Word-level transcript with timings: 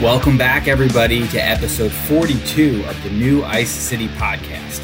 Welcome 0.00 0.38
back, 0.38 0.66
everybody, 0.66 1.28
to 1.28 1.38
episode 1.38 1.92
42 1.92 2.86
of 2.86 3.02
the 3.02 3.10
new 3.10 3.44
Ice 3.44 3.68
City 3.68 4.08
podcast. 4.08 4.80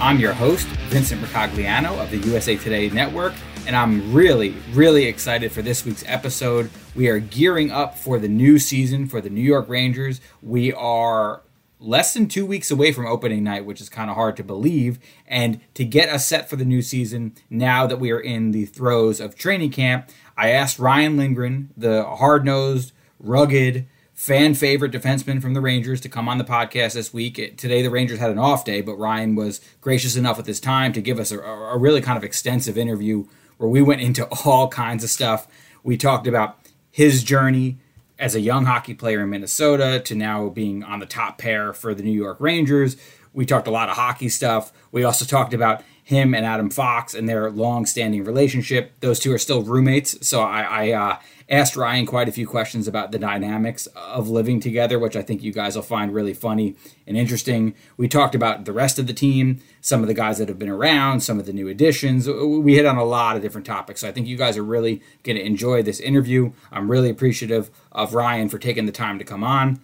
I'm 0.00 0.20
your 0.20 0.32
host, 0.32 0.68
Vincent 0.90 1.20
Mercogliano 1.20 2.00
of 2.00 2.12
the 2.12 2.18
USA 2.18 2.54
Today 2.54 2.88
Network, 2.88 3.32
and 3.66 3.74
I'm 3.74 4.12
really, 4.12 4.54
really 4.70 5.06
excited 5.06 5.50
for 5.50 5.60
this 5.60 5.84
week's 5.84 6.04
episode. 6.06 6.70
We 6.94 7.08
are 7.08 7.18
gearing 7.18 7.72
up 7.72 7.98
for 7.98 8.20
the 8.20 8.28
new 8.28 8.60
season 8.60 9.08
for 9.08 9.20
the 9.20 9.28
New 9.28 9.40
York 9.40 9.68
Rangers. 9.68 10.20
We 10.40 10.72
are 10.72 11.42
less 11.80 12.14
than 12.14 12.28
two 12.28 12.46
weeks 12.46 12.70
away 12.70 12.92
from 12.92 13.06
opening 13.06 13.42
night, 13.42 13.64
which 13.64 13.80
is 13.80 13.88
kind 13.88 14.08
of 14.08 14.14
hard 14.14 14.36
to 14.36 14.44
believe. 14.44 15.00
And 15.26 15.60
to 15.74 15.84
get 15.84 16.08
us 16.10 16.28
set 16.28 16.48
for 16.48 16.54
the 16.54 16.64
new 16.64 16.82
season, 16.82 17.34
now 17.50 17.88
that 17.88 17.98
we 17.98 18.12
are 18.12 18.20
in 18.20 18.52
the 18.52 18.66
throes 18.66 19.18
of 19.18 19.34
training 19.34 19.72
camp, 19.72 20.10
I 20.36 20.50
asked 20.50 20.78
Ryan 20.78 21.16
Lindgren, 21.16 21.70
the 21.76 22.04
hard 22.04 22.44
nosed, 22.44 22.92
rugged, 23.18 23.88
fan 24.20 24.52
favorite 24.52 24.92
defenseman 24.92 25.40
from 25.40 25.54
the 25.54 25.62
Rangers 25.62 25.98
to 25.98 26.06
come 26.06 26.28
on 26.28 26.36
the 26.36 26.44
podcast 26.44 26.92
this 26.92 27.10
week. 27.10 27.36
Today, 27.56 27.80
the 27.80 27.88
Rangers 27.88 28.18
had 28.18 28.30
an 28.30 28.38
off 28.38 28.66
day, 28.66 28.82
but 28.82 28.96
Ryan 28.96 29.34
was 29.34 29.62
gracious 29.80 30.14
enough 30.14 30.36
with 30.36 30.46
his 30.46 30.60
time 30.60 30.92
to 30.92 31.00
give 31.00 31.18
us 31.18 31.32
a, 31.32 31.38
a 31.40 31.78
really 31.78 32.02
kind 32.02 32.18
of 32.18 32.22
extensive 32.22 32.76
interview 32.76 33.24
where 33.56 33.70
we 33.70 33.80
went 33.80 34.02
into 34.02 34.26
all 34.44 34.68
kinds 34.68 35.02
of 35.02 35.08
stuff. 35.08 35.48
We 35.82 35.96
talked 35.96 36.26
about 36.26 36.58
his 36.90 37.24
journey 37.24 37.78
as 38.18 38.34
a 38.34 38.40
young 38.40 38.66
hockey 38.66 38.92
player 38.92 39.22
in 39.22 39.30
Minnesota 39.30 40.00
to 40.00 40.14
now 40.14 40.50
being 40.50 40.84
on 40.84 40.98
the 40.98 41.06
top 41.06 41.38
pair 41.38 41.72
for 41.72 41.94
the 41.94 42.02
New 42.02 42.12
York 42.12 42.36
Rangers. 42.40 42.98
We 43.32 43.46
talked 43.46 43.68
a 43.68 43.70
lot 43.70 43.88
of 43.88 43.96
hockey 43.96 44.28
stuff. 44.28 44.70
We 44.92 45.02
also 45.02 45.24
talked 45.24 45.54
about 45.54 45.82
him 46.10 46.34
and 46.34 46.44
Adam 46.44 46.70
Fox 46.70 47.14
and 47.14 47.28
their 47.28 47.50
long-standing 47.50 48.24
relationship. 48.24 48.92
Those 48.98 49.20
two 49.20 49.32
are 49.32 49.38
still 49.38 49.62
roommates, 49.62 50.26
so 50.26 50.42
I, 50.42 50.62
I 50.62 50.90
uh, 50.90 51.18
asked 51.48 51.76
Ryan 51.76 52.04
quite 52.04 52.28
a 52.28 52.32
few 52.32 52.48
questions 52.48 52.88
about 52.88 53.12
the 53.12 53.18
dynamics 53.18 53.86
of 53.94 54.28
living 54.28 54.58
together, 54.58 54.98
which 54.98 55.14
I 55.14 55.22
think 55.22 55.40
you 55.42 55.52
guys 55.52 55.76
will 55.76 55.82
find 55.82 56.12
really 56.12 56.34
funny 56.34 56.74
and 57.06 57.16
interesting. 57.16 57.74
We 57.96 58.08
talked 58.08 58.34
about 58.34 58.64
the 58.64 58.72
rest 58.72 58.98
of 58.98 59.06
the 59.06 59.12
team, 59.12 59.60
some 59.80 60.02
of 60.02 60.08
the 60.08 60.14
guys 60.14 60.38
that 60.38 60.48
have 60.48 60.58
been 60.58 60.68
around, 60.68 61.20
some 61.20 61.38
of 61.38 61.46
the 61.46 61.52
new 61.52 61.68
additions. 61.68 62.28
We 62.28 62.74
hit 62.74 62.86
on 62.86 62.96
a 62.96 63.04
lot 63.04 63.36
of 63.36 63.42
different 63.42 63.66
topics. 63.66 64.00
So 64.00 64.08
I 64.08 64.12
think 64.12 64.26
you 64.26 64.36
guys 64.36 64.56
are 64.56 64.64
really 64.64 65.02
going 65.22 65.36
to 65.36 65.46
enjoy 65.46 65.82
this 65.82 66.00
interview. 66.00 66.50
I'm 66.72 66.90
really 66.90 67.08
appreciative 67.08 67.70
of 67.92 68.14
Ryan 68.14 68.48
for 68.48 68.58
taking 68.58 68.86
the 68.86 68.92
time 68.92 69.18
to 69.20 69.24
come 69.24 69.44
on. 69.44 69.80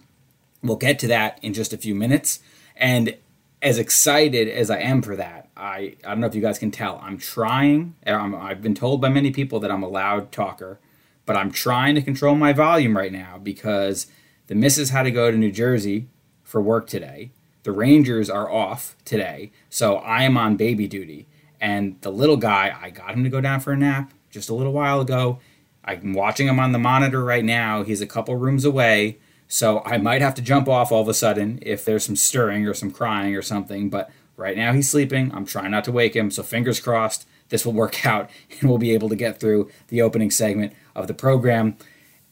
We'll 0.61 0.75
get 0.75 0.99
to 0.99 1.07
that 1.07 1.39
in 1.41 1.53
just 1.53 1.71
a 1.71 1.77
few 1.77 1.95
minutes. 1.95 2.41
And 2.75 3.15
as 3.61 3.77
excited 3.77 4.47
as 4.47 4.69
I 4.69 4.79
am 4.79 5.01
for 5.01 5.15
that, 5.15 5.49
I, 5.57 5.95
I 6.03 6.09
don't 6.09 6.19
know 6.19 6.27
if 6.27 6.35
you 6.35 6.41
guys 6.41 6.59
can 6.59 6.71
tell, 6.71 6.99
I'm 7.01 7.17
trying. 7.17 7.95
i 8.05 8.13
I've 8.13 8.61
been 8.61 8.75
told 8.75 9.01
by 9.01 9.09
many 9.09 9.31
people 9.31 9.59
that 9.61 9.71
I'm 9.71 9.83
a 9.83 9.87
loud 9.87 10.31
talker 10.31 10.79
but 11.27 11.35
I'm 11.35 11.51
trying 11.51 11.93
to 11.95 12.01
control 12.01 12.33
my 12.33 12.53
volume 12.53 12.97
right 12.97 13.11
now 13.11 13.37
because 13.37 14.07
the 14.47 14.55
missus 14.55 14.89
had 14.89 15.03
to 15.03 15.11
go 15.11 15.29
to 15.29 15.37
New 15.37 15.51
Jersey 15.51 16.07
for 16.41 16.61
work 16.61 16.87
today. 16.87 17.31
The 17.63 17.73
Rangers 17.73 18.29
are 18.29 18.49
off 18.49 18.95
today, 19.03 19.51
so 19.69 19.97
I 19.97 20.23
am 20.23 20.37
on 20.37 20.55
baby 20.55 20.87
duty. 20.87 21.27
And 21.59 21.99
the 21.99 22.11
little 22.11 22.37
guy, 22.37 22.75
I 22.81 22.91
got 22.91 23.13
him 23.13 23.25
to 23.25 23.29
go 23.29 23.41
down 23.41 23.59
for 23.59 23.73
a 23.73 23.77
nap 23.77 24.13
just 24.31 24.49
a 24.49 24.53
little 24.53 24.71
while 24.71 25.01
ago. 25.01 25.39
I'm 25.83 26.13
watching 26.13 26.47
him 26.47 26.61
on 26.61 26.71
the 26.71 26.79
monitor 26.79 27.21
right 27.21 27.43
now. 27.43 27.83
He's 27.83 28.01
a 28.01 28.07
couple 28.07 28.37
rooms 28.37 28.63
away, 28.63 29.17
so 29.47 29.81
I 29.85 29.97
might 29.97 30.21
have 30.21 30.35
to 30.35 30.41
jump 30.41 30.67
off 30.67 30.91
all 30.91 31.01
of 31.01 31.07
a 31.07 31.13
sudden 31.13 31.59
if 31.61 31.85
there's 31.85 32.05
some 32.05 32.15
stirring 32.15 32.67
or 32.67 32.73
some 32.73 32.91
crying 32.91 33.35
or 33.35 33.41
something. 33.41 33.89
But 33.89 34.09
right 34.35 34.57
now 34.57 34.73
he's 34.73 34.89
sleeping. 34.89 35.31
I'm 35.33 35.45
trying 35.45 35.71
not 35.71 35.83
to 35.85 35.91
wake 35.91 36.15
him, 36.15 36.31
so 36.31 36.43
fingers 36.43 36.79
crossed 36.79 37.25
this 37.49 37.65
will 37.65 37.73
work 37.73 38.05
out 38.05 38.29
and 38.59 38.69
we'll 38.69 38.77
be 38.77 38.93
able 38.93 39.09
to 39.09 39.15
get 39.15 39.39
through 39.39 39.69
the 39.87 40.01
opening 40.01 40.31
segment 40.31 40.73
of 40.95 41.07
the 41.07 41.13
program. 41.13 41.77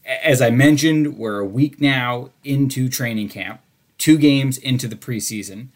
As 0.04 0.40
I 0.40 0.50
mentioned, 0.50 1.18
we're 1.18 1.40
a 1.40 1.46
week 1.46 1.80
now 1.80 2.30
into 2.44 2.88
training 2.88 3.28
camp, 3.28 3.60
two 3.98 4.18
games 4.18 4.56
into 4.58 4.86
the 4.86 4.96
preseason. 4.96 5.68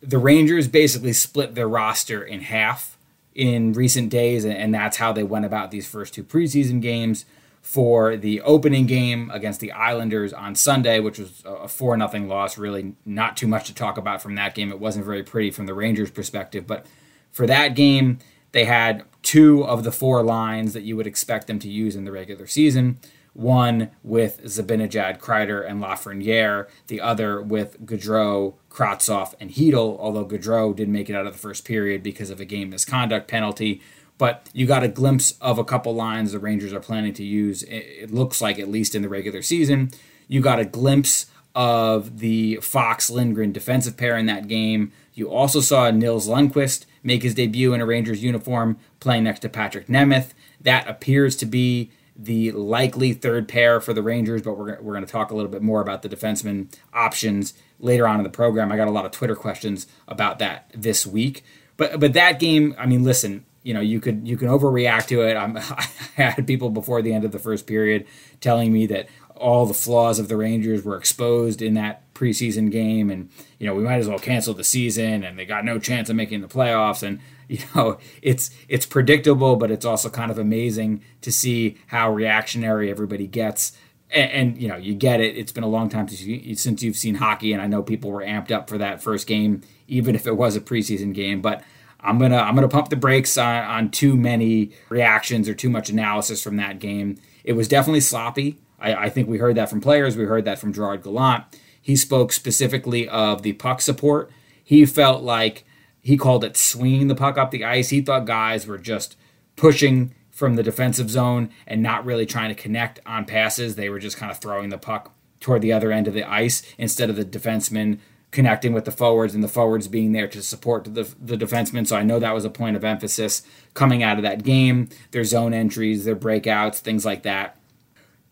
The 0.00 0.18
Rangers 0.18 0.68
basically 0.68 1.12
split 1.12 1.54
their 1.54 1.68
roster 1.68 2.22
in 2.22 2.40
half 2.40 2.96
in 3.34 3.72
recent 3.72 4.10
days, 4.10 4.44
and 4.44 4.74
that's 4.74 4.96
how 4.96 5.12
they 5.12 5.22
went 5.22 5.44
about 5.44 5.70
these 5.70 5.86
first 5.86 6.14
two 6.14 6.24
preseason 6.24 6.80
games. 6.80 7.24
For 7.68 8.16
the 8.16 8.40
opening 8.40 8.86
game 8.86 9.30
against 9.30 9.60
the 9.60 9.72
Islanders 9.72 10.32
on 10.32 10.54
Sunday, 10.54 11.00
which 11.00 11.18
was 11.18 11.42
a 11.44 11.68
4 11.68 11.98
0 11.98 12.24
loss, 12.24 12.56
really 12.56 12.94
not 13.04 13.36
too 13.36 13.46
much 13.46 13.66
to 13.66 13.74
talk 13.74 13.98
about 13.98 14.22
from 14.22 14.36
that 14.36 14.54
game. 14.54 14.70
It 14.70 14.80
wasn't 14.80 15.04
very 15.04 15.22
pretty 15.22 15.50
from 15.50 15.66
the 15.66 15.74
Rangers' 15.74 16.10
perspective, 16.10 16.66
but 16.66 16.86
for 17.30 17.46
that 17.46 17.74
game, 17.74 18.20
they 18.52 18.64
had 18.64 19.04
two 19.22 19.66
of 19.66 19.84
the 19.84 19.92
four 19.92 20.22
lines 20.22 20.72
that 20.72 20.84
you 20.84 20.96
would 20.96 21.06
expect 21.06 21.46
them 21.46 21.58
to 21.58 21.68
use 21.68 21.94
in 21.94 22.06
the 22.06 22.10
regular 22.10 22.46
season. 22.46 23.00
One 23.34 23.90
with 24.02 24.42
Zibanejad, 24.44 25.18
Kreider, 25.18 25.68
and 25.68 25.82
Lafreniere. 25.82 26.68
The 26.86 27.02
other 27.02 27.42
with 27.42 27.84
Goodrow, 27.84 28.54
Kravtsov, 28.70 29.34
and 29.38 29.50
Chytil, 29.50 29.98
although 30.00 30.24
Goodrow 30.24 30.74
didn't 30.74 30.94
make 30.94 31.10
it 31.10 31.14
out 31.14 31.26
of 31.26 31.34
the 31.34 31.38
first 31.38 31.66
period 31.66 32.02
because 32.02 32.30
of 32.30 32.40
a 32.40 32.46
game 32.46 32.70
misconduct 32.70 33.28
penalty. 33.28 33.82
But 34.18 34.50
you 34.52 34.66
got 34.66 34.82
a 34.82 34.88
glimpse 34.88 35.32
of 35.40 35.58
a 35.58 35.64
couple 35.64 35.94
lines 35.94 36.32
the 36.32 36.40
Rangers 36.40 36.72
are 36.72 36.80
planning 36.80 37.14
to 37.14 37.24
use, 37.24 37.62
it 37.62 38.12
looks 38.12 38.42
like, 38.42 38.58
at 38.58 38.68
least 38.68 38.94
in 38.94 39.02
the 39.02 39.08
regular 39.08 39.42
season. 39.42 39.90
You 40.26 40.40
got 40.40 40.58
a 40.58 40.64
glimpse 40.64 41.26
of 41.54 42.18
the 42.18 42.56
Fox 42.56 43.10
Lindgren 43.10 43.52
defensive 43.52 43.96
pair 43.96 44.16
in 44.16 44.26
that 44.26 44.48
game. 44.48 44.92
You 45.14 45.30
also 45.30 45.60
saw 45.60 45.90
Nils 45.90 46.28
Lundkvist 46.28 46.84
make 47.02 47.22
his 47.22 47.34
debut 47.34 47.72
in 47.72 47.80
a 47.80 47.86
Rangers 47.86 48.22
uniform 48.22 48.78
playing 49.00 49.24
next 49.24 49.40
to 49.40 49.48
Patrik 49.48 49.86
Nemeth. 49.86 50.30
That 50.60 50.88
appears 50.88 51.36
to 51.36 51.46
be 51.46 51.90
the 52.16 52.50
likely 52.52 53.12
third 53.12 53.48
pair 53.48 53.80
for 53.80 53.92
the 53.92 54.02
Rangers, 54.02 54.42
but 54.42 54.58
we're, 54.58 54.80
we're 54.80 54.92
going 54.92 55.06
to 55.06 55.10
talk 55.10 55.30
a 55.30 55.36
little 55.36 55.50
bit 55.50 55.62
more 55.62 55.80
about 55.80 56.02
the 56.02 56.08
defenseman 56.08 56.72
options 56.92 57.54
later 57.78 58.08
on 58.08 58.16
in 58.16 58.24
the 58.24 58.30
program. 58.30 58.72
I 58.72 58.76
got 58.76 58.88
a 58.88 58.92
lot 58.92 59.04
of 59.04 59.12
Twitter 59.12 59.36
questions 59.36 59.86
about 60.08 60.40
that 60.40 60.70
this 60.74 61.06
week. 61.06 61.44
But 61.76 62.00
but 62.00 62.12
that 62.14 62.40
game, 62.40 62.74
I 62.76 62.86
mean, 62.86 63.04
listen, 63.04 63.46
you 63.68 63.74
know, 63.74 63.80
you 63.80 64.00
could 64.00 64.26
you 64.26 64.38
can 64.38 64.48
overreact 64.48 65.08
to 65.08 65.20
it. 65.20 65.36
I'm, 65.36 65.58
I 65.58 65.86
had 66.14 66.46
people 66.46 66.70
before 66.70 67.02
the 67.02 67.12
end 67.12 67.26
of 67.26 67.32
the 67.32 67.38
first 67.38 67.66
period 67.66 68.06
telling 68.40 68.72
me 68.72 68.86
that 68.86 69.10
all 69.36 69.66
the 69.66 69.74
flaws 69.74 70.18
of 70.18 70.28
the 70.28 70.38
Rangers 70.38 70.82
were 70.84 70.96
exposed 70.96 71.60
in 71.60 71.74
that 71.74 72.02
preseason 72.14 72.72
game, 72.72 73.10
and 73.10 73.28
you 73.58 73.66
know 73.66 73.74
we 73.74 73.82
might 73.82 73.98
as 73.98 74.08
well 74.08 74.18
cancel 74.18 74.54
the 74.54 74.64
season, 74.64 75.22
and 75.22 75.38
they 75.38 75.44
got 75.44 75.66
no 75.66 75.78
chance 75.78 76.08
of 76.08 76.16
making 76.16 76.40
the 76.40 76.48
playoffs. 76.48 77.02
And 77.02 77.20
you 77.48 77.58
know 77.74 77.98
it's 78.22 78.50
it's 78.70 78.86
predictable, 78.86 79.56
but 79.56 79.70
it's 79.70 79.84
also 79.84 80.08
kind 80.08 80.30
of 80.30 80.38
amazing 80.38 81.02
to 81.20 81.30
see 81.30 81.76
how 81.88 82.10
reactionary 82.10 82.90
everybody 82.90 83.26
gets. 83.26 83.76
And, 84.10 84.30
and 84.30 84.62
you 84.62 84.68
know 84.68 84.76
you 84.76 84.94
get 84.94 85.20
it. 85.20 85.36
It's 85.36 85.52
been 85.52 85.62
a 85.62 85.68
long 85.68 85.90
time 85.90 86.08
since, 86.08 86.22
you, 86.22 86.54
since 86.54 86.82
you've 86.82 86.96
seen 86.96 87.16
hockey, 87.16 87.52
and 87.52 87.60
I 87.60 87.66
know 87.66 87.82
people 87.82 88.12
were 88.12 88.22
amped 88.22 88.50
up 88.50 88.70
for 88.70 88.78
that 88.78 89.02
first 89.02 89.26
game, 89.26 89.60
even 89.88 90.14
if 90.14 90.26
it 90.26 90.38
was 90.38 90.56
a 90.56 90.60
preseason 90.62 91.12
game. 91.12 91.42
But 91.42 91.62
I'm 92.00 92.18
gonna 92.18 92.36
I'm 92.36 92.54
gonna 92.54 92.68
pump 92.68 92.90
the 92.90 92.96
brakes 92.96 93.36
on, 93.36 93.64
on 93.64 93.90
too 93.90 94.16
many 94.16 94.72
reactions 94.88 95.48
or 95.48 95.54
too 95.54 95.70
much 95.70 95.90
analysis 95.90 96.42
from 96.42 96.56
that 96.56 96.78
game. 96.78 97.18
It 97.44 97.54
was 97.54 97.68
definitely 97.68 98.00
sloppy. 98.00 98.58
I, 98.78 98.94
I 98.94 99.08
think 99.10 99.28
we 99.28 99.38
heard 99.38 99.56
that 99.56 99.70
from 99.70 99.80
players. 99.80 100.16
We 100.16 100.24
heard 100.24 100.44
that 100.44 100.58
from 100.58 100.72
Gerard 100.72 101.02
Gallant. 101.02 101.44
He 101.80 101.96
spoke 101.96 102.32
specifically 102.32 103.08
of 103.08 103.42
the 103.42 103.54
puck 103.54 103.80
support. 103.80 104.30
He 104.62 104.84
felt 104.84 105.22
like 105.22 105.64
he 106.00 106.16
called 106.16 106.44
it 106.44 106.56
swinging 106.56 107.08
the 107.08 107.14
puck 107.14 107.36
up 107.38 107.50
the 107.50 107.64
ice. 107.64 107.88
He 107.88 108.00
thought 108.00 108.26
guys 108.26 108.66
were 108.66 108.78
just 108.78 109.16
pushing 109.56 110.14
from 110.30 110.54
the 110.54 110.62
defensive 110.62 111.10
zone 111.10 111.50
and 111.66 111.82
not 111.82 112.04
really 112.04 112.26
trying 112.26 112.48
to 112.48 112.54
connect 112.54 113.00
on 113.04 113.24
passes. 113.24 113.74
They 113.74 113.88
were 113.88 113.98
just 113.98 114.16
kind 114.16 114.30
of 114.30 114.38
throwing 114.38 114.68
the 114.68 114.78
puck 114.78 115.12
toward 115.40 115.62
the 115.62 115.72
other 115.72 115.90
end 115.90 116.06
of 116.06 116.14
the 116.14 116.22
ice 116.22 116.62
instead 116.78 117.10
of 117.10 117.16
the 117.16 117.24
defenseman 117.24 117.98
connecting 118.30 118.72
with 118.72 118.84
the 118.84 118.92
forwards 118.92 119.34
and 119.34 119.42
the 119.42 119.48
forwards 119.48 119.88
being 119.88 120.12
there 120.12 120.28
to 120.28 120.42
support 120.42 120.84
the, 120.84 121.14
the 121.20 121.36
defensemen. 121.36 121.86
So 121.86 121.96
I 121.96 122.02
know 122.02 122.18
that 122.18 122.34
was 122.34 122.44
a 122.44 122.50
point 122.50 122.76
of 122.76 122.84
emphasis 122.84 123.42
coming 123.74 124.02
out 124.02 124.18
of 124.18 124.22
that 124.22 124.44
game. 124.44 124.88
Their 125.12 125.24
zone 125.24 125.54
entries, 125.54 126.04
their 126.04 126.16
breakouts, 126.16 126.78
things 126.78 127.06
like 127.06 127.22
that 127.22 127.58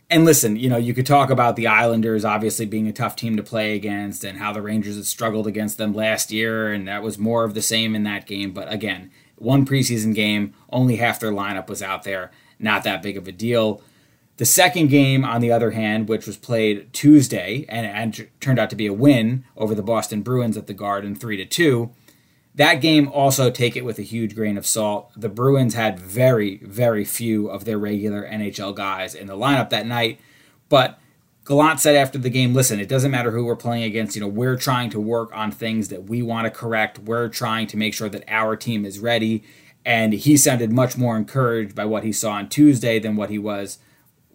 and 0.08 0.24
listen, 0.24 0.56
you 0.56 0.68
know, 0.68 0.76
you 0.76 0.94
could 0.94 1.06
talk 1.06 1.30
about 1.30 1.56
the 1.56 1.66
Islanders 1.66 2.24
obviously 2.24 2.64
being 2.64 2.86
a 2.86 2.92
tough 2.92 3.16
team 3.16 3.36
to 3.36 3.42
play 3.42 3.74
against 3.74 4.24
and 4.24 4.38
how 4.38 4.52
the 4.52 4.62
Rangers 4.62 4.96
had 4.96 5.06
struggled 5.06 5.46
against 5.46 5.78
them 5.78 5.92
last 5.92 6.30
year, 6.30 6.72
and 6.72 6.86
that 6.86 7.02
was 7.02 7.18
more 7.18 7.44
of 7.44 7.54
the 7.54 7.62
same 7.62 7.96
in 7.96 8.04
that 8.04 8.26
game. 8.26 8.52
But 8.52 8.72
again, 8.72 9.10
one 9.36 9.66
preseason 9.66 10.14
game, 10.14 10.54
only 10.70 10.96
half 10.96 11.18
their 11.18 11.32
lineup 11.32 11.68
was 11.68 11.82
out 11.82 12.04
there, 12.04 12.30
not 12.58 12.84
that 12.84 13.02
big 13.02 13.16
of 13.16 13.26
a 13.26 13.32
deal. 13.32 13.82
The 14.38 14.44
second 14.44 14.88
game, 14.88 15.24
on 15.24 15.40
the 15.40 15.50
other 15.50 15.70
hand, 15.70 16.08
which 16.08 16.26
was 16.26 16.36
played 16.36 16.92
Tuesday 16.92 17.64
and, 17.68 17.86
and 17.86 18.28
turned 18.40 18.58
out 18.58 18.68
to 18.70 18.76
be 18.76 18.86
a 18.86 18.92
win 18.92 19.44
over 19.56 19.74
the 19.74 19.82
Boston 19.82 20.20
Bruins 20.20 20.58
at 20.58 20.66
the 20.66 20.74
Garden, 20.74 21.14
three 21.14 21.38
to 21.38 21.46
two. 21.46 21.90
That 22.54 22.76
game 22.76 23.08
also 23.08 23.50
take 23.50 23.76
it 23.76 23.84
with 23.84 23.98
a 23.98 24.02
huge 24.02 24.34
grain 24.34 24.58
of 24.58 24.66
salt. 24.66 25.10
The 25.16 25.28
Bruins 25.28 25.74
had 25.74 25.98
very, 25.98 26.58
very 26.58 27.04
few 27.04 27.48
of 27.48 27.64
their 27.64 27.78
regular 27.78 28.28
NHL 28.28 28.74
guys 28.74 29.14
in 29.14 29.26
the 29.26 29.36
lineup 29.36 29.70
that 29.70 29.86
night, 29.86 30.20
but 30.68 30.98
Gallant 31.46 31.80
said 31.80 31.94
after 31.94 32.18
the 32.18 32.30
game, 32.30 32.54
listen, 32.54 32.80
it 32.80 32.88
doesn't 32.88 33.12
matter 33.12 33.30
who 33.30 33.44
we're 33.44 33.56
playing 33.56 33.84
against. 33.84 34.16
You 34.16 34.22
know, 34.22 34.28
we're 34.28 34.56
trying 34.56 34.90
to 34.90 35.00
work 35.00 35.30
on 35.34 35.52
things 35.52 35.88
that 35.88 36.04
we 36.04 36.20
want 36.20 36.44
to 36.44 36.50
correct. 36.50 36.98
We're 36.98 37.28
trying 37.28 37.68
to 37.68 37.76
make 37.76 37.94
sure 37.94 38.08
that 38.08 38.24
our 38.26 38.56
team 38.56 38.84
is 38.84 38.98
ready. 38.98 39.44
And 39.84 40.12
he 40.12 40.36
sounded 40.36 40.72
much 40.72 40.96
more 40.96 41.16
encouraged 41.16 41.76
by 41.76 41.84
what 41.84 42.02
he 42.02 42.10
saw 42.10 42.32
on 42.32 42.48
Tuesday 42.48 42.98
than 42.98 43.14
what 43.14 43.30
he 43.30 43.38
was 43.38 43.78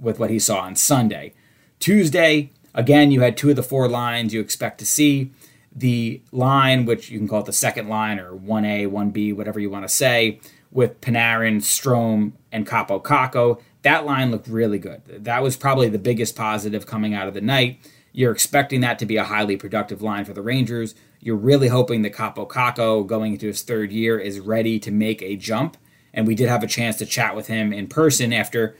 with 0.01 0.19
what 0.19 0.29
he 0.29 0.39
saw 0.39 0.61
on 0.61 0.75
Sunday. 0.75 1.33
Tuesday, 1.79 2.51
again, 2.73 3.11
you 3.11 3.21
had 3.21 3.37
two 3.37 3.51
of 3.51 3.55
the 3.55 3.63
four 3.63 3.87
lines 3.87 4.33
you 4.33 4.41
expect 4.41 4.79
to 4.79 4.85
see. 4.85 5.31
The 5.73 6.21
line, 6.33 6.85
which 6.85 7.09
you 7.09 7.17
can 7.17 7.27
call 7.29 7.39
it 7.41 7.45
the 7.45 7.53
second 7.53 7.87
line 7.87 8.19
or 8.19 8.33
1A, 8.33 8.87
1B, 8.87 9.33
whatever 9.35 9.59
you 9.59 9.69
want 9.69 9.85
to 9.85 9.89
say, 9.89 10.41
with 10.69 10.99
Panarin, 10.99 11.57
Strome, 11.57 12.33
and 12.51 12.67
Kaapo 12.67 13.01
Kakko, 13.01 13.61
that 13.83 14.05
line 14.05 14.31
looked 14.31 14.47
really 14.47 14.79
good. 14.79 15.01
That 15.07 15.41
was 15.41 15.55
probably 15.55 15.89
the 15.89 15.97
biggest 15.97 16.35
positive 16.35 16.85
coming 16.85 17.13
out 17.13 17.27
of 17.27 17.33
the 17.33 17.41
night. 17.41 17.79
You're 18.13 18.31
expecting 18.31 18.81
that 18.81 18.99
to 18.99 19.05
be 19.05 19.17
a 19.17 19.23
highly 19.23 19.55
productive 19.55 20.01
line 20.01 20.25
for 20.25 20.33
the 20.33 20.41
Rangers. 20.41 20.93
You're 21.21 21.37
really 21.37 21.69
hoping 21.69 22.01
that 22.01 22.13
Kaapo 22.13 22.47
Kakko, 22.47 23.07
going 23.07 23.33
into 23.33 23.47
his 23.47 23.61
third 23.61 23.91
year, 23.91 24.19
is 24.19 24.39
ready 24.39 24.79
to 24.79 24.91
make 24.91 25.21
a 25.21 25.35
jump. 25.35 25.77
And 26.13 26.27
we 26.27 26.35
did 26.35 26.49
have 26.49 26.63
a 26.63 26.67
chance 26.67 26.97
to 26.97 27.05
chat 27.05 27.35
with 27.35 27.47
him 27.47 27.71
in 27.71 27.87
person 27.87 28.33
after 28.33 28.75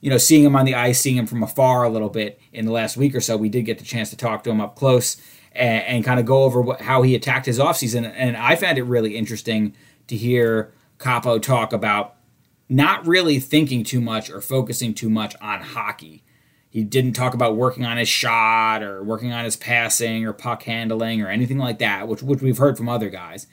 you 0.00 0.10
know, 0.10 0.18
seeing 0.18 0.44
him 0.44 0.56
on 0.56 0.64
the 0.64 0.74
ice, 0.74 1.00
seeing 1.00 1.16
him 1.16 1.26
from 1.26 1.42
afar 1.42 1.84
a 1.84 1.88
little 1.88 2.08
bit 2.08 2.40
in 2.52 2.66
the 2.66 2.72
last 2.72 2.96
week 2.96 3.14
or 3.14 3.20
so, 3.20 3.36
we 3.36 3.48
did 3.48 3.62
get 3.62 3.78
the 3.78 3.84
chance 3.84 4.10
to 4.10 4.16
talk 4.16 4.44
to 4.44 4.50
him 4.50 4.60
up 4.60 4.76
close 4.76 5.16
and, 5.52 5.84
and 5.84 6.04
kind 6.04 6.20
of 6.20 6.26
go 6.26 6.44
over 6.44 6.60
what, 6.60 6.80
how 6.82 7.02
he 7.02 7.14
attacked 7.14 7.46
his 7.46 7.58
offseason. 7.58 8.10
And 8.14 8.36
I 8.36 8.56
found 8.56 8.78
it 8.78 8.84
really 8.84 9.16
interesting 9.16 9.74
to 10.06 10.16
hear 10.16 10.72
Kaapo 10.98 11.42
talk 11.42 11.72
about 11.72 12.14
not 12.68 13.06
really 13.06 13.40
thinking 13.40 13.82
too 13.82 14.00
much 14.00 14.30
or 14.30 14.40
focusing 14.40 14.94
too 14.94 15.10
much 15.10 15.34
on 15.40 15.60
hockey. 15.60 16.22
He 16.70 16.84
didn't 16.84 17.14
talk 17.14 17.34
about 17.34 17.56
working 17.56 17.86
on 17.86 17.96
his 17.96 18.08
shot 18.08 18.82
or 18.82 19.02
working 19.02 19.32
on 19.32 19.44
his 19.44 19.56
passing 19.56 20.26
or 20.26 20.32
puck 20.32 20.62
handling 20.64 21.22
or 21.22 21.28
anything 21.28 21.58
like 21.58 21.78
that, 21.78 22.06
which, 22.06 22.22
which 22.22 22.42
we've 22.42 22.58
heard 22.58 22.76
from 22.76 22.88
other 22.88 23.08
guys. 23.08 23.46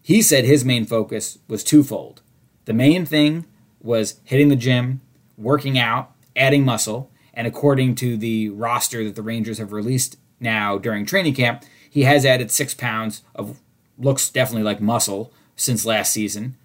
He 0.00 0.22
said 0.22 0.44
his 0.44 0.64
main 0.64 0.86
focus 0.86 1.38
was 1.48 1.64
twofold. 1.64 2.22
The 2.64 2.72
main 2.72 3.04
thing 3.04 3.44
was 3.80 4.20
hitting 4.24 4.48
the 4.48 4.56
gym, 4.56 5.00
working 5.40 5.78
out, 5.78 6.12
adding 6.36 6.64
muscle, 6.64 7.10
and 7.34 7.46
according 7.46 7.94
to 7.96 8.16
the 8.16 8.50
roster 8.50 9.02
that 9.04 9.14
the 9.14 9.22
Rangers 9.22 9.58
have 9.58 9.72
released 9.72 10.16
now 10.38 10.78
during 10.78 11.06
training 11.06 11.34
camp, 11.34 11.64
he 11.88 12.02
has 12.02 12.24
added 12.24 12.50
six 12.50 12.74
pounds 12.74 13.22
of 13.34 13.60
looks 13.98 14.30
definitely 14.30 14.62
like 14.62 14.80
muscle 14.80 15.32
since 15.56 15.84
last 15.84 16.12
season. 16.12 16.56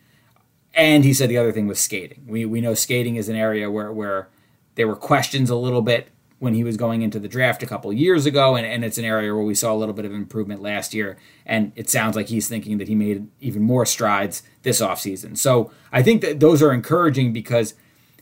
And 0.74 1.04
he 1.04 1.13
said 1.13 1.30
the 1.30 1.38
other 1.38 1.51
thing 1.51 1.68
was 1.68 1.80
skating. 1.80 2.25
We, 2.27 2.45
we 2.45 2.62
know 2.62 2.74
skating 2.74 3.16
is 3.16 3.30
an 3.30 3.36
area 3.36 3.72
where, 3.72 3.92
where 3.92 4.30
there 4.75 4.88
were 4.88 4.95
questions 4.95 5.50
a 5.50 5.56
little 5.56 5.81
bit 5.81 6.10
when 6.39 6.54
he 6.54 6.63
was 6.63 6.75
going 6.75 7.01
into 7.01 7.19
the 7.19 7.30
draft 7.30 7.63
a 7.63 7.66
couple 7.66 7.92
years 7.94 8.25
ago, 8.25 8.56
and, 8.56 8.66
and 8.66 8.83
it's 8.83 8.98
an 8.98 9.06
area 9.06 9.33
where 9.33 9.44
we 9.44 9.56
saw 9.56 9.74
a 9.74 9.75
little 9.75 9.94
bit 9.95 10.04
of 10.04 10.13
improvement 10.13 10.62
last 10.62 10.94
year. 10.94 11.18
And 11.45 11.72
it 11.75 11.89
sounds 11.89 12.16
like 12.16 12.27
he's 12.27 12.50
thinking 12.50 12.77
that 12.77 12.89
he 12.89 12.95
made 12.95 13.27
even 13.39 13.63
more 13.63 13.86
strides 13.86 14.44
this 14.63 14.81
offseason. 14.81 15.38
So 15.38 15.72
I 15.94 16.04
think 16.04 16.22
that 16.22 16.42
those 16.42 16.62
are 16.62 16.74
encouraging 16.74 17.31
because 17.31 17.74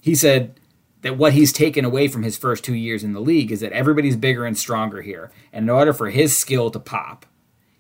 he 0.04 0.16
said 0.16 0.60
that 1.02 1.18
what 1.18 1.32
he's 1.32 1.54
taken 1.54 1.86
away 1.86 2.10
from 2.10 2.24
his 2.24 2.36
first 2.36 2.62
two 2.62 2.76
years 2.76 3.06
in 3.06 3.14
the 3.14 3.22
league 3.22 3.54
is 3.54 3.62
that 3.62 3.72
everybody's 3.72 4.18
bigger 4.18 4.46
and 4.46 4.58
stronger 4.58 5.02
here. 5.02 5.32
And 5.54 5.64
in 5.64 5.70
order 5.70 5.94
for 5.94 6.10
his 6.10 6.38
skill 6.38 6.70
to 6.72 6.80
pop, 6.80 7.26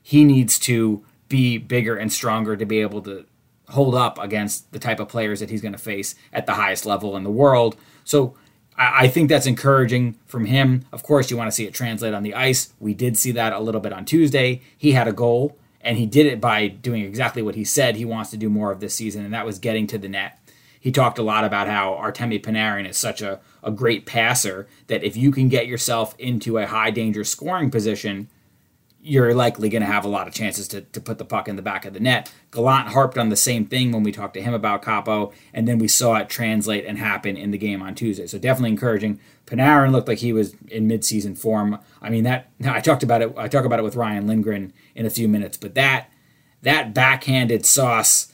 he 0.01 0.23
needs 0.23 0.57
to 0.59 1.03
be 1.27 1.57
bigger 1.57 1.97
and 1.97 2.13
stronger 2.13 2.55
to 2.55 2.65
be 2.65 2.79
able 2.79 3.01
to 3.01 3.25
hold 3.67 3.93
up 3.93 4.17
against 4.19 4.71
the 4.71 4.79
type 4.79 5.01
of 5.01 5.09
players 5.09 5.41
that 5.41 5.49
he's 5.49 5.61
going 5.61 5.73
to 5.73 5.77
face 5.77 6.15
at 6.31 6.45
the 6.45 6.53
highest 6.53 6.85
level 6.85 7.17
in 7.17 7.25
the 7.25 7.29
world. 7.29 7.75
So 8.05 8.37
I 8.77 9.09
think 9.09 9.27
that's 9.27 9.45
encouraging 9.45 10.17
from 10.25 10.45
him. 10.45 10.85
Of 10.93 11.03
course, 11.03 11.29
you 11.29 11.35
want 11.35 11.49
to 11.49 11.51
see 11.51 11.65
it 11.65 11.73
translate 11.73 12.13
on 12.13 12.23
the 12.23 12.35
ice. 12.35 12.73
We 12.79 12.93
did 12.93 13.17
see 13.17 13.33
that 13.33 13.51
a 13.51 13.59
little 13.59 13.81
bit 13.81 13.91
on 13.91 14.05
Tuesday. 14.05 14.61
He 14.77 14.93
had 14.93 15.09
a 15.09 15.13
goal, 15.13 15.57
and 15.81 15.97
he 15.97 16.05
did 16.05 16.25
it 16.25 16.39
by 16.39 16.69
doing 16.69 17.03
exactly 17.03 17.41
what 17.41 17.55
he 17.55 17.65
said 17.65 17.97
he 17.97 18.05
wants 18.05 18.31
to 18.31 18.37
do 18.37 18.49
more 18.49 18.71
of 18.71 18.79
this 18.79 18.95
season, 18.95 19.25
and 19.25 19.33
that 19.33 19.45
was 19.45 19.59
getting 19.59 19.87
to 19.87 19.97
the 19.97 20.07
net 20.07 20.39
he 20.83 20.91
talked 20.91 21.17
a 21.17 21.23
lot 21.23 21.45
about 21.45 21.69
how 21.69 21.93
Artemi 21.93 22.43
Panarin 22.43 22.85
is 22.85 22.97
such 22.97 23.21
a, 23.21 23.39
a 23.63 23.71
great 23.71 24.05
passer 24.05 24.67
that 24.87 25.01
if 25.01 25.15
you 25.15 25.31
can 25.31 25.47
get 25.47 25.65
yourself 25.65 26.13
into 26.19 26.57
a 26.57 26.67
high 26.67 26.91
danger 26.91 27.23
scoring 27.23 27.71
position, 27.71 28.27
you're 29.01 29.33
likely 29.33 29.69
going 29.69 29.81
to 29.81 29.87
have 29.87 30.03
a 30.03 30.09
lot 30.09 30.27
of 30.27 30.33
chances 30.33 30.67
to, 30.67 30.81
to 30.81 30.99
put 30.99 31.19
the 31.19 31.23
puck 31.23 31.47
in 31.47 31.55
the 31.55 31.61
back 31.61 31.85
of 31.85 31.93
the 31.93 32.01
net. 32.01 32.29
Gallant 32.51 32.89
harped 32.89 33.17
on 33.17 33.29
the 33.29 33.37
same 33.37 33.65
thing 33.65 33.93
when 33.93 34.03
we 34.03 34.11
talked 34.11 34.33
to 34.33 34.41
him 34.41 34.53
about 34.53 34.81
Kaapo, 34.81 35.31
and 35.53 35.69
then 35.69 35.77
we 35.77 35.87
saw 35.87 36.15
it 36.15 36.27
translate 36.27 36.85
and 36.85 36.97
happen 36.97 37.37
in 37.37 37.51
the 37.51 37.57
game 37.57 37.81
on 37.81 37.95
Tuesday. 37.95 38.27
So 38.27 38.37
definitely 38.37 38.71
encouraging. 38.71 39.21
Panarin 39.45 39.93
looked 39.93 40.09
like 40.09 40.17
he 40.17 40.33
was 40.33 40.53
in 40.67 40.89
midseason 40.89 41.37
form. 41.37 41.79
I 42.01 42.09
mean 42.09 42.25
that 42.25 42.49
I 42.65 42.81
talked 42.81 43.03
about 43.03 43.21
it. 43.21 43.33
I 43.37 43.47
talk 43.47 43.63
about 43.63 43.79
it 43.79 43.83
with 43.83 43.95
Ryan 43.95 44.27
Lindgren 44.27 44.73
in 44.95 45.05
a 45.05 45.09
few 45.09 45.29
minutes, 45.29 45.55
but 45.55 45.75
that 45.75 46.11
that 46.61 46.93
backhanded 46.93 47.65
sauce 47.65 48.33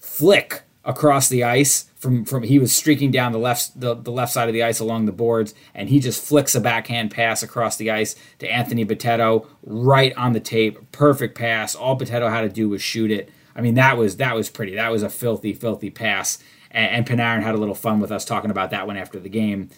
flick 0.00 0.63
across 0.84 1.28
the 1.28 1.42
ice 1.42 1.86
from 1.96 2.24
from 2.24 2.42
he 2.42 2.58
was 2.58 2.74
streaking 2.74 3.10
down 3.10 3.32
the 3.32 3.38
left 3.38 3.78
the, 3.78 3.94
the 3.94 4.12
left 4.12 4.32
side 4.32 4.48
of 4.48 4.52
the 4.52 4.62
ice 4.62 4.80
along 4.80 5.06
the 5.06 5.12
boards 5.12 5.54
and 5.74 5.88
he 5.88 5.98
just 5.98 6.22
flicks 6.22 6.54
a 6.54 6.60
backhand 6.60 7.10
pass 7.10 7.42
across 7.42 7.76
the 7.76 7.90
ice 7.90 8.14
to 8.38 8.48
Anthony 8.48 8.84
Bitetto 8.84 9.46
right 9.62 10.14
on 10.16 10.34
the 10.34 10.40
tape. 10.40 10.92
Perfect 10.92 11.36
pass. 11.36 11.74
All 11.74 11.98
Bitetto 11.98 12.30
had 12.30 12.42
to 12.42 12.48
do 12.48 12.68
was 12.68 12.82
shoot 12.82 13.10
it. 13.10 13.30
I 13.56 13.62
mean 13.62 13.74
that 13.74 13.96
was 13.96 14.18
that 14.18 14.34
was 14.34 14.50
pretty. 14.50 14.74
That 14.74 14.92
was 14.92 15.02
a 15.02 15.08
filthy 15.08 15.54
filthy 15.54 15.90
pass. 15.90 16.38
And, 16.70 16.90
and 16.90 17.06
Panarin 17.06 17.42
had 17.42 17.54
a 17.54 17.58
little 17.58 17.74
fun 17.74 18.00
with 18.00 18.12
us 18.12 18.24
talking 18.24 18.50
about 18.50 18.70
that 18.70 18.86
one 18.86 18.98
after 18.98 19.18
the 19.18 19.30
game. 19.30 19.70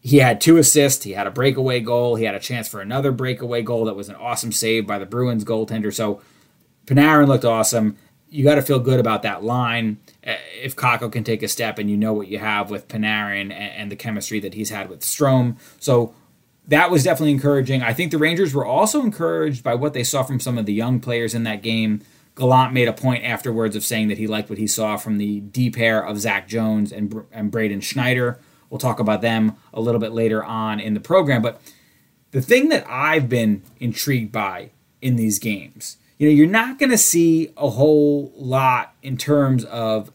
He 0.00 0.18
had 0.18 0.40
two 0.40 0.58
assists. 0.58 1.04
He 1.04 1.12
had 1.12 1.26
a 1.26 1.30
breakaway 1.30 1.80
goal. 1.80 2.16
He 2.16 2.24
had 2.24 2.34
a 2.34 2.40
chance 2.40 2.68
for 2.68 2.80
another 2.80 3.10
breakaway 3.10 3.62
goal 3.62 3.86
that 3.86 3.96
was 3.96 4.08
an 4.08 4.16
awesome 4.16 4.52
save 4.52 4.86
by 4.86 4.98
the 4.98 5.06
Bruins 5.06 5.44
goaltender. 5.44 5.92
So 5.92 6.20
Panarin 6.86 7.26
looked 7.26 7.44
awesome 7.44 7.96
you 8.34 8.42
got 8.42 8.56
to 8.56 8.62
feel 8.62 8.80
good 8.80 8.98
about 8.98 9.22
that 9.22 9.44
line. 9.44 9.98
Uh, 10.26 10.34
if 10.60 10.74
Kakko 10.74 11.10
can 11.10 11.22
take 11.22 11.44
a 11.44 11.48
step, 11.48 11.78
and 11.78 11.88
you 11.88 11.96
know 11.96 12.12
what 12.12 12.26
you 12.26 12.40
have 12.40 12.68
with 12.68 12.88
Panarin 12.88 13.42
and, 13.42 13.52
and 13.52 13.92
the 13.92 13.96
chemistry 13.96 14.40
that 14.40 14.54
he's 14.54 14.70
had 14.70 14.90
with 14.90 15.02
Strome, 15.02 15.56
so 15.78 16.12
that 16.66 16.90
was 16.90 17.04
definitely 17.04 17.30
encouraging. 17.30 17.80
I 17.82 17.92
think 17.92 18.10
the 18.10 18.18
Rangers 18.18 18.52
were 18.52 18.66
also 18.66 19.02
encouraged 19.02 19.62
by 19.62 19.76
what 19.76 19.92
they 19.92 20.02
saw 20.02 20.24
from 20.24 20.40
some 20.40 20.58
of 20.58 20.66
the 20.66 20.72
young 20.72 20.98
players 20.98 21.32
in 21.32 21.44
that 21.44 21.62
game. 21.62 22.00
Gallant 22.34 22.72
made 22.72 22.88
a 22.88 22.92
point 22.92 23.22
afterwards 23.22 23.76
of 23.76 23.84
saying 23.84 24.08
that 24.08 24.18
he 24.18 24.26
liked 24.26 24.50
what 24.50 24.58
he 24.58 24.66
saw 24.66 24.96
from 24.96 25.18
the 25.18 25.38
D 25.38 25.70
pair 25.70 26.04
of 26.04 26.18
Zac 26.18 26.48
Jones 26.48 26.90
and, 26.90 27.24
and 27.30 27.52
Braden 27.52 27.82
Schneider. 27.82 28.40
We'll 28.68 28.80
talk 28.80 28.98
about 28.98 29.20
them 29.20 29.54
a 29.72 29.80
little 29.80 30.00
bit 30.00 30.10
later 30.10 30.42
on 30.42 30.80
in 30.80 30.94
the 30.94 31.00
program. 31.00 31.40
But 31.40 31.60
the 32.32 32.42
thing 32.42 32.68
that 32.70 32.84
I've 32.88 33.28
been 33.28 33.62
intrigued 33.78 34.32
by 34.32 34.70
in 35.00 35.14
these 35.14 35.38
games 35.38 35.98
you 36.18 36.28
know, 36.28 36.34
you're 36.34 36.46
not 36.46 36.78
going 36.78 36.90
to 36.90 36.98
see 36.98 37.52
a 37.56 37.70
whole 37.70 38.32
lot 38.36 38.94
in 39.02 39.16
terms 39.16 39.64
of 39.64 40.12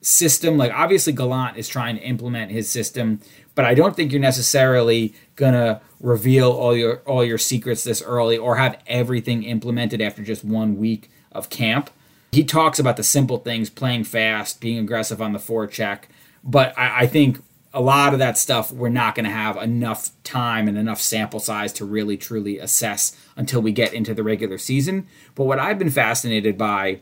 system. 0.00 0.56
Like, 0.56 0.72
obviously, 0.72 1.12
Gallant 1.12 1.56
is 1.56 1.68
trying 1.68 1.96
to 1.96 2.02
implement 2.02 2.50
his 2.50 2.70
system, 2.70 3.20
but 3.54 3.64
I 3.64 3.74
don't 3.74 3.96
think 3.96 4.12
you're 4.12 4.20
necessarily 4.20 5.14
going 5.36 5.54
to 5.54 5.80
reveal 6.00 6.50
all 6.50 6.76
your 6.76 6.96
all 7.06 7.24
your 7.24 7.38
secrets 7.38 7.84
this 7.84 8.02
early 8.02 8.36
or 8.36 8.56
have 8.56 8.80
everything 8.86 9.44
implemented 9.44 10.00
after 10.00 10.22
just 10.22 10.44
one 10.44 10.76
week 10.76 11.10
of 11.30 11.50
camp. 11.50 11.90
He 12.32 12.44
talks 12.44 12.78
about 12.78 12.96
the 12.96 13.02
simple 13.02 13.38
things, 13.38 13.68
playing 13.70 14.04
fast, 14.04 14.60
being 14.60 14.78
aggressive 14.78 15.20
on 15.20 15.32
the 15.32 15.38
forecheck, 15.38 16.04
but 16.42 16.76
I, 16.78 17.02
I 17.02 17.06
think 17.06 17.40
a 17.74 17.80
lot 17.80 18.12
of 18.12 18.18
that 18.18 18.36
stuff 18.36 18.70
we're 18.70 18.88
not 18.88 19.14
going 19.14 19.24
to 19.24 19.30
have 19.30 19.56
enough 19.56 20.10
time 20.24 20.68
and 20.68 20.76
enough 20.76 21.00
sample 21.00 21.40
size 21.40 21.72
to 21.72 21.84
really 21.84 22.16
truly 22.16 22.58
assess 22.58 23.16
until 23.36 23.62
we 23.62 23.72
get 23.72 23.94
into 23.94 24.14
the 24.14 24.22
regular 24.22 24.58
season. 24.58 25.06
But 25.34 25.44
what 25.44 25.58
I've 25.58 25.78
been 25.78 25.90
fascinated 25.90 26.58
by 26.58 27.00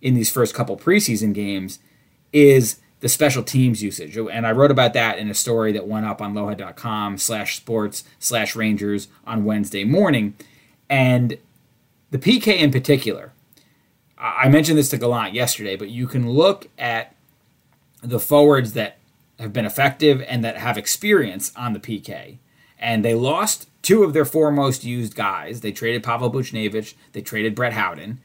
in 0.00 0.14
these 0.14 0.30
first 0.30 0.54
couple 0.54 0.76
preseason 0.76 1.32
games 1.32 1.78
is 2.32 2.80
the 3.00 3.08
special 3.08 3.42
teams 3.44 3.82
usage. 3.82 4.16
And 4.16 4.46
I 4.46 4.52
wrote 4.52 4.72
about 4.72 4.92
that 4.94 5.18
in 5.18 5.30
a 5.30 5.34
story 5.34 5.72
that 5.72 5.86
went 5.86 6.06
up 6.06 6.20
on 6.20 6.34
lohud.com 6.34 7.18
slash 7.18 7.56
sports 7.56 8.04
slash 8.18 8.56
rangers 8.56 9.08
on 9.26 9.44
Wednesday 9.44 9.84
morning. 9.84 10.34
And 10.90 11.38
the 12.10 12.18
PK 12.18 12.58
in 12.58 12.72
particular, 12.72 13.32
I 14.18 14.48
mentioned 14.48 14.78
this 14.78 14.90
to 14.90 14.98
Gallant 14.98 15.32
yesterday, 15.32 15.76
but 15.76 15.90
you 15.90 16.08
can 16.08 16.28
look 16.28 16.68
at 16.76 17.14
the 18.02 18.18
forwards 18.18 18.72
that 18.72 18.97
have 19.38 19.52
been 19.52 19.64
effective 19.64 20.22
and 20.28 20.44
that 20.44 20.56
have 20.58 20.76
experience 20.76 21.52
on 21.56 21.72
the 21.72 21.80
PK. 21.80 22.38
And 22.78 23.04
they 23.04 23.14
lost 23.14 23.68
two 23.82 24.04
of 24.04 24.12
their 24.12 24.24
four 24.24 24.50
most 24.50 24.84
used 24.84 25.14
guys. 25.14 25.60
They 25.60 25.72
traded 25.72 26.02
Pavel 26.02 26.30
Buchnevich, 26.30 26.94
they 27.12 27.20
traded 27.20 27.54
Brett 27.54 27.72
Howden. 27.72 28.20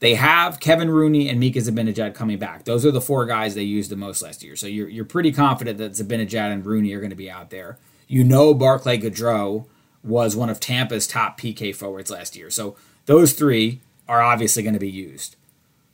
They 0.00 0.16
have 0.16 0.60
Kevin 0.60 0.90
Rooney 0.90 1.28
and 1.28 1.40
Mika 1.40 1.60
Zibanejad 1.60 2.14
coming 2.14 2.38
back. 2.38 2.64
Those 2.64 2.84
are 2.84 2.90
the 2.90 3.00
four 3.00 3.24
guys 3.26 3.54
they 3.54 3.62
used 3.62 3.90
the 3.90 3.96
most 3.96 4.22
last 4.22 4.42
year. 4.42 4.56
So 4.56 4.66
you're, 4.66 4.88
you're 4.88 5.04
pretty 5.04 5.32
confident 5.32 5.78
that 5.78 5.92
Zibanejad 5.92 6.52
and 6.52 6.66
Rooney 6.66 6.92
are 6.92 7.00
going 7.00 7.10
to 7.10 7.16
be 7.16 7.30
out 7.30 7.50
there. 7.50 7.78
You 8.06 8.22
know 8.24 8.52
Barclay 8.52 8.98
Goodrow 8.98 9.66
was 10.02 10.36
one 10.36 10.50
of 10.50 10.60
Tampa's 10.60 11.06
top 11.06 11.40
PK 11.40 11.74
forwards 11.74 12.10
last 12.10 12.36
year. 12.36 12.50
So 12.50 12.76
those 13.06 13.32
three 13.32 13.80
are 14.06 14.20
obviously 14.20 14.62
going 14.62 14.74
to 14.74 14.80
be 14.80 14.90
used. 14.90 15.36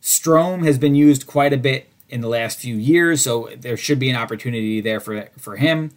Strome 0.02 0.64
has 0.64 0.78
been 0.78 0.94
used 0.94 1.26
quite 1.26 1.52
a 1.52 1.58
bit 1.58 1.89
in 2.10 2.20
the 2.20 2.28
last 2.28 2.58
few 2.58 2.76
years, 2.76 3.22
so 3.22 3.48
there 3.56 3.76
should 3.76 3.98
be 3.98 4.10
an 4.10 4.16
opportunity 4.16 4.80
there 4.80 5.00
for 5.00 5.28
for 5.38 5.56
him. 5.56 5.92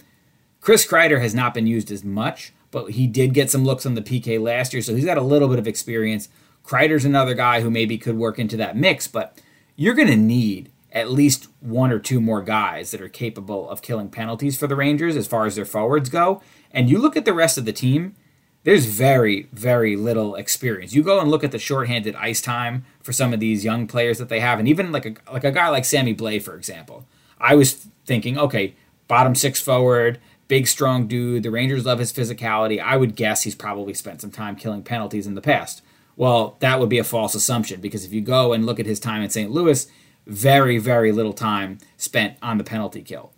Chris 0.61 0.87
Kreider 0.87 1.19
has 1.19 1.35
not 1.35 1.53
been 1.53 1.67
used 1.67 1.91
as 1.91 2.03
much, 2.03 2.53
but 2.71 2.91
he 2.91 3.05
did 3.05 3.33
get 3.33 3.51
some 3.51 3.65
looks 3.65 3.85
on 3.85 3.95
the 3.95 4.01
PK 4.01 4.41
last 4.41 4.73
year, 4.73 4.81
so 4.81 4.95
he's 4.95 5.05
got 5.05 5.17
a 5.17 5.21
little 5.21 5.49
bit 5.49 5.59
of 5.59 5.67
experience. 5.67 6.29
Kreider's 6.65 7.03
another 7.03 7.33
guy 7.33 7.59
who 7.59 7.69
maybe 7.69 7.97
could 7.97 8.17
work 8.17 8.39
into 8.39 8.55
that 8.57 8.77
mix, 8.77 9.07
but 9.07 9.41
you're 9.75 9.93
going 9.93 10.07
to 10.07 10.15
need 10.15 10.71
at 10.93 11.11
least 11.11 11.47
one 11.59 11.91
or 11.91 11.99
two 11.99 12.21
more 12.21 12.41
guys 12.41 12.91
that 12.91 13.01
are 13.01 13.09
capable 13.09 13.69
of 13.69 13.81
killing 13.81 14.09
penalties 14.09 14.57
for 14.57 14.67
the 14.67 14.75
Rangers 14.75 15.17
as 15.17 15.27
far 15.27 15.45
as 15.45 15.55
their 15.55 15.65
forwards 15.65 16.09
go. 16.09 16.41
And 16.71 16.89
you 16.89 16.99
look 16.99 17.17
at 17.17 17.25
the 17.25 17.33
rest 17.33 17.57
of 17.57 17.65
the 17.65 17.73
team, 17.73 18.15
there's 18.63 18.85
very, 18.85 19.47
very 19.51 19.95
little 19.95 20.35
experience. 20.35 20.93
You 20.93 21.03
go 21.03 21.19
and 21.19 21.29
look 21.29 21.43
at 21.43 21.51
the 21.51 21.59
shorthanded 21.59 22.15
ice 22.15 22.41
time 22.41 22.85
for 23.01 23.11
some 23.11 23.33
of 23.33 23.39
these 23.39 23.65
young 23.65 23.87
players 23.87 24.17
that 24.19 24.29
they 24.29 24.39
have, 24.39 24.59
and 24.59 24.67
even 24.67 24.91
like 24.91 25.05
a 25.05 25.15
like 25.31 25.43
a 25.43 25.51
guy 25.51 25.69
like 25.69 25.85
Sammy 25.85 26.15
Blais, 26.15 26.41
for 26.41 26.55
example. 26.55 27.05
I 27.39 27.55
was 27.55 27.87
thinking, 28.05 28.37
okay, 28.37 28.75
bottom 29.07 29.35
six 29.35 29.59
forward, 29.59 30.19
big 30.47 30.67
strong 30.67 31.07
dude. 31.07 31.43
The 31.43 31.51
Rangers 31.51 31.85
love 31.85 31.99
his 31.99 32.13
physicality. 32.13 32.81
I 32.81 32.95
would 32.95 33.15
guess 33.15 33.43
he's 33.43 33.55
probably 33.55 33.93
spent 33.93 34.21
some 34.21 34.31
time 34.31 34.55
killing 34.55 34.83
penalties 34.83 35.27
in 35.27 35.35
the 35.35 35.41
past. 35.41 35.81
Well, 36.15 36.55
that 36.59 36.79
would 36.79 36.89
be 36.89 36.99
a 36.99 37.03
false 37.03 37.35
assumption 37.35 37.81
because 37.81 38.05
if 38.05 38.13
you 38.13 38.21
go 38.21 38.53
and 38.53 38.65
look 38.65 38.79
at 38.79 38.85
his 38.85 38.99
time 38.99 39.21
in 39.23 39.29
St. 39.29 39.51
Louis, 39.51 39.87
very, 40.27 40.77
very 40.77 41.11
little 41.11 41.33
time 41.33 41.79
spent 41.97 42.37
on 42.41 42.57
the 42.57 42.63
penalty 42.63 43.01
kill. 43.01 43.33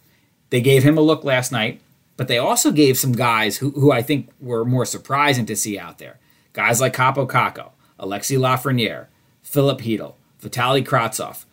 They 0.49 0.61
gave 0.61 0.83
him 0.83 0.97
a 0.97 1.01
look 1.01 1.23
last 1.23 1.51
night. 1.51 1.81
But 2.17 2.27
they 2.27 2.37
also 2.37 2.71
gave 2.71 2.97
some 2.97 3.11
guys 3.11 3.57
who, 3.57 3.71
who 3.71 3.91
I 3.91 4.01
think 4.01 4.29
were 4.39 4.65
more 4.65 4.85
surprising 4.85 5.45
to 5.47 5.55
see 5.55 5.77
out 5.77 5.97
there. 5.97 6.19
Guys 6.53 6.79
like 6.79 6.95
Kaapo 6.95 7.27
Kakko, 7.27 7.71
Alexi 7.99 8.37
Lafreniere, 8.37 9.07
Filip 9.41 9.79
Chytil, 9.79 10.15
Vitaly 10.41 10.85
Kravtsov. 10.85 11.45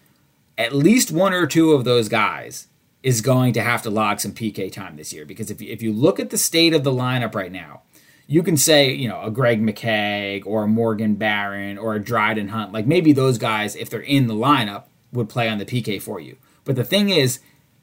At 0.57 0.75
least 0.75 1.11
one 1.11 1.33
or 1.33 1.47
two 1.47 1.73
of 1.73 1.85
those 1.85 2.09
guys 2.09 2.69
is 3.03 3.21
going 3.21 3.53
to 3.55 3.63
have 3.63 3.83
to 3.83 3.91
log 3.91 4.21
some 4.21 4.33
PK 4.33 4.71
time 4.71 4.97
this 4.97 5.13
year 5.13 5.25
because 5.25 5.51
if 5.51 5.61
you, 5.61 5.73
if 5.73 5.83
you 5.83 5.93
look 5.93 6.21
at 6.21 6.31
the 6.31 6.39
state 6.39 6.73
of 6.73 6.85
the 6.85 6.93
lineup 6.93 7.35
right 7.35 7.51
now, 7.51 7.83
you 8.29 8.43
can 8.43 8.57
say, 8.57 8.93
you 8.93 9.09
know, 9.09 9.21
a 9.23 9.31
Greg 9.31 9.61
McKegg 9.61 10.47
or 10.47 10.65
a 10.65 10.69
Morgan 10.69 11.17
Barron 11.17 11.77
or 11.77 11.95
a 11.95 12.03
Dryden 12.03 12.49
Hunt. 12.49 12.73
Like 12.73 12.87
maybe 12.87 13.13
those 13.13 13.39
guys, 13.39 13.75
if 13.75 13.91
they're 13.91 14.01
in 14.01 14.29
the 14.29 14.35
lineup, 14.35 14.85
would 15.13 15.29
play 15.29 15.49
on 15.49 15.59
the 15.59 15.67
PK 15.67 16.01
for 16.01 16.21
you. 16.21 16.37
But 16.65 16.77
the 16.77 16.85
thing 16.85 17.11
is, 17.11 17.41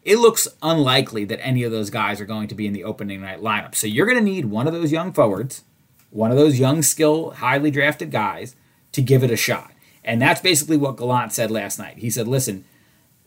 it 0.09 0.17
looks 0.17 0.47
unlikely 0.63 1.23
that 1.25 1.39
any 1.45 1.61
of 1.61 1.71
those 1.71 1.91
guys 1.91 2.19
are 2.19 2.25
going 2.25 2.47
to 2.47 2.55
be 2.55 2.65
in 2.65 2.73
the 2.73 2.83
opening 2.83 3.21
night 3.21 3.41
lineup. 3.41 3.75
So 3.75 3.85
you're 3.85 4.07
going 4.07 4.17
to 4.17 4.23
need 4.23 4.45
one 4.45 4.65
of 4.65 4.73
those 4.73 4.91
young 4.91 5.13
forwards, 5.13 5.63
one 6.09 6.31
of 6.31 6.37
those 6.37 6.57
young, 6.57 6.81
skill, 6.81 7.29
highly 7.29 7.69
drafted 7.69 8.09
guys 8.09 8.55
to 8.93 9.03
give 9.03 9.23
it 9.23 9.29
a 9.29 9.37
shot. 9.37 9.71
And 10.03 10.19
that's 10.19 10.41
basically 10.41 10.77
what 10.77 10.97
Gallant 10.97 11.31
said 11.31 11.51
last 11.51 11.77
night. 11.77 11.99
He 11.99 12.09
said, 12.09 12.27
listen, 12.27 12.65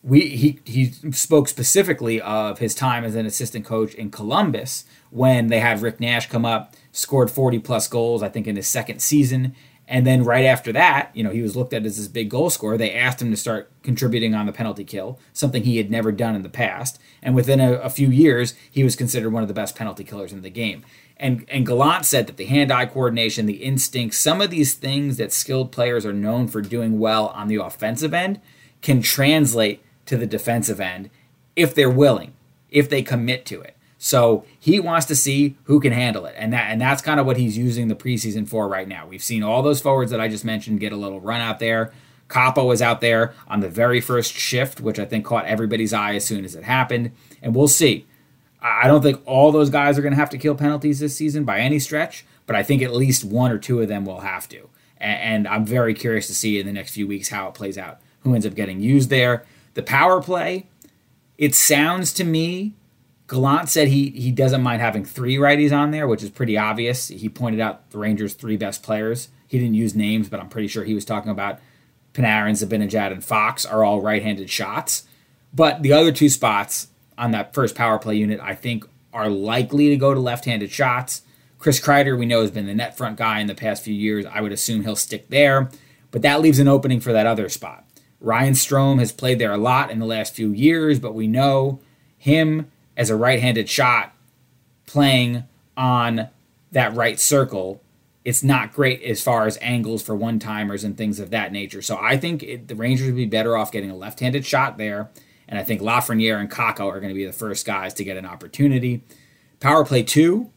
we 0.03 0.31
he, 0.31 0.59
he 0.65 0.87
spoke 1.13 1.47
specifically 1.47 2.21
of 2.21 2.59
his 2.59 2.75
time 2.75 3.05
as 3.05 3.15
an 3.15 3.27
assistant 3.27 3.65
coach 3.65 3.95
in 3.95 4.11
Columbus 4.11 4.85
when 5.11 5.47
they 5.47 5.61
had 5.61 5.83
Rick 5.83 6.01
Nash 6.01 6.29
come 6.29 6.45
up, 6.45 6.75
scored 6.91 7.31
40 7.31 7.61
plus 7.61 7.87
goals, 7.87 8.25
I 8.25 8.29
think, 8.29 8.49
in 8.49 8.57
his 8.57 8.67
second 8.67 9.01
season. 9.01 9.55
And 9.93 10.07
then 10.07 10.25
right 10.25 10.47
after 10.47 10.73
that, 10.73 11.11
you 11.13 11.23
know, 11.23 11.29
he 11.29 11.43
was 11.43 11.55
looked 11.55 11.75
at 11.75 11.85
as 11.85 11.99
this 11.99 12.09
big 12.09 12.31
goal 12.31 12.49
scorer. 12.49 12.79
They 12.79 12.95
asked 12.95 13.21
him 13.21 13.31
to 13.31 13.37
start 13.37 13.71
contributing 13.83 14.35
on 14.35 14.47
the 14.47 14.53
penalty 14.53 14.85
kill, 14.85 15.19
something 15.35 15.65
he 15.65 15.77
had 15.77 15.91
never 15.91 16.11
done 16.11 16.35
in 16.35 16.43
the 16.43 16.49
past. 16.49 16.99
And 17.23 17.35
within 17.35 17.61
a, 17.61 17.75
a 17.75 17.91
few 17.91 18.09
years, 18.09 18.55
he 18.71 18.83
was 18.83 18.97
considered 18.97 19.35
one 19.35 19.43
of 19.43 19.49
the 19.49 19.55
best 19.55 19.77
penalty 19.77 20.03
killers 20.03 20.33
in 20.33 20.41
the 20.41 20.49
game. 20.49 20.83
And 21.19 21.45
and 21.47 21.67
Gallant 21.67 22.07
said 22.07 22.27
that 22.27 22.39
the 22.39 22.47
hand-eye 22.47 22.87
coordination, 22.87 23.45
the 23.45 23.63
instinct, 23.63 24.15
some 24.15 24.41
of 24.41 24.49
these 24.49 24.73
things 24.73 25.19
that 25.19 25.31
skilled 25.31 25.71
players 25.71 26.07
are 26.07 26.15
known 26.15 26.49
for 26.49 26.63
doing 26.63 26.99
well 26.99 27.27
on 27.29 27.49
the 27.49 27.57
offensive 27.57 28.15
end 28.15 28.41
can 28.81 29.03
translate 29.03 29.85
to 30.07 30.17
the 30.17 30.27
defensive 30.27 30.81
end 30.81 31.11
if 31.55 31.75
they're 31.75 31.91
willing, 31.91 32.33
if 32.71 32.89
they 32.89 33.03
commit 33.03 33.45
to 33.45 33.61
it. 33.61 33.77
So 34.05 34.45
he 34.59 34.81
wants 34.81 35.07
to 35.07 35.15
see 35.15 35.57
who 35.63 35.79
can 35.79 35.93
handle 35.93 36.27
it, 36.27 36.35
and 36.37 36.53
that 36.53 36.73
and 36.73 36.81
that's 36.81 37.01
kind 37.01 37.21
of 37.21 37.25
what 37.25 37.37
he's 37.37 37.57
using 37.57 37.87
the 37.87 37.95
preseason 37.95 38.49
for 38.49 38.67
right 38.67 38.89
now. 38.89 39.07
We've 39.07 39.23
seen 39.23 39.45
all 39.45 39.63
those 39.63 39.81
forwards 39.81 40.11
that 40.11 40.21
I 40.21 40.27
just 40.27 40.45
mentioned 40.45 40.81
get 40.81 40.93
a 40.93 40.97
little 40.97 41.21
run 41.21 41.41
out 41.41 41.61
there. 41.61 41.93
Kaapo 42.27 42.67
was 42.67 42.83
out 42.83 43.01
there 43.01 43.33
on 43.47 43.61
the 43.61 43.69
very 43.69 44.01
first 44.01 44.35
shift, 44.35 44.81
which 44.81 44.99
I 44.99 45.05
think 45.05 45.25
caught 45.25 45.45
everybody's 45.45 45.93
eye 45.93 46.17
as 46.17 46.25
soon 46.25 46.45
as 46.45 46.57
it 46.57 46.65
happened, 46.65 47.13
and 47.41 47.55
we'll 47.55 47.69
see. 47.69 48.05
I 48.61 48.89
don't 48.89 49.03
think 49.03 49.23
all 49.25 49.53
those 49.53 49.71
guys 49.71 49.97
are 49.97 50.03
going 50.03 50.15
to 50.15 50.19
have 50.19 50.31
to 50.31 50.39
kill 50.39 50.57
penalties 50.57 50.99
this 50.99 51.17
season 51.17 51.45
by 51.45 51.61
any 51.61 51.79
stretch, 51.79 52.27
but 52.49 52.57
I 52.57 52.65
think 52.65 52.83
at 52.83 52.93
least 52.93 53.23
one 53.23 53.53
or 53.53 53.59
two 53.59 53.81
of 53.81 53.87
them 53.87 54.05
will 54.05 54.21
have 54.21 54.49
to. 54.49 54.69
And, 54.99 55.47
I'm 55.47 55.65
very 55.65 55.95
curious 55.95 56.27
to 56.27 56.35
see 56.35 56.59
in 56.59 56.67
the 56.67 56.73
next 56.73 56.93
few 56.93 57.07
weeks 57.07 57.29
how 57.29 57.47
it 57.47 57.55
plays 57.55 57.79
out. 57.79 58.01
Who 58.23 58.35
ends 58.35 58.47
up 58.47 58.57
getting 58.57 58.81
used 58.81 59.11
there? 59.11 59.45
The 59.75 59.83
power 59.85 60.21
play, 60.21 60.67
it 61.39 61.55
sounds 61.55 62.13
to 62.15 62.25
me 62.25 62.75
Gallant 63.33 63.71
said 63.71 63.89
he 63.89 64.11
he 64.11 64.31
doesn't 64.31 64.63
mind 64.63 64.83
having 64.83 65.07
three 65.07 65.37
righties 65.37 65.73
on 65.73 65.91
there, 65.91 66.07
which 66.07 66.23
is 66.23 66.29
pretty 66.29 66.59
obvious. 66.59 67.09
He 67.09 67.31
pointed 67.31 67.61
out 67.63 67.91
the 67.91 67.97
Rangers' 67.97 68.35
three 68.35 68.59
best 68.59 68.83
players. 68.83 69.29
He 69.49 69.59
didn't 69.59 69.73
use 69.73 69.95
names, 69.95 70.29
but 70.29 70.39
I'm 70.39 70.51
pretty 70.51 70.69
sure 70.69 70.85
he 70.85 70.93
was 70.93 71.07
talking 71.07 71.31
about 71.31 71.59
Panarin, 72.13 72.53
Zibanejad, 72.53 73.11
and 73.11 73.25
Fox 73.25 73.65
are 73.65 73.85
all 73.85 74.03
right-handed 74.03 74.51
shots. 74.51 75.05
But 75.55 75.83
the 75.83 75.95
other 75.95 76.13
two 76.13 76.29
spots 76.29 76.89
on 77.17 77.31
that 77.31 77.55
first 77.55 77.75
power 77.75 77.99
play 77.99 78.17
unit, 78.17 78.39
I 78.39 78.55
think, 78.55 78.85
are 79.15 79.31
likely 79.31 79.89
to 79.89 79.97
go 79.97 80.13
to 80.13 80.21
left-handed 80.21 80.71
shots. 80.71 81.23
Chris 81.59 81.81
Kreider, 81.81 82.19
we 82.19 82.27
know, 82.27 82.43
has 82.43 82.51
been 82.51 82.67
the 82.67 82.75
net 82.75 82.99
front 82.99 83.17
guy 83.17 83.41
in 83.41 83.47
the 83.47 83.55
past 83.55 83.83
few 83.83 83.95
years. 83.95 84.27
I 84.27 84.43
would 84.43 84.53
assume 84.53 84.83
he'll 84.83 84.95
stick 84.95 85.31
there, 85.31 85.71
but 86.11 86.21
that 86.21 86.43
leaves 86.43 86.59
an 86.59 86.69
opening 86.69 87.01
for 87.01 87.15
that 87.15 87.27
other 87.27 87.49
spot. 87.49 87.87
Ryan 88.21 88.53
Strome 88.53 88.99
has 88.99 89.11
played 89.11 89.39
there 89.39 89.53
a 89.53 89.59
lot 89.59 89.91
in 89.91 90.01
the 90.01 90.07
last 90.07 90.35
few 90.35 90.53
years, 90.53 90.99
but 90.99 91.15
we 91.15 91.27
know 91.27 91.81
him 92.19 92.71
as 92.97 93.11
a 93.11 93.17
right-handed 93.17 93.69
shot 93.69 94.15
playing 94.87 95.45
on 95.77 96.29
that 96.71 96.95
right 96.95 97.19
circle 97.19 97.81
it's 98.25 98.43
not 98.43 98.73
great 98.73 99.03
as 99.03 99.21
far 99.21 99.47
as 99.47 99.59
angles 99.61 100.03
for 100.03 100.15
one 100.15 100.39
timers 100.39 100.85
and 100.85 100.97
things 100.97 101.19
of 101.19 101.31
that 101.31 101.51
nature. 101.51 101.83
So 101.83 101.99
I 102.01 102.17
think 102.17 102.45
it, 102.45 102.69
the 102.69 102.77
Rangers 102.77 103.07
would 103.07 103.17
be 103.17 103.27
better 103.27 103.57
off 103.57 103.73
getting 103.73 103.91
a 103.91 103.97
left 103.97 104.21
handed 104.21 104.47
shot 104.47 104.79
there. 104.79 105.11
And 105.49 105.59
I 105.59 105.65
think 105.65 105.81
Lafreniere 105.81 106.39
and 106.39 106.49
Kakko 106.49 106.87
are 106.87 107.01
going 107.01 107.13
to 107.13 107.17
be 107.17 107.27
the 107.27 107.33
first 107.33 107.67
guys 107.67 107.93
to 107.95 108.05
get 108.05 108.17
an 108.17 108.25
opportunity. 108.25 109.03
Power 109.59 109.85
play 109.85 110.05
two, 110.05 110.53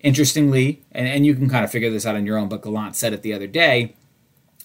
interestingly, 0.00 0.82
and, 0.92 1.06
and 1.06 1.26
you 1.26 1.34
can 1.34 1.50
kind 1.50 1.62
of 1.62 1.70
figure 1.70 1.90
this 1.90 2.06
out 2.06 2.16
on 2.16 2.24
your 2.24 2.38
own, 2.38 2.48
but 2.48 2.62
Gallant 2.62 2.96
said 2.96 3.12
it 3.12 3.20
the 3.20 3.34
other 3.34 3.46
day 3.46 3.94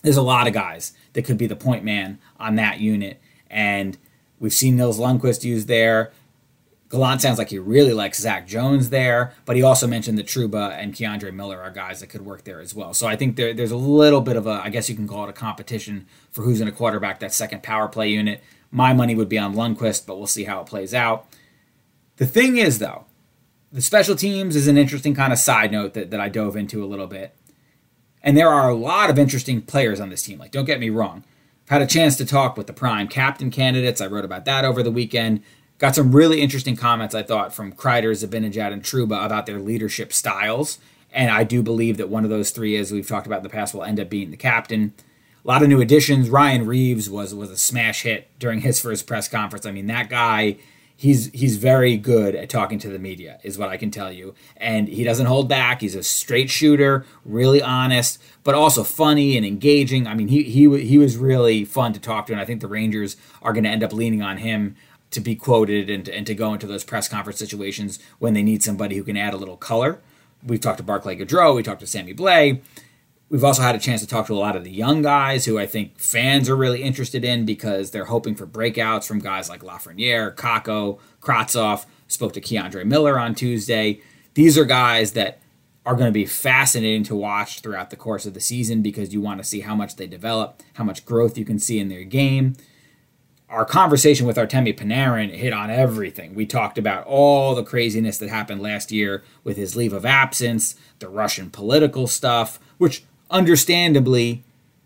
there's 0.05 0.17
a 0.17 0.21
lot 0.21 0.47
of 0.47 0.53
guys 0.53 0.93
that 1.13 1.25
could 1.25 1.37
be 1.37 1.47
the 1.47 1.55
point 1.55 1.83
man 1.83 2.19
on 2.39 2.55
that 2.55 2.79
unit. 2.79 3.19
And 3.49 3.97
we've 4.39 4.53
seen 4.53 4.77
Nils 4.77 4.99
Lundkvist 4.99 5.43
used 5.43 5.67
there. 5.67 6.13
Gallant 6.95 7.21
sounds 7.21 7.37
like 7.37 7.49
he 7.49 7.59
really 7.59 7.93
likes 7.93 8.19
Zac 8.19 8.47
Jones 8.47 8.89
there, 8.89 9.33
but 9.45 9.55
he 9.55 9.63
also 9.63 9.87
mentioned 9.87 10.17
that 10.17 10.25
Trouba 10.25 10.71
and 10.71 10.93
K'Andre 10.93 11.33
Miller 11.33 11.61
are 11.61 11.71
guys 11.71 11.99
that 11.99 12.07
could 12.07 12.25
work 12.25 12.43
there 12.43 12.59
as 12.59 12.73
well. 12.73 12.93
So 12.93 13.07
I 13.07 13.15
think 13.15 13.35
there, 13.35 13.53
there's 13.53 13.71
a 13.71 13.77
little 13.77 14.21
bit 14.21 14.35
of 14.35 14.47
a, 14.47 14.61
I 14.63 14.69
guess 14.69 14.89
you 14.89 14.95
can 14.95 15.07
call 15.07 15.25
it 15.25 15.29
a 15.29 15.33
competition 15.33 16.07
for 16.31 16.43
who's 16.43 16.59
going 16.59 16.71
to 16.71 16.77
quarterback 16.77 17.19
that 17.19 17.33
second 17.33 17.63
power 17.63 17.87
play 17.87 18.09
unit. 18.09 18.43
My 18.71 18.93
money 18.93 19.15
would 19.15 19.29
be 19.29 19.37
on 19.37 19.55
Lundkvist, 19.55 20.05
but 20.05 20.17
we'll 20.17 20.27
see 20.27 20.45
how 20.45 20.61
it 20.61 20.67
plays 20.67 20.93
out. 20.93 21.27
The 22.17 22.25
thing 22.25 22.57
is, 22.57 22.79
though, 22.79 23.05
the 23.71 23.81
special 23.81 24.15
teams 24.15 24.55
is 24.55 24.67
an 24.67 24.77
interesting 24.77 25.13
kind 25.13 25.33
of 25.33 25.39
side 25.39 25.71
note 25.71 25.93
that, 25.93 26.11
that 26.11 26.19
I 26.19 26.29
dove 26.29 26.55
into 26.55 26.83
a 26.83 26.87
little 26.87 27.07
bit. 27.07 27.35
And 28.23 28.35
there 28.35 28.49
are 28.49 28.69
a 28.69 28.75
lot 28.75 29.09
of 29.09 29.19
interesting 29.19 29.61
players 29.61 29.99
on 29.99 30.09
this 30.09 30.23
team. 30.23 30.39
Like, 30.39 30.51
don't 30.51 30.65
get 30.65 30.79
me 30.79 30.89
wrong. 30.89 31.23
I've 31.65 31.69
had 31.69 31.81
a 31.81 31.87
chance 31.87 32.15
to 32.17 32.25
talk 32.25 32.57
with 32.57 32.67
the 32.67 32.73
prime 32.73 33.07
captain 33.07 33.51
candidates. 33.51 34.01
I 34.01 34.07
wrote 34.07 34.25
about 34.25 34.45
that 34.45 34.65
over 34.65 34.81
the 34.81 34.91
weekend. 34.91 35.43
Got 35.77 35.95
some 35.95 36.15
really 36.15 36.41
interesting 36.41 36.77
comments, 36.77 37.13
I 37.13 37.23
thought, 37.23 37.53
from 37.53 37.73
Kreider, 37.73 38.11
Zibanejad, 38.11 38.71
and 38.71 38.81
Trouba 38.81 39.25
about 39.25 39.45
their 39.45 39.59
leadership 39.59 40.13
styles. 40.13 40.79
And 41.11 41.29
I 41.29 41.43
do 41.43 41.61
believe 41.61 41.97
that 41.97 42.09
one 42.09 42.23
of 42.23 42.29
those 42.29 42.51
three, 42.51 42.77
as 42.77 42.91
we've 42.91 43.07
talked 43.07 43.27
about 43.27 43.37
in 43.37 43.43
the 43.43 43.49
past, 43.49 43.73
will 43.73 43.83
end 43.83 43.99
up 43.99 44.09
being 44.09 44.31
the 44.31 44.37
captain. 44.37 44.93
A 45.43 45.47
lot 45.47 45.63
of 45.63 45.69
new 45.69 45.81
additions. 45.81 46.29
Ryan 46.29 46.65
Reaves 46.65 47.09
was 47.09 47.35
was 47.35 47.51
a 47.51 47.57
smash 47.57 48.03
hit 48.03 48.29
during 48.39 48.61
his 48.61 48.79
first 48.79 49.05
press 49.05 49.27
conference. 49.27 49.65
I 49.65 49.71
mean, 49.71 49.87
that 49.87 50.09
guy, 50.09 50.57
he's 50.95 51.27
he's 51.33 51.57
very 51.57 51.97
good 51.97 52.35
at 52.35 52.49
talking 52.49 52.79
to 52.79 52.89
the 52.89 52.97
media, 52.97 53.39
is 53.43 53.57
what 53.57 53.69
I 53.69 53.77
can 53.77 53.91
tell 53.91 54.11
you. 54.11 54.33
And 54.57 54.87
he 54.87 55.03
doesn't 55.03 55.27
hold 55.27 55.47
back. 55.47 55.81
He's 55.81 55.93
a 55.95 56.03
straight 56.03 56.49
shooter, 56.49 57.05
really 57.23 57.61
honest, 57.61 58.21
but 58.43 58.55
also 58.55 58.83
funny 58.83 59.37
and 59.37 59.45
engaging. 59.45 60.07
I 60.07 60.15
mean, 60.15 60.29
he 60.29 60.43
he 60.43 60.85
he 60.85 60.97
was 60.97 61.17
really 61.17 61.63
fun 61.63 61.93
to 61.93 61.99
talk 61.99 62.25
to, 62.27 62.33
and 62.33 62.41
I 62.41 62.45
think 62.45 62.61
the 62.61 62.67
Rangers 62.67 63.17
are 63.41 63.53
going 63.53 63.65
to 63.65 63.69
end 63.69 63.83
up 63.83 63.93
leaning 63.93 64.21
on 64.21 64.37
him 64.37 64.75
to 65.15 65.21
be 65.21 65.35
quoted 65.35 65.89
and, 65.89 66.07
and 66.07 66.27
to 66.27 66.35
go 66.35 66.53
into 66.53 66.67
those 66.67 66.83
press 66.83 67.07
conference 67.07 67.39
situations 67.39 67.99
when 68.19 68.33
they 68.33 68.43
need 68.43 68.61
somebody 68.61 68.95
who 68.95 69.03
can 69.03 69.17
add 69.17 69.33
a 69.33 69.37
little 69.37 69.57
color. 69.57 69.99
We've 70.45 70.61
talked 70.61 70.77
to 70.77 70.83
Barclay 70.83 71.15
Goodrow, 71.15 71.55
we 71.55 71.63
talked 71.63 71.79
to 71.79 71.87
Sammy 71.87 72.13
Blais. 72.13 72.61
We've 73.29 73.43
also 73.43 73.63
had 73.63 73.73
a 73.73 73.79
chance 73.79 74.01
to 74.01 74.07
talk 74.07 74.27
to 74.27 74.33
a 74.33 74.37
lot 74.37 74.55
of 74.55 74.63
the 74.63 74.71
young 74.71 75.01
guys 75.01 75.45
who 75.45 75.57
I 75.57 75.65
think 75.65 75.97
fans 75.97 76.47
are 76.47 76.55
really 76.55 76.83
interested 76.83 77.25
in 77.25 77.43
because 77.43 77.89
they're 77.89 78.05
hoping 78.05 78.35
for 78.35 78.45
breakouts 78.45 79.07
from 79.07 79.17
guys 79.17 79.49
like 79.49 79.61
Lafreniere, 79.61 80.35
Kakko, 80.35 80.99
Kravtsov. 81.21 81.85
Spoke 82.07 82.33
to 82.33 82.41
K'Andre 82.41 82.85
Miller 82.85 83.17
on 83.17 83.33
Tuesday. 83.33 83.99
These 84.35 84.59
are 84.59 84.65
guys 84.65 85.13
that 85.13 85.39
are 85.87 85.95
going 85.95 86.05
to 86.05 86.11
be 86.11 86.25
fascinating 86.27 87.03
to 87.03 87.15
watch 87.15 87.61
throughout 87.61 87.89
the 87.89 87.95
course 87.95 88.27
of 88.27 88.35
the 88.35 88.39
season 88.39 88.83
because 88.83 89.11
you 89.11 89.21
want 89.21 89.39
to 89.39 89.43
see 89.43 89.61
how 89.61 89.73
much 89.73 89.95
they 89.95 90.05
develop, 90.05 90.61
how 90.73 90.83
much 90.83 91.03
growth 91.03 91.35
you 91.35 91.45
can 91.45 91.57
see 91.57 91.79
in 91.79 91.89
their 91.89 92.03
game 92.03 92.55
our 93.55 93.63
conversation 93.63 94.27
with 94.27 94.35
Artemi 94.35 94.77
Panarin 94.77 95.33
hit 95.33 95.53
on 95.53 95.69
everything. 95.69 96.35
We 96.35 96.45
talked 96.45 96.77
about 96.77 97.05
all 97.07 97.55
the 97.55 97.63
craziness 97.63 98.17
that 98.17 98.27
happened 98.27 98.61
last 98.61 98.91
year 98.91 99.23
with 99.45 99.55
his 99.55 99.77
leave 99.77 99.93
of 99.93 100.05
absence, 100.05 100.75
the 100.99 101.07
Russian 101.07 101.49
political 101.49 102.05
stuff, 102.05 102.59
which 102.77 103.05
understandably 103.31 104.43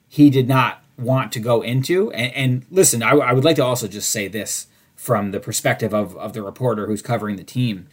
he 0.07 0.29
did 0.29 0.47
not 0.47 0.83
want 0.99 1.31
to 1.31 1.39
go 1.39 1.63
into. 1.63 2.11
And, 2.11 2.31
and 2.33 2.65
listen, 2.69 3.01
I, 3.01 3.13
I 3.13 3.33
would 3.33 3.43
like 3.43 3.55
to 3.55 3.65
also 3.65 3.87
just 3.87 4.11
say 4.11 4.27
this 4.27 4.67
from 4.95 5.31
the 5.31 5.39
perspective 5.39 5.91
of, 5.91 6.15
of 6.17 6.33
the 6.33 6.43
reporter 6.43 6.85
who's 6.85 7.01
covering 7.01 7.37
the 7.37 7.43
team. 7.43 7.87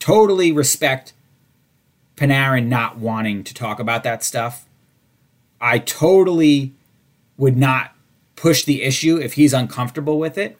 Totally 0.00 0.50
respect 0.50 1.12
Panarin 2.16 2.66
not 2.66 2.98
wanting 2.98 3.44
to 3.44 3.54
talk 3.54 3.78
about 3.78 4.02
that 4.02 4.24
stuff. 4.24 4.66
I 5.60 5.78
totally 5.78 6.74
would 7.36 7.56
not 7.56 7.92
push 8.38 8.64
the 8.64 8.82
issue 8.82 9.16
if 9.16 9.34
he's 9.34 9.52
uncomfortable 9.52 10.18
with 10.18 10.38
it. 10.38 10.56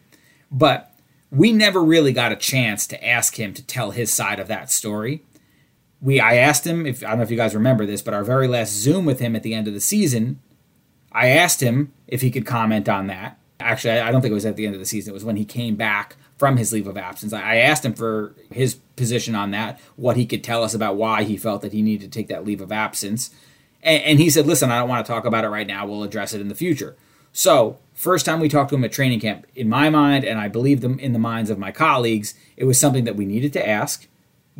But 0.50 0.92
we 1.30 1.52
never 1.52 1.82
really 1.82 2.12
got 2.12 2.32
a 2.32 2.36
chance 2.36 2.86
to 2.88 3.06
ask 3.06 3.38
him 3.38 3.54
to 3.54 3.62
tell 3.62 3.92
his 3.92 4.12
side 4.12 4.40
of 4.40 4.48
that 4.48 4.70
story. 4.70 5.22
We 6.00 6.20
I 6.20 6.36
asked 6.36 6.66
him 6.66 6.86
if 6.86 7.04
I 7.04 7.08
don't 7.08 7.18
know 7.18 7.24
if 7.24 7.30
you 7.30 7.36
guys 7.36 7.54
remember 7.54 7.86
this, 7.86 8.02
but 8.02 8.14
our 8.14 8.24
very 8.24 8.48
last 8.48 8.72
Zoom 8.72 9.04
with 9.04 9.20
him 9.20 9.36
at 9.36 9.42
the 9.42 9.54
end 9.54 9.68
of 9.68 9.74
the 9.74 9.80
season, 9.80 10.40
I 11.12 11.28
asked 11.28 11.62
him 11.62 11.92
if 12.06 12.20
he 12.20 12.30
could 12.30 12.46
comment 12.46 12.88
on 12.88 13.06
that. 13.08 13.38
Actually, 13.60 13.98
I 13.98 14.12
don't 14.12 14.20
think 14.20 14.30
it 14.30 14.34
was 14.34 14.46
at 14.46 14.56
the 14.56 14.66
end 14.66 14.74
of 14.74 14.80
the 14.80 14.86
season. 14.86 15.10
It 15.10 15.14
was 15.14 15.24
when 15.24 15.36
he 15.36 15.44
came 15.44 15.74
back 15.74 16.16
from 16.36 16.56
his 16.56 16.72
leave 16.72 16.86
of 16.86 16.96
absence. 16.96 17.32
I 17.32 17.56
asked 17.56 17.84
him 17.84 17.94
for 17.94 18.34
his 18.52 18.76
position 18.94 19.34
on 19.34 19.50
that, 19.50 19.80
what 19.96 20.16
he 20.16 20.24
could 20.24 20.44
tell 20.44 20.62
us 20.62 20.74
about 20.74 20.96
why 20.96 21.24
he 21.24 21.36
felt 21.36 21.62
that 21.62 21.72
he 21.72 21.82
needed 21.82 22.12
to 22.12 22.16
take 22.16 22.28
that 22.28 22.44
leave 22.44 22.60
of 22.60 22.70
absence. 22.70 23.30
And, 23.82 24.18
he 24.20 24.30
said, 24.30 24.46
Listen, 24.46 24.70
I 24.70 24.78
don't 24.78 24.88
want 24.88 25.04
to 25.04 25.12
talk 25.12 25.24
about 25.24 25.44
it 25.44 25.48
right 25.48 25.66
now. 25.66 25.86
We'll 25.86 26.04
address 26.04 26.34
it 26.34 26.40
in 26.40 26.48
the 26.48 26.54
future. 26.54 26.96
So, 27.38 27.78
first 27.94 28.26
time 28.26 28.40
we 28.40 28.48
talked 28.48 28.70
to 28.70 28.74
him 28.74 28.82
at 28.82 28.90
training 28.90 29.20
camp, 29.20 29.46
in 29.54 29.68
my 29.68 29.90
mind, 29.90 30.24
and 30.24 30.40
I 30.40 30.48
believe 30.48 30.80
them 30.80 30.98
in 30.98 31.12
the 31.12 31.20
minds 31.20 31.50
of 31.50 31.56
my 31.56 31.70
colleagues, 31.70 32.34
it 32.56 32.64
was 32.64 32.80
something 32.80 33.04
that 33.04 33.14
we 33.14 33.26
needed 33.26 33.52
to 33.52 33.64
ask, 33.64 34.08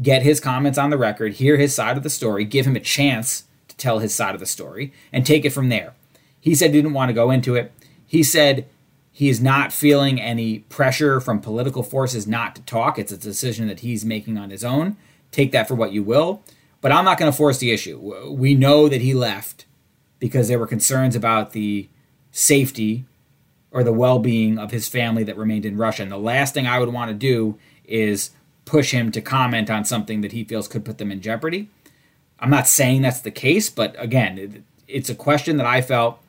get 0.00 0.22
his 0.22 0.38
comments 0.38 0.78
on 0.78 0.90
the 0.90 0.96
record, 0.96 1.32
hear 1.32 1.56
his 1.56 1.74
side 1.74 1.96
of 1.96 2.04
the 2.04 2.08
story, 2.08 2.44
give 2.44 2.68
him 2.68 2.76
a 2.76 2.80
chance 2.80 3.48
to 3.66 3.76
tell 3.78 3.98
his 3.98 4.14
side 4.14 4.32
of 4.32 4.38
the 4.38 4.46
story, 4.46 4.92
and 5.12 5.26
take 5.26 5.44
it 5.44 5.50
from 5.50 5.70
there. 5.70 5.94
He 6.40 6.54
said 6.54 6.70
he 6.70 6.80
didn't 6.80 6.92
want 6.92 7.08
to 7.08 7.14
go 7.14 7.32
into 7.32 7.56
it. 7.56 7.72
He 8.06 8.22
said 8.22 8.64
he 9.10 9.28
is 9.28 9.40
not 9.40 9.72
feeling 9.72 10.20
any 10.20 10.60
pressure 10.60 11.18
from 11.18 11.40
political 11.40 11.82
forces 11.82 12.28
not 12.28 12.54
to 12.54 12.62
talk. 12.62 12.96
It's 12.96 13.10
a 13.10 13.16
decision 13.16 13.66
that 13.66 13.80
he's 13.80 14.04
making 14.04 14.38
on 14.38 14.50
his 14.50 14.62
own. 14.62 14.96
Take 15.32 15.50
that 15.50 15.66
for 15.66 15.74
what 15.74 15.90
you 15.90 16.04
will. 16.04 16.44
But 16.80 16.92
I'm 16.92 17.04
not 17.04 17.18
going 17.18 17.32
to 17.32 17.36
force 17.36 17.58
the 17.58 17.72
issue. 17.72 18.30
We 18.30 18.54
know 18.54 18.88
that 18.88 19.00
he 19.00 19.14
left 19.14 19.64
because 20.20 20.46
there 20.46 20.60
were 20.60 20.68
concerns 20.68 21.16
about 21.16 21.50
the 21.50 21.88
safety 22.38 23.04
or 23.72 23.82
the 23.82 23.92
well 23.92 24.18
being 24.18 24.58
of 24.58 24.70
his 24.70 24.88
family 24.88 25.24
that 25.24 25.36
remained 25.36 25.66
in 25.66 25.76
Russia. 25.76 26.02
And 26.02 26.12
the 26.12 26.16
last 26.16 26.54
thing 26.54 26.66
I 26.66 26.78
would 26.78 26.92
want 26.92 27.10
to 27.10 27.14
do 27.14 27.58
is 27.84 28.30
push 28.64 28.92
him 28.92 29.10
to 29.12 29.20
comment 29.20 29.70
on 29.70 29.84
something 29.84 30.20
that 30.20 30.32
he 30.32 30.44
feels 30.44 30.68
could 30.68 30.84
put 30.84 30.98
them 30.98 31.10
in 31.10 31.20
jeopardy. 31.20 31.68
I'm 32.38 32.50
not 32.50 32.68
saying 32.68 33.02
that's 33.02 33.20
the 33.20 33.32
case, 33.32 33.68
but 33.68 33.96
again, 33.98 34.64
it's 34.86 35.10
a 35.10 35.14
question 35.14 35.56
that 35.56 35.66
I 35.66 35.80
felt 35.82 36.20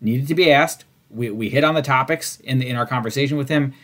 needed 0.00 0.26
to 0.28 0.34
be 0.34 0.50
asked. 0.50 0.84
We, 1.08 1.30
we 1.30 1.48
hit 1.50 1.62
on 1.62 1.74
the 1.74 1.82
topics 1.82 2.40
in, 2.40 2.58
the, 2.58 2.68
in 2.68 2.74
our 2.74 2.86
conversation 2.86 3.36
with 3.36 3.48
him, 3.48 3.74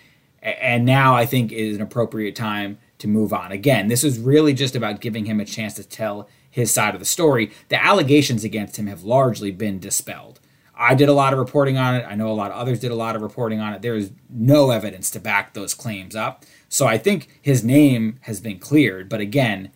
and 0.42 0.84
now 0.84 1.14
I 1.14 1.26
think 1.26 1.52
is 1.52 1.76
an 1.76 1.82
appropriate 1.82 2.34
time 2.34 2.78
to 2.98 3.06
move 3.06 3.32
on. 3.32 3.52
Again, 3.52 3.86
this 3.86 4.02
is 4.02 4.18
really 4.18 4.54
just 4.54 4.74
about 4.74 5.00
giving 5.00 5.26
him 5.26 5.38
a 5.38 5.44
chance 5.44 5.74
to 5.74 5.84
tell 5.84 6.28
his 6.50 6.72
side 6.72 6.94
of 6.94 7.00
the 7.00 7.06
story. 7.06 7.52
The 7.68 7.82
allegations 7.82 8.42
against 8.42 8.76
him 8.76 8.88
have 8.88 9.04
largely 9.04 9.52
been 9.52 9.78
dispelled. 9.78 10.40
I 10.80 10.94
did 10.94 11.10
a 11.10 11.12
lot 11.12 11.34
of 11.34 11.38
reporting 11.38 11.76
on 11.76 11.94
it. 11.94 12.06
I 12.08 12.14
know 12.14 12.30
a 12.30 12.32
lot 12.32 12.50
of 12.50 12.56
others 12.56 12.80
did 12.80 12.90
a 12.90 12.94
lot 12.94 13.14
of 13.14 13.20
reporting 13.20 13.60
on 13.60 13.74
it. 13.74 13.82
There 13.82 13.96
is 13.96 14.12
no 14.30 14.70
evidence 14.70 15.10
to 15.10 15.20
back 15.20 15.52
those 15.52 15.74
claims 15.74 16.16
up. 16.16 16.42
So 16.70 16.86
I 16.86 16.96
think 16.96 17.28
his 17.42 17.62
name 17.62 18.18
has 18.22 18.40
been 18.40 18.58
cleared. 18.58 19.10
But 19.10 19.20
again, 19.20 19.72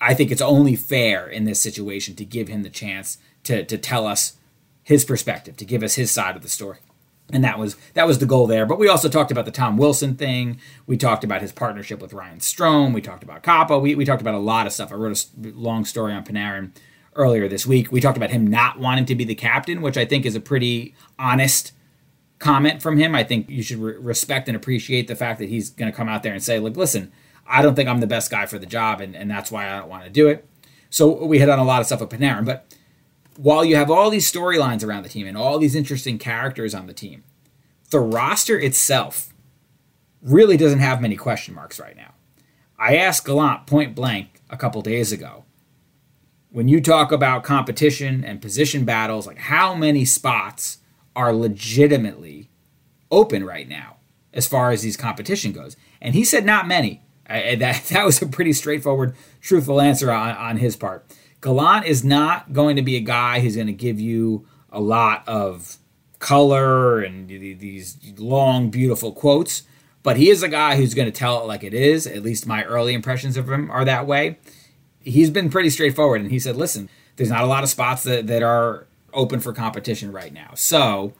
I 0.00 0.14
think 0.14 0.30
it's 0.30 0.40
only 0.40 0.74
fair 0.74 1.26
in 1.26 1.44
this 1.44 1.60
situation 1.60 2.16
to 2.16 2.24
give 2.24 2.48
him 2.48 2.62
the 2.62 2.70
chance 2.70 3.18
to, 3.44 3.62
to 3.62 3.76
tell 3.76 4.06
us 4.06 4.38
his 4.82 5.04
perspective, 5.04 5.58
to 5.58 5.66
give 5.66 5.82
us 5.82 5.96
his 5.96 6.10
side 6.10 6.34
of 6.34 6.42
the 6.42 6.48
story. 6.48 6.78
And 7.30 7.44
that 7.44 7.58
was 7.58 7.76
that 7.92 8.06
was 8.06 8.18
the 8.18 8.26
goal 8.26 8.46
there. 8.46 8.64
But 8.64 8.78
we 8.78 8.88
also 8.88 9.08
talked 9.10 9.30
about 9.30 9.44
the 9.44 9.50
Tom 9.50 9.76
Wilson 9.76 10.14
thing. 10.14 10.60
We 10.86 10.96
talked 10.96 11.24
about 11.24 11.42
his 11.42 11.52
partnership 11.52 12.00
with 12.00 12.12
Ryan 12.12 12.38
Strome. 12.38 12.94
We 12.94 13.00
talked 13.00 13.22
about 13.22 13.42
Kaapo. 13.42 13.80
We, 13.80 13.94
we 13.94 14.04
talked 14.04 14.20
about 14.22 14.34
a 14.34 14.38
lot 14.38 14.66
of 14.66 14.72
stuff. 14.72 14.92
I 14.92 14.94
wrote 14.94 15.26
a 15.42 15.48
long 15.48 15.84
story 15.84 16.12
on 16.12 16.24
Panarin 16.24 16.72
earlier 17.16 17.48
this 17.48 17.66
week. 17.66 17.92
We 17.92 18.00
talked 18.00 18.16
about 18.16 18.30
him 18.30 18.46
not 18.46 18.78
wanting 18.78 19.06
to 19.06 19.14
be 19.14 19.24
the 19.24 19.34
captain, 19.34 19.82
which 19.82 19.96
I 19.96 20.04
think 20.04 20.26
is 20.26 20.34
a 20.34 20.40
pretty 20.40 20.94
honest 21.18 21.72
comment 22.38 22.82
from 22.82 22.98
him. 22.98 23.14
I 23.14 23.24
think 23.24 23.48
you 23.48 23.62
should 23.62 23.78
re- 23.78 23.96
respect 23.96 24.48
and 24.48 24.56
appreciate 24.56 25.06
the 25.08 25.16
fact 25.16 25.38
that 25.38 25.48
he's 25.48 25.70
going 25.70 25.90
to 25.90 25.96
come 25.96 26.08
out 26.08 26.22
there 26.22 26.32
and 26.32 26.42
say, 26.42 26.58
look, 26.58 26.76
listen, 26.76 27.12
I 27.46 27.62
don't 27.62 27.74
think 27.74 27.88
I'm 27.88 28.00
the 28.00 28.06
best 28.06 28.30
guy 28.30 28.46
for 28.46 28.58
the 28.58 28.66
job, 28.66 29.00
and, 29.00 29.14
and 29.14 29.30
that's 29.30 29.50
why 29.50 29.68
I 29.68 29.78
don't 29.78 29.88
want 29.88 30.04
to 30.04 30.10
do 30.10 30.28
it. 30.28 30.46
So 30.90 31.24
we 31.24 31.38
hit 31.38 31.48
on 31.48 31.58
a 31.58 31.64
lot 31.64 31.80
of 31.80 31.86
stuff 31.86 32.00
with 32.00 32.10
Panarin. 32.10 32.44
But 32.44 32.72
while 33.36 33.64
you 33.64 33.76
have 33.76 33.90
all 33.90 34.10
these 34.10 34.30
storylines 34.30 34.84
around 34.84 35.02
the 35.02 35.08
team 35.08 35.26
and 35.26 35.36
all 35.36 35.58
these 35.58 35.74
interesting 35.74 36.18
characters 36.18 36.74
on 36.74 36.86
the 36.86 36.92
team, 36.92 37.24
the 37.90 38.00
roster 38.00 38.58
itself 38.58 39.32
really 40.22 40.56
doesn't 40.56 40.78
have 40.78 41.02
many 41.02 41.16
question 41.16 41.54
marks 41.54 41.78
right 41.78 41.96
now. 41.96 42.14
I 42.78 42.96
asked 42.96 43.26
Gallant 43.26 43.66
point 43.66 43.94
blank 43.94 44.40
a 44.50 44.56
couple 44.56 44.82
days 44.82 45.12
ago 45.12 45.43
when 46.54 46.68
you 46.68 46.80
talk 46.80 47.10
about 47.10 47.42
competition 47.42 48.22
and 48.24 48.40
position 48.40 48.84
battles, 48.84 49.26
like 49.26 49.38
how 49.38 49.74
many 49.74 50.04
spots 50.04 50.78
are 51.16 51.32
legitimately 51.32 52.48
open 53.10 53.44
right 53.44 53.68
now 53.68 53.96
as 54.32 54.46
far 54.46 54.70
as 54.70 54.82
these 54.82 54.96
competition 54.96 55.50
goes? 55.50 55.76
And 56.00 56.14
he 56.14 56.22
said 56.22 56.44
not 56.44 56.68
many. 56.68 57.02
I, 57.28 57.56
that 57.56 57.84
that 57.90 58.04
was 58.04 58.22
a 58.22 58.26
pretty 58.26 58.52
straightforward, 58.52 59.16
truthful 59.40 59.80
answer 59.80 60.12
on, 60.12 60.36
on 60.36 60.58
his 60.58 60.76
part. 60.76 61.04
Gallant 61.40 61.86
is 61.86 62.04
not 62.04 62.52
going 62.52 62.76
to 62.76 62.82
be 62.82 62.94
a 62.94 63.00
guy 63.00 63.40
who's 63.40 63.56
going 63.56 63.66
to 63.66 63.72
give 63.72 63.98
you 63.98 64.46
a 64.70 64.80
lot 64.80 65.24
of 65.26 65.78
color 66.20 67.00
and 67.00 67.28
these 67.28 67.98
long, 68.16 68.70
beautiful 68.70 69.10
quotes, 69.10 69.64
but 70.04 70.16
he 70.16 70.30
is 70.30 70.44
a 70.44 70.48
guy 70.48 70.76
who's 70.76 70.94
going 70.94 71.10
to 71.10 71.18
tell 71.18 71.42
it 71.42 71.46
like 71.46 71.64
it 71.64 71.74
is. 71.74 72.06
At 72.06 72.22
least 72.22 72.46
my 72.46 72.62
early 72.62 72.94
impressions 72.94 73.36
of 73.36 73.50
him 73.50 73.72
are 73.72 73.84
that 73.84 74.06
way 74.06 74.38
he's 75.04 75.30
been 75.30 75.50
pretty 75.50 75.70
straightforward 75.70 76.20
and 76.20 76.30
he 76.30 76.38
said, 76.38 76.56
listen, 76.56 76.88
there's 77.16 77.30
not 77.30 77.44
a 77.44 77.46
lot 77.46 77.62
of 77.62 77.68
spots 77.68 78.02
that, 78.04 78.26
that 78.26 78.42
are 78.42 78.86
open 79.12 79.40
for 79.40 79.52
competition 79.52 80.10
right 80.10 80.32
now. 80.32 80.50
So 80.54 81.12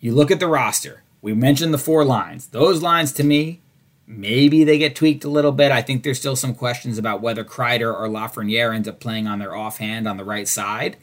you 0.00 0.14
look 0.14 0.30
at 0.30 0.40
the 0.40 0.48
roster. 0.48 1.02
We 1.22 1.34
mentioned 1.34 1.72
the 1.72 1.78
four 1.78 2.04
lines. 2.04 2.48
Those 2.48 2.82
lines 2.82 3.12
to 3.12 3.24
me, 3.24 3.60
maybe 4.06 4.64
they 4.64 4.78
get 4.78 4.96
tweaked 4.96 5.24
a 5.24 5.28
little 5.28 5.52
bit. 5.52 5.70
I 5.70 5.82
think 5.82 6.02
there's 6.02 6.18
still 6.18 6.36
some 6.36 6.54
questions 6.54 6.98
about 6.98 7.20
whether 7.20 7.44
Kreider 7.44 7.94
or 7.94 8.08
Lafreniere 8.08 8.74
ends 8.74 8.88
up 8.88 8.98
playing 8.98 9.26
on 9.26 9.38
their 9.38 9.54
offhand 9.54 10.08
on 10.08 10.16
the 10.16 10.24
right 10.24 10.48
side. 10.48 10.96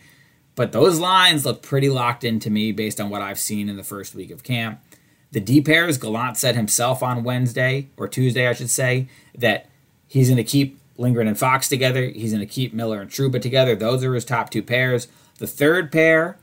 But 0.55 0.71
those 0.71 0.99
lines 0.99 1.45
look 1.45 1.61
pretty 1.61 1.87
locked 1.87 2.23
in 2.23 2.39
to 2.39 2.49
me 2.49 2.71
based 2.71 2.99
on 2.99 3.11
what 3.11 3.21
I've 3.21 3.39
seen 3.39 3.69
in 3.69 3.77
the 3.77 3.83
first 3.83 4.15
week 4.15 4.31
of 4.31 4.43
camp. 4.43 4.81
The 5.31 5.39
D 5.39 5.61
pairs, 5.61 5.99
Gallant 5.99 6.37
said 6.37 6.55
himself 6.55 7.03
on 7.03 7.23
Wednesday, 7.23 7.89
or 7.95 8.07
Tuesday, 8.07 8.47
I 8.47 8.53
should 8.53 8.71
say, 8.71 9.07
that 9.37 9.69
he's 10.07 10.29
going 10.29 10.37
to 10.37 10.43
keep 10.43 10.76
Lindgren 10.97 11.27
and 11.27 11.37
Fox 11.37 11.69
together. 11.69 12.07
He's 12.07 12.31
going 12.31 12.45
to 12.45 12.51
keep 12.51 12.73
Miller 12.73 13.01
and 13.01 13.09
Trouba 13.09 13.41
together. 13.41 13.75
Those 13.75 14.03
are 14.03 14.13
his 14.13 14.25
top 14.25 14.49
two 14.49 14.63
pairs. 14.63 15.07
The 15.37 15.47
third 15.47 15.91
pair, 15.91 16.37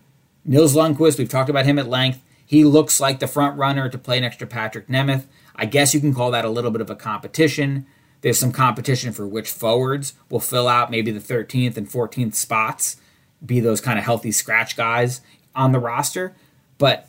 Nils 0.45 0.75
Lundkvist, 0.75 1.19
we've 1.19 1.29
talked 1.29 1.51
about 1.51 1.67
him 1.67 1.79
at 1.79 1.89
length. 1.89 2.23
He 2.47 2.65
looks 2.65 3.01
like 3.01 3.19
the 3.19 3.27
front 3.27 3.59
runner 3.59 3.89
to 3.89 3.99
play 3.99 4.21
next 4.21 4.37
to 4.39 4.47
Patrik 4.47 4.87
Nemeth. 4.87 5.25
I 5.57 5.67
guess 5.67 5.95
you 5.95 6.01
can 6.01 6.15
call 6.15 6.31
that 6.31 6.45
a 6.45 6.51
little 6.51 6.71
bit 6.71 6.81
of 6.81 6.91
a 6.91 6.97
competition. 6.97 7.87
There's 8.21 8.39
some 8.39 8.53
competition 8.53 9.13
for 9.13 9.27
which 9.27 9.51
forwards 9.51 10.15
will 10.31 10.41
fill 10.41 10.69
out 10.69 10.91
maybe 10.91 11.11
the 11.11 11.21
13th 11.21 11.77
and 11.77 11.89
14th 11.89 12.35
spots, 12.35 12.97
be 13.45 13.61
those 13.61 13.81
kind 13.81 13.99
of 13.99 14.05
healthy 14.05 14.33
scratch 14.33 14.77
guys 14.77 15.21
on 15.55 15.73
the 15.73 15.79
roster. 15.79 16.35
But 16.79 17.09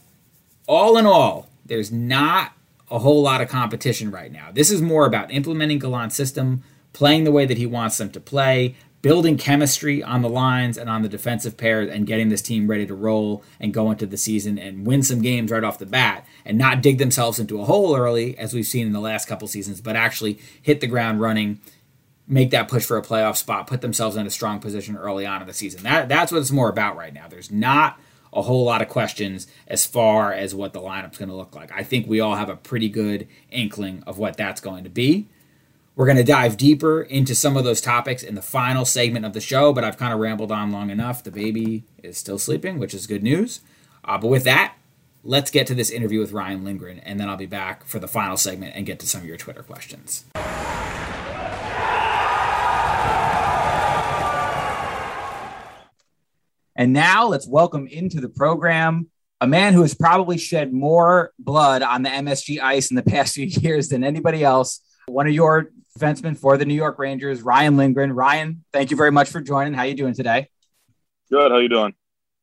all 0.68 0.98
in 0.98 1.06
all, 1.06 1.50
there's 1.66 1.92
not 1.92 2.54
a 2.92 3.00
whole 3.00 3.22
lot 3.22 3.42
of 3.42 3.50
competition 3.50 4.12
right 4.12 4.32
now. 4.32 4.50
This 4.54 4.70
is 4.70 4.82
more 4.82 5.06
about 5.06 5.32
implementing 5.32 5.80
Gallant's 5.80 6.16
system, 6.16 6.64
playing 6.96 7.26
the 7.26 7.32
way 7.32 7.46
that 7.46 7.58
he 7.58 7.66
wants 7.66 7.98
them 7.98 8.10
to 8.10 8.22
play, 8.22 8.74
building 9.02 9.38
chemistry 9.38 10.02
on 10.02 10.22
the 10.22 10.30
lines 10.30 10.78
and 10.78 10.90
on 10.90 11.02
the 11.02 11.10
defensive 11.10 11.58
pair 11.58 11.82
and 11.82 12.08
getting 12.08 12.30
this 12.30 12.42
team 12.42 12.68
ready 12.68 12.88
to 12.88 12.96
roll 12.96 13.44
and 13.60 13.74
go 13.74 13.92
into 13.92 14.06
the 14.06 14.16
season 14.16 14.58
and 14.58 14.88
win 14.88 15.04
some 15.04 15.22
games 15.22 15.52
right 15.52 15.66
off 15.66 15.78
the 15.78 15.86
bat 15.86 16.26
and 16.46 16.58
not 16.58 16.82
dig 16.82 16.98
themselves 16.98 17.38
into 17.38 17.60
a 17.60 17.66
hole 17.66 17.98
early 17.98 18.38
as 18.38 18.54
we've 18.54 18.66
seen 18.66 18.88
in 18.88 18.94
the 18.94 19.02
last 19.02 19.28
couple 19.28 19.46
seasons, 19.46 19.82
but 19.82 19.98
actually 19.98 20.40
hit 20.62 20.80
the 20.80 20.88
ground 20.88 21.20
running, 21.20 21.60
make 22.30 22.50
that 22.52 22.70
push 22.70 22.86
for 22.86 22.98
a 22.98 23.02
playoff 23.02 23.36
spot, 23.36 23.68
put 23.68 23.82
themselves 23.82 24.16
in 24.16 24.26
a 24.26 24.32
strong 24.32 24.62
position 24.62 24.96
early 24.96 25.26
on 25.26 25.42
in 25.42 25.48
the 25.48 25.54
season. 25.54 25.84
That 25.84 26.08
that's 26.08 26.32
what 26.32 26.40
it's 26.40 26.50
more 26.50 26.70
about 26.70 26.96
right 26.96 27.14
now. 27.14 27.28
There's 27.28 27.52
not 27.52 28.00
a 28.32 28.42
whole 28.42 28.64
lot 28.64 28.82
of 28.82 28.88
questions 28.88 29.48
as 29.68 29.86
far 29.86 30.32
as 30.32 30.56
what 30.56 30.72
the 30.72 30.82
lineup's 30.82 31.18
going 31.18 31.30
to 31.30 31.36
look 31.36 31.56
like. 31.56 31.74
I 31.74 31.84
think 31.84 32.08
we 32.08 32.22
all 32.22 32.36
have 32.36 32.50
a 32.50 32.56
pretty 32.56 32.88
good 32.88 33.28
inkling 33.52 34.02
of 34.08 34.18
what 34.18 34.38
that's 34.38 34.62
going 34.62 34.86
to 34.86 34.90
be. 34.90 35.28
We're 35.98 36.08
going 36.08 36.18
to 36.18 36.26
dive 36.26 36.58
deeper 36.58 37.04
into 37.04 37.34
some 37.34 37.56
of 37.56 37.64
those 37.64 37.80
topics 37.80 38.22
in 38.22 38.36
the 38.36 38.42
final 38.42 38.84
segment 38.84 39.26
of 39.26 39.32
the 39.32 39.40
show, 39.40 39.72
but 39.72 39.86
I've 39.86 39.96
kind 39.96 40.12
of 40.12 40.20
rambled 40.20 40.52
on 40.52 40.70
long 40.70 40.90
enough. 40.90 41.24
The 41.24 41.32
baby 41.32 41.86
is 42.04 42.18
still 42.18 42.38
sleeping, 42.38 42.80
which 42.80 42.94
is 42.94 43.08
good 43.08 43.24
news. 43.24 43.62
Uh, 44.04 44.18
but 44.18 44.28
with 44.28 44.44
that, 44.44 44.76
let's 45.24 45.50
get 45.50 45.68
to 45.68 45.74
this 45.74 45.90
interview 45.90 46.20
with 46.20 46.34
Ryan 46.34 46.66
Lindgren, 46.66 47.00
and 47.00 47.18
then 47.18 47.30
I'll 47.30 47.38
be 47.38 47.46
back 47.46 47.86
for 47.86 48.00
the 48.00 48.10
final 48.10 48.36
segment 48.36 48.76
and 48.76 48.86
get 48.86 49.00
to 49.00 49.08
some 49.08 49.22
of 49.22 49.28
your 49.28 49.38
Twitter 49.38 49.64
questions. 49.64 50.26
And 56.76 56.92
now 56.92 57.28
let's 57.28 57.48
welcome 57.48 57.88
into 57.88 58.20
the 58.20 58.28
program 58.28 59.10
a 59.40 59.48
man 59.48 59.74
who 59.74 59.82
has 59.82 59.94
probably 59.94 60.38
shed 60.38 60.74
more 60.74 61.32
blood 61.40 61.84
on 61.84 62.04
the 62.04 62.10
MSG 62.10 62.60
ice 62.62 62.90
in 62.90 62.98
the 62.98 63.04
past 63.04 63.36
few 63.36 63.46
years 63.62 63.88
than 63.88 64.04
anybody 64.04 64.44
else. 64.44 64.82
One 65.08 65.28
of 65.28 65.34
your 65.34 65.70
defenseman 65.98 66.38
for 66.38 66.58
the 66.58 66.66
New 66.66 66.74
York 66.74 67.00
Rangers, 67.00 67.42
Ryan 67.42 67.78
Lindgren. 67.78 68.12
Ryan, 68.12 68.66
thank 68.74 68.92
you 68.92 68.98
very 68.98 69.12
much 69.12 69.30
for 69.30 69.40
joining. 69.40 69.74
How 69.74 69.84
are 69.84 69.88
you 69.88 69.96
doing 69.96 70.14
today? 70.14 70.50
Good. 71.32 71.52
How 71.52 71.58
you 71.58 71.70
doing? 71.70 71.94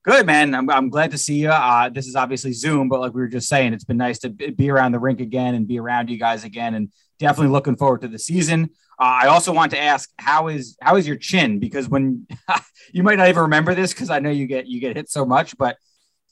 Good, 0.04 0.24
man. 0.24 0.54
I'm, 0.54 0.70
I'm 0.70 0.88
glad 0.88 1.10
to 1.10 1.18
see 1.18 1.34
you. 1.34 1.50
Uh, 1.50 1.90
this 1.90 2.06
is 2.06 2.16
obviously 2.16 2.54
Zoom, 2.54 2.88
but 2.88 3.00
like 3.00 3.12
we 3.12 3.20
were 3.20 3.28
just 3.28 3.48
saying, 3.48 3.74
it's 3.74 3.84
been 3.84 3.98
nice 3.98 4.20
to 4.20 4.30
be 4.30 4.70
around 4.70 4.92
the 4.92 4.98
rink 4.98 5.20
again 5.20 5.54
and 5.54 5.68
be 5.68 5.78
around 5.78 6.08
you 6.08 6.18
guys 6.18 6.44
again, 6.44 6.74
and 6.74 6.90
definitely 7.18 7.52
looking 7.52 7.76
forward 7.76 8.00
to 8.00 8.08
the 8.08 8.18
season. 8.18 8.70
Uh, 8.98 9.20
I 9.22 9.26
also 9.26 9.52
want 9.52 9.72
to 9.72 9.78
ask 9.78 10.10
how 10.18 10.48
is 10.48 10.76
how 10.80 10.96
is 10.96 11.06
your 11.06 11.16
chin? 11.16 11.58
Because 11.58 11.88
when 11.88 12.26
you 12.92 13.02
might 13.02 13.18
not 13.18 13.28
even 13.28 13.42
remember 13.42 13.74
this, 13.74 13.92
because 13.92 14.08
I 14.08 14.18
know 14.18 14.30
you 14.30 14.46
get 14.46 14.66
you 14.66 14.80
get 14.80 14.96
hit 14.96 15.10
so 15.10 15.26
much, 15.26 15.56
but 15.58 15.76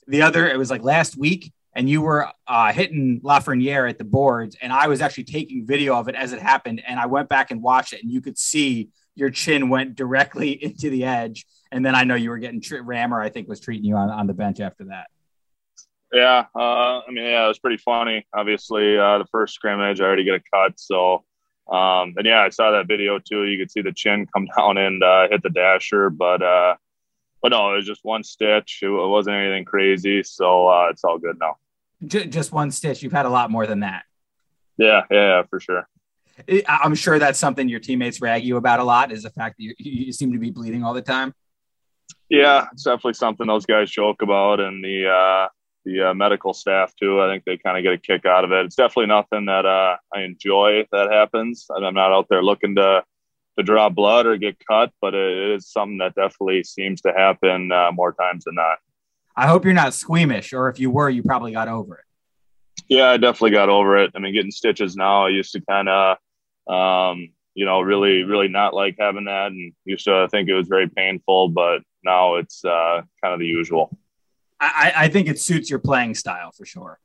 the 0.07 0.23
other 0.23 0.49
it 0.49 0.59
was 0.59 0.71
like 0.71 0.83
last 0.83 1.19
week 1.19 1.53
and 1.75 1.89
you 1.89 2.03
were 2.03 2.29
uh, 2.47 2.73
hitting 2.73 3.21
Lafreniere 3.23 3.89
at 3.89 3.99
the 3.99 4.05
boards, 4.05 4.57
and 4.61 4.73
I 4.73 4.89
was 4.89 5.01
actually 5.01 5.25
taking 5.25 5.67
video 5.67 5.97
of 5.97 6.09
it 6.09 6.15
as 6.15 6.33
it 6.33 6.41
happened, 6.41 6.83
and 6.87 6.99
I 6.99 7.07
went 7.07 7.29
back 7.29 7.51
and 7.51 7.63
watched 7.63 7.93
it, 7.93 8.03
and 8.03 8.11
you 8.11 8.21
could 8.21 8.39
see 8.39 8.91
your 9.15 9.31
chin 9.31 9.69
went 9.69 9.95
directly 9.95 10.51
into 10.65 10.91
the 10.91 11.05
edge, 11.05 11.47
and 11.71 11.85
then 11.85 11.95
I 11.95 12.05
know 12.05 12.15
you 12.15 12.31
were 12.31 12.39
getting 12.39 12.61
tri- 12.61 12.79
Rammer, 12.79 13.21
I 13.21 13.29
think, 13.29 13.49
was 13.49 13.61
treating 13.61 13.85
you 13.85 13.97
on, 13.97 14.11
on 14.11 14.27
the 14.27 14.35
bench 14.35 14.61
after 14.61 14.85
that. 14.85 15.09
Yeah, 16.13 16.47
uh, 16.57 17.01
I 17.01 17.05
mean, 17.09 17.25
yeah, 17.25 17.45
it 17.45 17.49
was 17.49 17.61
pretty 17.61 17.77
funny. 17.77 18.27
Obviously, 18.35 18.99
uh, 18.99 19.19
the 19.19 19.27
first 19.31 19.55
scrimmage, 19.55 20.01
I 20.01 20.05
already 20.05 20.25
get 20.25 20.35
a 20.35 20.43
cut, 20.53 20.79
so. 20.79 21.25
Um, 21.71 22.15
and 22.17 22.27
yeah, 22.27 22.41
I 22.41 22.49
saw 22.49 22.73
that 22.73 22.89
video 22.89 23.21
too. 23.21 23.45
You 23.45 23.57
could 23.57 23.71
see 23.71 23.81
the 23.81 23.93
chin 23.93 24.27
come 24.35 24.49
down 24.59 24.77
and 24.77 25.01
uh, 25.05 25.29
hit 25.31 25.45
the 25.45 25.51
dasher, 25.51 26.11
but 26.11 26.43
uh, 26.43 26.75
but 27.43 27.51
no, 27.51 27.73
it 27.73 27.77
was 27.77 27.87
just 27.87 28.05
one 28.05 28.23
stitch. 28.23 28.81
It, 28.83 28.89
wasn't 28.89 29.37
anything 29.37 29.65
crazy, 29.65 30.23
so 30.23 30.69
uh, 30.69 30.89
it's 30.91 31.05
all 31.05 31.19
good 31.19 31.37
now. 31.41 31.57
Just 32.07 32.53
one 32.53 32.71
stitch. 32.71 33.03
You've 33.03 33.13
had 33.13 33.27
a 33.27 33.31
lot 33.31 33.51
more 33.51 33.67
than 33.67 33.81
that. 33.81 34.05
Yeah, 34.79 35.03
yeah, 35.11 35.29
yeah, 35.29 35.43
for 35.49 35.61
sure. 35.61 35.89
I'm 36.67 36.95
sure 36.95 37.19
that's 37.19 37.39
something 37.39 37.69
your 37.69 37.81
teammates 37.81 38.23
rag 38.23 38.43
you 38.45 38.57
about 38.57 38.81
a 38.81 38.85
lot. 38.85 39.13
Is 39.13 39.23
the 39.23 39.31
fact 39.31 39.57
that 39.59 39.65
you, 39.65 39.75
you 39.79 40.13
seem 40.13 40.33
to 40.33 40.39
be 40.39 40.51
bleeding 40.51 40.83
all 40.83 40.95
the 40.95 41.03
time. 41.03 41.35
Yeah, 42.31 42.67
it's 42.73 42.85
definitely 42.85 43.15
something 43.15 43.47
those 43.47 43.67
guys 43.67 43.91
joke 43.91 44.23
about, 44.23 44.61
and 44.61 44.83
the 44.83 45.09
uh, 45.09 45.49
the 45.85 46.11
uh, 46.11 46.15
medical 46.15 46.55
staff 46.55 46.95
too. 46.97 47.21
I 47.21 47.29
think 47.29 47.45
they 47.45 47.57
kind 47.57 47.77
of 47.77 47.83
get 47.83 47.93
a 47.93 47.99
kick 47.99 48.27
out 48.27 48.45
of 48.45 48.53
it. 48.53 48.67
It's 48.67 48.77
definitely 48.77 49.07
nothing 49.07 49.47
that 49.47 49.67
uh, 49.67 49.97
I 50.15 50.23
enjoy 50.23 50.81
if 50.81 50.91
that 50.91 51.11
happens. 51.11 51.67
And 51.71 51.87
I'm 51.87 51.95
not 51.95 52.13
out 52.13 52.27
there 52.29 52.43
looking 52.43 52.75
to 52.77 53.03
to 53.59 53.65
draw 53.65 53.89
blood 53.89 54.27
or 54.27 54.37
get 54.37 54.57
cut, 54.67 54.93
but 55.01 55.15
it 55.15 55.55
is 55.55 55.69
something 55.71 55.99
that 55.99 56.15
definitely 56.15 56.65
seems 56.65 57.01
to 57.03 57.13
happen 57.13 57.73
uh, 57.73 57.91
more 57.93 58.13
times 58.13 58.45
than 58.45 58.55
not. 58.55 58.79
I 59.37 59.47
hope 59.47 59.65
you're 59.65 59.75
not 59.75 59.95
squeamish, 59.95 60.53
or 60.53 60.69
if 60.69 60.79
you 60.79 60.91
were, 60.91 61.09
you 61.09 61.23
probably 61.23 61.53
got 61.53 61.69
over 61.69 61.97
it. 61.97 62.05
Yeah, 62.89 63.11
I 63.11 63.17
definitely 63.17 63.53
got 63.53 63.69
over 63.69 63.97
it. 63.99 64.11
I 64.15 64.19
mean, 64.19 64.35
getting 64.35 64.51
stitches 64.51 64.97
now, 64.97 65.27
I 65.27 65.29
used 65.29 65.53
to 65.53 65.61
kind 65.61 65.89
of, 65.89 66.17
um, 66.69 67.31
you 67.55 67.65
know, 67.65 67.81
really, 67.81 68.23
really 68.23 68.49
not 68.49 68.75
like 68.75 68.97
having 68.99 69.27
that, 69.27 69.49
and 69.49 69.73
used 69.85 70.05
to 70.05 70.29
think 70.31 70.49
it 70.49 70.55
was 70.55 70.69
very 70.69 70.89
painful, 70.89 71.49
but 71.49 71.83
now 72.05 72.37
it's 72.37 72.65
uh, 72.65 73.03
kind 73.23 73.35
of 73.35 73.41
the 73.41 73.47
usual. 73.47 73.97
I, 74.61 74.93
I 74.95 75.09
think 75.09 75.29
it 75.29 75.41
suits 75.41 75.71
your 75.71 75.79
playing 75.79 76.15
style 76.15 76.53
for 76.53 76.67
sure. 76.67 76.99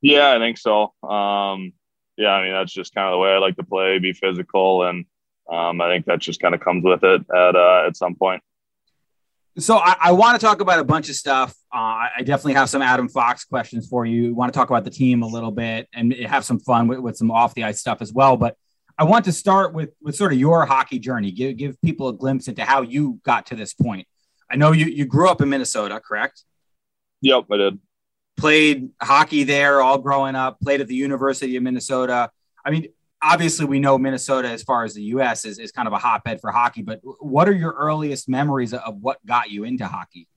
Yeah, 0.00 0.34
I 0.34 0.38
think 0.38 0.58
so. 0.58 0.92
Um, 1.08 1.72
yeah, 2.16 2.30
I 2.30 2.42
mean 2.42 2.52
that's 2.52 2.72
just 2.72 2.94
kind 2.94 3.08
of 3.08 3.12
the 3.12 3.18
way 3.18 3.30
I 3.30 3.38
like 3.38 3.56
to 3.56 3.64
play, 3.64 3.98
be 3.98 4.12
physical, 4.12 4.82
and 4.84 5.04
um, 5.50 5.80
I 5.80 5.88
think 5.88 6.06
that 6.06 6.20
just 6.20 6.40
kind 6.40 6.54
of 6.54 6.60
comes 6.60 6.84
with 6.84 7.02
it 7.04 7.22
at 7.30 7.56
uh, 7.56 7.84
at 7.86 7.96
some 7.96 8.14
point. 8.14 8.42
So 9.56 9.76
I, 9.76 9.94
I 10.00 10.12
want 10.12 10.40
to 10.40 10.44
talk 10.44 10.60
about 10.60 10.80
a 10.80 10.84
bunch 10.84 11.08
of 11.08 11.14
stuff. 11.14 11.54
Uh, 11.72 12.10
I 12.16 12.22
definitely 12.24 12.54
have 12.54 12.68
some 12.68 12.82
Adam 12.82 13.08
Fox 13.08 13.44
questions 13.44 13.86
for 13.86 14.04
you. 14.04 14.30
I 14.30 14.32
want 14.32 14.52
to 14.52 14.58
talk 14.58 14.68
about 14.68 14.82
the 14.82 14.90
team 14.90 15.22
a 15.22 15.28
little 15.28 15.52
bit 15.52 15.88
and 15.94 16.12
have 16.12 16.44
some 16.44 16.58
fun 16.58 16.88
with, 16.88 16.98
with 16.98 17.16
some 17.16 17.30
off 17.30 17.54
the 17.54 17.62
ice 17.62 17.78
stuff 17.78 18.02
as 18.02 18.12
well. 18.12 18.36
But 18.36 18.56
I 18.98 19.04
want 19.04 19.24
to 19.26 19.32
start 19.32 19.72
with 19.72 19.90
with 20.00 20.16
sort 20.16 20.32
of 20.32 20.38
your 20.38 20.66
hockey 20.66 20.98
journey. 20.98 21.30
Give 21.30 21.56
give 21.56 21.80
people 21.82 22.08
a 22.08 22.12
glimpse 22.12 22.48
into 22.48 22.64
how 22.64 22.82
you 22.82 23.20
got 23.24 23.46
to 23.46 23.56
this 23.56 23.74
point. 23.74 24.06
I 24.50 24.56
know 24.56 24.72
you 24.72 24.86
you 24.86 25.04
grew 25.04 25.28
up 25.28 25.40
in 25.40 25.48
Minnesota, 25.48 26.00
correct? 26.00 26.42
Yep, 27.20 27.44
I 27.50 27.56
did. 27.56 27.78
Played 28.36 28.90
hockey 29.00 29.44
there 29.44 29.80
all 29.80 29.98
growing 29.98 30.34
up. 30.34 30.60
Played 30.60 30.80
at 30.80 30.88
the 30.88 30.96
University 30.96 31.56
of 31.56 31.62
Minnesota. 31.62 32.30
I 32.64 32.70
mean, 32.70 32.88
obviously 33.24 33.64
we 33.64 33.80
know 33.80 33.96
Minnesota, 33.98 34.48
as 34.48 34.62
far 34.62 34.84
as 34.84 34.94
the 34.94 35.02
U.S., 35.02 35.44
is, 35.44 35.58
is 35.58 35.72
kind 35.72 35.88
of 35.88 35.94
a 35.94 35.98
hotbed 35.98 36.40
for 36.40 36.50
hockey. 36.50 36.82
But 36.82 37.00
what 37.02 37.48
are 37.48 37.52
your 37.52 37.72
earliest 37.72 38.28
memories 38.28 38.74
of 38.74 38.98
what 39.00 39.24
got 39.26 39.50
you 39.50 39.64
into 39.64 39.86
hockey? 39.86 40.28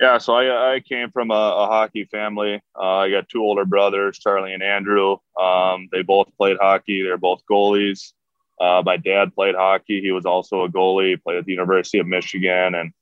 Yeah, 0.00 0.18
so 0.18 0.34
I, 0.34 0.74
I 0.74 0.80
came 0.80 1.10
from 1.10 1.32
a, 1.32 1.34
a 1.34 1.66
hockey 1.66 2.04
family. 2.04 2.62
Uh, 2.78 2.98
I 2.98 3.10
got 3.10 3.28
two 3.28 3.42
older 3.42 3.64
brothers, 3.64 4.18
Charlie 4.18 4.54
and 4.54 4.62
Andrew. 4.62 5.16
Um, 5.40 5.88
they 5.90 6.02
both 6.02 6.28
played 6.36 6.56
hockey. 6.60 7.02
They're 7.02 7.18
both 7.18 7.42
goalies. 7.50 8.12
Uh, 8.60 8.82
my 8.84 8.96
dad 8.96 9.34
played 9.34 9.56
hockey. 9.56 10.00
He 10.00 10.12
was 10.12 10.24
also 10.24 10.62
a 10.62 10.68
goalie. 10.68 11.20
Played 11.20 11.38
at 11.38 11.44
the 11.46 11.52
University 11.52 11.98
of 11.98 12.06
Michigan, 12.06 12.74
and 12.74 12.92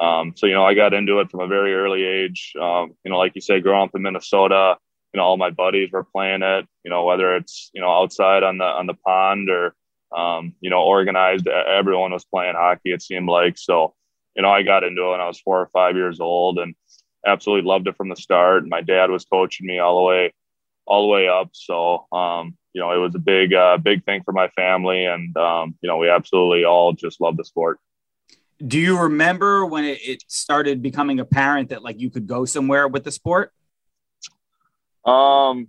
um, 0.00 0.32
so 0.36 0.46
you 0.46 0.54
know 0.54 0.64
I 0.64 0.74
got 0.74 0.94
into 0.94 1.20
it 1.20 1.30
from 1.30 1.40
a 1.40 1.46
very 1.46 1.74
early 1.74 2.04
age. 2.04 2.54
Um, 2.60 2.94
you 3.04 3.10
know, 3.10 3.18
like 3.18 3.34
you 3.34 3.40
say, 3.40 3.60
growing 3.60 3.88
up 3.88 3.94
in 3.94 4.02
Minnesota, 4.02 4.76
you 5.12 5.18
know 5.18 5.24
all 5.24 5.36
my 5.36 5.50
buddies 5.50 5.90
were 5.92 6.04
playing 6.04 6.42
it 6.42 6.66
you 6.84 6.90
know 6.90 7.04
whether 7.04 7.34
it's 7.36 7.70
you 7.74 7.80
know 7.80 7.90
outside 7.90 8.42
on 8.42 8.58
the 8.58 8.64
on 8.64 8.86
the 8.86 8.94
pond 8.94 9.50
or 9.50 9.74
um, 10.16 10.54
you 10.60 10.70
know 10.70 10.82
organized 10.82 11.46
everyone 11.48 12.12
was 12.12 12.24
playing 12.24 12.54
hockey 12.56 12.92
it 12.92 13.02
seemed 13.02 13.28
like. 13.28 13.58
So 13.58 13.94
you 14.36 14.42
know 14.42 14.50
i 14.50 14.62
got 14.62 14.84
into 14.84 15.02
it 15.02 15.10
when 15.10 15.20
i 15.20 15.26
was 15.26 15.40
four 15.40 15.60
or 15.60 15.68
five 15.72 15.96
years 15.96 16.20
old 16.20 16.58
and 16.58 16.74
absolutely 17.26 17.68
loved 17.68 17.88
it 17.88 17.96
from 17.96 18.08
the 18.08 18.16
start. 18.16 18.66
My 18.66 18.80
dad 18.80 19.10
was 19.10 19.24
coaching 19.24 19.66
me 19.66 19.78
all 19.78 19.98
the 19.98 20.04
way 20.04 20.32
all 20.86 21.02
the 21.02 21.08
way 21.12 21.28
up. 21.28 21.50
So 21.52 22.06
um, 22.12 22.56
you 22.72 22.80
know 22.80 22.92
it 22.92 22.98
was 22.98 23.14
a 23.14 23.18
big 23.18 23.52
uh, 23.54 23.78
big 23.78 24.04
thing 24.04 24.22
for 24.24 24.32
my 24.32 24.48
family 24.48 25.04
and 25.04 25.36
um, 25.36 25.76
you 25.80 25.88
know 25.88 25.98
we 25.98 26.08
absolutely 26.08 26.64
all 26.64 26.92
just 26.92 27.20
love 27.20 27.36
the 27.36 27.44
sport. 27.44 27.78
Do 28.66 28.78
you 28.78 28.98
remember 28.98 29.64
when 29.66 29.84
it, 29.84 30.00
it 30.02 30.24
started 30.26 30.82
becoming 30.82 31.20
apparent 31.20 31.68
that 31.68 31.82
like 31.82 32.00
you 32.00 32.10
could 32.10 32.26
go 32.26 32.44
somewhere 32.44 32.88
with 32.88 33.04
the 33.04 33.12
sport 33.12 33.52
um, 35.04 35.68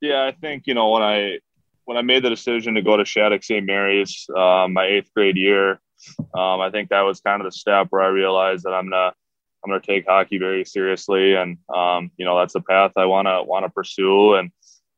yeah, 0.00 0.24
I 0.24 0.32
think 0.32 0.64
you 0.66 0.74
know 0.74 0.90
when 0.90 1.02
I 1.02 1.38
when 1.84 1.96
I 1.96 2.02
made 2.02 2.24
the 2.24 2.30
decision 2.30 2.74
to 2.74 2.82
go 2.82 2.96
to 2.96 3.04
Shattuck 3.04 3.44
St. 3.44 3.64
Mary's, 3.64 4.26
uh, 4.36 4.66
my 4.68 4.86
eighth 4.86 5.10
grade 5.14 5.36
year, 5.36 5.80
um, 6.34 6.60
I 6.60 6.70
think 6.70 6.90
that 6.90 7.02
was 7.02 7.20
kind 7.20 7.40
of 7.40 7.46
the 7.46 7.56
step 7.56 7.88
where 7.90 8.02
I 8.02 8.08
realized 8.08 8.64
that 8.64 8.72
I'm 8.72 8.90
gonna 8.90 9.12
I'm 9.64 9.70
gonna 9.70 9.80
take 9.80 10.06
hockey 10.06 10.38
very 10.38 10.64
seriously, 10.64 11.34
and 11.34 11.58
um, 11.74 12.10
you 12.16 12.24
know 12.24 12.38
that's 12.38 12.52
the 12.52 12.60
path 12.60 12.92
I 12.96 13.06
wanna 13.06 13.42
wanna 13.42 13.70
pursue, 13.70 14.34
and 14.34 14.50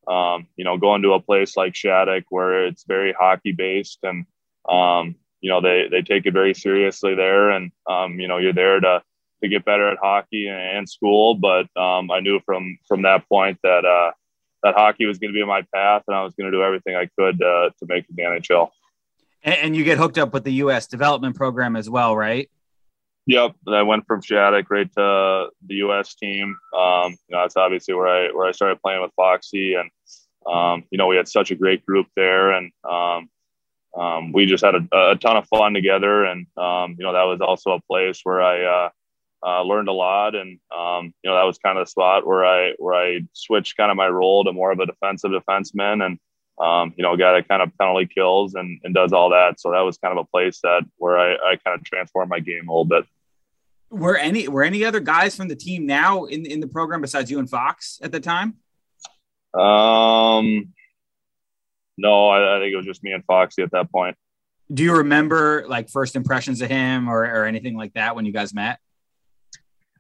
um, 0.07 0.47
you 0.57 0.65
know 0.65 0.77
going 0.77 1.03
to 1.03 1.13
a 1.13 1.21
place 1.21 1.57
like 1.57 1.75
Shattuck 1.75 2.25
where 2.31 2.67
it's 2.67 2.85
very 2.85 3.15
hockey 3.19 3.53
based, 3.53 4.01
and 4.03 4.27
um, 4.69 5.15
you 5.41 5.51
know 5.51 5.61
they 5.61 5.89
they 5.91 6.03
take 6.03 6.27
it 6.27 6.33
very 6.33 6.55
seriously 6.55 7.15
there, 7.15 7.51
and 7.51 7.71
um, 7.89 8.19
you 8.19 8.29
know 8.29 8.39
you're 8.39 8.53
there 8.53 8.81
to 8.81 9.03
to 9.43 9.49
get 9.49 9.65
better 9.65 9.89
at 9.89 9.99
hockey 9.99 10.49
and 10.49 10.89
school. 10.89 11.35
But 11.35 11.67
um, 11.77 12.11
I 12.11 12.21
knew 12.21 12.41
from 12.45 12.79
from 12.87 13.03
that 13.03 13.29
point 13.29 13.59
that 13.63 13.85
uh, 13.85 14.13
that 14.63 14.75
hockey 14.75 15.07
was 15.07 15.19
going 15.19 15.33
to 15.33 15.39
be 15.39 15.45
my 15.45 15.63
path, 15.75 16.03
and 16.09 16.17
I 16.17 16.23
was 16.23 16.35
going 16.35 16.51
to 16.51 16.57
do 16.57 16.63
everything 16.63 16.97
I 16.97 17.09
could 17.19 17.43
uh, 17.43 17.71
to 17.79 17.87
make 17.87 18.07
the 18.09 18.23
NHL. 18.23 18.71
And 19.45 19.77
you 19.77 19.85
get 19.85 19.99
hooked 19.99 20.19
up 20.19 20.33
with 20.33 20.45
the 20.45 20.55
U.S. 20.55 20.87
development 20.87 21.37
program 21.37 21.77
as 21.77 21.89
well, 21.89 22.17
right? 22.17 22.51
Yep, 23.27 23.55
I 23.69 23.83
went 23.83 24.07
from 24.07 24.21
Shattuck 24.21 24.71
right 24.71 24.91
to 24.95 25.49
the 25.67 25.75
U.S. 25.75 26.15
team. 26.15 26.57
Um, 26.77 27.13
you 27.29 27.37
know, 27.37 27.43
that's 27.43 27.57
obviously 27.57 27.95
where 27.95 28.09
I 28.09 28.33
where 28.33 28.47
I 28.47 28.53
started 28.53 28.81
playing 28.83 29.03
with 29.03 29.13
Foxy, 29.15 29.75
and 29.75 29.91
um, 30.47 30.85
you 30.91 30.99
know 30.99 31.07
we 31.07 31.17
had 31.17 31.29
such 31.29 31.51
a 31.51 31.55
great 31.55 31.85
group 31.87 32.07
there, 32.17 32.53
and 32.53 32.73
um, 32.89 33.29
um, 33.99 34.33
we 34.33 34.47
just 34.47 34.65
had 34.65 34.75
a, 34.75 35.11
a, 35.11 35.17
ton 35.17 35.37
of 35.37 35.47
fun 35.49 35.75
together. 35.75 36.25
And, 36.25 36.47
um, 36.57 36.97
you 36.99 37.05
know, 37.05 37.13
that 37.13 37.25
was 37.25 37.41
also 37.41 37.73
a 37.73 37.81
place 37.81 38.21
where 38.23 38.41
I 38.43 38.63
uh, 38.63 38.89
uh, 39.45 39.63
learned 39.63 39.89
a 39.89 39.93
lot. 39.93 40.35
And, 40.35 40.59
um, 40.77 41.15
you 41.23 41.31
know, 41.31 41.37
that 41.37 41.45
was 41.45 41.59
kind 41.59 41.79
of 41.79 41.87
the 41.87 41.91
spot 41.91 42.27
where 42.27 42.45
I, 42.45 42.73
where 42.79 42.95
I 42.95 43.21
switched 43.33 43.77
kind 43.77 43.91
of 43.91 43.97
my 43.97 44.09
role 44.09 44.45
to 44.45 44.53
more 44.53 44.73
of 44.73 44.81
a 44.81 44.87
defensive 44.87 45.31
defenseman 45.31 46.05
and, 46.05 46.19
um, 46.61 46.93
you 46.97 47.03
know, 47.03 47.17
got 47.17 47.37
a 47.37 47.43
kind 47.43 47.63
of 47.63 47.77
penalty 47.79 48.07
kills 48.07 48.55
and, 48.55 48.81
and 48.83 48.95
does 48.95 49.13
all 49.13 49.31
that. 49.31 49.61
So 49.61 49.71
that 49.71 49.81
was 49.81 49.99
kind 49.99 50.19
of 50.19 50.25
a 50.25 50.29
place 50.29 50.61
that 50.63 50.83
where 50.97 51.19
I, 51.19 51.35
I 51.35 51.57
kind 51.65 51.79
of 51.79 51.85
transformed 51.85 52.31
my 52.31 52.41
game 52.41 52.69
a 52.69 52.73
little 52.73 52.85
bit. 52.85 53.05
Were 53.91 54.17
any 54.17 54.49
were 54.49 54.65
any 54.65 54.85
other 54.85 55.01
guys 55.01 55.35
from 55.35 55.49
the 55.49 55.57
team 55.57 55.87
now 55.87 56.25
in 56.25 56.45
in 56.45 56.61
the 56.61 56.69
program 56.69 57.01
besides 57.01 57.31
you 57.31 57.39
and 57.39 57.49
Fox 57.49 57.99
at 58.03 58.13
the 58.13 58.21
time? 58.21 58.57
Um, 59.55 60.75
no, 61.97 62.29
I, 62.29 62.57
I 62.57 62.61
think 62.61 62.73
it 62.73 62.77
was 62.77 62.85
just 62.85 63.03
me 63.03 63.13
and 63.13 63.25
Foxy 63.25 63.63
at 63.63 63.71
that 63.71 63.91
point. 63.91 64.17
Do 64.73 64.83
you 64.83 64.97
remember 64.97 65.65
like 65.69 65.89
first 65.89 66.17
impressions 66.17 66.61
of 66.61 66.69
him 66.69 67.09
or, 67.09 67.23
or 67.23 67.47
anything 67.47 67.77
like 67.77 67.95
that 67.95 68.15
when 68.15 68.27
you 68.27 68.33
guys 68.33 68.53
met? 68.53 68.79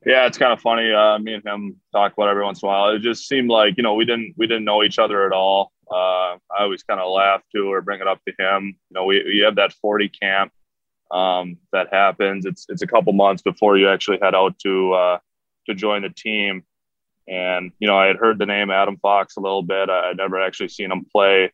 Yeah, 0.06 0.26
it's 0.26 0.38
kind 0.38 0.52
of 0.52 0.61
funny. 0.61 0.92
Uh, 0.92 1.18
me 1.18 1.34
and 1.34 1.44
him 1.44 1.76
talk 1.92 2.12
about 2.12 2.28
every 2.28 2.44
once 2.44 2.62
in 2.62 2.68
a 2.68 2.70
while. 2.70 2.88
It 2.90 3.00
just 3.00 3.26
seemed 3.26 3.50
like 3.50 3.76
you 3.76 3.82
know 3.82 3.94
we 3.94 4.04
didn't 4.04 4.34
we 4.37 4.46
didn't 4.46 4.64
know 4.64 4.82
each 4.82 4.98
other 4.98 5.26
at 5.26 5.32
all. 5.32 5.72
Uh, 5.90 6.37
I 6.50 6.61
always 6.61 6.82
kind 6.82 7.00
of 7.00 7.11
laugh 7.11 7.42
to 7.54 7.72
or 7.72 7.80
bring 7.80 8.00
it 8.00 8.06
up 8.06 8.20
to 8.26 8.32
him. 8.38 8.76
You 8.90 8.94
know, 8.94 9.04
we, 9.04 9.24
we 9.24 9.42
have 9.44 9.56
that 9.56 9.72
40 9.72 10.11
camp 10.11 10.52
um, 11.11 11.56
that 11.72 11.88
happens. 11.92 12.46
It's 12.46 12.66
it's 12.68 12.82
a 12.82 12.87
couple 12.87 13.12
months 13.12 13.42
before 13.42 13.76
you 13.76 13.88
actually 13.88 14.18
head 14.22 14.34
out 14.34 14.58
to 14.61 14.92
uh, 14.92 15.18
to 15.66 15.74
join 15.74 16.02
the 16.02 16.11
team. 16.11 16.64
And 17.26 17.72
you 17.78 17.88
know, 17.88 17.98
I 17.98 18.06
had 18.06 18.16
heard 18.16 18.38
the 18.38 18.46
name 18.46 18.70
Adam 18.70 18.98
Fox 18.98 19.37
a 19.37 19.40
little 19.40 19.62
bit. 19.62 19.90
I, 19.90 20.08
would 20.08 20.16
never 20.16 20.40
actually 20.40 20.68
seen 20.68 20.92
him 20.92 21.06
play 21.11 21.52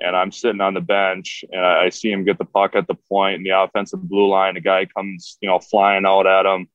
and 0.00 0.14
I'm 0.14 0.32
sitting 0.32 0.60
on 0.60 0.74
the 0.74 0.80
bench 0.80 1.44
and 1.50 1.64
I, 1.64 1.88
see 1.88 2.10
him 2.10 2.24
get 2.24 2.38
the 2.38 2.44
puck 2.44 2.74
at 2.74 2.86
the 2.86 2.94
point 2.94 3.36
in 3.36 3.42
the 3.42 3.58
offensive 3.58 4.02
blue 4.02 4.28
line. 4.28 4.54
The 4.54 4.60
guy 4.60 4.86
comes, 4.86 5.38
you 5.40 5.48
know, 5.48 5.58
flying 5.58 6.04
out 6.04 6.26
at 6.26 6.44
him. 6.44 6.68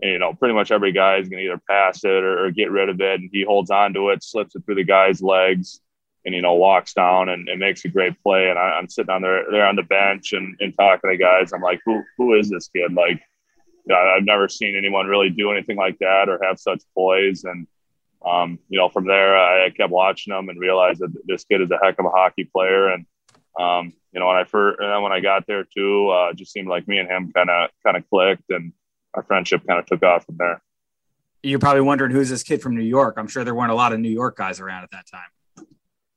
You 0.00 0.18
know, 0.18 0.34
pretty 0.34 0.54
much 0.54 0.70
every 0.70 0.92
guy 0.92 1.16
is 1.16 1.28
going 1.28 1.42
to 1.42 1.50
either 1.50 1.62
pass 1.68 2.04
it 2.04 2.10
or, 2.10 2.44
or, 2.44 2.50
get 2.50 2.70
rid 2.70 2.90
of 2.90 3.00
it. 3.00 3.20
And 3.20 3.30
he 3.32 3.44
holds 3.44 3.70
on 3.70 3.94
to 3.94 4.10
it, 4.10 4.22
slips 4.22 4.54
it 4.54 4.62
through 4.64 4.74
the 4.74 4.84
guy's 4.84 5.22
legs, 5.22 5.80
and, 6.26 6.34
you 6.34 6.42
know, 6.42 6.54
walks 6.54 6.92
down 6.92 7.30
and, 7.30 7.48
and 7.48 7.58
makes 7.58 7.84
a 7.86 7.88
great 7.88 8.20
play. 8.22 8.50
And 8.50 8.58
I, 8.58 8.78
am 8.78 8.90
sitting 8.90 9.10
on 9.10 9.22
there, 9.22 9.44
there 9.50 9.64
on 9.64 9.76
the 9.76 9.84
bench 9.84 10.34
and, 10.34 10.54
and 10.60 10.76
talking 10.76 11.10
to 11.10 11.16
guys. 11.16 11.52
I'm 11.52 11.62
like, 11.62 11.80
who, 11.86 12.02
who 12.18 12.34
is 12.34 12.50
this 12.50 12.68
kid? 12.68 12.92
Like, 12.92 13.22
I've 13.90 14.24
never 14.24 14.48
seen 14.48 14.76
anyone 14.76 15.06
really 15.06 15.30
do 15.30 15.50
anything 15.50 15.76
like 15.76 15.98
that 16.00 16.28
or 16.28 16.40
have 16.42 16.58
such 16.58 16.82
poise. 16.94 17.44
And, 17.44 17.66
um, 18.24 18.58
you 18.68 18.78
know, 18.78 18.88
from 18.88 19.06
there, 19.06 19.36
I 19.36 19.70
kept 19.70 19.92
watching 19.92 20.34
him 20.34 20.48
and 20.48 20.60
realized 20.60 21.00
that 21.00 21.14
this 21.26 21.44
kid 21.44 21.62
is 21.62 21.70
a 21.70 21.78
heck 21.82 21.98
of 21.98 22.04
a 22.04 22.10
hockey 22.10 22.44
player. 22.44 22.88
And, 22.88 23.06
um, 23.58 23.92
you 24.12 24.20
know, 24.20 24.26
when 24.26 24.36
I 24.36 24.44
first, 24.44 24.80
and 24.80 24.90
then 24.90 25.02
when 25.02 25.12
I 25.12 25.20
got 25.20 25.46
there 25.46 25.64
too, 25.64 26.10
uh, 26.10 26.32
just 26.32 26.52
seemed 26.52 26.68
like 26.68 26.88
me 26.88 26.98
and 26.98 27.08
him 27.08 27.32
kind 27.32 27.48
of, 27.48 27.70
kind 27.84 27.96
of 27.96 28.08
clicked 28.10 28.50
and 28.50 28.72
our 29.16 29.22
friendship 29.22 29.66
kind 29.66 29.78
of 29.78 29.86
took 29.86 30.02
off 30.02 30.24
from 30.26 30.36
there. 30.38 30.62
You're 31.42 31.58
probably 31.58 31.82
wondering 31.82 32.12
who's 32.12 32.28
this 32.28 32.42
kid 32.42 32.62
from 32.62 32.76
New 32.76 32.84
York. 32.84 33.14
I'm 33.16 33.28
sure 33.28 33.44
there 33.44 33.54
weren't 33.54 33.72
a 33.72 33.76
lot 33.76 33.92
of 33.92 34.00
New 34.00 34.10
York 34.10 34.36
guys 34.36 34.60
around 34.60 34.84
at 34.84 34.90
that 34.92 35.06
time. 35.10 35.66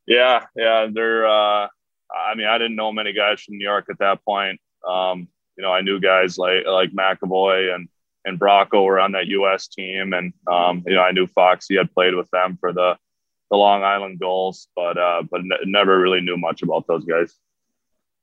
Yeah. 0.05 0.45
Yeah. 0.55 0.87
They're, 0.91 1.27
uh, 1.27 1.67
I 2.11 2.35
mean, 2.35 2.47
I 2.47 2.57
didn't 2.57 2.75
know 2.75 2.91
many 2.91 3.13
guys 3.13 3.41
from 3.41 3.57
New 3.57 3.63
York 3.65 3.87
at 3.89 3.99
that 3.99 4.23
point. 4.25 4.59
Um, 4.87 5.27
you 5.55 5.63
know, 5.63 5.71
I 5.71 5.81
knew 5.81 5.99
guys 5.99 6.37
like, 6.37 6.65
like 6.65 6.91
McAvoy 6.91 7.73
and, 7.75 7.89
and 8.25 8.39
Bracco 8.39 8.83
were 8.83 8.99
on 8.99 9.13
that 9.13 9.27
U.S. 9.27 9.67
team, 9.67 10.13
and 10.13 10.33
um, 10.47 10.83
you 10.85 10.95
know 10.95 11.01
I 11.01 11.11
knew 11.11 11.27
Foxy 11.27 11.77
had 11.77 11.91
played 11.93 12.15
with 12.15 12.29
them 12.31 12.57
for 12.59 12.73
the 12.73 12.97
the 13.49 13.57
Long 13.57 13.83
Island 13.83 14.19
Gulls, 14.19 14.67
but 14.75 14.97
uh, 14.97 15.23
but 15.29 15.41
ne- 15.43 15.65
never 15.65 15.99
really 15.99 16.21
knew 16.21 16.37
much 16.37 16.61
about 16.61 16.85
those 16.87 17.05
guys. 17.05 17.35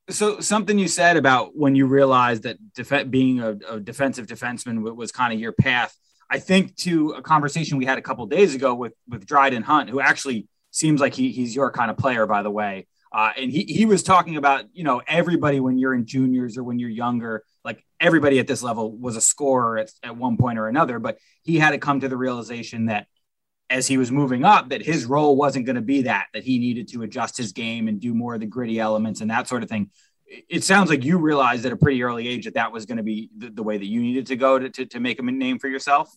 So 0.09 0.39
something 0.39 0.79
you 0.79 0.87
said 0.87 1.17
about 1.17 1.55
when 1.55 1.75
you 1.75 1.85
realized 1.85 2.43
that 2.43 2.57
def- 2.73 3.09
being 3.09 3.41
a, 3.41 3.57
a, 3.69 3.79
defensive 3.79 4.25
defenseman 4.25 4.95
was, 4.95 5.11
kind 5.11 5.33
of 5.33 5.39
your 5.39 5.51
path. 5.51 5.93
I 6.29 6.39
think 6.39 6.75
to 6.77 7.11
a 7.11 7.21
conversation 7.21 7.77
we 7.77 7.85
had 7.85 7.97
a 7.97 8.01
couple 8.01 8.25
days 8.25 8.55
ago 8.55 8.73
with 8.73 8.93
with 9.07 9.25
Dryden 9.25 9.63
Hunt, 9.63 9.89
who 9.89 9.99
actually 9.99 10.47
seems 10.71 11.01
like 11.01 11.13
he, 11.13 11.31
he's 11.31 11.55
your 11.55 11.71
kind 11.71 11.91
of 11.91 11.97
player, 11.97 12.25
by 12.25 12.43
the 12.43 12.51
way. 12.51 12.87
Uh, 13.11 13.31
and 13.37 13.51
he, 13.51 13.63
he 13.63 13.85
was 13.85 14.03
talking 14.03 14.35
about, 14.35 14.65
you 14.73 14.83
know, 14.83 15.01
everybody 15.07 15.59
when 15.59 15.77
you're 15.77 15.93
in 15.93 16.05
juniors 16.05 16.57
or 16.57 16.63
when 16.63 16.77
you're 16.77 16.89
younger, 16.89 17.43
like 17.63 17.83
everybody 17.99 18.39
at 18.39 18.47
this 18.47 18.61
level 18.61 18.95
was 18.95 19.15
a 19.15 19.21
scorer 19.21 19.77
at, 19.77 19.91
at 20.03 20.15
one 20.15 20.37
point 20.37 20.59
or 20.59 20.67
another, 20.67 20.99
but 20.99 21.17
he 21.43 21.57
had 21.57 21.71
to 21.71 21.77
come 21.77 22.01
to 22.01 22.09
the 22.09 22.17
realization 22.17 22.87
that 22.87 23.07
as 23.69 23.87
he 23.87 23.97
was 23.97 24.11
moving 24.11 24.45
up, 24.45 24.69
that 24.69 24.81
his 24.81 25.05
role 25.05 25.35
wasn't 25.35 25.65
going 25.65 25.75
to 25.75 25.81
be 25.81 26.03
that, 26.03 26.27
that 26.33 26.43
he 26.43 26.59
needed 26.59 26.87
to 26.89 27.03
adjust 27.03 27.37
his 27.37 27.51
game 27.51 27.87
and 27.87 27.99
do 27.99 28.13
more 28.13 28.35
of 28.35 28.39
the 28.39 28.45
gritty 28.45 28.79
elements 28.79 29.21
and 29.21 29.29
that 29.29 29.47
sort 29.47 29.63
of 29.63 29.69
thing. 29.69 29.89
It 30.49 30.63
sounds 30.63 30.89
like 30.89 31.05
you 31.05 31.17
realized 31.17 31.65
at 31.65 31.71
a 31.71 31.77
pretty 31.77 32.03
early 32.03 32.27
age 32.27 32.45
that 32.45 32.55
that 32.55 32.71
was 32.71 32.85
going 32.85 32.97
to 32.97 33.03
be 33.03 33.29
the, 33.37 33.49
the 33.49 33.63
way 33.63 33.77
that 33.77 33.85
you 33.85 34.01
needed 34.01 34.27
to 34.27 34.35
go 34.35 34.59
to, 34.59 34.69
to, 34.69 34.85
to 34.85 34.99
make 34.99 35.19
a 35.19 35.23
name 35.23 35.59
for 35.59 35.67
yourself. 35.67 36.11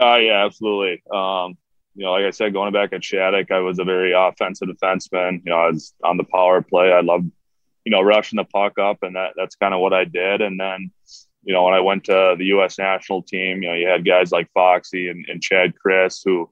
Uh, 0.00 0.16
yeah, 0.16 0.44
absolutely. 0.44 1.02
Um, 1.12 1.56
you 1.94 2.04
know, 2.04 2.12
like 2.12 2.24
I 2.24 2.30
said, 2.30 2.52
going 2.52 2.72
back 2.72 2.92
at 2.92 3.04
Shattuck, 3.04 3.50
I 3.50 3.60
was 3.60 3.78
a 3.78 3.84
very 3.84 4.12
offensive 4.12 4.68
defenseman. 4.68 5.42
You 5.44 5.50
know, 5.50 5.58
I 5.58 5.70
was 5.70 5.94
on 6.02 6.16
the 6.16 6.24
power 6.24 6.60
play. 6.60 6.92
I 6.92 7.00
loved, 7.00 7.30
you 7.84 7.90
know, 7.90 8.02
rushing 8.02 8.36
the 8.36 8.44
puck 8.44 8.78
up, 8.78 9.02
and 9.02 9.14
that 9.16 9.34
that's 9.36 9.54
kind 9.54 9.72
of 9.72 9.80
what 9.80 9.92
I 9.92 10.04
did. 10.04 10.40
And 10.40 10.58
then, 10.58 10.90
you 11.44 11.52
know, 11.52 11.64
when 11.64 11.74
I 11.74 11.80
went 11.80 12.04
to 12.04 12.34
the 12.38 12.46
U.S. 12.46 12.78
national 12.78 13.22
team, 13.22 13.62
you 13.62 13.68
know, 13.68 13.74
you 13.74 13.86
had 13.88 14.04
guys 14.04 14.32
like 14.32 14.50
Foxy 14.54 15.08
and, 15.08 15.24
and 15.28 15.42
Chad 15.42 15.74
Krys 15.74 16.20
who 16.24 16.50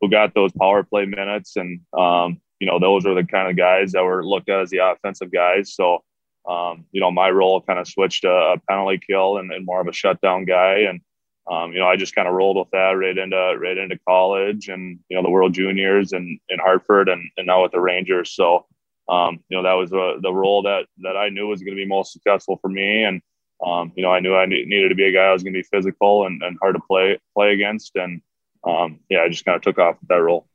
who 0.00 0.10
got 0.10 0.34
those 0.34 0.52
power 0.52 0.82
play 0.82 1.06
minutes, 1.06 1.56
and 1.56 1.80
um, 1.96 2.40
you 2.58 2.66
know, 2.66 2.78
those 2.78 3.04
were 3.04 3.14
the 3.14 3.24
kind 3.24 3.48
of 3.48 3.56
guys 3.56 3.92
that 3.92 4.04
were 4.04 4.24
looked 4.24 4.48
at 4.48 4.60
as 4.60 4.70
the 4.70 4.78
offensive 4.78 5.32
guys. 5.32 5.74
So, 5.74 6.02
um, 6.48 6.84
you 6.92 7.00
know, 7.00 7.10
my 7.10 7.30
role 7.30 7.60
kind 7.60 7.78
of 7.78 7.86
switched 7.86 8.22
to 8.22 8.30
a 8.30 8.56
penalty 8.68 9.00
kill 9.04 9.38
and, 9.38 9.52
and 9.52 9.64
more 9.64 9.80
of 9.80 9.86
a 9.86 9.92
shutdown 9.92 10.44
guy, 10.44 10.80
and 10.88 11.00
um, 11.50 11.72
you 11.72 11.80
know, 11.80 11.86
I 11.86 11.96
just 11.96 12.14
kind 12.14 12.28
of 12.28 12.34
rolled 12.34 12.56
with 12.56 12.70
that 12.72 12.92
right 12.92 13.16
into 13.16 13.56
right 13.60 13.76
into 13.76 13.98
college 14.08 14.68
and 14.68 14.98
you 15.08 15.16
know 15.16 15.22
the 15.22 15.30
World 15.30 15.54
Juniors 15.54 16.12
and 16.12 16.38
in 16.48 16.58
Hartford 16.58 17.08
and, 17.08 17.22
and 17.36 17.46
now 17.46 17.62
with 17.62 17.72
the 17.72 17.80
Rangers. 17.80 18.32
So 18.32 18.66
um, 19.08 19.40
you 19.48 19.56
know 19.56 19.62
that 19.64 19.74
was 19.74 19.90
the 19.90 20.18
the 20.22 20.32
role 20.32 20.62
that 20.62 20.86
that 20.98 21.16
I 21.16 21.30
knew 21.30 21.48
was 21.48 21.62
going 21.62 21.76
to 21.76 21.82
be 21.82 21.86
most 21.86 22.12
successful 22.12 22.58
for 22.60 22.68
me. 22.68 23.04
And 23.04 23.20
um, 23.64 23.92
you 23.94 24.02
know 24.02 24.10
I 24.10 24.20
knew 24.20 24.34
I 24.34 24.46
needed 24.46 24.88
to 24.88 24.94
be 24.94 25.04
a 25.04 25.12
guy 25.12 25.24
I 25.24 25.32
was 25.32 25.42
going 25.42 25.54
to 25.54 25.58
be 25.58 25.68
physical 25.70 26.26
and, 26.26 26.42
and 26.42 26.58
hard 26.60 26.74
to 26.74 26.80
play 26.88 27.18
play 27.34 27.52
against. 27.52 27.96
And 27.96 28.20
um, 28.64 29.00
yeah, 29.08 29.20
I 29.20 29.28
just 29.28 29.44
kind 29.44 29.56
of 29.56 29.62
took 29.62 29.78
off 29.78 29.96
with 30.00 30.08
that 30.08 30.16
role. 30.22 30.46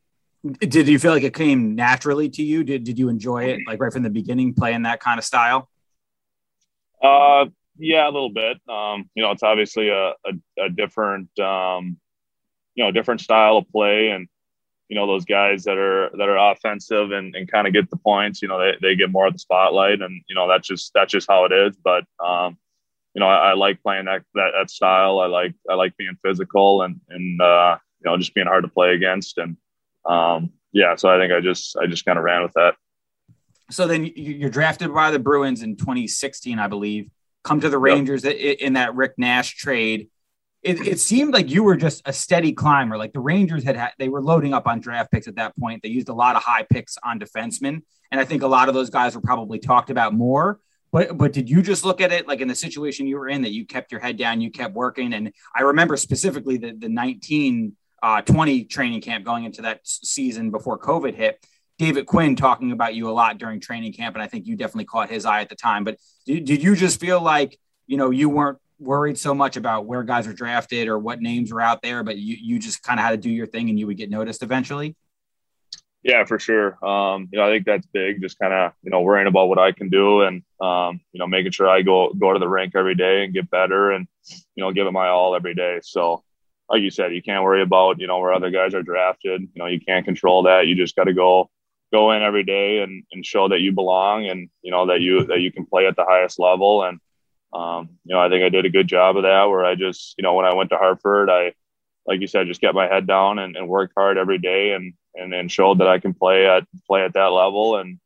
Did 0.60 0.88
you 0.88 1.00
feel 1.00 1.12
like 1.12 1.24
it 1.24 1.34
came 1.34 1.76
naturally 1.76 2.30
to 2.30 2.44
you? 2.44 2.64
Did 2.64 2.84
Did 2.84 3.00
you 3.00 3.10
enjoy 3.10 3.46
it 3.46 3.60
like 3.68 3.82
right 3.82 3.92
from 3.92 4.04
the 4.04 4.10
beginning, 4.10 4.54
playing 4.54 4.84
that 4.84 5.00
kind 5.00 5.18
of 5.18 5.26
style? 5.26 5.70
Uh, 7.02 7.46
yeah, 7.78 8.06
a 8.06 8.12
little 8.12 8.30
bit. 8.30 8.58
Um, 8.68 9.10
you 9.16 9.24
know, 9.24 9.32
it's 9.32 9.44
obviously 9.44 9.90
a, 9.90 10.10
a, 10.10 10.66
a 10.66 10.70
different, 10.70 11.38
um, 11.40 11.98
you 12.76 12.84
know, 12.84 12.92
different 12.92 13.22
style 13.22 13.58
of 13.58 13.70
play, 13.70 14.10
and 14.10 14.28
you 14.90 14.96
know 14.96 15.06
those 15.06 15.26
guys 15.26 15.64
that 15.66 15.78
are 15.78 16.10
that 16.18 16.30
are 16.30 16.52
offensive 16.52 17.12
and, 17.12 17.36
and 17.36 17.52
kind 17.52 17.68
of 17.68 17.74
get 17.74 17.90
the 17.90 17.98
points. 17.98 18.42
You 18.42 18.48
know, 18.48 18.60
they, 18.60 18.74
they 18.82 18.96
get 18.96 19.12
more 19.12 19.28
of 19.28 19.34
the 19.34 19.40
spotlight, 19.40 20.02
and 20.02 20.22
you 20.28 20.36
know 20.36 20.48
that's 20.48 20.68
just 20.68 20.92
that's 20.94 21.12
just 21.12 21.28
how 21.30 21.46
it 21.46 21.52
is. 21.52 21.76
But 21.78 22.06
um, 22.24 22.58
you 23.18 23.20
know, 23.20 23.28
I, 23.30 23.50
I 23.50 23.54
like 23.56 23.82
playing 23.82 24.06
that, 24.06 24.22
that, 24.36 24.52
that 24.56 24.70
style. 24.70 25.20
I 25.20 25.26
like 25.26 25.56
I 25.68 25.74
like 25.74 25.98
being 25.98 26.16
physical 26.24 26.84
and 26.84 27.02
and 27.10 27.42
uh, 27.42 27.78
you 28.00 28.12
know 28.12 28.16
just 28.16 28.36
being 28.36 28.46
hard 28.46 28.64
to 28.64 28.68
play 28.70 28.94
against. 28.94 29.40
And 29.40 29.58
um, 30.06 30.52
yeah, 30.72 30.96
so 30.96 31.10
I 31.10 31.18
think 31.18 31.34
I 31.34 31.42
just 31.42 31.76
I 31.78 31.88
just 31.88 32.06
kind 32.06 32.20
of 32.20 32.24
ran 32.24 32.44
with 32.44 32.54
that. 32.54 32.76
So 33.72 33.88
then 33.88 34.06
you're 34.16 34.52
drafted 34.52 34.94
by 34.94 35.10
the 35.10 35.18
Bruins 35.18 35.64
in 35.64 35.78
2016, 35.78 36.60
I 36.60 36.68
believe 36.68 37.10
come 37.44 37.60
to 37.62 37.70
the 37.70 37.78
Rangers 37.78 38.24
yep. 38.24 38.36
in 38.60 38.74
that 38.74 38.94
Rick 38.94 39.14
Nash 39.18 39.56
trade. 39.56 40.10
It, 40.64 40.86
it, 40.86 41.00
seemed 41.00 41.34
like 41.34 41.50
you 41.50 41.64
were 41.64 41.78
just 41.78 42.02
a 42.06 42.12
steady 42.12 42.52
climber. 42.52 42.98
Like 42.98 43.14
the 43.14 43.22
Rangers 43.22 43.64
had, 43.64 43.78
had, 43.78 43.94
they 44.00 44.10
were 44.10 44.22
loading 44.22 44.54
up 44.54 44.68
on 44.68 44.82
draft 44.82 45.12
picks 45.12 45.28
at 45.28 45.36
that 45.36 45.56
point. 45.58 45.82
They 45.82 45.90
used 45.90 46.10
a 46.10 46.14
lot 46.14 46.36
of 46.36 46.44
high 46.44 46.64
picks 46.64 46.98
on 47.04 47.20
defensemen, 47.20 47.84
and 48.12 48.20
I 48.20 48.26
think 48.26 48.44
a 48.44 48.48
lot 48.48 48.68
of 48.68 48.74
those 48.76 48.90
guys 48.90 49.16
were 49.16 49.22
probably 49.22 49.60
talked 49.60 49.90
about 49.90 50.14
more. 50.14 50.60
But 50.92 51.18
but 51.18 51.34
did 51.34 51.50
you 51.50 51.62
just 51.62 51.86
look 51.86 52.02
at 52.02 52.12
it 52.12 52.28
like 52.28 52.40
in 52.40 52.48
the 52.48 52.56
situation 52.56 53.08
you 53.08 53.18
were 53.18 53.28
in 53.28 53.42
that 53.42 53.52
you 53.52 53.66
kept 53.66 53.92
your 53.92 54.02
head 54.02 54.18
down, 54.18 54.42
you 54.42 54.52
kept 54.52 54.74
working? 54.74 55.14
And 55.14 55.34
I 55.56 55.64
remember 55.64 55.98
specifically 55.98 56.58
the 56.58 56.74
the 56.74 56.90
19 56.90 57.76
uh, 58.04 58.22
20 58.22 58.66
training 58.66 59.02
camp 59.02 59.26
going 59.26 59.44
into 59.44 59.64
that 59.64 59.82
season 59.84 60.52
before 60.52 60.78
COVID 60.78 61.16
hit 61.16 61.44
David 61.78 62.06
Quinn 62.08 62.36
talking 62.36 62.72
about 62.72 62.96
you 62.96 63.10
a 63.10 63.12
lot 63.12 63.38
during 63.38 63.60
training 63.60 63.94
camp, 63.94 64.16
and 64.16 64.24
I 64.24 64.28
think 64.28 64.48
you 64.48 64.56
definitely 64.56 64.86
caught 64.86 65.10
his 65.10 65.26
eye 65.26 65.42
at 65.42 65.50
the 65.50 65.56
time. 65.56 65.84
But 65.84 65.98
did, 66.26 66.46
did 66.46 66.64
you 66.64 66.76
just 66.76 67.00
feel 67.00 67.22
like 67.22 67.60
you 67.86 67.98
know 67.98 68.10
you 68.10 68.30
weren't 68.30 68.58
worried 68.80 69.18
so 69.18 69.34
much 69.34 69.58
about 69.58 69.86
where 69.86 70.04
guys 70.04 70.28
were 70.28 70.34
drafted 70.34 70.88
or 70.88 70.98
what 70.98 71.22
names 71.22 71.52
were 71.52 71.62
out 71.62 71.82
there, 71.82 72.04
but 72.04 72.18
you 72.18 72.36
you 72.40 72.60
just 72.60 72.82
kind 72.82 73.00
of 73.00 73.06
had 73.06 73.12
to 73.12 73.18
do 73.18 73.30
your 73.30 73.46
thing 73.46 73.70
and 73.70 73.80
you 73.80 73.88
would 73.88 73.98
get 73.98 74.10
noticed 74.10 74.42
eventually? 74.42 74.96
Yeah, 76.08 76.24
for 76.24 76.40
sure. 76.40 76.84
Um, 76.88 77.28
you 77.34 77.38
know, 77.38 77.46
I 77.46 77.52
think 77.52 77.66
that's 77.66 77.86
big. 77.88 78.22
Just 78.22 78.40
kind 78.40 78.54
of 78.54 78.72
you 78.82 78.92
know 78.92 79.02
worrying 79.02 79.28
about 79.28 79.50
what 79.50 79.60
I 79.60 79.74
can 79.74 79.90
do 79.90 80.22
and 80.22 80.42
um, 80.62 81.02
you 81.12 81.20
know 81.20 81.28
making 81.28 81.52
sure 81.52 81.70
I 81.70 81.82
go 81.82 82.14
go 82.14 82.32
to 82.32 82.40
the 82.40 82.48
rink 82.48 82.76
every 82.76 82.96
day 82.96 83.26
and 83.26 83.34
get 83.34 83.50
better 83.52 83.92
and 83.92 84.08
you 84.56 84.64
know 84.64 84.72
give 84.72 84.88
it 84.88 84.94
my 84.94 85.10
all 85.10 85.36
every 85.36 85.54
day. 85.54 85.82
So 85.84 86.24
like 86.70 86.82
you 86.82 86.92
said, 86.92 87.14
you 87.14 87.22
can't 87.22 87.44
worry 87.44 87.62
about, 87.62 88.00
you 88.00 88.08
know, 88.08 88.20
where 88.20 88.34
other 88.34 88.50
guys 88.50 88.74
are 88.74 88.84
drafted. 88.84 89.42
You 89.42 89.50
know, 89.56 89.68
you 89.68 89.80
can't 89.80 90.06
control 90.06 90.44
that. 90.44 90.68
You 90.68 90.76
just 90.76 90.96
got 90.98 91.06
to 91.06 91.14
go, 91.14 91.50
go 91.94 92.12
in 92.12 92.22
every 92.22 92.44
day 92.44 92.80
and, 92.80 93.04
and 93.14 93.26
show 93.26 93.48
that 93.50 93.62
you 93.62 93.72
belong 93.72 94.28
and 94.28 94.50
you 94.62 94.72
know 94.72 94.88
that 94.88 95.02
you 95.02 95.26
that 95.28 95.42
you 95.42 95.52
can 95.52 95.66
play 95.66 95.88
at 95.88 95.96
the 95.96 96.06
highest 96.06 96.40
level 96.40 96.84
and 96.84 97.00
um, 97.54 97.90
you 98.06 98.14
know 98.14 98.22
I 98.22 98.30
think 98.30 98.44
I 98.44 98.50
did 98.50 98.66
a 98.66 98.70
good 98.70 98.88
job 98.88 99.18
of 99.18 99.24
that 99.24 99.46
where 99.46 99.66
I 99.66 99.76
just 99.76 100.16
you 100.18 100.24
know 100.24 100.34
when 100.36 100.46
I 100.46 100.54
went 100.54 100.70
to 100.72 100.78
Hartford 100.78 101.30
I 101.30 101.54
like 102.06 102.20
you 102.22 102.28
said 102.28 102.48
just 102.48 102.62
kept 102.62 102.76
my 102.76 102.88
head 102.88 103.08
down 103.08 103.40
and, 103.40 103.56
and 103.56 103.70
worked 103.70 103.94
hard 103.98 104.18
every 104.18 104.38
day 104.38 104.72
and 104.72 104.94
and 105.18 105.32
then 105.32 105.48
showed 105.48 105.80
that 105.80 105.88
I 105.88 106.00
can 106.00 106.14
play 106.14 106.48
at 106.48 106.64
play 106.86 107.04
at 107.04 107.14
that 107.14 107.28
level. 107.28 107.78
And 107.78 108.00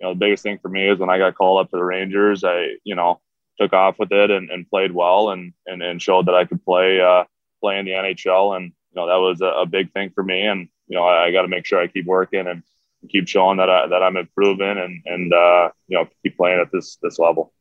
you 0.00 0.06
know 0.06 0.12
the 0.12 0.18
biggest 0.18 0.42
thing 0.42 0.58
for 0.58 0.68
me 0.68 0.88
is 0.88 0.98
when 0.98 1.10
I 1.10 1.18
got 1.18 1.34
called 1.34 1.60
up 1.60 1.70
to 1.70 1.76
the 1.76 1.84
Rangers 1.84 2.44
I 2.44 2.68
you 2.84 2.94
know 2.94 3.20
took 3.58 3.72
off 3.72 3.98
with 3.98 4.12
it 4.12 4.30
and, 4.30 4.50
and 4.50 4.68
played 4.68 4.92
well 4.92 5.30
and, 5.30 5.52
and 5.66 5.82
and 5.82 6.02
showed 6.02 6.26
that 6.26 6.34
I 6.34 6.44
could 6.44 6.64
play 6.64 7.00
uh, 7.00 7.24
play 7.62 7.78
in 7.78 7.86
the 7.86 7.92
NHL 7.92 8.56
and 8.56 8.66
you 8.66 9.00
know 9.00 9.06
that 9.06 9.16
was 9.16 9.40
a, 9.40 9.62
a 9.62 9.66
big 9.66 9.92
thing 9.92 10.10
for 10.14 10.22
me. 10.22 10.46
And 10.46 10.68
you 10.88 10.96
know 10.96 11.04
I, 11.04 11.26
I 11.26 11.32
got 11.32 11.42
to 11.42 11.48
make 11.48 11.66
sure 11.66 11.80
I 11.80 11.86
keep 11.86 12.06
working 12.06 12.46
and 12.46 12.62
keep 13.08 13.28
showing 13.28 13.58
that 13.58 13.70
I, 13.70 13.86
that 13.86 14.02
I'm 14.02 14.16
improving 14.16 14.78
and 14.78 15.02
and 15.06 15.32
uh, 15.32 15.70
you 15.88 15.96
know 15.96 16.08
keep 16.22 16.36
playing 16.36 16.60
at 16.60 16.70
this 16.72 16.98
this 17.02 17.18
level. 17.18 17.52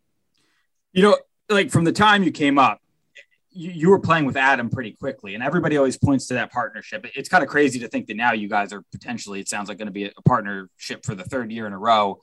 You 0.94 1.04
know, 1.04 1.18
like 1.50 1.72
from 1.72 1.84
the 1.84 1.92
time 1.92 2.24
you 2.24 2.32
came 2.32 2.58
up, 2.58 2.82
you, 3.56 3.72
you 3.72 3.90
were 3.90 4.00
playing 4.00 4.26
with 4.26 4.36
Adam 4.36 4.70
pretty 4.70 4.92
quickly, 4.92 5.34
and 5.34 5.42
everybody 5.42 5.78
always 5.78 5.98
points 5.98 6.28
to 6.28 6.36
that 6.36 6.52
partnership. 6.52 7.06
It's 7.16 7.30
kind 7.30 7.44
of 7.44 7.50
crazy 7.50 7.80
to 7.80 7.88
think 7.88 8.08
that 8.08 8.18
now 8.18 8.34
you 8.34 8.50
guys 8.50 8.74
are 8.74 8.84
potentially, 8.92 9.40
it 9.40 9.48
sounds 9.48 9.70
like, 9.70 9.78
going 9.78 9.88
to 9.88 9.94
be 9.94 10.06
a 10.06 10.22
partnership 10.26 11.06
for 11.06 11.16
the 11.16 11.24
third 11.24 11.52
year 11.52 11.66
in 11.66 11.74
a 11.74 11.80
row. 11.80 12.22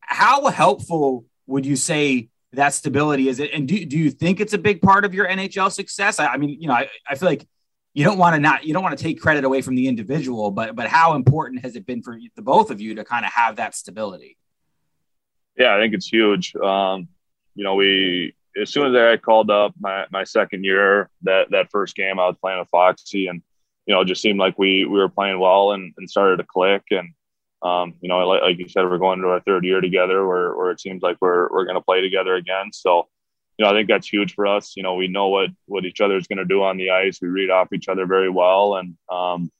How 0.00 0.46
helpful 0.46 1.24
would 1.46 1.66
you 1.66 1.74
say 1.74 2.28
that 2.52 2.74
stability 2.74 3.28
is? 3.28 3.40
It, 3.40 3.50
and 3.52 3.66
do, 3.66 3.84
do 3.84 3.98
you 3.98 4.10
think 4.10 4.40
it's 4.40 4.52
a 4.52 4.58
big 4.58 4.80
part 4.80 5.04
of 5.04 5.14
your 5.14 5.26
NHL 5.26 5.72
success? 5.72 6.20
I, 6.20 6.26
I 6.26 6.36
mean, 6.36 6.60
you 6.60 6.68
know, 6.68 6.74
I, 6.74 6.88
I 7.08 7.16
feel 7.16 7.28
like 7.28 7.46
you 7.92 8.04
don't 8.04 8.18
want 8.18 8.34
to 8.36 8.40
not 8.40 8.64
you 8.64 8.72
don't 8.72 8.82
want 8.82 8.96
to 8.96 9.02
take 9.02 9.20
credit 9.20 9.44
away 9.44 9.62
from 9.62 9.74
the 9.74 9.88
individual, 9.88 10.52
but 10.52 10.76
but 10.76 10.86
how 10.86 11.14
important 11.14 11.62
has 11.62 11.74
it 11.74 11.86
been 11.86 12.02
for 12.02 12.16
the 12.36 12.42
both 12.42 12.70
of 12.70 12.80
you 12.80 12.94
to 12.96 13.04
kind 13.04 13.24
of 13.24 13.32
have 13.32 13.56
that 13.56 13.74
stability? 13.74 14.36
Yeah, 15.58 15.74
I 15.74 15.80
think 15.80 15.94
it's 15.94 16.06
huge. 16.06 16.54
Um, 16.54 17.08
you 17.54 17.64
know, 17.64 17.74
we 17.74 18.35
as 18.60 18.70
soon 18.70 18.94
as 18.94 19.00
I 19.00 19.16
called 19.16 19.50
up 19.50 19.74
my 19.78 20.06
my 20.10 20.24
second 20.24 20.64
year, 20.64 21.10
that 21.22 21.50
that 21.50 21.70
first 21.70 21.96
game 21.96 22.18
I 22.18 22.26
was 22.26 22.36
playing 22.40 22.58
with 22.58 22.68
Foxy, 22.68 23.26
and 23.26 23.42
you 23.86 23.94
know, 23.94 24.00
it 24.00 24.08
just 24.08 24.22
seemed 24.22 24.38
like 24.38 24.58
we 24.58 24.84
we 24.84 24.98
were 24.98 25.08
playing 25.08 25.38
well 25.38 25.72
and, 25.72 25.92
and 25.96 26.10
started 26.10 26.38
to 26.38 26.44
click. 26.44 26.82
And 26.90 27.10
um, 27.62 27.94
you 28.00 28.08
know, 28.08 28.18
like, 28.26 28.42
like 28.42 28.58
you 28.58 28.68
said, 28.68 28.84
we're 28.84 28.98
going 28.98 29.20
to 29.20 29.28
our 29.28 29.40
third 29.40 29.64
year 29.64 29.80
together, 29.80 30.26
where 30.26 30.54
where 30.56 30.70
it 30.70 30.80
seems 30.80 31.02
like 31.02 31.16
we're 31.20 31.50
we're 31.52 31.64
going 31.64 31.76
to 31.76 31.80
play 31.80 32.00
together 32.00 32.34
again. 32.34 32.70
So 32.72 33.08
you 33.58 33.64
know, 33.64 33.70
I 33.70 33.74
think 33.74 33.88
that's 33.88 34.08
huge 34.08 34.34
for 34.34 34.46
us. 34.46 34.74
You 34.76 34.82
know, 34.82 34.94
we 34.94 35.08
know 35.08 35.28
what 35.28 35.50
what 35.66 35.84
each 35.84 36.00
other 36.00 36.16
is 36.16 36.26
going 36.26 36.38
to 36.38 36.44
do 36.44 36.62
on 36.62 36.76
the 36.76 36.90
ice. 36.90 37.20
We 37.20 37.28
read 37.28 37.50
off 37.50 37.72
each 37.72 37.88
other 37.88 38.06
very 38.06 38.30
well, 38.30 38.76
and 38.76 38.96
um, 39.10 39.50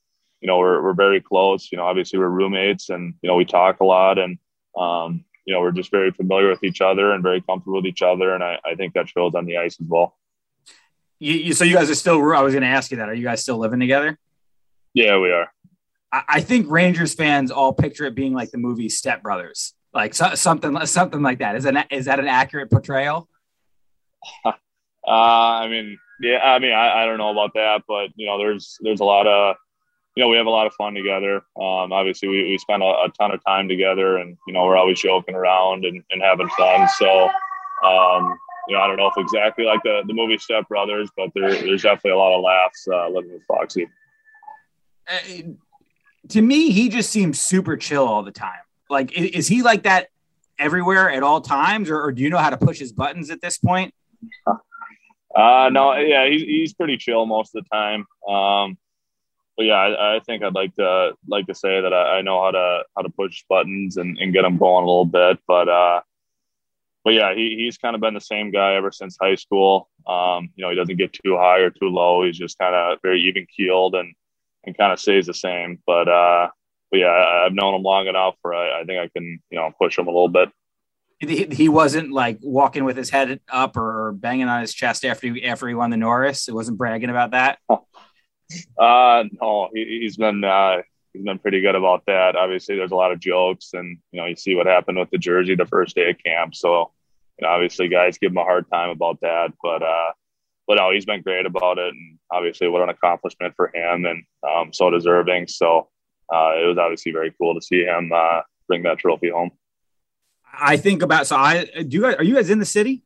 you 0.41 0.47
know, 0.47 0.57
we're 0.57 0.81
we're 0.81 0.93
very 0.93 1.21
close. 1.21 1.71
You 1.71 1.77
know, 1.77 1.85
obviously 1.85 2.19
we're 2.19 2.29
roommates, 2.29 2.89
and 2.89 3.15
you 3.21 3.27
know, 3.27 3.35
we 3.35 3.45
talk 3.45 3.79
a 3.79 3.85
lot, 3.85 4.19
and 4.19 4.37
um, 4.77 5.25
you 5.47 5.53
know, 5.53 5.61
we're 5.61 5.71
just 5.71 5.89
very 5.89 6.11
familiar 6.11 6.49
with 6.49 6.61
each 6.61 6.81
other 6.81 7.13
and 7.13 7.23
very 7.23 7.39
comfortable 7.41 7.77
with 7.77 7.85
each 7.85 8.01
other, 8.01 8.35
and 8.35 8.43
I, 8.43 8.59
I 8.65 8.75
think 8.75 8.93
that 8.93 9.07
shows 9.07 9.33
on 9.33 9.45
the 9.45 9.57
ice 9.57 9.79
as 9.79 9.87
well. 9.87 10.17
You, 11.19 11.33
you, 11.35 11.53
so 11.53 11.63
you 11.63 11.73
guys 11.73 11.89
are 11.89 11.95
still. 11.95 12.15
I 12.33 12.41
was 12.41 12.53
going 12.53 12.63
to 12.63 12.67
ask 12.67 12.91
you 12.91 12.97
that. 12.97 13.07
Are 13.07 13.13
you 13.13 13.23
guys 13.23 13.41
still 13.41 13.57
living 13.57 13.79
together? 13.79 14.19
Yeah, 14.93 15.17
we 15.19 15.31
are. 15.31 15.51
I, 16.11 16.23
I 16.27 16.41
think 16.41 16.69
Rangers 16.69 17.13
fans 17.13 17.49
all 17.49 17.71
picture 17.71 18.03
it 18.03 18.13
being 18.13 18.33
like 18.33 18.51
the 18.51 18.57
movie 18.57 18.89
Step 18.89 19.23
Brothers, 19.23 19.73
like 19.93 20.13
so, 20.13 20.35
something 20.35 20.85
something 20.85 21.21
like 21.21 21.39
that. 21.39 21.55
Is 21.55 21.63
that 21.63 21.87
is 21.91 22.05
that 22.05 22.19
an 22.19 22.27
accurate 22.27 22.69
portrayal? 22.69 23.29
uh, 24.45 24.51
I 25.07 25.69
mean, 25.69 25.97
yeah, 26.19 26.39
I 26.39 26.59
mean, 26.59 26.73
I, 26.73 27.03
I 27.03 27.05
don't 27.05 27.19
know 27.19 27.31
about 27.31 27.53
that, 27.53 27.83
but 27.87 28.09
you 28.17 28.27
know, 28.27 28.37
there's 28.37 28.77
there's 28.81 28.99
a 28.99 29.05
lot 29.05 29.27
of, 29.27 29.55
you 30.17 30.23
know, 30.23 30.29
we 30.29 30.37
have 30.37 30.47
a 30.47 30.49
lot 30.49 30.65
of 30.65 30.73
fun 30.73 30.95
together. 30.95 31.35
Um, 31.61 31.93
obviously, 31.93 32.27
we, 32.27 32.41
we 32.41 32.57
spend 32.57 32.81
a, 32.81 32.87
a, 32.87 33.11
ton 33.19 33.29
of 33.29 33.45
time 33.45 33.67
together, 33.67 34.17
and 34.17 34.35
you 34.47 34.53
know, 34.53 34.65
we're 34.65 34.75
always 34.75 34.99
joking 34.99 35.35
around 35.35 35.85
and, 35.85 36.03
and 36.09 36.23
having 36.23 36.49
fun. 36.57 36.89
So, 36.97 37.25
um, 37.85 38.35
you 38.67 38.75
know, 38.75 38.81
I 38.81 38.87
don't 38.87 38.97
know 38.97 39.05
if 39.05 39.13
exactly 39.15 39.65
like 39.65 39.83
the, 39.83 40.01
the 40.07 40.15
movie 40.15 40.39
Step 40.39 40.67
Brothers, 40.69 41.11
but 41.15 41.29
there, 41.35 41.51
there's 41.51 41.83
definitely 41.83 42.13
a 42.13 42.17
lot 42.17 42.35
of 42.35 42.41
laughs 42.41 42.87
uh, 42.91 43.09
living 43.09 43.31
with 43.31 43.43
Foxy. 43.47 43.87
Uh, 45.07 45.53
to 46.29 46.41
me, 46.41 46.71
he 46.71 46.89
just 46.89 47.11
seems 47.11 47.39
super 47.39 47.77
chill 47.77 48.07
all 48.07 48.23
the 48.23 48.31
time. 48.31 48.61
Like, 48.89 49.15
is, 49.15 49.29
is 49.29 49.47
he 49.47 49.61
like 49.61 49.83
that 49.83 50.07
everywhere 50.57 51.11
at 51.11 51.21
all 51.21 51.41
times, 51.41 51.91
or, 51.91 52.01
or 52.01 52.11
do 52.11 52.23
you 52.23 52.31
know 52.31 52.39
how 52.39 52.49
to 52.49 52.57
push 52.57 52.79
his 52.79 52.91
buttons 52.91 53.29
at 53.29 53.39
this 53.39 53.59
point? 53.59 53.93
Uh, 54.47 55.69
no, 55.71 55.93
yeah, 55.97 56.27
he's, 56.27 56.41
he's 56.41 56.73
pretty 56.73 56.97
chill 56.97 57.27
most 57.27 57.55
of 57.55 57.63
the 57.63 57.69
time. 57.69 58.07
Um, 58.27 58.79
but 59.57 59.65
yeah, 59.65 59.73
I, 59.73 60.17
I, 60.17 60.19
think 60.19 60.43
I'd 60.43 60.53
like 60.53 60.75
to 60.75 61.13
like 61.27 61.47
to 61.47 61.55
say 61.55 61.81
that 61.81 61.91
I, 61.91 62.19
I, 62.19 62.21
know 62.21 62.39
how 62.41 62.51
to 62.51 62.83
how 62.95 63.01
to 63.01 63.09
push 63.09 63.43
buttons 63.49 63.97
and, 63.97 64.15
and 64.19 64.31
get 64.31 64.43
them 64.43 64.57
going 64.57 64.83
a 64.83 64.87
little 64.87 65.05
bit. 65.05 65.39
But 65.47 65.67
uh, 65.67 66.01
but 67.03 67.15
yeah, 67.15 67.33
he, 67.33 67.55
he's 67.57 67.77
kind 67.77 67.95
of 67.95 68.01
been 68.01 68.13
the 68.13 68.21
same 68.21 68.51
guy 68.51 68.75
ever 68.75 68.91
since 68.91 69.17
high 69.19 69.35
school. 69.35 69.89
Um, 70.05 70.51
you 70.55 70.63
know, 70.63 70.69
he 70.69 70.75
doesn't 70.75 70.97
get 70.97 71.11
too 71.11 71.37
high 71.37 71.59
or 71.59 71.71
too 71.71 71.89
low. 71.89 72.23
He's 72.23 72.37
just 72.37 72.59
kind 72.59 72.75
of 72.75 72.99
very 73.01 73.21
even 73.23 73.47
keeled 73.55 73.95
and 73.95 74.13
and 74.63 74.77
kind 74.77 74.93
of 74.93 74.99
stays 74.99 75.25
the 75.25 75.33
same. 75.33 75.79
But 75.87 76.07
uh, 76.07 76.49
but 76.91 76.99
yeah, 76.99 77.07
I, 77.07 77.43
have 77.45 77.53
known 77.53 77.73
him 77.73 77.81
long 77.81 78.05
enough 78.05 78.35
where 78.43 78.53
I, 78.53 78.81
I 78.81 78.83
think 78.83 78.99
I 78.99 79.09
can 79.09 79.39
you 79.49 79.57
know 79.57 79.71
push 79.81 79.97
him 79.97 80.05
a 80.05 80.11
little 80.11 80.29
bit 80.29 80.49
he 81.19 81.67
wasn't 81.67 82.11
like 82.11 82.37
walking 82.43 82.83
with 82.83 82.95
his 82.95 83.09
head 83.09 83.39
up 83.49 83.75
or 83.75 84.11
banging 84.11 84.47
on 84.47 84.61
his 84.61 84.71
chest 84.71 85.03
after 85.03 85.33
he, 85.33 85.43
after 85.45 85.67
he 85.67 85.73
won 85.73 85.89
the 85.89 85.97
Norris. 85.97 86.47
It 86.47 86.53
wasn't 86.53 86.77
bragging 86.77 87.09
about 87.09 87.31
that. 87.31 87.57
Uh, 88.77 89.23
no, 89.41 89.69
he, 89.73 90.03
has 90.03 90.17
been 90.17 90.43
uh, 90.43 90.77
he's 91.13 91.23
been 91.23 91.39
pretty 91.39 91.61
good 91.61 91.75
about 91.75 92.03
that. 92.07 92.35
Obviously, 92.35 92.75
there's 92.75 92.91
a 92.91 92.95
lot 92.95 93.11
of 93.11 93.19
jokes, 93.19 93.71
and 93.73 93.97
you 94.11 94.21
know, 94.21 94.25
you 94.25 94.35
see 94.35 94.55
what 94.55 94.65
happened 94.65 94.97
with 94.97 95.09
the 95.09 95.17
jersey 95.17 95.55
the 95.55 95.65
first 95.65 95.95
day 95.95 96.09
of 96.09 96.17
camp. 96.23 96.55
So, 96.55 96.91
you 97.39 97.45
know, 97.45 97.53
obviously, 97.53 97.87
guys 97.87 98.17
give 98.17 98.31
him 98.31 98.37
a 98.37 98.43
hard 98.43 98.69
time 98.71 98.89
about 98.89 99.19
that, 99.21 99.53
but 99.61 99.83
uh, 99.83 100.11
but 100.67 100.75
no, 100.75 100.91
he's 100.91 101.05
been 101.05 101.21
great 101.21 101.45
about 101.45 101.77
it, 101.77 101.93
and 101.93 102.19
obviously, 102.31 102.67
what 102.67 102.83
an 102.83 102.89
accomplishment 102.89 103.53
for 103.55 103.71
him, 103.73 104.05
and 104.05 104.23
um, 104.47 104.73
so 104.73 104.89
deserving. 104.89 105.47
So, 105.47 105.89
uh, 106.33 106.53
it 106.61 106.67
was 106.67 106.77
obviously 106.77 107.11
very 107.11 107.33
cool 107.37 107.55
to 107.55 107.61
see 107.61 107.83
him 107.83 108.11
uh, 108.13 108.41
bring 108.67 108.83
that 108.83 108.99
trophy 108.99 109.29
home. 109.29 109.51
I 110.59 110.77
think 110.77 111.03
about 111.03 111.27
so 111.27 111.35
I 111.35 111.65
do. 111.65 111.97
You 111.97 112.01
guys, 112.01 112.15
are 112.15 112.23
you 112.23 112.35
guys 112.35 112.49
in 112.49 112.59
the 112.59 112.65
city? 112.65 113.03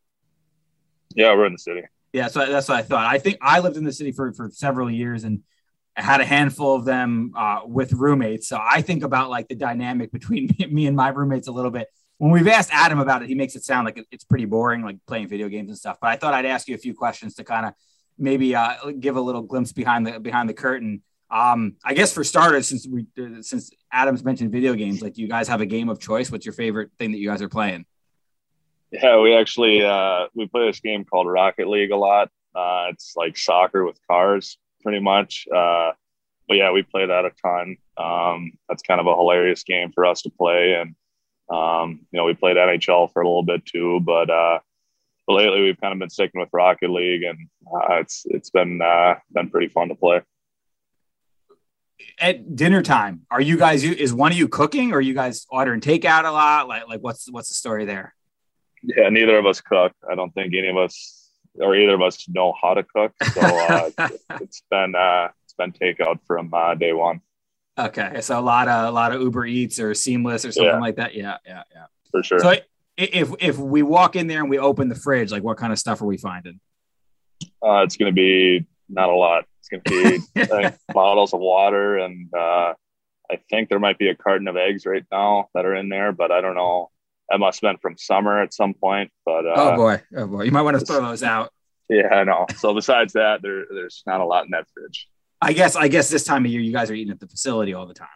Yeah, 1.16 1.36
we're 1.36 1.46
in 1.48 1.54
the 1.54 1.60
city. 1.60 1.84
Yeah, 2.14 2.28
so 2.28 2.46
that's 2.46 2.68
what 2.68 2.78
I 2.78 2.82
thought. 2.82 3.06
I 3.06 3.20
think 3.20 3.38
I 3.42 3.60
lived 3.60 3.78
in 3.78 3.84
the 3.84 3.94
city 3.94 4.12
for 4.12 4.34
for 4.34 4.50
several 4.52 4.92
years 4.92 5.24
and 5.24 5.42
had 5.96 6.22
a 6.22 6.26
handful 6.26 6.76
of 6.76 6.86
them 6.86 7.34
uh, 7.36 7.62
with 7.66 7.94
roommates. 7.94 8.48
So 8.48 8.60
I 8.62 8.82
think 8.82 9.04
about 9.04 9.30
like 9.30 9.48
the 9.48 9.56
dynamic 9.56 10.12
between 10.12 10.50
me 10.70 10.88
and 10.88 10.96
my 10.96 11.10
roommates 11.10 11.48
a 11.48 11.52
little 11.52 11.72
bit. 11.72 11.88
When 12.18 12.32
we've 12.32 12.48
asked 12.48 12.70
Adam 12.72 13.00
about 13.00 13.24
it, 13.24 13.30
he 13.30 13.36
makes 13.36 13.56
it 13.56 13.64
sound 13.64 13.86
like 13.86 14.06
it's 14.12 14.24
pretty 14.24 14.46
boring, 14.46 14.84
like 14.84 14.98
playing 15.08 15.28
video 15.28 15.48
games 15.50 15.70
and 15.70 15.78
stuff. 15.78 15.98
But 16.00 16.12
I 16.12 16.18
thought 16.18 16.34
I'd 16.34 16.46
ask 16.46 16.68
you 16.68 16.76
a 16.76 16.78
few 16.78 16.94
questions 16.94 17.36
to 17.36 17.44
kind 17.44 17.66
of 17.66 17.74
maybe 18.18 18.56
uh, 18.56 18.92
give 19.00 19.16
a 19.16 19.22
little 19.22 19.42
glimpse 19.42 19.72
behind 19.72 20.06
the 20.06 20.20
behind 20.20 20.48
the 20.48 20.54
curtain 20.54 21.02
um, 21.32 21.78
I 21.84 21.94
guess 21.94 22.14
for 22.14 22.24
starters, 22.26 22.68
since 22.68 22.86
we 22.86 23.08
since 23.42 23.72
Adams 23.92 24.24
mentioned 24.24 24.52
video 24.52 24.74
games, 24.74 25.02
like 25.02 25.14
do 25.14 25.22
you 25.22 25.30
guys 25.30 25.48
have 25.48 25.62
a 25.62 25.66
game 25.66 25.88
of 25.88 26.00
choice. 26.00 26.30
What's 26.30 26.46
your 26.46 26.54
favorite 26.54 26.92
thing 27.00 27.14
that 27.14 27.20
you 27.20 27.30
guys 27.30 27.42
are 27.42 27.50
playing? 27.50 27.86
Yeah, 28.92 29.20
we 29.20 29.34
actually 29.36 29.84
uh, 29.84 30.28
we 30.34 30.48
play 30.48 30.68
this 30.68 30.80
game 30.80 31.06
called 31.06 31.28
Rocket 31.28 31.68
League 31.68 31.92
a 31.92 31.98
lot. 31.98 32.30
Uh, 32.54 32.88
it's 32.90 33.14
like 33.16 33.38
soccer 33.38 33.86
with 33.86 33.98
cars, 34.10 34.58
pretty 34.84 35.00
much. 35.00 35.48
Uh, 35.54 35.92
but 36.48 36.58
yeah, 36.58 36.72
we 36.72 36.84
play 36.84 37.06
that 37.06 37.26
a 37.26 37.32
ton. 37.42 37.78
Um, 37.98 38.52
that's 38.68 38.84
kind 38.84 39.00
of 39.00 39.08
a 39.08 39.16
hilarious 39.16 39.64
game 39.64 39.92
for 39.94 40.06
us 40.06 40.24
to 40.24 40.30
play, 40.30 40.74
and 40.74 40.96
um, 41.50 42.02
you 42.12 42.18
know 42.18 42.26
we 42.26 42.34
played 42.34 42.58
NHL 42.58 43.12
for 43.14 43.22
a 43.22 43.28
little 43.28 43.44
bit 43.44 43.66
too. 43.66 44.02
But 44.02 44.30
uh, 44.30 44.60
but 45.26 45.34
lately 45.34 45.62
we've 45.62 45.80
kind 45.80 45.94
of 45.94 46.00
been 46.00 46.10
sticking 46.10 46.42
with 46.42 46.50
Rocket 46.52 46.90
League, 46.90 47.24
and 47.24 47.48
uh, 47.74 47.96
it's 47.96 48.24
it's 48.26 48.50
been 48.50 48.82
uh, 48.82 49.16
been 49.32 49.50
pretty 49.50 49.70
fun 49.70 49.88
to 49.88 49.96
play 49.96 50.22
at 52.20 52.56
dinner 52.56 52.82
time, 52.82 53.22
are 53.32 53.42
you 53.42 53.58
guys 53.58 53.84
is 53.84 54.14
one 54.14 54.32
of 54.32 54.38
you 54.38 54.48
cooking 54.48 54.94
or 54.94 55.02
you 55.02 55.14
guys 55.14 55.46
ordering 55.50 55.82
takeout 55.82 56.26
a 56.26 56.32
lot? 56.32 56.68
Like 56.68 56.88
like 56.88 57.02
what's 57.02 57.30
what's 57.32 57.50
the 57.50 57.56
story 57.56 57.86
there? 57.86 58.14
Yeah, 58.84 59.10
neither 59.10 59.38
of 59.38 59.46
us 59.46 59.62
cook. 59.62 59.94
I 60.10 60.16
don't 60.16 60.34
think 60.34 60.54
any 60.56 60.68
of 60.68 60.78
us 60.78 61.30
or 61.56 61.76
either 61.76 61.96
of 61.96 62.02
us 62.02 62.28
know 62.30 62.54
how 62.62 62.74
to 62.74 62.84
cook. 62.84 63.14
So 63.34 63.42
uh, 63.42 63.90
it's 64.42 64.64
been 64.70 64.96
uh, 64.96 65.30
it's 65.44 65.54
been 65.54 65.72
takeout 65.72 66.20
from 66.26 66.54
uh, 66.54 66.76
day 66.76 66.94
one. 66.94 67.22
Okay, 67.78 68.22
so 68.22 68.40
a 68.40 68.42
lot 68.42 68.68
of 68.68 68.90
a 68.90 68.92
lot 68.92 69.14
of 69.14 69.22
Uber 69.22 69.46
Eats 69.46 69.80
or 69.80 69.94
Seamless 69.94 70.46
or 70.46 70.52
something 70.52 70.74
yeah. 70.74 70.80
like 70.80 70.96
that. 70.98 71.16
Yeah, 71.16 71.38
yeah, 71.46 71.64
yeah. 71.74 71.86
For 72.12 72.24
sure. 72.24 72.40
So 72.40 72.56
if 72.98 73.34
if 73.40 73.58
we 73.58 73.82
walk 73.84 74.16
in 74.16 74.28
there 74.28 74.42
and 74.42 74.50
we 74.50 74.60
open 74.60 74.90
the 74.90 74.96
fridge, 74.96 75.32
like 75.32 75.44
what 75.44 75.58
kind 75.58 75.72
of 75.72 75.80
stuff 75.80 76.02
are 76.02 76.06
we 76.06 76.18
finding? 76.18 76.60
Uh, 77.64 77.84
it's 77.84 77.98
going 77.98 78.12
to 78.12 78.16
be 78.16 78.66
not 78.90 79.10
a 79.10 79.16
lot. 79.16 79.46
It's 79.60 79.70
going 79.70 79.82
to 79.84 80.22
be 80.36 80.76
bottles 80.94 81.34
of 81.34 81.40
water, 81.40 81.98
and 81.98 82.32
uh, 82.34 82.74
I 83.32 83.40
think 83.50 83.70
there 83.70 83.80
might 83.80 83.98
be 83.98 84.10
a 84.10 84.16
carton 84.16 84.48
of 84.48 84.58
eggs 84.58 84.86
right 84.86 85.06
now 85.12 85.50
that 85.54 85.66
are 85.66 85.76
in 85.76 85.90
there, 85.90 86.12
but 86.12 86.32
I 86.32 86.42
don't 86.42 86.56
know. 86.56 86.92
That 87.32 87.40
must 87.40 87.62
have 87.62 87.70
been 87.70 87.78
from 87.78 87.98
summer 87.98 88.42
at 88.42 88.54
some 88.54 88.74
point. 88.74 89.12
But 89.26 89.46
uh, 89.46 89.54
oh 89.56 89.76
boy, 89.76 90.02
oh 90.18 90.28
boy, 90.28 90.44
you 90.44 90.52
might 90.52 90.64
want 90.64 90.80
to 90.80 90.86
throw 90.86 91.02
those 91.02 91.24
out. 91.24 91.52
Yeah, 91.90 92.08
I 92.08 92.24
know. 92.24 92.46
So 92.58 92.74
besides 92.74 93.14
that, 93.14 93.42
there, 93.42 93.66
there's 93.70 94.04
not 94.06 94.22
a 94.22 94.26
lot 94.26 94.46
in 94.46 94.52
that 94.52 94.68
fridge. 94.74 95.08
I 95.42 95.54
guess 95.54 95.76
I 95.76 95.88
guess 95.88 96.10
this 96.10 96.24
time 96.24 96.46
of 96.46 96.52
year 96.52 96.62
you 96.62 96.74
guys 96.74 96.92
are 96.92 96.94
eating 96.94 97.12
at 97.12 97.20
the 97.20 97.28
facility 97.28 97.74
all 97.74 97.88
the 97.88 97.94
time. 97.94 98.08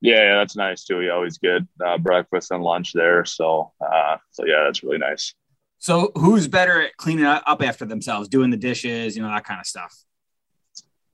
Yeah, 0.00 0.16
yeah, 0.16 0.34
that's 0.36 0.56
nice 0.56 0.84
too. 0.84 0.98
We 0.98 1.10
always 1.10 1.38
get 1.38 1.62
uh, 1.84 1.96
breakfast 1.98 2.50
and 2.50 2.62
lunch 2.62 2.92
there, 2.92 3.24
so 3.24 3.72
uh, 3.80 4.16
so 4.30 4.44
yeah, 4.44 4.64
that's 4.64 4.82
really 4.82 4.98
nice. 4.98 5.34
So, 5.82 6.12
who's 6.14 6.46
better 6.46 6.80
at 6.80 6.96
cleaning 6.96 7.24
up 7.24 7.60
after 7.60 7.84
themselves, 7.84 8.28
doing 8.28 8.50
the 8.50 8.56
dishes, 8.56 9.16
you 9.16 9.22
know, 9.22 9.28
that 9.28 9.42
kind 9.42 9.58
of 9.58 9.66
stuff? 9.66 9.92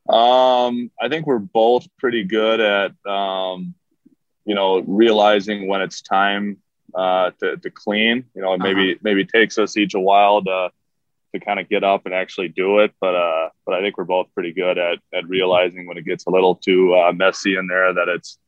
Um, 0.06 0.90
I 1.00 1.08
think 1.08 1.26
we're 1.26 1.38
both 1.38 1.86
pretty 1.98 2.24
good 2.24 2.60
at, 2.60 3.10
um, 3.10 3.74
you 4.44 4.54
know, 4.54 4.80
realizing 4.80 5.68
when 5.68 5.80
it's 5.80 6.02
time 6.02 6.58
uh, 6.94 7.30
to, 7.40 7.56
to 7.56 7.70
clean. 7.70 8.24
You 8.34 8.42
know, 8.42 8.56
maybe 8.56 8.92
uh-huh. 8.92 9.00
maybe 9.02 9.24
takes 9.24 9.58
us 9.58 9.76
each 9.76 9.94
a 9.94 10.00
while 10.00 10.42
to 10.44 10.70
to 11.34 11.40
kind 11.40 11.60
of 11.60 11.68
get 11.68 11.84
up 11.84 12.06
and 12.06 12.14
actually 12.14 12.48
do 12.48 12.78
it, 12.78 12.92
but 13.00 13.14
uh, 13.14 13.50
but 13.66 13.74
I 13.74 13.80
think 13.80 13.98
we're 13.98 14.04
both 14.04 14.32
pretty 14.34 14.52
good 14.52 14.78
at 14.78 14.98
at 15.14 15.28
realizing 15.28 15.86
when 15.86 15.98
it 15.98 16.04
gets 16.04 16.26
a 16.26 16.30
little 16.30 16.54
too 16.54 16.94
uh, 16.94 17.12
messy 17.12 17.56
in 17.56 17.66
there 17.66 17.92
that 17.92 18.08
it's 18.08 18.38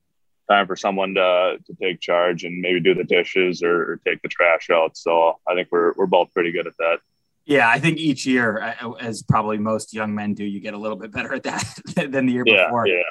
time 0.49 0.67
for 0.67 0.77
someone 0.77 1.15
to 1.15 1.59
to 1.65 1.75
take 1.81 2.01
charge 2.01 2.45
and 2.45 2.61
maybe 2.61 2.81
do 2.81 2.95
the 2.95 3.05
dishes 3.05 3.63
or, 3.63 3.93
or 3.93 4.01
take 4.07 4.23
the 4.23 4.29
trash 4.29 4.71
out. 4.71 4.97
So 4.97 5.39
I 5.49 5.55
think 5.55 5.69
we're 5.71 5.93
we're 5.97 6.07
both 6.07 6.33
pretty 6.33 6.53
good 6.53 6.67
at 6.67 6.77
that. 6.79 6.99
Yeah, 7.47 7.69
I 7.69 7.79
think 7.81 7.99
each 7.99 8.27
year, 8.27 8.77
uh, 8.81 8.93
as 8.93 9.23
probably 9.23 9.59
most 9.59 9.95
young 9.95 10.15
men 10.15 10.35
do, 10.35 10.45
you 10.45 10.61
get 10.61 10.75
a 10.75 10.79
little 10.79 10.97
bit 10.97 11.11
better 11.11 11.35
at 11.35 11.43
that 11.45 11.65
than 11.97 12.27
the 12.27 12.33
year 12.33 12.45
yeah, 12.47 12.67
before. 12.67 12.87
Yeah, 12.87 13.03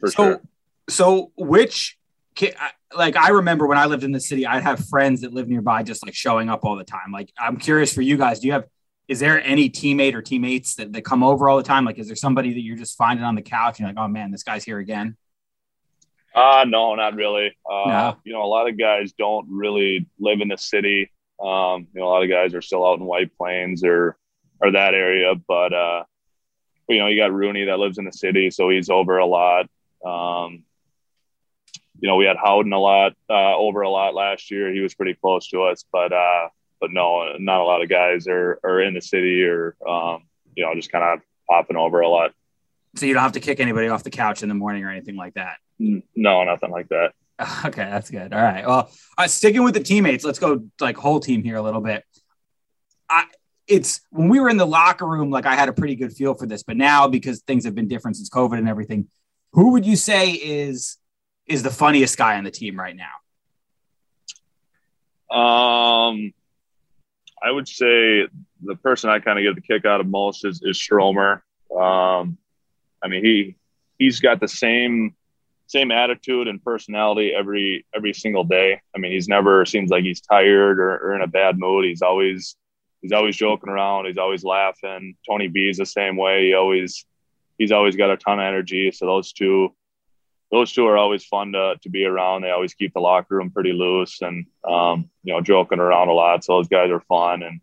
for 0.00 0.10
so, 0.10 0.24
sure. 0.24 0.40
So, 0.88 1.32
which 1.36 1.97
like 2.96 3.16
I 3.16 3.30
remember 3.30 3.66
when 3.66 3.78
I 3.78 3.86
lived 3.86 4.04
in 4.04 4.12
the 4.12 4.20
city, 4.20 4.46
I'd 4.46 4.62
have 4.62 4.84
friends 4.86 5.22
that 5.22 5.32
live 5.32 5.48
nearby, 5.48 5.82
just 5.82 6.04
like 6.04 6.14
showing 6.14 6.48
up 6.48 6.64
all 6.64 6.76
the 6.76 6.84
time. 6.84 7.12
Like, 7.12 7.32
I'm 7.38 7.56
curious 7.56 7.92
for 7.92 8.02
you 8.02 8.16
guys, 8.16 8.40
do 8.40 8.46
you 8.46 8.52
have? 8.54 8.64
Is 9.08 9.20
there 9.20 9.42
any 9.42 9.70
teammate 9.70 10.14
or 10.14 10.20
teammates 10.20 10.74
that, 10.74 10.92
that 10.92 11.02
come 11.02 11.22
over 11.22 11.48
all 11.48 11.56
the 11.56 11.62
time? 11.62 11.84
Like, 11.84 11.98
is 11.98 12.08
there 12.08 12.16
somebody 12.16 12.52
that 12.52 12.60
you're 12.60 12.76
just 12.76 12.96
finding 12.96 13.24
on 13.24 13.34
the 13.34 13.42
couch 13.42 13.78
and 13.78 13.86
you're 13.86 13.94
like, 13.94 14.04
oh 14.04 14.08
man, 14.08 14.30
this 14.30 14.42
guy's 14.42 14.64
here 14.64 14.78
again? 14.78 15.16
Uh, 16.34 16.64
no, 16.68 16.94
not 16.94 17.14
really. 17.14 17.56
Uh, 17.68 17.88
no. 17.88 18.16
You 18.24 18.34
know, 18.34 18.42
a 18.42 18.46
lot 18.46 18.68
of 18.68 18.78
guys 18.78 19.12
don't 19.12 19.46
really 19.48 20.06
live 20.20 20.40
in 20.40 20.48
the 20.48 20.58
city. 20.58 21.10
Um, 21.40 21.86
you 21.94 22.00
know, 22.00 22.08
a 22.08 22.10
lot 22.10 22.22
of 22.22 22.28
guys 22.28 22.54
are 22.54 22.60
still 22.60 22.86
out 22.86 22.98
in 22.98 23.04
White 23.04 23.36
Plains 23.36 23.82
or 23.84 24.16
or 24.60 24.72
that 24.72 24.92
area, 24.92 25.34
but 25.46 25.72
uh, 25.72 26.02
you 26.88 26.98
know, 26.98 27.06
you 27.06 27.16
got 27.16 27.32
Rooney 27.32 27.66
that 27.66 27.78
lives 27.78 27.98
in 27.98 28.04
the 28.04 28.12
city, 28.12 28.50
so 28.50 28.68
he's 28.68 28.90
over 28.90 29.18
a 29.18 29.26
lot. 29.26 29.66
Um, 30.04 30.64
you 32.00 32.08
know, 32.08 32.16
we 32.16 32.24
had 32.24 32.36
Howden 32.36 32.72
a 32.72 32.78
lot 32.78 33.12
uh, 33.28 33.56
over 33.56 33.82
a 33.82 33.90
lot 33.90 34.14
last 34.14 34.50
year. 34.50 34.72
He 34.72 34.80
was 34.80 34.94
pretty 34.94 35.14
close 35.14 35.48
to 35.48 35.62
us, 35.62 35.84
but 35.92 36.12
uh, 36.12 36.48
but 36.80 36.92
no, 36.92 37.36
not 37.38 37.60
a 37.60 37.64
lot 37.64 37.82
of 37.82 37.88
guys 37.88 38.26
are 38.28 38.60
are 38.64 38.80
in 38.80 38.94
the 38.94 39.00
city 39.00 39.42
or 39.44 39.76
um, 39.86 40.24
you 40.56 40.64
know, 40.64 40.74
just 40.74 40.92
kind 40.92 41.04
of 41.04 41.20
popping 41.48 41.76
over 41.76 42.00
a 42.00 42.08
lot. 42.08 42.32
So 42.96 43.06
you 43.06 43.14
don't 43.14 43.22
have 43.22 43.32
to 43.32 43.40
kick 43.40 43.60
anybody 43.60 43.88
off 43.88 44.02
the 44.02 44.10
couch 44.10 44.42
in 44.42 44.48
the 44.48 44.54
morning 44.54 44.84
or 44.84 44.90
anything 44.90 45.16
like 45.16 45.34
that. 45.34 45.56
No, 45.78 46.44
nothing 46.44 46.70
like 46.70 46.88
that. 46.88 47.12
Okay, 47.64 47.84
that's 47.84 48.10
good. 48.10 48.32
All 48.32 48.42
right. 48.42 48.66
Well, 48.66 48.90
uh, 49.16 49.28
sticking 49.28 49.62
with 49.62 49.74
the 49.74 49.80
teammates, 49.80 50.24
let's 50.24 50.40
go 50.40 50.64
like 50.80 50.96
whole 50.96 51.20
team 51.20 51.44
here 51.44 51.54
a 51.54 51.62
little 51.62 51.80
bit. 51.80 52.04
I 53.08 53.26
it's 53.68 54.00
when 54.10 54.28
we 54.28 54.40
were 54.40 54.48
in 54.48 54.56
the 54.56 54.66
locker 54.66 55.06
room, 55.06 55.30
like 55.30 55.46
I 55.46 55.54
had 55.54 55.68
a 55.68 55.72
pretty 55.72 55.94
good 55.94 56.12
feel 56.12 56.34
for 56.34 56.46
this, 56.46 56.64
but 56.64 56.76
now 56.76 57.06
because 57.06 57.42
things 57.42 57.64
have 57.64 57.76
been 57.76 57.86
different 57.86 58.16
since 58.16 58.28
COVID 58.28 58.58
and 58.58 58.68
everything, 58.68 59.06
who 59.52 59.70
would 59.72 59.86
you 59.86 59.94
say 59.94 60.32
is 60.32 60.96
is 61.48 61.62
the 61.62 61.70
funniest 61.70 62.16
guy 62.16 62.36
on 62.36 62.44
the 62.44 62.50
team 62.50 62.78
right 62.78 62.96
now? 62.96 63.04
Um, 65.30 66.32
I 67.42 67.50
would 67.50 67.68
say 67.68 68.28
the 68.62 68.76
person 68.82 69.10
I 69.10 69.18
kind 69.18 69.38
of 69.38 69.44
get 69.44 69.54
the 69.54 69.74
kick 69.74 69.84
out 69.84 70.00
of 70.00 70.06
most 70.06 70.44
is, 70.44 70.62
is 70.62 70.78
Stromer. 70.78 71.42
Um, 71.74 72.38
I 73.02 73.08
mean, 73.08 73.24
he 73.24 73.56
he's 73.98 74.20
got 74.20 74.40
the 74.40 74.48
same 74.48 75.14
same 75.66 75.90
attitude 75.90 76.48
and 76.48 76.62
personality 76.64 77.32
every 77.34 77.86
every 77.94 78.14
single 78.14 78.44
day. 78.44 78.80
I 78.94 78.98
mean, 78.98 79.12
he's 79.12 79.28
never 79.28 79.64
seems 79.66 79.90
like 79.90 80.04
he's 80.04 80.20
tired 80.20 80.80
or, 80.80 80.96
or 80.96 81.14
in 81.14 81.22
a 81.22 81.26
bad 81.26 81.58
mood. 81.58 81.84
He's 81.84 82.02
always 82.02 82.56
he's 83.02 83.12
always 83.12 83.36
joking 83.36 83.68
around. 83.68 84.06
He's 84.06 84.18
always 84.18 84.44
laughing. 84.44 85.16
Tony 85.28 85.48
B 85.48 85.68
is 85.68 85.76
the 85.76 85.86
same 85.86 86.16
way. 86.16 86.46
He 86.46 86.54
always 86.54 87.04
he's 87.58 87.72
always 87.72 87.96
got 87.96 88.10
a 88.10 88.16
ton 88.16 88.40
of 88.40 88.44
energy. 88.44 88.90
So 88.90 89.06
those 89.06 89.32
two 89.32 89.74
those 90.50 90.72
two 90.72 90.86
are 90.86 90.96
always 90.96 91.24
fun 91.24 91.52
to, 91.52 91.74
to 91.82 91.90
be 91.90 92.04
around. 92.04 92.42
They 92.42 92.50
always 92.50 92.74
keep 92.74 92.94
the 92.94 93.00
locker 93.00 93.36
room 93.36 93.50
pretty 93.50 93.72
loose 93.72 94.22
and 94.22 94.46
um, 94.68 95.10
you 95.22 95.32
know 95.32 95.40
joking 95.40 95.80
around 95.80 96.08
a 96.08 96.12
lot. 96.12 96.44
So 96.44 96.56
those 96.56 96.68
guys 96.68 96.90
are 96.90 97.00
fun 97.00 97.42
and 97.42 97.60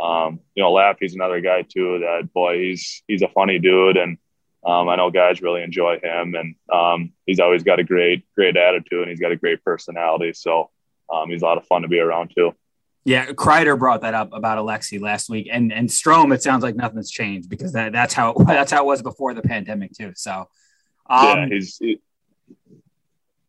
um, 0.00 0.40
you 0.54 0.62
know 0.62 0.72
Laffy's 0.72 1.14
another 1.14 1.40
guy 1.40 1.62
too. 1.62 2.00
That 2.00 2.32
boy, 2.32 2.58
he's 2.58 3.02
he's 3.06 3.22
a 3.22 3.28
funny 3.28 3.58
dude 3.58 3.96
and 3.96 4.18
um, 4.66 4.88
I 4.88 4.96
know 4.96 5.10
guys 5.10 5.42
really 5.42 5.62
enjoy 5.62 6.00
him, 6.02 6.34
and 6.34 6.54
um, 6.72 7.12
he's 7.26 7.38
always 7.38 7.62
got 7.62 7.80
a 7.80 7.84
great, 7.84 8.24
great 8.34 8.56
attitude, 8.56 9.02
and 9.02 9.10
he's 9.10 9.20
got 9.20 9.30
a 9.30 9.36
great 9.36 9.62
personality. 9.62 10.32
So 10.32 10.70
um, 11.12 11.28
he's 11.28 11.42
a 11.42 11.44
lot 11.44 11.58
of 11.58 11.66
fun 11.66 11.82
to 11.82 11.88
be 11.88 11.98
around 11.98 12.32
too. 12.34 12.54
Yeah, 13.04 13.26
Kreider 13.26 13.78
brought 13.78 14.00
that 14.00 14.14
up 14.14 14.32
about 14.32 14.56
Alexi 14.56 14.98
last 14.98 15.28
week, 15.28 15.48
and 15.50 15.70
and 15.70 15.88
Strome. 15.90 16.34
It 16.34 16.42
sounds 16.42 16.62
like 16.62 16.76
nothing's 16.76 17.10
changed 17.10 17.50
because 17.50 17.72
that 17.72 17.92
that's 17.92 18.14
how 18.14 18.32
that's 18.46 18.72
how 18.72 18.82
it 18.82 18.86
was 18.86 19.02
before 19.02 19.34
the 19.34 19.42
pandemic 19.42 19.92
too. 19.92 20.12
So 20.16 20.48
yeah, 21.10 21.32
um, 21.32 21.50
he's. 21.50 21.78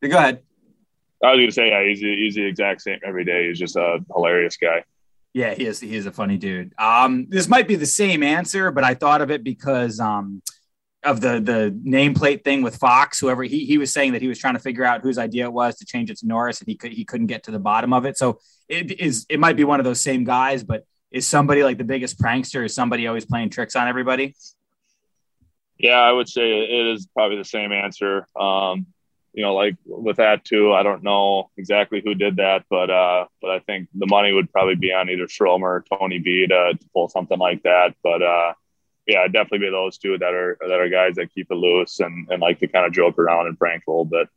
Go 0.08 0.18
ahead. 0.18 0.42
I 1.24 1.32
was 1.32 1.38
going 1.38 1.48
to 1.48 1.54
say, 1.54 1.70
yeah, 1.70 1.88
he's 1.88 2.00
he's 2.00 2.36
the 2.36 2.46
exact 2.46 2.82
same 2.82 3.00
every 3.04 3.26
day. 3.26 3.48
He's 3.48 3.60
just 3.60 3.76
a 3.76 4.00
hilarious 4.14 4.58
guy. 4.58 4.84
Yeah, 5.34 5.54
he 5.54 5.66
is. 5.66 5.80
He 5.80 5.96
is 5.96 6.06
a 6.06 6.12
funny 6.12 6.38
dude. 6.38 6.74
Um, 6.78 7.28
this 7.30 7.50
might 7.50 7.68
be 7.68 7.76
the 7.76 7.86
same 7.86 8.24
answer, 8.24 8.72
but 8.72 8.84
I 8.84 8.94
thought 8.94 9.22
of 9.22 9.32
it 9.32 9.44
because 9.44 10.00
um, 10.00 10.42
of 11.04 11.22
the 11.22 11.40
the 11.40 11.78
nameplate 11.86 12.44
thing 12.44 12.62
with 12.62 12.76
Fox, 12.76 13.20
whoever 13.20 13.44
he 13.44 13.66
he 13.66 13.78
was 13.78 13.92
saying 13.92 14.14
that 14.14 14.22
he 14.22 14.28
was 14.28 14.40
trying 14.40 14.54
to 14.56 14.60
figure 14.60 14.84
out 14.84 15.02
whose 15.02 15.18
idea 15.18 15.46
it 15.46 15.54
was 15.54 15.78
to 15.78 15.86
change 15.86 16.10
it 16.10 16.18
to 16.20 16.28
Norris, 16.28 16.60
and 16.60 16.68
he 16.68 16.76
could 16.76 16.92
he 16.92 17.06
couldn't 17.06 17.28
get 17.28 17.44
to 17.44 17.52
the 17.52 17.60
bottom 17.60 17.94
of 17.94 18.06
it. 18.06 18.18
So 18.18 18.40
it 18.68 19.00
is 19.00 19.26
it 19.30 19.40
might 19.40 19.56
be 19.56 19.64
one 19.64 19.80
of 19.80 19.84
those 19.84 20.02
same 20.02 20.24
guys, 20.24 20.64
but 20.64 20.86
is 21.12 21.28
somebody 21.28 21.64
like 21.64 21.78
the 21.78 21.84
biggest 21.84 22.20
prankster? 22.20 22.66
Is 22.66 22.74
somebody 22.74 23.08
always 23.08 23.26
playing 23.26 23.50
tricks 23.50 23.76
on 23.76 23.88
everybody? 23.88 24.36
Yeah, 25.78 26.00
I 26.00 26.12
would 26.12 26.30
say 26.30 26.64
it 26.64 26.88
is 26.94 27.08
probably 27.14 27.38
the 27.38 27.46
same 27.46 27.72
answer. 27.72 28.28
Um, 28.40 28.88
you 29.36 29.44
know, 29.44 29.54
like 29.54 29.76
with 29.86 30.16
that 30.16 30.46
too, 30.46 30.72
I 30.74 30.82
don't 30.82 31.04
know 31.04 31.50
exactly 31.58 32.02
who 32.04 32.16
did 32.16 32.38
that, 32.38 32.64
but 32.70 32.90
uh, 32.90 33.26
but 33.42 33.52
I 33.52 33.60
think 33.60 33.90
the 33.94 34.08
money 34.08 34.32
would 34.32 34.50
probably 34.50 34.76
be 34.76 34.94
on 34.94 35.10
either 35.10 35.28
Stromer 35.28 35.68
or 35.68 35.98
Tony 35.98 36.20
B 36.20 36.48
to, 36.48 36.74
to 36.74 36.90
pull 36.94 37.10
something 37.10 37.38
like 37.38 37.62
that. 37.64 37.96
But 38.02 38.22
uh, 38.22 38.54
yeah, 39.06 39.28
definitely 39.28 39.60
be 39.60 39.70
those 39.70 39.98
two 39.98 40.18
that 40.18 40.34
are 40.34 40.58
that 40.62 40.80
are 40.80 40.88
guys 40.88 41.16
that 41.16 41.34
keep 41.34 41.48
it 41.52 41.56
loose 41.56 42.00
and, 42.00 42.30
and 42.30 42.42
like 42.42 42.60
to 42.62 42.68
kind 42.68 42.86
of 42.86 42.94
joke 42.94 43.20
around 43.20 43.48
and 43.48 43.60
prank 43.60 43.84
a 43.88 43.92
little 43.92 44.06
bit. 44.06 44.30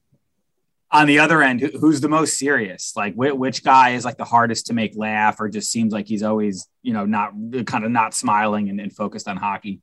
On 0.90 1.06
the 1.06 1.20
other 1.20 1.42
end, 1.42 1.60
who's 1.60 2.00
the 2.00 2.08
most 2.08 2.36
serious? 2.36 2.94
Like, 2.96 3.14
which 3.14 3.62
guy 3.62 3.90
is 3.90 4.04
like 4.04 4.16
the 4.16 4.24
hardest 4.24 4.66
to 4.66 4.74
make 4.74 4.96
laugh, 4.96 5.38
or 5.38 5.48
just 5.48 5.70
seems 5.70 5.92
like 5.92 6.08
he's 6.08 6.22
always, 6.24 6.66
you 6.82 6.94
know, 6.94 7.04
not 7.04 7.34
kind 7.66 7.84
of 7.84 7.92
not 7.92 8.14
smiling 8.14 8.68
and, 8.68 8.80
and 8.80 8.92
focused 8.92 9.28
on 9.28 9.36
hockey? 9.36 9.80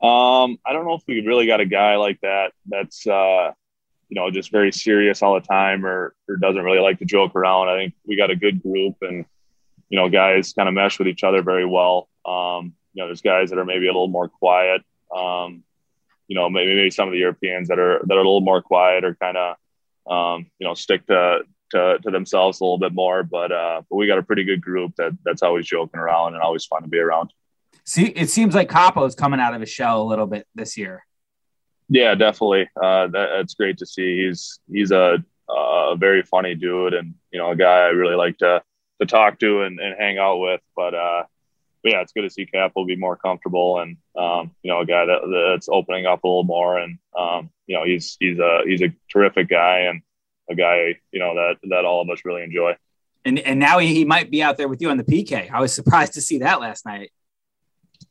Um, 0.00 0.58
I 0.64 0.72
don't 0.72 0.84
know 0.84 0.94
if 0.94 1.02
we 1.08 1.26
really 1.26 1.46
got 1.46 1.60
a 1.60 1.66
guy 1.66 1.96
like 1.96 2.20
that. 2.20 2.52
That's 2.66 3.06
uh, 3.06 3.52
you 4.08 4.14
know, 4.14 4.30
just 4.30 4.50
very 4.50 4.72
serious 4.72 5.22
all 5.22 5.34
the 5.34 5.46
time, 5.46 5.84
or 5.84 6.14
or 6.28 6.36
doesn't 6.36 6.62
really 6.62 6.80
like 6.80 6.98
to 7.00 7.04
joke 7.04 7.34
around. 7.34 7.68
I 7.68 7.76
think 7.76 7.94
we 8.06 8.16
got 8.16 8.30
a 8.30 8.36
good 8.36 8.62
group, 8.62 8.96
and 9.02 9.24
you 9.88 9.98
know, 9.98 10.08
guys 10.08 10.52
kind 10.52 10.68
of 10.68 10.74
mesh 10.74 10.98
with 10.98 11.08
each 11.08 11.24
other 11.24 11.42
very 11.42 11.66
well. 11.66 12.08
Um, 12.24 12.74
you 12.94 13.02
know, 13.02 13.06
there's 13.06 13.22
guys 13.22 13.50
that 13.50 13.58
are 13.58 13.64
maybe 13.64 13.86
a 13.86 13.92
little 13.92 14.08
more 14.08 14.28
quiet. 14.28 14.82
Um, 15.14 15.64
you 16.28 16.34
know, 16.34 16.48
maybe 16.48 16.74
maybe 16.74 16.90
some 16.90 17.08
of 17.08 17.12
the 17.12 17.18
Europeans 17.18 17.68
that 17.68 17.78
are 17.78 18.00
that 18.04 18.14
are 18.14 18.20
a 18.20 18.24
little 18.24 18.40
more 18.40 18.62
quiet 18.62 19.04
or 19.04 19.14
kind 19.14 19.36
of 19.36 19.56
um, 20.10 20.46
you 20.58 20.66
know 20.66 20.74
stick 20.74 21.06
to, 21.06 21.40
to 21.70 21.98
to 22.02 22.10
themselves 22.10 22.60
a 22.60 22.64
little 22.64 22.78
bit 22.78 22.92
more. 22.94 23.22
But 23.24 23.50
uh, 23.50 23.82
but 23.90 23.96
we 23.96 24.06
got 24.06 24.18
a 24.18 24.22
pretty 24.22 24.44
good 24.44 24.62
group 24.62 24.92
that 24.96 25.16
that's 25.24 25.42
always 25.42 25.66
joking 25.66 26.00
around 26.00 26.34
and 26.34 26.42
always 26.42 26.66
fun 26.66 26.82
to 26.82 26.88
be 26.88 26.98
around. 26.98 27.32
See, 27.88 28.04
it 28.04 28.28
seems 28.28 28.54
like 28.54 28.68
Kaapo 28.68 29.08
is 29.08 29.14
coming 29.14 29.40
out 29.40 29.54
of 29.54 29.62
his 29.62 29.70
shell 29.70 30.02
a 30.02 30.04
little 30.04 30.26
bit 30.26 30.46
this 30.54 30.76
year. 30.76 31.06
Yeah, 31.88 32.14
definitely. 32.16 32.68
Uh, 32.76 33.06
that, 33.06 33.28
that's 33.34 33.54
great 33.54 33.78
to 33.78 33.86
see. 33.86 34.26
He's 34.26 34.60
he's 34.70 34.90
a 34.90 35.24
a 35.48 35.96
very 35.96 36.22
funny 36.22 36.54
dude 36.54 36.92
and 36.92 37.14
you 37.32 37.38
know 37.38 37.50
a 37.50 37.56
guy 37.56 37.78
I 37.78 37.86
really 37.86 38.14
like 38.14 38.36
to 38.38 38.62
to 39.00 39.06
talk 39.06 39.38
to 39.38 39.62
and, 39.62 39.80
and 39.80 39.96
hang 39.98 40.18
out 40.18 40.36
with. 40.36 40.60
But 40.76 40.94
uh, 40.94 41.22
but 41.82 41.92
yeah, 41.92 42.02
it's 42.02 42.12
good 42.12 42.24
to 42.24 42.30
see 42.30 42.44
Cap 42.44 42.72
will 42.76 42.84
be 42.84 42.94
more 42.94 43.16
comfortable 43.16 43.78
and 43.78 43.96
um, 44.18 44.50
you 44.62 44.70
know 44.70 44.80
a 44.80 44.84
guy 44.84 45.06
that, 45.06 45.52
that's 45.54 45.70
opening 45.70 46.04
up 46.04 46.24
a 46.24 46.28
little 46.28 46.44
more 46.44 46.78
and 46.78 46.98
um, 47.18 47.48
you 47.66 47.74
know 47.74 47.84
he's 47.84 48.18
he's 48.20 48.38
a 48.38 48.60
he's 48.66 48.82
a 48.82 48.92
terrific 49.10 49.48
guy 49.48 49.86
and 49.88 50.02
a 50.50 50.54
guy 50.54 50.94
you 51.10 51.20
know 51.20 51.34
that 51.34 51.54
that 51.70 51.86
all 51.86 52.02
of 52.02 52.10
us 52.10 52.20
really 52.26 52.42
enjoy. 52.42 52.76
And 53.24 53.38
and 53.38 53.58
now 53.58 53.78
he, 53.78 53.94
he 53.94 54.04
might 54.04 54.30
be 54.30 54.42
out 54.42 54.58
there 54.58 54.68
with 54.68 54.82
you 54.82 54.90
on 54.90 54.98
the 54.98 55.04
PK. 55.04 55.50
I 55.50 55.62
was 55.62 55.72
surprised 55.80 56.12
to 56.12 56.20
see 56.20 56.40
that 56.40 56.60
last 56.60 56.84
night. 56.84 57.12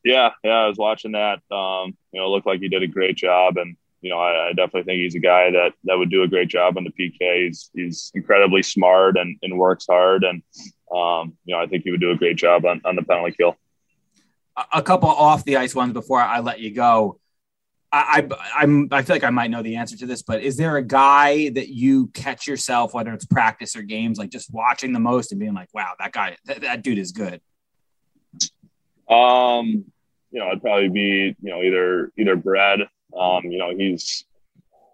Yeah, 0.07 0.29
yeah, 0.41 0.51
I 0.51 0.67
was 0.67 0.77
watching 0.77 1.11
that. 1.11 1.41
Um, 1.53 1.97
you 2.13 2.21
know, 2.21 2.27
it 2.27 2.29
looked 2.29 2.47
like 2.47 2.61
he 2.61 2.69
did 2.69 2.81
a 2.81 2.87
great 2.87 3.17
job, 3.17 3.57
and 3.57 3.75
you 3.99 4.09
know, 4.09 4.17
I, 4.17 4.47
I, 4.47 4.53
definitely 4.53 4.83
think 4.83 5.01
he's 5.01 5.15
a 5.15 5.19
guy 5.19 5.51
that 5.51 5.73
that 5.83 5.97
would 5.97 6.09
do 6.09 6.23
a 6.23 6.29
great 6.29 6.47
job 6.47 6.77
on 6.77 6.85
the 6.85 6.91
PK. 6.91 7.47
He's 7.47 7.69
he's 7.75 8.09
incredibly 8.15 8.63
smart 8.63 9.17
and, 9.17 9.37
and 9.41 9.59
works 9.59 9.85
hard, 9.85 10.23
and 10.23 10.41
um, 10.95 11.37
you 11.43 11.53
know, 11.53 11.61
I 11.61 11.67
think 11.67 11.83
he 11.83 11.91
would 11.91 11.99
do 11.99 12.11
a 12.11 12.15
great 12.15 12.37
job 12.37 12.65
on, 12.65 12.79
on 12.85 12.95
the 12.95 13.03
penalty 13.03 13.35
kill. 13.35 13.57
A 14.71 14.81
couple 14.81 15.09
off 15.09 15.43
the 15.43 15.57
ice 15.57 15.75
ones 15.75 15.91
before 15.91 16.21
I 16.21 16.39
let 16.39 16.61
you 16.61 16.73
go. 16.73 17.19
I, 17.91 18.25
I 18.55 18.63
am 18.63 18.87
I 18.93 19.01
feel 19.01 19.17
like 19.17 19.25
I 19.25 19.29
might 19.29 19.51
know 19.51 19.61
the 19.61 19.75
answer 19.75 19.97
to 19.97 20.05
this, 20.05 20.21
but 20.21 20.41
is 20.41 20.55
there 20.55 20.77
a 20.77 20.83
guy 20.83 21.49
that 21.49 21.67
you 21.67 22.07
catch 22.13 22.47
yourself, 22.47 22.93
whether 22.93 23.13
it's 23.13 23.25
practice 23.25 23.75
or 23.75 23.81
games, 23.81 24.19
like 24.19 24.29
just 24.29 24.53
watching 24.53 24.93
the 24.93 25.01
most 25.01 25.33
and 25.33 25.39
being 25.39 25.53
like, 25.53 25.67
"Wow, 25.73 25.95
that 25.99 26.13
guy, 26.13 26.37
that, 26.45 26.61
that 26.61 26.81
dude 26.81 26.97
is 26.97 27.11
good." 27.11 27.41
Um, 29.09 29.85
you 30.31 30.39
know, 30.39 30.47
it'd 30.47 30.61
probably 30.61 30.89
be 30.89 31.35
you 31.41 31.49
know 31.51 31.61
either 31.61 32.11
either 32.17 32.35
Bread. 32.35 32.81
Um, 33.17 33.45
you 33.45 33.57
know, 33.57 33.75
he's 33.75 34.25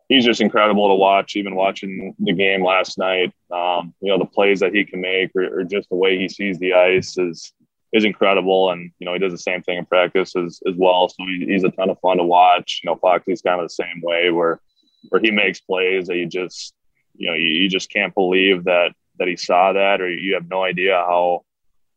he's 0.09 0.25
just 0.25 0.41
incredible 0.41 0.87
to 0.89 0.95
watch. 0.95 1.35
Even 1.35 1.55
watching 1.55 2.15
the 2.19 2.33
game 2.33 2.63
last 2.63 2.97
night, 2.97 3.33
um, 3.51 3.93
you 4.01 4.09
know, 4.09 4.19
the 4.19 4.25
plays 4.25 4.59
that 4.59 4.73
he 4.73 4.85
can 4.85 5.01
make 5.01 5.31
or, 5.35 5.59
or 5.59 5.63
just 5.63 5.89
the 5.89 5.95
way 5.95 6.17
he 6.17 6.29
sees 6.29 6.59
the 6.59 6.73
ice 6.73 7.17
is 7.17 7.53
is 7.93 8.05
incredible. 8.05 8.71
And, 8.71 8.91
you 8.97 9.05
know, 9.05 9.13
he 9.13 9.19
does 9.19 9.31
the 9.31 9.37
same 9.37 9.61
thing 9.61 9.77
in 9.77 9.85
practice 9.85 10.35
as, 10.35 10.59
as 10.67 10.73
well. 10.75 11.07
So 11.09 11.23
he, 11.27 11.45
he's 11.47 11.63
a 11.63 11.69
ton 11.69 11.91
of 11.91 11.99
fun 11.99 12.17
to 12.17 12.23
watch. 12.23 12.81
You 12.83 12.89
know, 12.89 12.95
Foxy's 12.95 13.43
kind 13.43 13.61
of 13.61 13.65
the 13.65 13.69
same 13.69 14.01
way 14.01 14.31
where, 14.31 14.59
where 15.09 15.21
he 15.21 15.29
makes 15.29 15.61
plays 15.61 16.07
that 16.07 16.15
you 16.15 16.25
just, 16.25 16.73
you 17.13 17.27
know, 17.27 17.35
you, 17.35 17.49
you 17.49 17.69
just 17.69 17.91
can't 17.91 18.13
believe 18.15 18.63
that, 18.63 18.93
that 19.19 19.27
he 19.27 19.35
saw 19.35 19.73
that, 19.73 20.01
or 20.01 20.09
you 20.09 20.33
have 20.33 20.49
no 20.49 20.63
idea 20.63 20.93
how, 20.93 21.45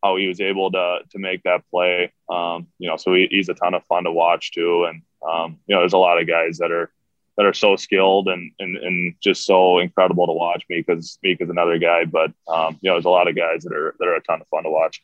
how 0.06 0.16
he 0.16 0.28
was 0.28 0.40
able 0.40 0.70
to, 0.72 0.98
to 1.10 1.18
make 1.18 1.42
that 1.42 1.62
play. 1.70 2.12
Um, 2.30 2.68
you 2.78 2.88
know, 2.88 2.96
so 2.96 3.14
he, 3.14 3.28
he's 3.30 3.48
a 3.48 3.54
ton 3.54 3.74
of 3.74 3.84
fun 3.84 4.04
to 4.04 4.12
watch 4.12 4.52
too. 4.52 4.84
And, 4.84 5.02
um, 5.28 5.58
you 5.66 5.74
know, 5.74 5.80
there's 5.80 5.92
a 5.92 5.98
lot 5.98 6.20
of 6.20 6.26
guys 6.26 6.58
that 6.58 6.70
are, 6.70 6.90
that 7.36 7.46
are 7.46 7.54
so 7.54 7.76
skilled 7.76 8.28
and, 8.28 8.52
and, 8.58 8.76
and 8.76 9.14
just 9.22 9.44
so 9.44 9.78
incredible 9.78 10.26
to 10.26 10.32
watch 10.32 10.64
me 10.70 10.82
because 10.86 11.18
Meek 11.22 11.40
is 11.40 11.50
another 11.50 11.78
guy, 11.78 12.04
but, 12.04 12.32
um, 12.48 12.78
you 12.80 12.88
know, 12.88 12.94
there's 12.94 13.04
a 13.04 13.10
lot 13.10 13.28
of 13.28 13.36
guys 13.36 13.62
that 13.64 13.74
are, 13.74 13.94
that 13.98 14.08
are 14.08 14.16
a 14.16 14.22
ton 14.22 14.40
of 14.40 14.48
fun 14.48 14.64
to 14.64 14.70
watch 14.70 15.02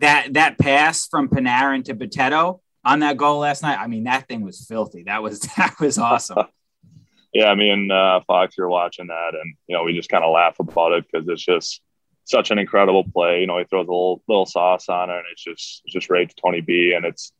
that 0.00 0.32
that 0.34 0.58
pass 0.58 1.06
from 1.06 1.28
Panarin 1.28 1.84
to 1.84 1.94
Potato 1.94 2.60
on 2.84 3.00
that 3.00 3.16
goal 3.16 3.38
last 3.38 3.62
night. 3.62 3.78
I 3.78 3.86
mean, 3.86 4.04
that 4.04 4.26
thing 4.28 4.42
was 4.42 4.66
filthy. 4.66 5.04
That 5.04 5.22
was 5.22 5.40
that 5.56 5.78
was 5.78 5.98
awesome. 5.98 6.46
yeah, 7.32 7.54
me 7.54 7.70
and 7.70 7.92
uh, 7.92 8.20
Fox 8.26 8.58
are 8.58 8.68
watching 8.68 9.06
that, 9.06 9.34
and 9.34 9.54
you 9.68 9.76
know, 9.76 9.84
we 9.84 9.94
just 9.94 10.10
kind 10.10 10.24
of 10.24 10.32
laugh 10.32 10.58
about 10.58 10.92
it 10.92 11.04
because 11.10 11.28
it's 11.28 11.44
just 11.44 11.80
such 12.30 12.50
an 12.50 12.58
incredible 12.58 13.04
play. 13.04 13.40
You 13.40 13.46
know, 13.46 13.58
he 13.58 13.64
throws 13.64 13.86
a 13.86 13.90
little 13.90 14.22
little 14.28 14.46
sauce 14.46 14.88
on 14.88 15.10
it, 15.10 15.16
and 15.16 15.24
it's 15.32 15.42
just 15.42 15.82
it's 15.84 15.92
just 15.92 16.10
right 16.10 16.28
to 16.28 16.34
Tony 16.34 16.60
B, 16.60 16.92
and 16.96 17.04
it's 17.04 17.32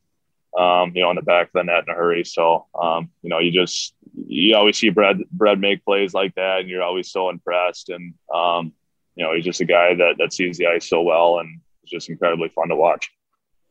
um, 0.59 0.93
you 0.95 1.03
know 1.03 1.11
in 1.11 1.17
the 1.17 1.23
back 1.23 1.47
of 1.47 1.53
the 1.55 1.63
net 1.63 1.85
in 1.87 1.95
a 1.95 1.97
hurry. 1.97 2.25
So 2.25 2.67
um, 2.81 3.11
you 3.23 3.31
know, 3.31 3.39
you 3.39 3.53
just 3.53 3.95
you 4.15 4.57
always 4.57 4.79
see 4.79 4.91
Bread 4.91 5.19
Bread 5.31 5.61
make 5.61 5.85
plays 5.85 6.15
like 6.15 6.35
that, 6.35 6.61
and 6.61 6.69
you're 6.69 6.83
always 6.83 7.11
so 7.11 7.31
impressed. 7.31 7.89
And 7.89 8.15
um, 8.35 8.73
you 9.15 9.25
know, 9.25 9.35
he's 9.35 9.45
just 9.45 9.61
a 9.61 9.65
guy 9.65 9.95
that 9.95 10.17
that 10.19 10.33
sees 10.33 10.59
the 10.59 10.67
ice 10.67 10.89
so 10.89 11.03
well, 11.03 11.39
and 11.39 11.61
it's 11.83 11.93
just 11.93 12.09
incredibly 12.09 12.49
fun 12.49 12.69
to 12.69 12.77
watch. 12.77 13.11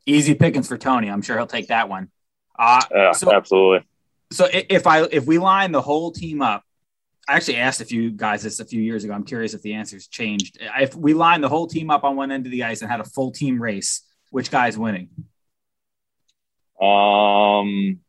Easy 0.05 0.33
pickings 0.33 0.67
for 0.67 0.77
Tony. 0.77 1.09
I'm 1.09 1.21
sure 1.21 1.37
he'll 1.37 1.47
take 1.47 1.67
that 1.67 1.89
one. 1.89 2.09
Uh, 2.57 2.81
yeah, 2.93 3.11
so, 3.11 3.33
absolutely. 3.33 3.87
So 4.31 4.47
if 4.51 4.85
I 4.85 5.03
if 5.03 5.25
we 5.25 5.37
line 5.37 5.71
the 5.71 5.81
whole 5.81 6.11
team 6.11 6.41
up, 6.41 6.63
I 7.29 7.33
actually 7.33 7.57
asked 7.57 7.79
a 7.79 7.85
few 7.85 8.09
guys 8.09 8.41
this 8.41 8.59
a 8.59 8.65
few 8.65 8.81
years 8.81 9.03
ago. 9.03 9.13
I'm 9.13 9.23
curious 9.23 9.53
if 9.53 9.61
the 9.61 9.75
answers 9.75 10.07
changed. 10.07 10.57
If 10.79 10.95
we 10.95 11.13
lined 11.13 11.43
the 11.43 11.49
whole 11.49 11.67
team 11.67 11.91
up 11.91 12.03
on 12.03 12.15
one 12.15 12.31
end 12.31 12.47
of 12.47 12.51
the 12.51 12.63
ice 12.63 12.81
and 12.81 12.89
had 12.89 13.01
a 13.01 13.03
full 13.03 13.31
team 13.31 13.61
race, 13.61 14.01
which 14.31 14.49
guy's 14.49 14.79
winning? 14.79 15.09
Um, 16.81 17.99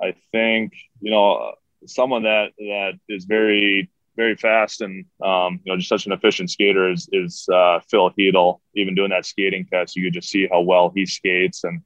I 0.00 0.14
think 0.32 0.72
you 1.02 1.10
know 1.10 1.52
someone 1.86 2.22
that 2.22 2.52
that 2.56 2.92
is 3.10 3.26
very 3.26 3.90
very 4.16 4.34
fast 4.34 4.80
and 4.80 5.04
um, 5.22 5.60
you 5.64 5.72
know 5.72 5.76
just 5.76 5.90
such 5.90 6.06
an 6.06 6.12
efficient 6.12 6.50
skater 6.50 6.90
is 6.90 7.10
is 7.12 7.46
uh, 7.52 7.80
Phil 7.90 8.10
Chytil. 8.12 8.60
Even 8.74 8.94
doing 8.94 9.10
that 9.10 9.26
skating 9.26 9.66
test, 9.66 9.96
you 9.96 10.04
could 10.04 10.14
just 10.14 10.30
see 10.30 10.48
how 10.50 10.62
well 10.62 10.90
he 10.94 11.04
skates 11.04 11.64
and 11.64 11.82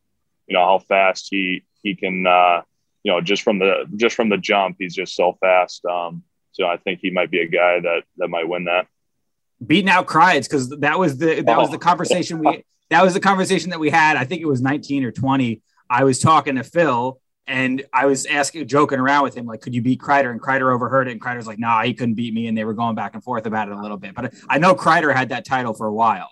you 0.47 0.55
know 0.55 0.65
how 0.65 0.79
fast 0.79 1.27
he 1.33 1.65
he 1.83 1.97
can 1.97 2.29
uh, 2.29 2.63
you 3.07 3.13
know 3.13 3.21
just 3.21 3.43
from 3.43 3.61
the 3.61 3.85
just 3.95 4.17
from 4.17 4.31
the 4.31 4.37
jump, 4.37 4.77
he's 4.81 4.93
just 4.93 5.15
so 5.15 5.39
fast. 5.41 5.85
Um, 5.85 6.25
so 6.51 6.67
I 6.67 6.77
think 6.77 6.99
he 7.01 7.11
might 7.11 7.31
be 7.31 7.41
a 7.41 7.47
guy 7.47 7.79
that 7.79 8.03
that 8.17 8.27
might 8.27 8.49
win 8.49 8.65
that. 8.65 8.89
Beating 9.65 9.89
out 9.89 10.09
Kreides 10.09 10.51
because 10.51 10.71
that 10.81 10.99
was 10.99 11.17
the 11.17 11.41
that 11.43 11.57
oh. 11.57 11.61
was 11.61 11.71
the 11.71 11.79
conversation 11.79 12.41
we 12.41 12.65
that 12.91 13.05
was 13.05 13.15
the 13.15 13.21
conversation 13.21 13.71
that 13.71 13.79
we 13.79 13.91
had. 13.91 14.17
I 14.17 14.25
think 14.25 14.43
it 14.43 14.47
was 14.47 14.61
19 14.61 15.05
or 15.05 15.13
20. 15.13 15.63
I 15.89 16.03
was 16.03 16.19
talking 16.19 16.57
to 16.57 16.65
Phil 16.65 17.21
and 17.47 17.85
I 17.93 18.07
was 18.07 18.27
asking, 18.27 18.67
joking 18.67 18.99
around 18.99 19.23
with 19.23 19.37
him, 19.37 19.47
like, 19.47 19.61
could 19.61 19.73
you 19.73 19.83
beat 19.83 20.01
Kreider? 20.01 20.33
And 20.33 20.43
Kreider 20.43 20.75
overheard 20.75 21.07
it. 21.07 21.13
And 21.13 21.21
Kreider's 21.21 21.47
like, 21.47 21.61
nah, 21.61 21.83
he 21.83 21.95
couldn't 21.95 22.15
beat 22.15 22.35
me. 22.35 22.49
And 22.49 22.59
they 22.59 22.65
were 22.65 22.75
going 22.75 22.97
back 22.97 23.15
and 23.15 23.23
forth 23.23 23.47
about 23.47 23.69
it 23.69 23.77
a 23.77 23.81
little 23.81 23.97
bit. 23.97 24.17
But 24.17 24.35
I 24.49 24.59
know 24.59 24.75
Kreider 24.75 25.15
had 25.15 25.29
that 25.29 25.45
title 25.45 25.75
for 25.75 25.87
a 25.87 25.93
while. 25.93 26.31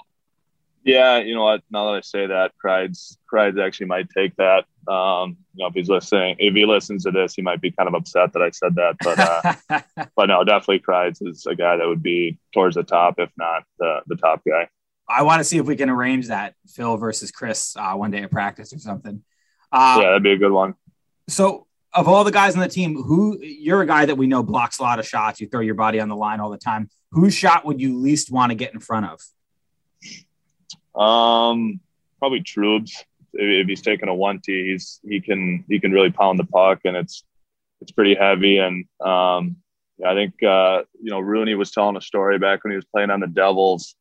Yeah, 0.83 1.19
you 1.19 1.37
know 1.37 1.45
what? 1.45 1.63
Now 1.71 1.93
that 1.93 1.99
I 1.99 2.01
say 2.01 2.27
that, 2.27 2.53
Kreides, 2.63 3.17
Kreides 3.33 3.65
actually 3.65 3.87
might 3.87 4.11
take 4.11 4.35
that. 4.37 4.65
Um, 4.89 5.37
you 5.55 5.63
know, 5.63 5.69
if 5.69 5.75
he's 5.75 5.89
listening, 5.89 6.37
if 6.39 6.55
he 6.55 6.67
listens 6.67 7.05
to 7.05 7.11
this, 7.11 7.35
he 7.35 7.43
might 7.43 7.61
be 7.61 7.71
kind 7.71 7.89
of 7.89 7.95
upset 7.95 8.33
that 8.33 8.43
I 8.43 8.51
said 8.51 8.75
that. 8.75 8.97
But, 9.01 9.19
uh, 9.19 10.07
but 10.17 10.27
no, 10.27 10.45
definitely 10.45 10.81
Kreides 10.81 11.27
is 11.27 11.47
a 11.47 11.55
guy 11.55 11.77
that 11.77 11.87
would 11.87 12.03
be 12.03 12.39
towards 12.53 12.77
the 12.77 12.83
top, 12.83 13.19
if 13.19 13.31
not 13.37 13.65
the 13.79 14.01
the 14.07 14.17
top 14.17 14.43
guy. 14.47 14.69
I 15.09 15.23
want 15.23 15.41
to 15.41 15.45
see 15.45 15.59
if 15.59 15.67
we 15.67 15.77
can 15.77 15.91
arrange 15.91 16.29
that 16.29 16.55
Phil 16.67 16.97
versus 16.97 17.31
Chris 17.31 17.77
uh, 17.77 17.95
one 17.95 18.11
day 18.11 18.23
at 18.23 18.31
practice 18.31 18.73
or 18.73 18.79
something. 18.79 19.23
Uh, 19.71 19.99
yeah, 20.01 20.07
that'd 20.07 20.23
be 20.23 20.33
a 20.33 20.39
good 20.39 20.53
one. 20.53 20.75
So, 21.29 21.67
of 21.93 22.09
all 22.09 22.25
the 22.25 22.33
guys 22.33 22.55
on 22.55 22.61
the 22.61 22.69
team, 22.69 23.03
who 23.03 23.39
you're 23.41 23.83
a 23.83 23.87
guy 23.87 24.07
that 24.07 24.17
we 24.17 24.27
know 24.27 24.43
blocks 24.43 24.79
a 24.79 24.83
lot 24.83 24.99
of 24.99 25.07
shots. 25.07 25.41
You 25.41 25.49
throw 25.49 25.61
your 25.61 25.75
body 25.75 26.01
on 26.01 26.09
the 26.09 26.17
line 26.17 26.41
all 26.41 26.51
the 26.51 26.59
time. 26.59 26.89
Whose 27.13 27.35
shot 27.35 27.65
would 27.65 27.81
you 27.81 27.99
least 27.99 28.31
want 28.31 28.51
to 28.51 28.57
get 28.57 28.75
in 28.75 28.81
front 28.81 29.07
of? 29.07 29.21
Um, 31.01 31.81
probably 32.19 32.41
Trubs. 32.41 33.05
If 33.35 33.67
he's 33.67 33.83
taking 33.83 34.09
a 34.09 34.15
one 34.15 34.41
T, 34.41 34.71
he's 34.73 35.01
he 35.09 35.21
can 35.21 35.65
he 35.69 35.81
can 35.81 35.93
really 35.93 36.11
pound 36.11 36.39
the 36.39 36.45
puck, 36.45 36.81
and 36.85 36.97
it's 36.97 37.25
it's 37.81 37.93
pretty 37.93 38.15
heavy. 38.15 38.59
And 38.59 38.85
um, 39.05 39.57
yeah, 39.99 40.11
I 40.11 40.15
think 40.15 40.43
uh, 40.43 40.83
you 41.01 41.11
know 41.11 41.21
Rooney 41.21 41.55
was 41.55 41.71
telling 41.71 41.97
a 41.97 42.01
story 42.01 42.39
back 42.39 42.65
when 42.65 42.73
he 42.73 42.77
was 42.77 42.87
playing 42.87 43.11
on 43.11 43.21
the 43.21 43.27
Devils. 43.27 43.95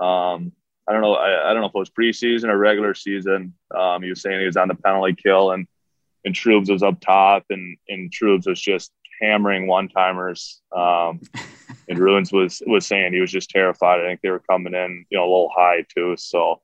Um, 0.00 0.52
I 0.88 0.92
don't 0.92 1.02
know. 1.02 1.14
I, 1.14 1.50
I 1.50 1.52
don't 1.52 1.60
know 1.60 1.68
if 1.68 1.74
it 1.74 1.78
was 1.78 1.90
preseason 1.90 2.48
or 2.48 2.56
regular 2.56 2.94
season. 2.94 3.54
Um, 3.76 4.02
he 4.02 4.08
was 4.08 4.22
saying 4.22 4.40
he 4.40 4.46
was 4.46 4.56
on 4.56 4.68
the 4.68 4.74
penalty 4.74 5.14
kill 5.14 5.52
and 5.52 5.66
and 6.24 6.34
Trubs 6.34 6.70
was 6.70 6.82
up 6.82 7.00
top, 7.00 7.44
and 7.50 7.76
and 7.88 8.12
Trubs 8.12 8.46
was 8.46 8.60
just 8.60 8.92
hammering 9.20 9.66
one 9.66 9.88
timers. 9.88 10.60
Um, 10.74 11.20
and 11.88 11.98
Ruins 11.98 12.32
was 12.32 12.62
was 12.66 12.86
saying 12.86 13.12
he 13.12 13.20
was 13.20 13.32
just 13.32 13.50
terrified. 13.50 14.00
I 14.00 14.04
think 14.04 14.20
they 14.20 14.30
were 14.30 14.42
coming 14.50 14.74
in, 14.74 15.04
you 15.10 15.18
know, 15.18 15.24
a 15.24 15.30
little 15.30 15.50
high 15.54 15.84
too. 15.94 16.16
So 16.16 16.60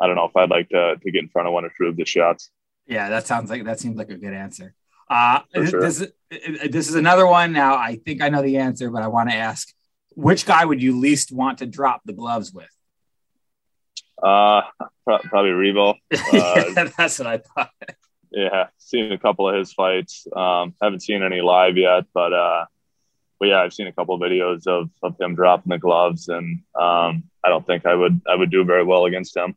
I 0.00 0.06
don't 0.06 0.16
know 0.16 0.26
if 0.26 0.36
I'd 0.36 0.50
like 0.50 0.68
to 0.70 0.96
to 0.96 1.10
get 1.10 1.22
in 1.22 1.28
front 1.28 1.48
of 1.48 1.54
one 1.54 1.64
or 1.64 1.72
two 1.76 1.86
of 1.86 1.96
the 1.96 2.04
shots. 2.04 2.50
Yeah, 2.86 3.08
that 3.08 3.26
sounds 3.26 3.50
like 3.50 3.64
that 3.64 3.80
seems 3.80 3.96
like 3.96 4.10
a 4.10 4.16
good 4.16 4.34
answer. 4.34 4.74
Uh, 5.08 5.40
sure. 5.54 5.80
this, 5.80 6.04
this 6.30 6.88
is 6.88 6.94
another 6.94 7.26
one. 7.26 7.52
Now 7.52 7.76
I 7.76 7.96
think 7.96 8.22
I 8.22 8.28
know 8.28 8.42
the 8.42 8.58
answer, 8.58 8.90
but 8.90 9.02
I 9.02 9.08
want 9.08 9.30
to 9.30 9.36
ask: 9.36 9.72
Which 10.14 10.46
guy 10.46 10.64
would 10.64 10.82
you 10.82 10.98
least 10.98 11.32
want 11.32 11.58
to 11.58 11.66
drop 11.66 12.02
the 12.04 12.12
gloves 12.12 12.52
with? 12.52 12.70
Uh, 14.22 14.62
probably 15.04 15.50
Reavo. 15.50 15.94
Uh, 16.12 16.64
yeah, 16.74 16.90
that's 16.96 17.18
what 17.18 17.28
I 17.28 17.38
thought 17.38 17.70
yeah, 18.36 18.66
seen 18.76 19.12
a 19.12 19.18
couple 19.18 19.48
of 19.48 19.54
his 19.56 19.72
fights. 19.72 20.26
Um, 20.34 20.74
haven't 20.82 21.00
seen 21.00 21.22
any 21.22 21.40
live 21.40 21.78
yet, 21.78 22.04
but 22.12 22.34
uh, 22.34 22.66
but 23.40 23.48
yeah, 23.48 23.62
I've 23.62 23.72
seen 23.72 23.86
a 23.86 23.92
couple 23.92 24.14
of 24.14 24.20
videos 24.20 24.66
of, 24.66 24.90
of 25.02 25.18
him 25.18 25.34
dropping 25.34 25.70
the 25.70 25.78
gloves, 25.78 26.28
and 26.28 26.60
um, 26.78 27.24
I 27.42 27.48
don't 27.48 27.66
think 27.66 27.86
I 27.86 27.94
would 27.94 28.20
I 28.28 28.34
would 28.34 28.50
do 28.50 28.64
very 28.64 28.84
well 28.84 29.06
against 29.06 29.36
him. 29.36 29.56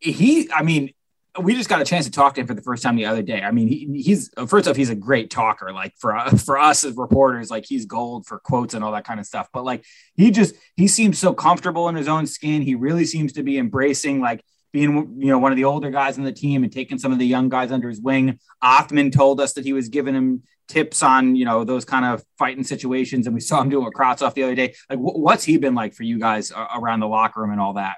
He, 0.00 0.50
I 0.52 0.62
mean, 0.62 0.92
we 1.40 1.54
just 1.54 1.68
got 1.68 1.80
a 1.80 1.84
chance 1.84 2.06
to 2.06 2.10
talk 2.10 2.34
to 2.34 2.40
him 2.40 2.46
for 2.46 2.54
the 2.54 2.62
first 2.62 2.82
time 2.82 2.96
the 2.96 3.06
other 3.06 3.22
day. 3.22 3.42
I 3.42 3.50
mean, 3.50 3.68
he, 3.68 4.02
he's 4.02 4.30
first 4.46 4.66
off, 4.66 4.76
he's 4.76 4.90
a 4.90 4.94
great 4.94 5.30
talker. 5.30 5.72
Like 5.72 5.94
for 5.98 6.18
for 6.44 6.58
us 6.58 6.84
as 6.84 6.96
reporters, 6.96 7.50
like 7.50 7.64
he's 7.66 7.86
gold 7.86 8.26
for 8.26 8.38
quotes 8.38 8.74
and 8.74 8.82
all 8.82 8.92
that 8.92 9.04
kind 9.04 9.20
of 9.20 9.26
stuff. 9.26 9.48
But 9.52 9.64
like 9.64 9.84
he 10.14 10.30
just 10.30 10.54
he 10.76 10.88
seems 10.88 11.18
so 11.18 11.32
comfortable 11.32 11.88
in 11.88 11.94
his 11.94 12.08
own 12.08 12.26
skin. 12.26 12.62
He 12.62 12.74
really 12.74 13.04
seems 13.04 13.32
to 13.34 13.42
be 13.42 13.58
embracing 13.58 14.20
like 14.20 14.42
being 14.72 15.16
you 15.18 15.28
know 15.28 15.38
one 15.38 15.52
of 15.52 15.56
the 15.56 15.64
older 15.64 15.90
guys 15.90 16.18
on 16.18 16.24
the 16.24 16.32
team 16.32 16.62
and 16.62 16.72
taking 16.72 16.98
some 16.98 17.12
of 17.12 17.18
the 17.18 17.26
young 17.26 17.48
guys 17.48 17.72
under 17.72 17.88
his 17.88 18.00
wing. 18.00 18.38
Othmann 18.62 19.12
told 19.12 19.40
us 19.40 19.52
that 19.54 19.64
he 19.64 19.72
was 19.72 19.88
giving 19.88 20.14
him 20.14 20.42
tips 20.68 21.02
on 21.02 21.34
you 21.34 21.44
know 21.44 21.64
those 21.64 21.84
kind 21.84 22.04
of 22.04 22.22
fighting 22.38 22.64
situations, 22.64 23.26
and 23.26 23.34
we 23.34 23.40
saw 23.40 23.60
him 23.60 23.70
doing 23.70 23.84
with 23.84 23.98
off 24.00 24.34
the 24.34 24.42
other 24.42 24.54
day. 24.54 24.74
Like, 24.90 24.98
what's 24.98 25.44
he 25.44 25.56
been 25.56 25.74
like 25.74 25.94
for 25.94 26.02
you 26.02 26.18
guys 26.18 26.52
uh, 26.52 26.66
around 26.74 27.00
the 27.00 27.08
locker 27.08 27.40
room 27.40 27.50
and 27.50 27.60
all 27.60 27.74
that? 27.74 27.96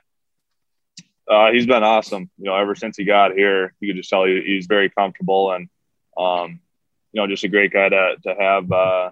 Uh, 1.31 1.53
he's 1.53 1.67
been 1.67 1.85
awesome. 1.85 2.29
You 2.39 2.47
know, 2.47 2.57
ever 2.57 2.75
since 2.75 2.97
he 2.97 3.05
got 3.05 3.33
here, 3.33 3.75
you 3.81 3.89
could 3.89 3.97
just 3.97 4.11
tell 4.11 4.27
you 4.27 4.43
he's 4.45 4.67
very 4.67 4.91
comfortable 4.91 5.53
and, 5.53 5.69
um, 6.19 6.61
you 7.13 7.21
know, 7.21 7.27
just 7.29 7.45
a 7.45 7.49
great 7.49 7.73
guy 7.73 7.89
to 7.89 8.17
to 8.25 8.35
have 8.35 8.73
uh, 8.73 9.11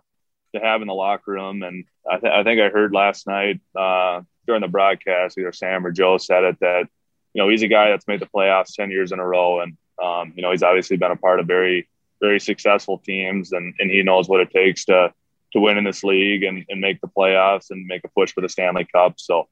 to 0.55 0.61
have 0.61 0.83
in 0.83 0.89
the 0.89 0.95
locker 0.95 1.33
room. 1.33 1.62
And 1.62 1.85
I, 2.11 2.19
th- 2.19 2.33
I 2.33 2.43
think 2.43 2.61
I 2.61 2.71
heard 2.71 2.93
last 2.93 3.27
night 3.27 3.61
uh, 3.79 4.23
during 4.47 4.62
the 4.62 4.69
broadcast, 4.69 5.39
either 5.39 5.53
Sam 5.53 5.87
or 5.87 5.93
Joe 5.93 6.19
said 6.19 6.45
it 6.45 6.61
that 6.61 6.89
you 7.35 7.43
know, 7.43 7.49
he's 7.49 7.62
a 7.62 7.69
guy 7.69 7.91
that's 7.91 8.09
made 8.09 8.21
the 8.21 8.27
playoffs 8.27 8.75
10 8.75 8.91
years 8.91 9.12
in 9.12 9.21
a 9.21 9.27
row. 9.27 9.61
And, 9.61 9.77
um, 10.03 10.33
you 10.35 10.43
know, 10.43 10.51
he's 10.51 10.62
obviously 10.62 10.97
been 10.97 11.12
a 11.12 11.16
part 11.16 11.41
of 11.41 11.47
very, 11.47 11.89
very 12.21 12.41
successful 12.41 12.99
teams 12.99 13.53
and, 13.53 13.75
and 13.79 13.91
he 13.91 14.03
knows 14.03 14.29
what 14.29 14.41
it 14.41 14.51
takes 14.51 14.87
to, 14.87 15.12
to 15.53 15.61
win 15.61 15.79
in 15.79 15.85
this 15.85 16.03
league 16.03 16.43
and, 16.43 16.64
and 16.69 16.81
make 16.81 17.01
the 17.01 17.09
playoffs 17.09 17.71
and 17.71 17.87
make 17.87 18.03
a 18.05 18.09
push 18.09 18.33
for 18.33 18.41
the 18.41 18.49
Stanley 18.49 18.87
Cup. 18.91 19.14
So 19.19 19.49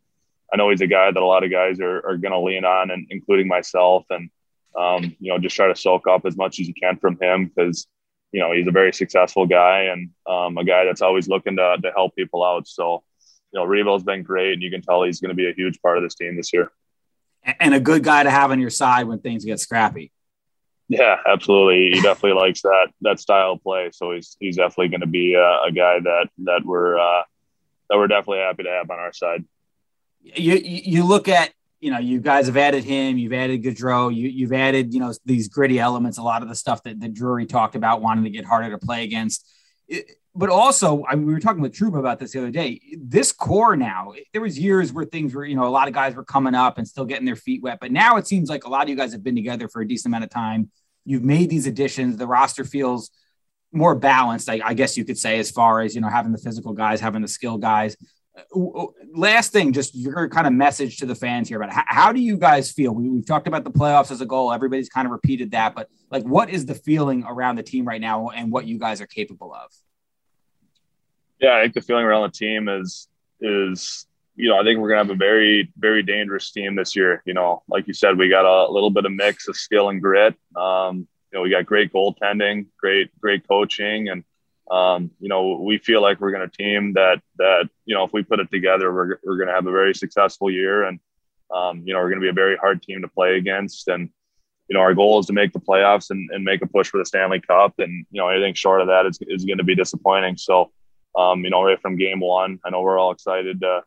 I 0.53 0.57
know 0.57 0.71
he's 0.71 0.81
a 0.81 0.87
guy 0.87 1.11
that 1.11 1.23
a 1.23 1.27
lot 1.27 1.45
of 1.45 1.51
guys 1.51 1.81
are, 1.81 2.07
are 2.07 2.17
going 2.17 2.33
to 2.33 2.41
lean 2.41 2.65
on 2.65 2.91
and 2.91 3.07
including 3.11 3.49
myself. 3.49 4.05
And, 4.11 4.31
um, 4.79 5.17
you 5.19 5.33
know, 5.33 5.39
just 5.39 5.57
try 5.57 5.67
to 5.67 5.77
soak 5.77 6.07
up 6.07 6.25
as 6.25 6.37
much 6.37 6.61
as 6.61 6.69
you 6.69 6.75
can 6.75 6.97
from 6.99 7.19
him 7.21 7.47
because, 7.47 7.87
you 8.33 8.41
know, 8.41 8.53
he's 8.53 8.67
a 8.67 8.73
very 8.73 8.93
successful 8.93 9.47
guy 9.47 9.85
and 9.85 10.11
um, 10.29 10.57
a 10.59 10.65
guy 10.65 10.85
that's 10.85 11.03
always 11.03 11.29
looking 11.29 11.57
to, 11.57 11.77
to 11.83 11.91
help 11.91 12.15
people 12.15 12.45
out. 12.45 12.69
So, 12.69 13.03
you 13.53 13.61
know, 13.61 13.67
Reavo's 13.67 14.05
been 14.05 14.23
great 14.23 14.53
and 14.53 14.63
you 14.63 14.71
can 14.71 14.83
tell 14.83 15.03
he's 15.03 15.21
going 15.21 15.31
to 15.31 15.35
be 15.35 15.49
a 15.49 15.55
huge 15.55 15.81
part 15.81 15.97
of 15.97 16.05
this 16.05 16.15
team 16.15 16.37
this 16.37 16.53
year. 16.53 16.71
And 17.61 17.75
a 17.75 17.81
good 17.81 18.03
guy 18.03 18.23
to 18.23 18.31
have 18.31 18.51
on 18.51 18.61
your 18.61 18.71
side 18.71 19.07
when 19.07 19.21
things 19.21 19.45
get 19.45 19.61
scrappy. 19.61 20.13
Yeah, 20.89 21.17
absolutely. 21.27 21.91
He 21.93 22.03
definitely 22.03 22.41
likes 22.41 22.63
that 22.63 22.89
that 23.03 23.21
style 23.21 23.53
of 23.53 23.63
play. 23.63 23.91
So 23.93 24.13
he's 24.13 24.37
he's 24.39 24.57
definitely 24.57 24.89
going 24.89 25.01
to 25.01 25.07
be 25.07 25.35
a, 25.35 25.63
a, 25.69 25.73
guy 25.73 26.01
that 26.01 26.29
that 26.45 26.65
we're 26.65 26.99
uh, 26.99 27.23
that 27.89 27.97
we're 27.97 28.09
definitely 28.09 28.41
happy 28.41 28.65
to 28.65 28.71
have 28.71 28.91
on 28.91 28.99
our 28.99 29.13
side. 29.13 29.45
You 30.35 30.55
you 30.63 31.05
look 31.05 31.29
at 31.29 31.53
you 31.81 31.91
know 31.91 31.99
you 31.99 32.21
guys 32.21 32.47
have 32.47 32.57
added 32.57 32.85
him, 32.85 33.19
you've 33.19 33.33
added 33.33 33.63
Goodrow, 33.63 34.15
you 34.15 34.29
you've 34.29 34.53
added 34.53 34.93
you 34.93 35.01
know 35.01 35.13
these 35.25 35.49
gritty 35.49 35.79
elements, 35.79 36.19
a 36.19 36.23
lot 36.23 36.43
of 36.43 36.49
the 36.49 36.55
stuff 36.55 36.83
that 36.83 37.01
that 37.01 37.15
Drury 37.15 37.47
talked 37.47 37.77
about, 37.77 38.03
wanting 38.03 38.25
to 38.25 38.31
get 38.31 38.45
harder 38.45 38.71
to 38.71 38.79
play 38.79 39.05
against. 39.05 39.49
It, 39.89 40.11
but 40.37 40.51
also, 40.51 41.03
I 41.09 41.15
mean, 41.15 41.27
we 41.27 41.33
were 41.33 41.41
talking 41.41 41.63
with 41.63 41.73
Trouba 41.73 41.99
about 41.99 42.19
this 42.19 42.33
the 42.33 42.41
other 42.41 42.51
day. 42.51 42.81
This 42.99 43.33
core 43.33 43.75
now, 43.75 44.13
there 44.33 44.43
was 44.43 44.59
years 44.59 44.93
where 44.93 45.07
things 45.07 45.35
were, 45.35 45.47
you 45.47 45.57
know, 45.57 45.67
a 45.67 45.71
lot 45.71 45.89
of 45.89 45.95
guys 45.95 46.15
were 46.15 46.25
coming 46.25 46.55
up 46.55 46.77
and 46.77 46.87
still 46.87 47.07
getting 47.07 47.25
their 47.25 47.37
feet 47.37 47.63
wet. 47.63 47.79
But 47.81 47.91
now 47.91 48.17
it 48.17 48.27
seems 48.27 48.51
like 48.51 48.65
a 48.65 48.69
lot 48.69 48.83
of 48.83 48.91
you 48.91 48.97
guys 48.97 49.13
have 49.13 49.25
been 49.25 49.35
together 49.35 49.67
for 49.67 49.81
a 49.81 49.89
decent 49.89 50.11
amount 50.11 50.25
of 50.25 50.31
time. 50.31 50.71
You've 51.07 51.25
made 51.25 51.49
these 51.49 51.67
additions. 51.67 52.19
The 52.19 52.27
roster 52.27 52.65
feels 52.65 53.11
more 53.73 53.95
balanced, 53.95 54.51
I, 54.51 54.61
I 54.63 54.75
guess 54.75 54.97
you 54.97 55.05
could 55.05 55.19
say, 55.19 55.39
as 55.39 55.51
far 55.51 55.81
as 55.81 55.95
you 55.95 56.03
know, 56.03 56.09
having 56.09 56.33
the 56.33 56.39
physical 56.39 56.75
guys, 56.75 57.01
having 57.01 57.23
the 57.23 57.29
skill 57.29 57.57
guys. 57.57 57.97
Uh, 58.37 58.87
last 59.15 59.53
thing, 59.53 59.73
just 59.73 59.95
your 59.95 60.29
kind 60.29 60.47
of 60.47 60.53
message 60.53 60.99
to 60.99 61.07
the 61.07 61.15
fans 61.15 61.49
here 61.49 61.61
about 61.61 61.73
how, 61.73 61.85
how 61.87 62.13
do 62.13 62.21
you 62.21 62.37
guys 62.37 62.71
feel? 62.71 62.93
We, 62.93 63.09
we've 63.09 63.27
talked 63.27 63.49
about 63.49 63.65
the 63.65 63.71
playoffs 63.71 64.11
as 64.11 64.21
a 64.21 64.27
goal. 64.27 64.53
Everybody's 64.53 64.89
kind 64.89 65.07
of 65.07 65.13
repeated 65.13 65.53
that, 65.53 65.75
but 65.75 65.89
like, 66.11 66.25
what 66.25 66.51
is 66.51 66.67
the 66.67 66.75
feeling 66.75 67.25
around 67.27 67.57
the 67.57 67.63
team 67.63 67.87
right 67.87 68.01
now, 68.01 68.29
and 68.29 68.53
what 68.53 68.67
you 68.67 68.79
guys 68.79 69.01
are 69.01 69.07
capable 69.07 69.55
of? 69.55 69.71
Yeah, 71.41 71.57
I 71.57 71.63
think 71.63 71.75
the 71.75 71.83
feeling 71.83 72.05
around 72.05 72.23
the 72.23 72.39
team 72.39 72.69
is 72.69 73.09
is 73.41 74.07
you 74.35 74.49
know 74.49 74.59
I 74.59 74.65
think 74.65 74.81
we're 74.81 74.89
gonna 74.89 75.05
have 75.05 75.11
a 75.11 75.15
very 75.15 75.73
very 75.79 76.03
dangerous 76.03 76.51
team 76.51 76.77
this 76.77 76.97
year. 76.97 77.23
You 77.27 77.35
know, 77.35 77.63
like 77.69 77.87
you 77.87 77.95
said, 77.95 78.17
we 78.17 78.29
got 78.29 78.45
a, 78.45 78.71
little 78.71 78.91
bit 78.91 79.05
of 79.05 79.13
mix 79.13 79.49
of 79.49 79.57
skill 79.57 79.91
and 79.91 80.01
grit. 80.01 80.35
Um, 80.57 81.07
you 81.33 81.39
know, 81.39 81.43
we 81.43 81.51
got 81.51 81.67
great 81.67 81.93
goaltending, 81.93 82.67
great 82.79 83.11
great 83.21 83.47
coaching, 83.47 84.09
and 84.09 84.25
um, 84.71 85.11
you 85.21 85.29
know 85.29 85.61
we 85.61 85.79
feel 85.79 86.03
like 86.03 86.21
we're 86.21 86.33
gonna 86.33 86.49
team 86.49 86.93
that 86.95 87.21
that 87.39 87.69
you 87.85 87.95
know 87.95 88.05
if 88.05 88.13
we 88.13 88.23
put 88.23 88.41
it 88.41 88.51
together, 88.51 88.93
we're 88.93 89.19
we're 89.25 89.39
gonna 89.39 89.53
have 89.53 89.67
a 89.67 89.73
very 89.73 89.95
successful 89.95 90.51
year, 90.51 90.85
and 90.85 91.01
um, 91.55 91.83
you 91.85 91.93
know 91.93 92.01
we're 92.01 92.11
gonna 92.11 92.21
be 92.21 92.29
a 92.29 92.33
very 92.33 92.57
hard 92.57 92.83
team 92.83 93.03
to 93.03 93.09
play 93.09 93.37
against, 93.37 93.89
and 93.89 94.11
you 94.69 94.75
know, 94.75 94.81
our 94.81 94.95
goal 94.95 95.21
is 95.21 95.27
to 95.27 95.33
make 95.33 95.53
the 95.53 95.61
playoffs 95.61 96.11
and, 96.11 96.29
and 96.31 96.45
make 96.45 96.63
a 96.63 96.67
push 96.67 96.89
for 96.89 96.99
the 96.99 97.07
Stanley 97.07 97.41
Cup. 97.41 97.75
And, 97.79 98.05
you 98.11 98.21
know, 98.21 98.29
anything 98.29 98.55
short 98.55 98.81
of 98.81 98.89
that 98.89 99.07
is, 99.07 99.19
is 99.23 99.45
going 99.45 99.59
to 99.59 99.65
be 99.65 99.75
disappointing. 99.75 100.37
So, 100.37 100.73
um, 101.17 101.45
you 101.45 101.51
know, 101.51 101.63
right 101.63 101.81
from 101.81 101.97
game 101.97 102.21
one, 102.21 102.59
I 102.65 102.71
know 102.71 102.83
we're 102.83 102.99
all 102.99 103.13
excited 103.13 103.61
to, 103.61 103.83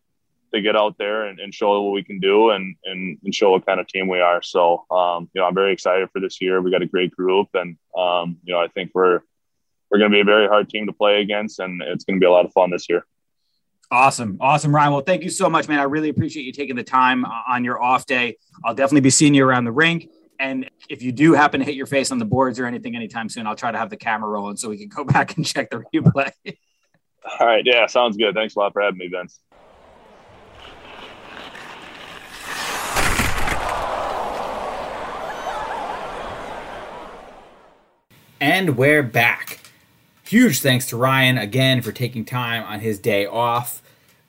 to 0.54 0.62
get 0.62 0.76
out 0.76 0.98
there 0.98 1.26
and, 1.26 1.40
and 1.40 1.54
show 1.54 1.82
what 1.82 1.92
we 1.92 2.04
can 2.04 2.20
do 2.20 2.52
and, 2.52 2.76
and, 2.86 3.18
and, 3.24 3.36
show 3.36 3.52
what 3.52 3.66
kind 3.66 3.80
of 3.80 3.88
team 3.88 4.08
we 4.08 4.20
are. 4.20 4.42
So, 4.42 4.86
um, 4.90 5.30
you 5.34 5.42
know, 5.42 5.48
I'm 5.48 5.54
very 5.54 5.74
excited 5.74 6.10
for 6.12 6.22
this 6.22 6.42
year. 6.42 6.62
We 6.62 6.72
got 6.72 6.82
a 6.82 6.88
great 6.88 7.16
group 7.16 7.50
and, 7.54 7.78
um, 7.96 8.38
you 8.44 8.54
know, 8.54 8.60
I 8.60 8.68
think 8.70 8.92
we're, 8.94 9.22
we're 9.90 10.00
going 10.00 10.12
to 10.12 10.16
be 10.16 10.22
a 10.22 10.26
very 10.26 10.48
hard 10.48 10.70
team 10.70 10.86
to 10.88 10.94
play 10.94 11.22
against 11.22 11.60
and 11.60 11.82
it's 11.82 12.04
going 12.04 12.20
to 12.20 12.20
be 12.20 12.26
a 12.26 12.32
lot 12.32 12.46
of 12.46 12.54
fun 12.54 12.70
this 12.70 12.88
year. 12.90 13.06
Awesome. 13.92 14.38
Awesome, 14.40 14.74
Ryan. 14.74 14.94
Well, 14.94 15.02
thank 15.02 15.24
you 15.24 15.32
so 15.32 15.50
much, 15.50 15.68
man. 15.68 15.80
I 15.80 15.84
really 15.84 16.10
appreciate 16.10 16.44
you 16.44 16.52
taking 16.52 16.76
the 16.76 16.84
time 16.84 17.26
uh, 17.26 17.42
on 17.48 17.64
your 17.64 17.82
off 17.82 18.06
day. 18.06 18.38
I'll 18.64 18.76
definitely 18.76 19.02
be 19.02 19.10
seeing 19.10 19.34
you 19.34 19.44
around 19.46 19.64
the 19.64 19.72
rink. 19.72 20.10
And 20.40 20.70
if 20.90 21.02
you 21.02 21.12
do 21.12 21.34
happen 21.34 21.60
to 21.60 21.66
hit 21.66 21.76
your 21.76 21.88
face 21.88 22.12
on 22.12 22.20
the 22.20 22.26
boards 22.26 22.60
or 22.60 22.66
anything 22.66 22.96
anytime 22.96 23.30
soon, 23.30 23.48
I'll 23.48 23.56
try 23.56 23.72
to 23.72 23.78
have 23.78 23.90
the 23.90 23.98
camera 23.98 24.30
rolling 24.30 24.58
so 24.58 24.70
we 24.70 24.78
can 24.78 24.90
go 24.90 25.04
back 25.06 25.38
and 25.38 25.46
check 25.46 25.72
the 25.72 25.84
replay. 25.94 26.32
All 27.40 27.48
right. 27.48 27.64
Yeah, 27.66 27.88
sounds 27.88 28.16
good. 28.16 28.36
Thanks 28.36 28.56
a 28.56 28.60
lot 28.60 28.74
for 28.74 28.82
having 28.82 29.00
me, 29.00 29.08
Vince. 29.08 29.40
And 38.40 38.78
we're 38.78 39.04
back. 39.04 39.60
Huge 40.30 40.60
thanks 40.60 40.86
to 40.86 40.96
Ryan 40.96 41.40
again 41.40 41.82
for 41.82 41.92
taking 41.92 42.24
time 42.24 42.62
on 42.66 42.82
his 42.82 43.00
day 43.00 43.26
off. 43.26 43.82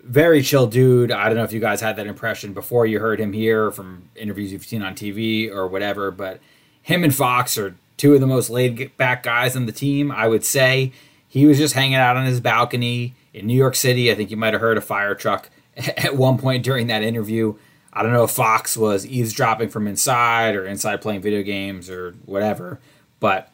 Very 0.03 0.41
chill 0.41 0.67
dude. 0.67 1.13
I 1.13 1.27
don't 1.27 1.37
know 1.37 1.45
if 1.45 1.53
you 1.53 1.61
guys 1.61 1.83
had 1.83 1.97
that 1.97 2.07
impression 2.07 2.55
before 2.55 2.87
you 2.87 3.01
heard 3.01 3.21
him 3.21 3.35
here 3.35 3.71
from 3.71 4.09
interviews 4.17 4.51
you've 4.51 4.65
seen 4.65 4.83
on 4.83 4.95
TV 4.95 5.51
or 5.51 5.67
whatever, 5.67 6.11
but 6.11 6.41
him 6.81 7.05
and 7.05 7.15
Fox 7.15 7.59
are 7.59 7.77
two 7.99 8.15
of 8.15 8.23
the 8.23 8.27
most 8.27 8.49
laid 8.49 8.97
back 8.97 9.23
guys 9.23 9.55
on 9.55 9.67
the 9.67 9.73
team, 9.73 10.11
I 10.11 10.27
would 10.27 10.43
say. 10.43 10.93
He 11.29 11.45
was 11.45 11.59
just 11.59 11.75
hanging 11.75 11.97
out 11.97 12.17
on 12.17 12.25
his 12.25 12.41
balcony 12.41 13.15
in 13.35 13.47
New 13.47 13.53
York 13.53 13.75
City. 13.75 14.11
I 14.11 14.15
think 14.15 14.31
you 14.31 14.39
might 14.39 14.55
have 14.55 14.63
heard 14.63 14.79
a 14.79 14.81
fire 14.81 15.15
truck 15.15 15.51
at 15.77 16.17
one 16.17 16.39
point 16.39 16.65
during 16.65 16.87
that 16.87 17.03
interview. 17.03 17.57
I 17.93 18.03
don't 18.03 18.15
know 18.15 18.25
if 18.25 18.31
Fox 18.31 18.75
was 18.75 19.05
eavesdropping 19.05 19.69
from 19.69 19.87
inside 19.87 20.57
or 20.57 20.65
inside 20.65 21.03
playing 21.03 21.21
video 21.21 21.43
games 21.43 21.91
or 21.91 22.13
whatever, 22.25 22.81
but 23.19 23.53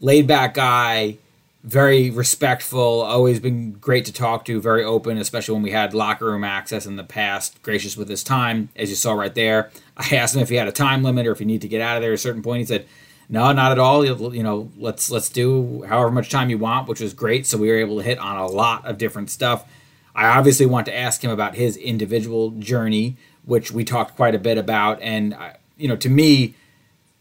laid 0.00 0.26
back 0.26 0.54
guy, 0.54 1.18
very 1.66 2.10
respectful, 2.10 3.02
always 3.02 3.40
been 3.40 3.72
great 3.72 4.04
to 4.04 4.12
talk 4.12 4.44
to, 4.44 4.60
very 4.60 4.84
open, 4.84 5.18
especially 5.18 5.54
when 5.54 5.64
we 5.64 5.72
had 5.72 5.94
locker 5.94 6.26
room 6.26 6.44
access 6.44 6.86
in 6.86 6.94
the 6.94 7.02
past, 7.02 7.60
gracious 7.60 7.96
with 7.96 8.08
his 8.08 8.22
time, 8.22 8.68
as 8.76 8.88
you 8.88 8.94
saw 8.94 9.14
right 9.14 9.34
there. 9.34 9.72
I 9.96 10.14
asked 10.14 10.36
him 10.36 10.42
if 10.42 10.48
he 10.48 10.54
had 10.54 10.68
a 10.68 10.72
time 10.72 11.02
limit 11.02 11.26
or 11.26 11.32
if 11.32 11.40
he 11.40 11.44
needed 11.44 11.62
to 11.62 11.68
get 11.68 11.80
out 11.80 11.96
of 11.96 12.02
there 12.02 12.12
at 12.12 12.14
a 12.14 12.18
certain 12.18 12.42
point. 12.42 12.60
He 12.60 12.66
said, 12.66 12.86
no, 13.28 13.50
not 13.50 13.72
at 13.72 13.80
all. 13.80 14.04
You 14.04 14.44
know, 14.44 14.70
let's 14.78 15.10
let's 15.10 15.28
do 15.28 15.82
however 15.82 16.12
much 16.12 16.30
time 16.30 16.50
you 16.50 16.58
want, 16.58 16.86
which 16.86 17.00
was 17.00 17.12
great. 17.12 17.44
So 17.46 17.58
we 17.58 17.68
were 17.68 17.78
able 17.78 17.96
to 17.96 18.04
hit 18.04 18.18
on 18.20 18.36
a 18.36 18.46
lot 18.46 18.86
of 18.86 18.98
different 18.98 19.30
stuff. 19.30 19.68
I 20.14 20.28
obviously 20.38 20.66
want 20.66 20.86
to 20.86 20.96
ask 20.96 21.22
him 21.22 21.32
about 21.32 21.56
his 21.56 21.76
individual 21.76 22.52
journey, 22.52 23.16
which 23.44 23.72
we 23.72 23.82
talked 23.82 24.14
quite 24.14 24.36
a 24.36 24.38
bit 24.38 24.56
about, 24.56 25.02
and 25.02 25.34
uh, 25.34 25.54
you 25.76 25.88
know, 25.88 25.96
to 25.96 26.08
me, 26.08 26.54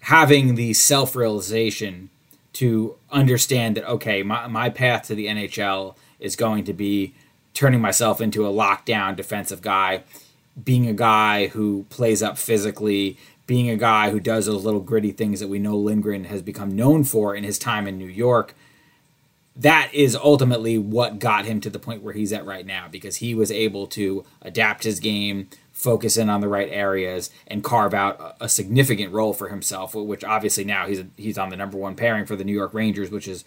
having 0.01 0.53
the 0.53 0.73
self 0.73 1.15
realization 1.15 2.11
to 2.55 2.95
understand 3.11 3.75
that 3.77 3.85
okay, 3.85 4.23
my 4.23 4.47
my 4.47 4.69
path 4.69 5.07
to 5.07 5.15
the 5.15 5.27
NHL 5.27 5.95
is 6.19 6.35
going 6.35 6.63
to 6.65 6.73
be 6.73 7.13
turning 7.53 7.81
myself 7.81 8.19
into 8.19 8.45
a 8.45 8.51
lockdown 8.51 9.15
defensive 9.15 9.61
guy, 9.61 10.03
being 10.61 10.87
a 10.87 10.93
guy 10.93 11.47
who 11.47 11.85
plays 11.89 12.21
up 12.23 12.37
physically, 12.37 13.17
being 13.47 13.69
a 13.69 13.77
guy 13.77 14.09
who 14.09 14.19
does 14.19 14.45
those 14.45 14.65
little 14.65 14.79
gritty 14.79 15.11
things 15.11 15.39
that 15.39 15.47
we 15.47 15.59
know 15.59 15.77
Lindgren 15.77 16.25
has 16.25 16.41
become 16.41 16.75
known 16.75 17.03
for 17.03 17.35
in 17.35 17.43
his 17.43 17.59
time 17.59 17.87
in 17.87 17.97
New 17.97 18.05
York, 18.05 18.55
that 19.55 19.89
is 19.93 20.15
ultimately 20.15 20.77
what 20.77 21.19
got 21.19 21.45
him 21.45 21.61
to 21.61 21.69
the 21.69 21.79
point 21.79 22.03
where 22.03 22.13
he's 22.13 22.33
at 22.33 22.45
right 22.45 22.65
now 22.65 22.87
because 22.89 23.17
he 23.17 23.33
was 23.33 23.51
able 23.51 23.87
to 23.87 24.25
adapt 24.41 24.83
his 24.83 24.99
game, 24.99 25.49
focus 25.85 26.17
in 26.17 26.29
on 26.29 26.41
the 26.41 26.49
right 26.49 26.67
areas, 26.69 27.29
and 27.47 27.63
carve 27.63 27.93
out 27.93 28.35
a, 28.41 28.49
significant 28.49 29.13
role 29.13 29.33
for 29.33 29.49
himself. 29.49 29.93
Which 29.93 30.23
obviously 30.23 30.65
now 30.65 30.87
he's 30.87 31.03
he's 31.15 31.37
on 31.37 31.49
the 31.49 31.55
number 31.55 31.77
one 31.77 31.95
pairing 31.95 32.25
for 32.25 32.35
the 32.35 32.43
New 32.43 32.53
York 32.53 32.73
Rangers, 32.73 33.11
which 33.11 33.27
is 33.27 33.45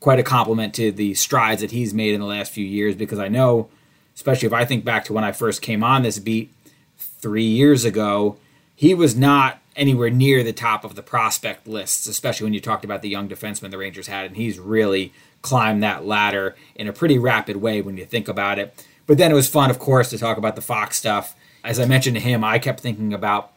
quite 0.00 0.20
a 0.20 0.22
compliment 0.22 0.72
to 0.74 0.92
the 0.92 1.14
strides 1.14 1.60
that 1.60 1.72
he's 1.72 1.92
made 1.92 2.14
in 2.14 2.20
the 2.20 2.26
last 2.26 2.52
few 2.52 2.64
years. 2.64 2.94
Because 2.94 3.18
I 3.18 3.28
know, 3.28 3.68
especially 4.14 4.46
if 4.46 4.52
I 4.52 4.64
think 4.64 4.84
back 4.84 5.04
to 5.06 5.12
when 5.12 5.24
I 5.24 5.32
first 5.32 5.60
came 5.60 5.82
on 5.82 6.02
this 6.02 6.18
beat 6.18 6.50
three 6.96 7.44
years 7.44 7.84
ago, 7.84 8.38
he 8.76 8.94
was 8.94 9.16
not 9.16 9.60
anywhere 9.76 10.10
near 10.10 10.44
the 10.44 10.52
top 10.52 10.84
of 10.84 10.94
the 10.94 11.02
prospect 11.02 11.66
lists, 11.66 12.06
especially 12.06 12.44
when 12.44 12.54
you 12.54 12.60
talked 12.60 12.84
about 12.84 13.02
the 13.02 13.08
young 13.08 13.28
defenseman 13.28 13.72
the 13.72 13.78
Rangers 13.78 14.06
had, 14.06 14.26
and 14.26 14.36
he's 14.36 14.58
really 14.60 15.12
climbed 15.42 15.82
that 15.82 16.06
ladder 16.06 16.54
in 16.76 16.86
a 16.86 16.92
pretty 16.92 17.18
rapid 17.18 17.56
way 17.56 17.82
when 17.82 17.96
you 17.96 18.04
think 18.04 18.28
about 18.28 18.58
it. 18.58 18.86
But 19.06 19.18
then 19.18 19.30
it 19.30 19.34
was 19.34 19.48
fun, 19.48 19.70
of 19.70 19.78
course, 19.78 20.10
to 20.10 20.18
talk 20.18 20.38
about 20.38 20.56
the 20.56 20.62
Fox 20.62 20.96
stuff. 20.96 21.34
As 21.64 21.80
I 21.80 21.86
mentioned 21.86 22.16
to 22.16 22.22
him, 22.22 22.44
I 22.44 22.58
kept 22.58 22.80
thinking 22.80 23.12
about 23.12 23.52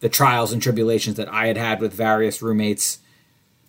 the 0.00 0.08
trials 0.08 0.52
and 0.52 0.60
tribulations 0.60 1.16
that 1.16 1.32
I 1.32 1.46
had 1.46 1.56
had 1.56 1.80
with 1.80 1.94
various 1.94 2.42
roommates 2.42 2.98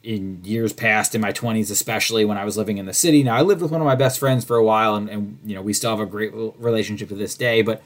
in 0.04 0.44
years 0.44 0.74
past, 0.74 1.16
in 1.16 1.22
my 1.22 1.32
20s, 1.32 1.72
especially 1.72 2.26
when 2.26 2.38
I 2.38 2.46
was 2.46 2.58
living 2.58 2.78
in 2.78 2.86
the 2.86 2.94
city. 2.94 3.24
Now, 3.24 3.36
I 3.36 3.42
lived 3.42 3.62
with 3.62 3.72
one 3.72 3.82
of 3.82 3.86
my 3.86 3.96
best 3.96 4.20
friends 4.20 4.46
for 4.46 4.56
a 4.56 4.64
while, 4.64 4.96
and, 4.96 5.10
and 5.10 5.40
you 5.46 5.56
know, 5.56 5.62
we 5.62 5.74
still 5.74 5.90
have 5.92 6.00
a 6.00 6.06
great 6.06 6.32
relationship 6.34 7.10
to 7.10 7.16
this 7.16 7.36
day, 7.36 7.62
but 7.62 7.82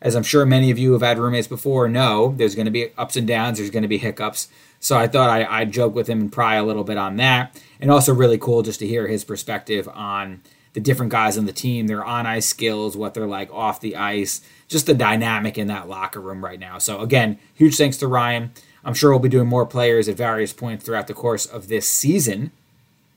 as 0.00 0.14
I'm 0.14 0.22
sure 0.22 0.44
many 0.44 0.70
of 0.70 0.78
you 0.78 0.92
have 0.92 1.02
had 1.02 1.18
roommates 1.18 1.48
before 1.48 1.88
know, 1.88 2.34
there's 2.36 2.54
going 2.54 2.66
to 2.66 2.70
be 2.70 2.92
ups 2.96 3.16
and 3.16 3.26
downs, 3.26 3.58
there's 3.58 3.70
going 3.70 3.82
to 3.82 3.88
be 3.88 3.98
hiccups. 3.98 4.48
So 4.78 4.98
I 4.98 5.08
thought 5.08 5.30
I, 5.30 5.44
I'd 5.44 5.72
joke 5.72 5.94
with 5.94 6.08
him 6.08 6.20
and 6.20 6.32
pry 6.32 6.56
a 6.56 6.64
little 6.64 6.84
bit 6.84 6.98
on 6.98 7.16
that. 7.16 7.58
And 7.80 7.90
also, 7.90 8.12
really 8.12 8.38
cool 8.38 8.62
just 8.62 8.80
to 8.80 8.86
hear 8.86 9.08
his 9.08 9.24
perspective 9.24 9.88
on 9.88 10.42
the 10.74 10.80
different 10.80 11.10
guys 11.10 11.38
on 11.38 11.46
the 11.46 11.52
team, 11.52 11.86
their 11.86 12.04
on 12.04 12.26
ice 12.26 12.46
skills, 12.46 12.96
what 12.96 13.14
they're 13.14 13.26
like 13.26 13.50
off 13.52 13.80
the 13.80 13.96
ice, 13.96 14.42
just 14.74 14.86
the 14.86 14.94
dynamic 14.94 15.56
in 15.56 15.68
that 15.68 15.88
locker 15.88 16.20
room 16.20 16.44
right 16.44 16.60
now. 16.60 16.78
So, 16.78 17.00
again, 17.00 17.38
huge 17.54 17.76
thanks 17.76 17.96
to 17.98 18.06
Ryan. 18.06 18.52
I'm 18.84 18.94
sure 18.94 19.10
we'll 19.10 19.18
be 19.18 19.30
doing 19.30 19.48
more 19.48 19.64
players 19.64 20.08
at 20.08 20.16
various 20.16 20.52
points 20.52 20.84
throughout 20.84 21.06
the 21.06 21.14
course 21.14 21.46
of 21.46 21.68
this 21.68 21.88
season. 21.88 22.50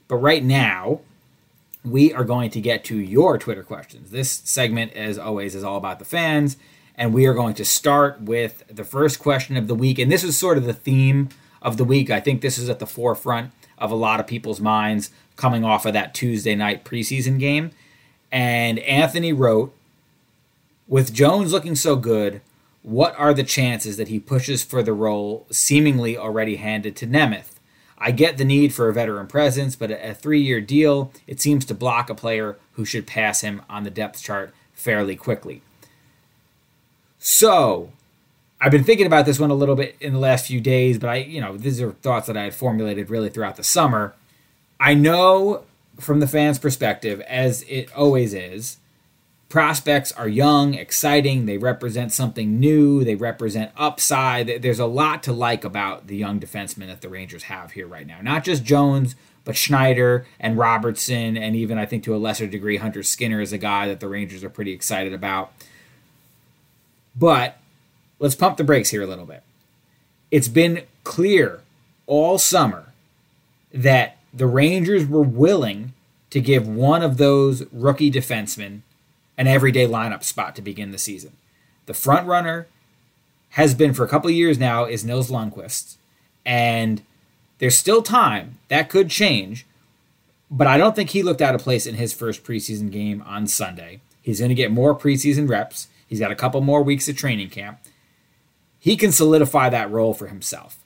But 0.08 0.18
right 0.18 0.44
now, 0.44 1.02
we 1.84 2.14
are 2.14 2.24
going 2.24 2.50
to 2.52 2.62
get 2.62 2.86
to 2.86 2.96
your 2.96 3.38
Twitter 3.38 3.64
questions. 3.64 4.12
This 4.12 4.32
segment, 4.32 4.94
as 4.94 5.18
always, 5.18 5.56
is 5.56 5.64
all 5.66 5.76
about 5.76 6.00
the 6.00 6.06
fans 6.06 6.56
and 6.98 7.14
we 7.14 7.28
are 7.28 7.34
going 7.34 7.54
to 7.54 7.64
start 7.64 8.20
with 8.22 8.64
the 8.68 8.84
first 8.84 9.20
question 9.20 9.56
of 9.56 9.68
the 9.68 9.76
week. 9.76 10.00
And 10.00 10.12
this 10.12 10.24
is 10.24 10.36
sort 10.36 10.58
of 10.58 10.66
the 10.66 10.74
theme 10.74 11.30
of 11.62 11.78
the 11.78 11.84
week. 11.84 12.10
I 12.10 12.20
think 12.20 12.42
this 12.42 12.58
is 12.58 12.70
at 12.70 12.80
the 12.80 12.88
forefront 12.88 13.52
of 13.78 13.92
a 13.92 13.96
lot 13.96 14.20
of 14.20 14.26
people's 14.26 14.60
minds 14.60 15.12
coming 15.36 15.64
off 15.64 15.86
of 15.86 15.94
that 15.94 16.16
Tuesday 16.16 16.56
night 16.56 16.84
preseason 16.84 17.40
game. 17.40 17.70
And 18.32 18.80
Anthony 18.80 19.32
wrote, 19.32 19.74
with 20.88 21.14
Jones 21.14 21.52
looking 21.52 21.76
so 21.76 21.96
good, 21.96 22.42
what 22.82 23.18
are 23.18 23.34
the 23.34 23.44
chances 23.44 23.98
that 23.98 24.08
he 24.08 24.20
pushes 24.20 24.64
for 24.64 24.82
the 24.82 24.94
role 24.94 25.46
seemingly 25.52 26.18
already 26.18 26.56
handed 26.56 26.96
to 26.98 27.08
Nemeth? 27.08 27.58
I 27.98 28.12
get 28.12 28.38
the 28.38 28.46
need 28.46 28.74
for 28.74 28.88
a 28.88 28.94
veteran 28.94 29.28
presence, 29.28 29.76
but 29.76 29.92
a 29.92 30.14
three 30.14 30.42
year 30.42 30.62
deal, 30.62 31.12
it 31.26 31.42
seems 31.42 31.66
to 31.66 31.74
block 31.74 32.10
a 32.10 32.16
player 32.16 32.58
who 32.74 32.86
should 32.86 33.08
pass 33.08 33.42
him 33.42 33.62
on 33.70 33.84
the 33.84 33.90
depth 33.90 34.22
chart 34.22 34.54
fairly 34.74 35.16
quickly. 35.16 35.62
So, 37.18 37.92
I've 38.62 38.72
been 38.72 38.84
thinking 38.84 39.08
about 39.08 39.26
this 39.26 39.40
one 39.40 39.50
a 39.50 39.56
little 39.56 39.76
bit 39.76 39.96
in 40.00 40.14
the 40.14 40.20
last 40.20 40.48
few 40.48 40.62
days, 40.62 40.98
but 41.00 41.10
I, 41.10 41.16
you 41.18 41.42
know, 41.42 41.58
these 41.58 41.82
are 41.82 41.92
thoughts 41.92 42.28
that 42.28 42.38
I 42.38 42.44
had 42.44 42.56
formulated 42.56 43.10
really 43.10 43.30
throughout 43.30 43.56
the 43.56 43.64
summer. 43.64 44.14
I 44.80 44.94
know 44.94 45.64
from 46.00 46.20
the 46.20 46.28
fans' 46.28 46.60
perspective, 46.60 47.20
as 47.22 47.64
it 47.64 47.92
always 47.96 48.34
is, 48.34 48.78
prospects 49.50 50.12
are 50.12 50.28
young, 50.28 50.74
exciting, 50.74 51.46
they 51.46 51.58
represent 51.58 52.12
something 52.12 52.60
new, 52.60 53.04
they 53.04 53.16
represent 53.16 53.72
upside. 53.78 54.62
There's 54.62 54.80
a 54.80 54.86
lot 54.86 55.24
to 55.24 55.34
like 55.34 55.64
about 55.64 56.08
the 56.08 56.18
young 56.18 56.40
defensemen 56.40 56.88
that 56.88 57.02
the 57.02 57.10
Rangers 57.10 57.44
have 57.44 57.72
here 57.72 57.88
right 57.88 58.06
now. 58.06 58.20
Not 58.22 58.44
just 58.44 58.64
Jones, 58.64 59.16
but 59.46 59.56
Schneider 59.56 60.26
and 60.40 60.58
Robertson, 60.58 61.38
and 61.38 61.56
even 61.56 61.78
I 61.78 61.86
think 61.86 62.04
to 62.04 62.16
a 62.16 62.18
lesser 62.18 62.48
degree, 62.48 62.78
Hunter 62.78 63.04
Skinner 63.04 63.40
is 63.40 63.54
a 63.54 63.58
guy 63.58 63.88
that 63.88 64.02
the 64.02 64.10
Rangers 64.10 64.44
are 64.44 64.50
pretty 64.50 64.74
excited 64.74 65.14
about. 65.14 65.54
But 67.16 67.58
let's 68.20 68.36
pump 68.36 68.58
the 68.58 68.66
brakes 68.66 68.90
here 68.90 69.02
a 69.02 69.08
little 69.08 69.26
bit. 69.26 69.44
It's 70.30 70.50
been 70.50 70.84
clear 71.06 71.62
all 72.06 72.38
summer 72.38 72.92
that 73.74 74.18
the 74.34 74.48
Rangers 74.48 75.06
were 75.06 75.22
willing 75.22 75.94
to 76.30 76.42
give 76.42 76.68
one 76.68 77.02
of 77.02 77.16
those 77.16 77.64
rookie 77.72 78.12
defensemen 78.12 78.82
an 79.38 79.48
everyday 79.48 79.88
lineup 79.88 80.24
spot 80.24 80.56
to 80.56 80.62
begin 80.62 80.92
the 80.92 80.98
season. 80.98 81.34
The 81.86 81.94
front 81.94 82.28
runner 82.28 82.68
has 83.52 83.74
been 83.74 83.94
for 83.94 84.04
a 84.04 84.10
couple 84.10 84.30
of 84.30 84.36
years 84.36 84.58
now 84.58 84.86
is 84.86 85.06
Nils 85.06 85.32
Lundkvist, 85.32 85.96
and 86.46 87.02
there's 87.60 87.78
still 87.78 88.02
time 88.02 88.58
that 88.68 88.90
could 88.90 89.10
change, 89.10 89.66
but 90.50 90.68
I 90.68 90.78
don't 90.78 90.96
think 90.96 91.12
he 91.12 91.24
looked 91.24 91.42
out 91.42 91.56
of 91.56 91.62
place 91.62 91.86
in 91.86 91.96
his 91.96 92.14
first 92.14 92.44
preseason 92.44 92.92
game 92.92 93.24
on 93.26 93.48
Sunday. 93.48 94.02
He's 94.22 94.40
going 94.40 94.50
to 94.50 94.56
get 94.56 94.72
more 94.72 94.98
preseason 94.98 95.50
reps. 95.50 95.88
He's 96.08 96.20
got 96.20 96.32
a 96.32 96.36
couple 96.36 96.62
more 96.62 96.84
weeks 96.84 97.08
of 97.08 97.18
training 97.18 97.50
camp. 97.50 97.80
He 98.80 98.96
can 98.96 99.12
solidify 99.12 99.70
that 99.70 99.92
role 99.92 100.14
for 100.14 100.28
himself. 100.28 100.78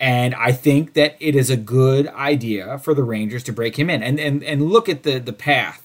And 0.00 0.34
I 0.34 0.52
think 0.52 0.94
that 0.94 1.16
it 1.20 1.34
is 1.36 1.50
a 1.50 1.56
good 1.56 2.08
idea 2.08 2.78
for 2.78 2.94
the 2.94 3.02
Rangers 3.04 3.42
to 3.44 3.52
break 3.52 3.78
him 3.78 3.88
in 3.88 4.02
and, 4.02 4.18
and, 4.18 4.42
and 4.42 4.68
look 4.70 4.88
at 4.88 5.02
the, 5.02 5.18
the 5.18 5.32
path 5.32 5.83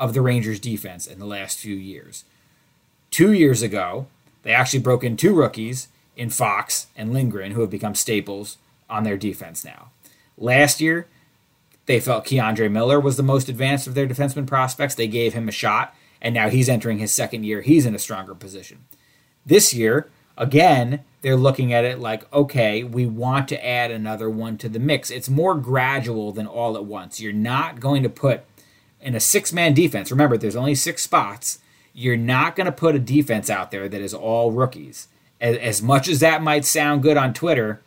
of 0.00 0.14
the 0.14 0.22
Rangers 0.22 0.58
defense 0.58 1.06
in 1.06 1.20
the 1.20 1.26
last 1.26 1.58
few 1.58 1.76
years. 1.76 2.24
Two 3.10 3.32
years 3.32 3.62
ago, 3.62 4.06
they 4.42 4.52
actually 4.52 4.80
broke 4.80 5.04
in 5.04 5.16
two 5.16 5.34
rookies 5.34 5.88
in 6.16 6.30
Fox 6.30 6.86
and 6.96 7.12
Lindgren, 7.12 7.52
who 7.52 7.60
have 7.60 7.70
become 7.70 7.94
staples 7.94 8.56
on 8.88 9.04
their 9.04 9.18
defense 9.18 9.64
now. 9.64 9.90
Last 10.38 10.80
year, 10.80 11.06
they 11.84 12.00
felt 12.00 12.24
K'Andre 12.24 12.70
Miller 12.70 12.98
was 12.98 13.16
the 13.16 13.22
most 13.22 13.48
advanced 13.48 13.86
of 13.86 13.94
their 13.94 14.06
defenseman 14.06 14.46
prospects. 14.46 14.94
They 14.94 15.06
gave 15.06 15.34
him 15.34 15.48
a 15.48 15.52
shot, 15.52 15.94
and 16.22 16.34
now 16.34 16.48
he's 16.48 16.68
entering 16.68 16.98
his 16.98 17.12
second 17.12 17.44
year. 17.44 17.60
He's 17.60 17.84
in 17.84 17.94
a 17.94 17.98
stronger 17.98 18.34
position. 18.34 18.84
This 19.44 19.74
year, 19.74 20.08
again, 20.36 21.04
they're 21.20 21.36
looking 21.36 21.72
at 21.72 21.84
it 21.84 21.98
like, 21.98 22.32
okay, 22.32 22.82
we 22.84 23.04
want 23.04 23.48
to 23.48 23.66
add 23.66 23.90
another 23.90 24.30
one 24.30 24.56
to 24.58 24.68
the 24.68 24.78
mix. 24.78 25.10
It's 25.10 25.28
more 25.28 25.54
gradual 25.54 26.32
than 26.32 26.46
all 26.46 26.76
at 26.76 26.84
once. 26.86 27.20
You're 27.20 27.32
not 27.32 27.80
going 27.80 28.02
to 28.02 28.08
put 28.08 28.44
in 29.00 29.14
a 29.14 29.20
six 29.20 29.52
man 29.52 29.74
defense, 29.74 30.10
remember, 30.10 30.36
there's 30.36 30.56
only 30.56 30.74
six 30.74 31.02
spots. 31.02 31.58
You're 31.92 32.16
not 32.16 32.56
going 32.56 32.66
to 32.66 32.72
put 32.72 32.94
a 32.94 33.00
defense 33.00 33.50
out 33.50 33.70
there 33.70 33.88
that 33.88 34.00
is 34.00 34.14
all 34.14 34.52
rookies. 34.52 35.08
As, 35.40 35.56
as 35.56 35.82
much 35.82 36.08
as 36.08 36.20
that 36.20 36.42
might 36.42 36.64
sound 36.64 37.02
good 37.02 37.16
on 37.16 37.34
Twitter, 37.34 37.82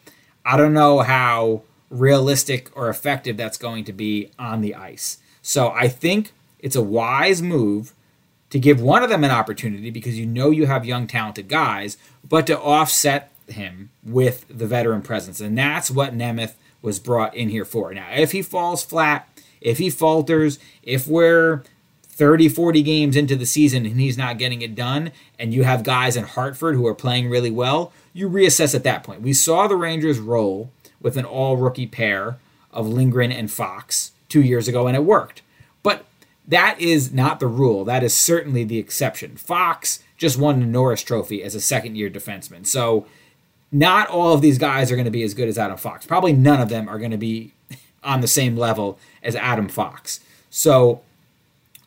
I 0.46 0.58
don't 0.58 0.74
know 0.74 1.00
how 1.00 1.64
realistic 1.90 2.76
or 2.76 2.90
effective 2.90 3.38
that's 3.38 3.58
going 3.58 3.86
to 3.86 3.94
be 3.94 4.32
on 4.40 4.62
the 4.62 4.76
ice. 4.76 5.20
So 5.42 5.70
I 5.70 5.88
think 5.88 6.32
it's 6.60 6.76
a 6.76 6.82
wise 6.82 7.42
move 7.42 7.94
to 8.50 8.60
give 8.60 8.82
one 8.82 9.04
of 9.04 9.10
them 9.10 9.24
an 9.24 9.32
opportunity 9.32 9.90
because 9.90 10.18
you 10.18 10.26
know 10.26 10.50
you 10.50 10.66
have 10.66 10.86
young, 10.86 11.08
talented 11.08 11.48
guys, 11.48 11.98
but 12.28 12.48
to 12.48 12.60
offset 12.60 13.32
him 13.48 13.90
with 14.04 14.46
the 14.48 14.68
veteran 14.68 15.02
presence. 15.02 15.40
And 15.40 15.58
that's 15.58 15.92
what 15.92 16.16
Nemeth 16.16 16.54
was 16.82 17.00
brought 17.00 17.36
in 17.36 17.50
here 17.50 17.66
for. 17.66 17.94
Now, 17.94 18.08
if 18.14 18.32
he 18.32 18.42
falls 18.42 18.84
flat, 18.84 19.28
if 19.64 19.80
he 19.80 19.90
falters, 19.90 20.60
if 20.84 21.08
we're 21.08 21.64
30, 22.04 22.50
40 22.50 22.84
games 22.84 23.16
into 23.16 23.36
the 23.36 23.46
season 23.46 23.86
and 23.88 24.00
he's 24.00 24.18
not 24.18 24.38
getting 24.38 24.62
it 24.62 24.76
done, 24.76 25.12
and 25.40 25.54
you 25.54 25.64
have 25.64 25.84
guys 25.84 26.16
in 26.16 26.26
Hartford 26.26 26.76
who 26.76 26.86
are 26.86 26.94
playing 26.94 27.30
really 27.30 27.50
well, 27.50 27.92
you 28.14 28.30
reassess 28.30 28.76
at 28.76 28.84
that 28.84 29.04
point. 29.04 29.22
We 29.22 29.34
saw 29.34 29.68
the 29.68 29.76
Rangers 29.76 30.20
roll 30.20 30.70
with 31.02 31.18
an 31.18 31.26
all 31.26 31.58
rookie 31.58 31.88
pair 31.88 32.38
of 32.72 32.88
Lindgren 32.88 33.32
and 33.32 33.50
Fox 33.50 34.12
two 34.30 34.42
years 34.42 34.68
ago, 34.68 34.86
and 34.86 34.96
it 34.96 35.04
worked. 35.04 35.42
But 35.82 36.06
that 36.48 36.80
is 36.80 37.14
not 37.14 37.40
the 37.40 37.48
rule. 37.48 37.86
That 37.86 38.04
is 38.04 38.16
certainly 38.16 38.64
the 38.64 38.78
exception. 38.78 39.38
Fox 39.38 40.04
just 40.18 40.38
won 40.38 40.60
the 40.60 40.66
Norris 40.66 41.02
Trophy 41.02 41.42
as 41.42 41.56
a 41.56 41.62
second 41.62 41.96
year 41.96 42.10
defenseman. 42.10 42.68
So, 42.68 43.06
not 43.72 44.08
all 44.08 44.34
of 44.34 44.42
these 44.42 44.60
guys 44.60 44.92
are 44.92 44.96
going 44.96 45.06
to 45.06 45.12
be 45.12 45.24
as 45.24 45.34
good 45.34 45.48
as 45.48 45.58
Adam 45.58 45.78
Fox. 45.78 46.06
Probably 46.06 46.32
none 46.32 46.62
of 46.62 46.70
them 46.70 46.88
are 46.88 47.00
going 47.00 47.10
to 47.10 47.18
be 47.18 47.54
on 48.04 48.22
the 48.22 48.28
same 48.28 48.58
level 48.58 49.00
as 49.22 49.36
Adam 49.36 49.68
Fox. 49.68 50.20
So 50.50 51.02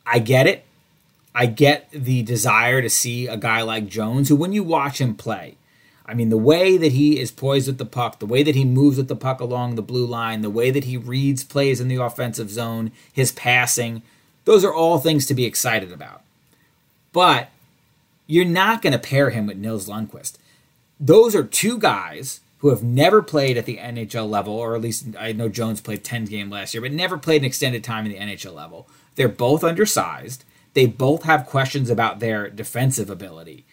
I 0.05 0.19
get 0.19 0.47
it. 0.47 0.65
I 1.35 1.47
get 1.47 1.91
the 1.91 2.23
desire 2.23 2.81
to 2.81 2.89
see 2.89 3.27
a 3.27 3.37
guy 3.37 3.61
like 3.63 3.89
Jones, 3.89 4.29
who, 4.29 4.37
when 4.37 4.53
you 4.53 4.65
watch 4.65 5.01
him 5.01 5.15
play, 5.15 5.57
I 6.07 6.15
mean, 6.15 6.31
the 6.31 6.39
way 6.39 6.79
that 6.79 6.93
he 6.93 7.19
is 7.19 7.33
poised 7.33 7.67
with 7.67 7.79
the 7.79 7.85
puck, 7.85 8.21
the 8.21 8.27
way 8.27 8.43
that 8.45 8.55
he 8.55 8.65
moves 8.65 8.97
with 8.97 9.09
the 9.09 9.17
puck 9.17 9.41
along 9.41 9.75
the 9.75 9.83
blue 9.83 10.07
line, 10.07 10.41
the 10.41 10.49
way 10.49 10.71
that 10.71 10.85
he 10.85 10.97
reads 10.97 11.43
plays 11.43 11.81
in 11.81 11.89
the 11.89 11.97
offensive 12.03 12.49
zone, 12.49 12.93
his 13.13 13.33
passing, 13.33 14.03
those 14.45 14.65
are 14.65 14.73
all 14.73 14.99
things 14.99 15.27
to 15.27 15.35
be 15.35 15.45
excited 15.45 15.93
about. 15.93 16.23
But 17.13 17.51
you're 18.29 18.45
not 18.45 18.83
going 18.83 18.93
to 18.93 18.99
pair 18.99 19.31
him 19.31 19.47
with 19.47 19.57
Nils 19.57 19.89
Lundkvist. 19.89 20.35
Those 21.01 21.35
are 21.35 21.45
two 21.45 21.77
guys 21.77 22.41
who 22.67 22.71
have 22.71 22.83
never 22.83 23.23
played 23.23 23.57
at 23.57 23.65
the 23.65 23.77
NHL 23.77 24.29
level, 24.29 24.53
or 24.53 24.75
at 24.75 24.81
least 24.81 25.07
I 25.17 25.31
know 25.31 25.49
Jones 25.49 25.81
played 25.81 26.03
10 26.03 26.25
game 26.25 26.51
last 26.51 26.75
year, 26.75 26.81
but 26.81 26.91
never 26.91 27.17
played 27.17 27.43
an 27.43 27.47
extended 27.47 27.85
time 27.85 28.05
in 28.07 28.11
the 28.11 28.19
NHL 28.19 28.53
level. 28.53 28.89
They're 29.15 29.29
both 29.29 29.63
undersized. 29.63 30.45
They 30.75 30.87
both 30.87 31.23
have 31.23 31.47
questions 31.47 31.91
about 31.91 32.19
their 32.19 32.51
defensive 32.51 33.09
ability. 33.09 33.67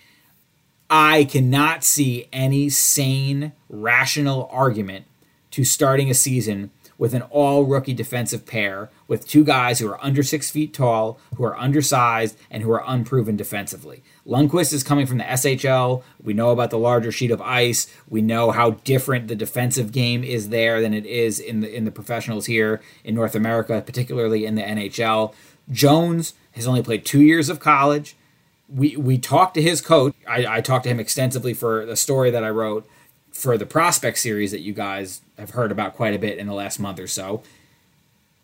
I 0.91 1.23
cannot 1.23 1.83
see 1.83 2.29
any 2.31 2.69
sane, 2.69 3.53
rational 3.67 4.47
argument 4.51 5.05
to 5.49 5.63
starting 5.63 6.11
a 6.11 6.13
season 6.13 6.69
with 6.99 7.15
an 7.15 7.23
all 7.23 7.63
rookie 7.63 7.95
defensive 7.95 8.45
pair 8.45 8.91
with 9.07 9.27
two 9.27 9.43
guys 9.43 9.79
who 9.79 9.89
are 9.89 10.05
under 10.05 10.21
six 10.21 10.51
feet 10.51 10.71
tall, 10.71 11.19
who 11.37 11.43
are 11.43 11.57
undersized, 11.57 12.37
and 12.51 12.61
who 12.61 12.71
are 12.71 12.83
unproven 12.85 13.35
defensively. 13.35 14.03
Lundkvist 14.26 14.71
is 14.71 14.84
coming 14.84 15.05
from 15.05 15.17
the 15.17 15.26
SHL. 15.26 16.01
We 16.21 16.34
know 16.34 16.51
about 16.51 16.69
the 16.69 16.78
larger 16.78 17.11
sheet 17.11 17.32
of 17.32 17.41
ice. 17.41 17.88
We 18.07 18.21
know 18.21 18.51
how 18.51 18.71
different 18.71 19.28
the 19.28 19.36
defensive 19.36 19.91
game 19.91 20.24
is 20.24 20.49
there 20.49 20.82
than 20.82 20.93
it 20.93 21.05
is 21.05 21.39
in 21.39 21.59
the 21.59 21.74
in 21.74 21.84
the 21.84 21.91
professionals 21.91 22.45
here 22.45 22.82
in 23.03 23.15
North 23.15 23.36
America, 23.36 23.84
particularly 23.86 24.45
in 24.45 24.55
the 24.55 24.61
NHL. 24.61 25.34
Jones 25.69 26.34
has 26.53 26.67
only 26.67 26.82
played 26.82 27.05
two 27.05 27.21
years 27.21 27.49
of 27.49 27.59
college. 27.59 28.15
We 28.69 28.95
we 28.95 29.17
talked 29.17 29.55
to 29.55 29.61
his 29.61 29.82
coach. 29.82 30.15
I, 30.28 30.45
I 30.57 30.61
talked 30.61 30.86
to 30.86 30.89
him 30.89 31.01
extensively 31.01 31.53
for 31.53 31.86
the 31.86 31.97
story 31.97 32.32
that 32.32 32.45
I 32.45 32.49
wrote 32.49 32.88
for 33.34 33.57
the 33.57 33.65
prospect 33.65 34.19
series 34.19 34.51
that 34.51 34.61
you 34.61 34.74
guys 34.74 35.21
have 35.38 35.49
heard 35.49 35.71
about 35.71 35.95
quite 35.95 36.13
a 36.13 36.19
bit 36.19 36.38
in 36.38 36.47
the 36.47 36.53
last 36.53 36.80
month 36.80 36.99
or 36.99 37.07
so. 37.07 37.43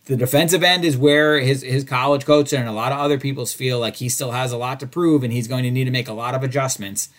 The 0.05 0.17
defensive 0.17 0.63
end 0.63 0.85
is 0.85 0.97
where 0.97 1.39
his 1.39 1.61
his 1.61 1.83
college 1.83 2.25
coach 2.25 2.51
and 2.51 2.67
a 2.67 2.71
lot 2.71 2.91
of 2.91 2.99
other 2.99 3.19
people's 3.19 3.53
feel 3.53 3.79
like 3.79 3.97
he 3.97 4.09
still 4.09 4.31
has 4.31 4.51
a 4.51 4.57
lot 4.57 4.79
to 4.79 4.87
prove 4.87 5.23
and 5.23 5.31
he's 5.31 5.47
going 5.47 5.63
to 5.63 5.71
need 5.71 5.85
to 5.85 5.91
make 5.91 6.07
a 6.07 6.13
lot 6.13 6.33
of 6.33 6.43
adjustments. 6.43 7.09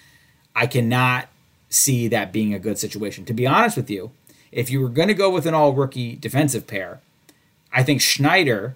I 0.57 0.67
cannot 0.67 1.29
see 1.69 2.09
that 2.09 2.33
being 2.33 2.53
a 2.53 2.59
good 2.59 2.79
situation. 2.79 3.25
To 3.27 3.33
be 3.33 3.47
honest 3.47 3.77
with 3.77 3.89
you, 3.89 4.11
if 4.51 4.71
you 4.71 4.81
were 4.81 4.89
going 4.89 5.09
to 5.09 5.15
go 5.15 5.31
with 5.31 5.47
an 5.47 5.55
all 5.55 5.73
rookie 5.73 6.17
defensive 6.17 6.67
pair, 6.67 7.01
I 7.73 7.85
think 7.85 8.01
Schneider 8.01 8.75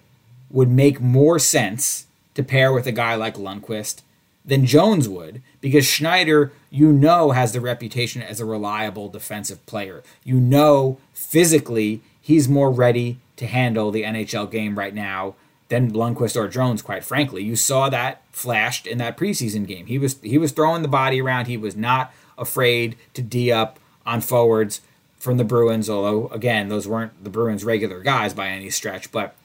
would 0.49 0.69
make 0.69 1.01
more 1.01 1.37
sense 1.37 2.07
to 2.35 2.43
pair 2.43 2.71
with 2.71 2.87
a 2.87 2.91
guy 2.91 3.15
like 3.15 3.35
Lundkvist 3.35 4.01
than 4.45 4.65
Jones 4.65 5.09
would 5.09 5.41
because 5.59 5.85
Schneider, 5.85 6.53
you 6.69 6.91
know, 6.91 7.31
has 7.31 7.51
the 7.51 7.61
reputation 7.61 8.21
as 8.21 8.39
a 8.39 8.45
reliable 8.45 9.09
defensive 9.09 9.65
player. 9.65 10.03
You 10.23 10.39
know, 10.39 10.99
physically, 11.13 12.01
he's 12.21 12.47
more 12.47 12.71
ready 12.71 13.17
to 13.37 13.47
handle 13.47 13.91
the 13.91 14.03
NHL 14.03 14.49
game 14.49 14.77
right 14.77 14.93
now 14.93 15.35
than 15.67 15.91
Lundkvist 15.91 16.35
or 16.35 16.47
Jones, 16.47 16.81
quite 16.81 17.03
frankly. 17.03 17.43
You 17.43 17.55
saw 17.55 17.89
that 17.89 18.21
flashed 18.31 18.85
in 18.85 18.97
that 18.99 19.17
preseason 19.17 19.67
game. 19.67 19.87
He 19.87 19.97
was 19.97 20.19
he 20.21 20.37
was 20.37 20.51
throwing 20.51 20.81
the 20.81 20.87
body 20.87 21.21
around. 21.21 21.47
He 21.47 21.57
was 21.57 21.75
not 21.75 22.13
afraid 22.37 22.95
to 23.13 23.21
D 23.21 23.51
up 23.51 23.79
on 24.05 24.21
forwards 24.21 24.81
from 25.17 25.37
the 25.37 25.43
Bruins, 25.43 25.89
although 25.89 26.27
again, 26.27 26.69
those 26.69 26.87
weren't 26.87 27.23
the 27.23 27.29
Bruins' 27.29 27.63
regular 27.63 28.01
guys 28.01 28.33
by 28.33 28.47
any 28.47 28.69
stretch. 28.69 29.11
But 29.11 29.35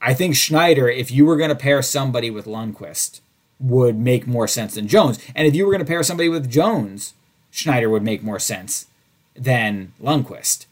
I 0.00 0.14
think 0.14 0.36
Schneider, 0.36 0.88
if 0.88 1.10
you 1.10 1.26
were 1.26 1.36
going 1.36 1.50
to 1.50 1.56
pair 1.56 1.82
somebody 1.82 2.30
with 2.30 2.46
Lundkvist, 2.46 3.20
would 3.58 3.96
make 3.96 4.26
more 4.26 4.48
sense 4.48 4.74
than 4.74 4.88
Jones. 4.88 5.18
And 5.34 5.46
if 5.46 5.54
you 5.54 5.64
were 5.64 5.72
going 5.72 5.84
to 5.84 5.90
pair 5.90 6.02
somebody 6.02 6.28
with 6.28 6.50
Jones, 6.50 7.14
Schneider 7.50 7.88
would 7.88 8.02
make 8.02 8.22
more 8.22 8.38
sense 8.38 8.86
than 9.34 9.92
Lundkvist. 10.02 10.66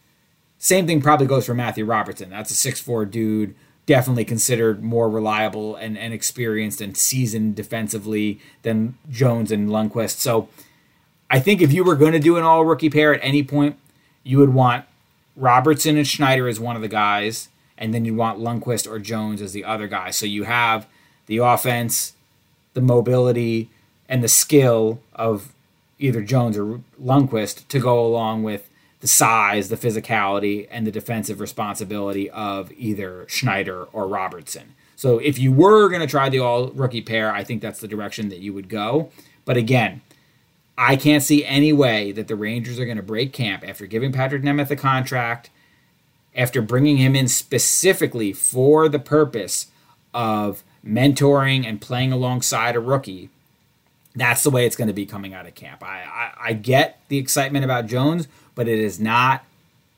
Same 0.63 0.87
thing 0.87 1.01
probably 1.01 1.27
goes 1.27 1.47
for 1.47 1.55
Matthew 1.55 1.87
Robertson. 1.87 2.29
That's 2.29 2.51
a 2.51 2.55
six-four 2.55 3.07
dude, 3.07 3.55
definitely 3.87 4.27
considered 4.27 4.85
more 4.85 5.09
reliable 5.09 5.75
and, 5.75 5.97
and 5.97 6.13
experienced 6.13 6.83
and 6.83 6.95
seasoned 6.95 7.57
defensively 7.57 8.39
than 8.61 8.97
Jones 9.11 9.51
and 9.51 9.71
Lundkvist. 9.71 10.19
So 10.19 10.51
I 11.31 11.41
think 11.41 11.63
if 11.63 11.73
you 11.73 11.83
were 11.83 11.97
going 11.97 12.13
to 12.13 12.19
do 12.19 12.37
an 12.37 12.45
all 12.45 12.67
rookie 12.67 12.91
pair 12.91 13.15
at 13.15 13.21
any 13.23 13.43
point, 13.43 13.79
you 14.23 14.37
would 14.37 14.53
want 14.53 14.85
Robertson 15.35 15.97
and 15.97 16.07
Schneider 16.07 16.47
as 16.47 16.61
one 16.61 16.77
of 16.77 16.83
the 16.83 16.89
guys, 16.89 17.49
and 17.79 17.95
then 17.95 18.05
you'd 18.05 18.17
want 18.17 18.39
Lundkvist 18.39 18.87
or 18.87 18.99
Jones 18.99 19.41
as 19.41 19.55
the 19.55 19.65
other 19.65 19.89
guy. 19.89 20.11
So 20.11 20.27
you 20.27 20.45
have 20.45 20.87
the 21.25 21.39
offense, 21.39 22.13
the 22.75 22.83
mobility, 22.83 23.71
and 24.11 24.23
the 24.23 24.29
skill 24.29 25.01
of 25.15 25.55
either 25.99 26.21
Jones 26.21 26.59
or 26.59 26.83
Lundkvist 27.03 27.67
to 27.69 27.81
go 27.81 28.05
along 28.05 28.43
with 28.43 28.69
the 29.01 29.09
size, 29.09 29.69
the 29.69 29.77
physicality, 29.77 30.69
and 30.71 30.87
the 30.87 30.91
defensive 30.91 31.41
responsibility 31.41 32.29
of 32.31 32.71
either 32.73 33.27
Schneider 33.29 33.85
or 33.93 34.07
Robertson. 34.07 34.75
So 34.97 35.19
if 35.19 35.39
you 35.39 35.51
were 35.53 35.89
going 35.89 36.03
to 36.03 36.07
try 36.07 36.29
the 36.29 36.41
all 36.41 36.69
rookie 36.73 37.01
pair, 37.01 37.33
I 37.33 37.43
think 37.43 37.63
that's 37.63 37.81
the 37.81 37.89
direction 37.89 38.29
that 38.29 38.41
you 38.41 38.53
would 38.53 38.69
go. 38.69 39.11
But 39.47 39.57
again, 39.57 40.03
I 40.77 40.97
can't 40.97 41.23
see 41.23 41.45
any 41.45 41.73
way 41.73 42.13
that 42.13 42.29
the 42.29 42.37
Rangers 42.37 42.79
are 42.79 42.85
going 42.85 42.99
to 42.99 43.03
break 43.03 43.33
camp 43.33 43.67
after 43.67 43.87
giving 43.87 44.13
Patrik 44.13 44.43
Nemeth 44.43 44.71
a 44.71 44.77
contract, 44.77 45.51
after 46.37 46.61
bringing 46.61 46.99
him 46.99 47.17
in 47.17 47.29
specifically 47.29 48.33
for 48.33 48.89
the 48.89 48.99
purpose 48.99 49.67
of 50.13 50.63
mentoring 50.87 51.67
and 51.67 51.81
playing 51.81 52.13
alongside 52.13 52.77
a 52.77 52.81
rookie. 52.81 53.31
That's 54.15 54.43
the 54.43 54.51
way 54.51 54.67
it's 54.67 54.77
going 54.77 54.89
to 54.89 54.95
be 54.95 55.07
coming 55.07 55.35
out 55.35 55.47
of 55.47 55.55
camp. 55.55 55.83
I, 55.83 56.03
I, 56.03 56.33
I 56.49 56.53
get 56.53 57.01
the 57.09 57.19
excitement 57.19 57.65
about 57.65 57.87
Jones, 57.87 58.27
but 58.55 58.69
it 58.69 58.79
is 58.79 59.01
not 59.01 59.45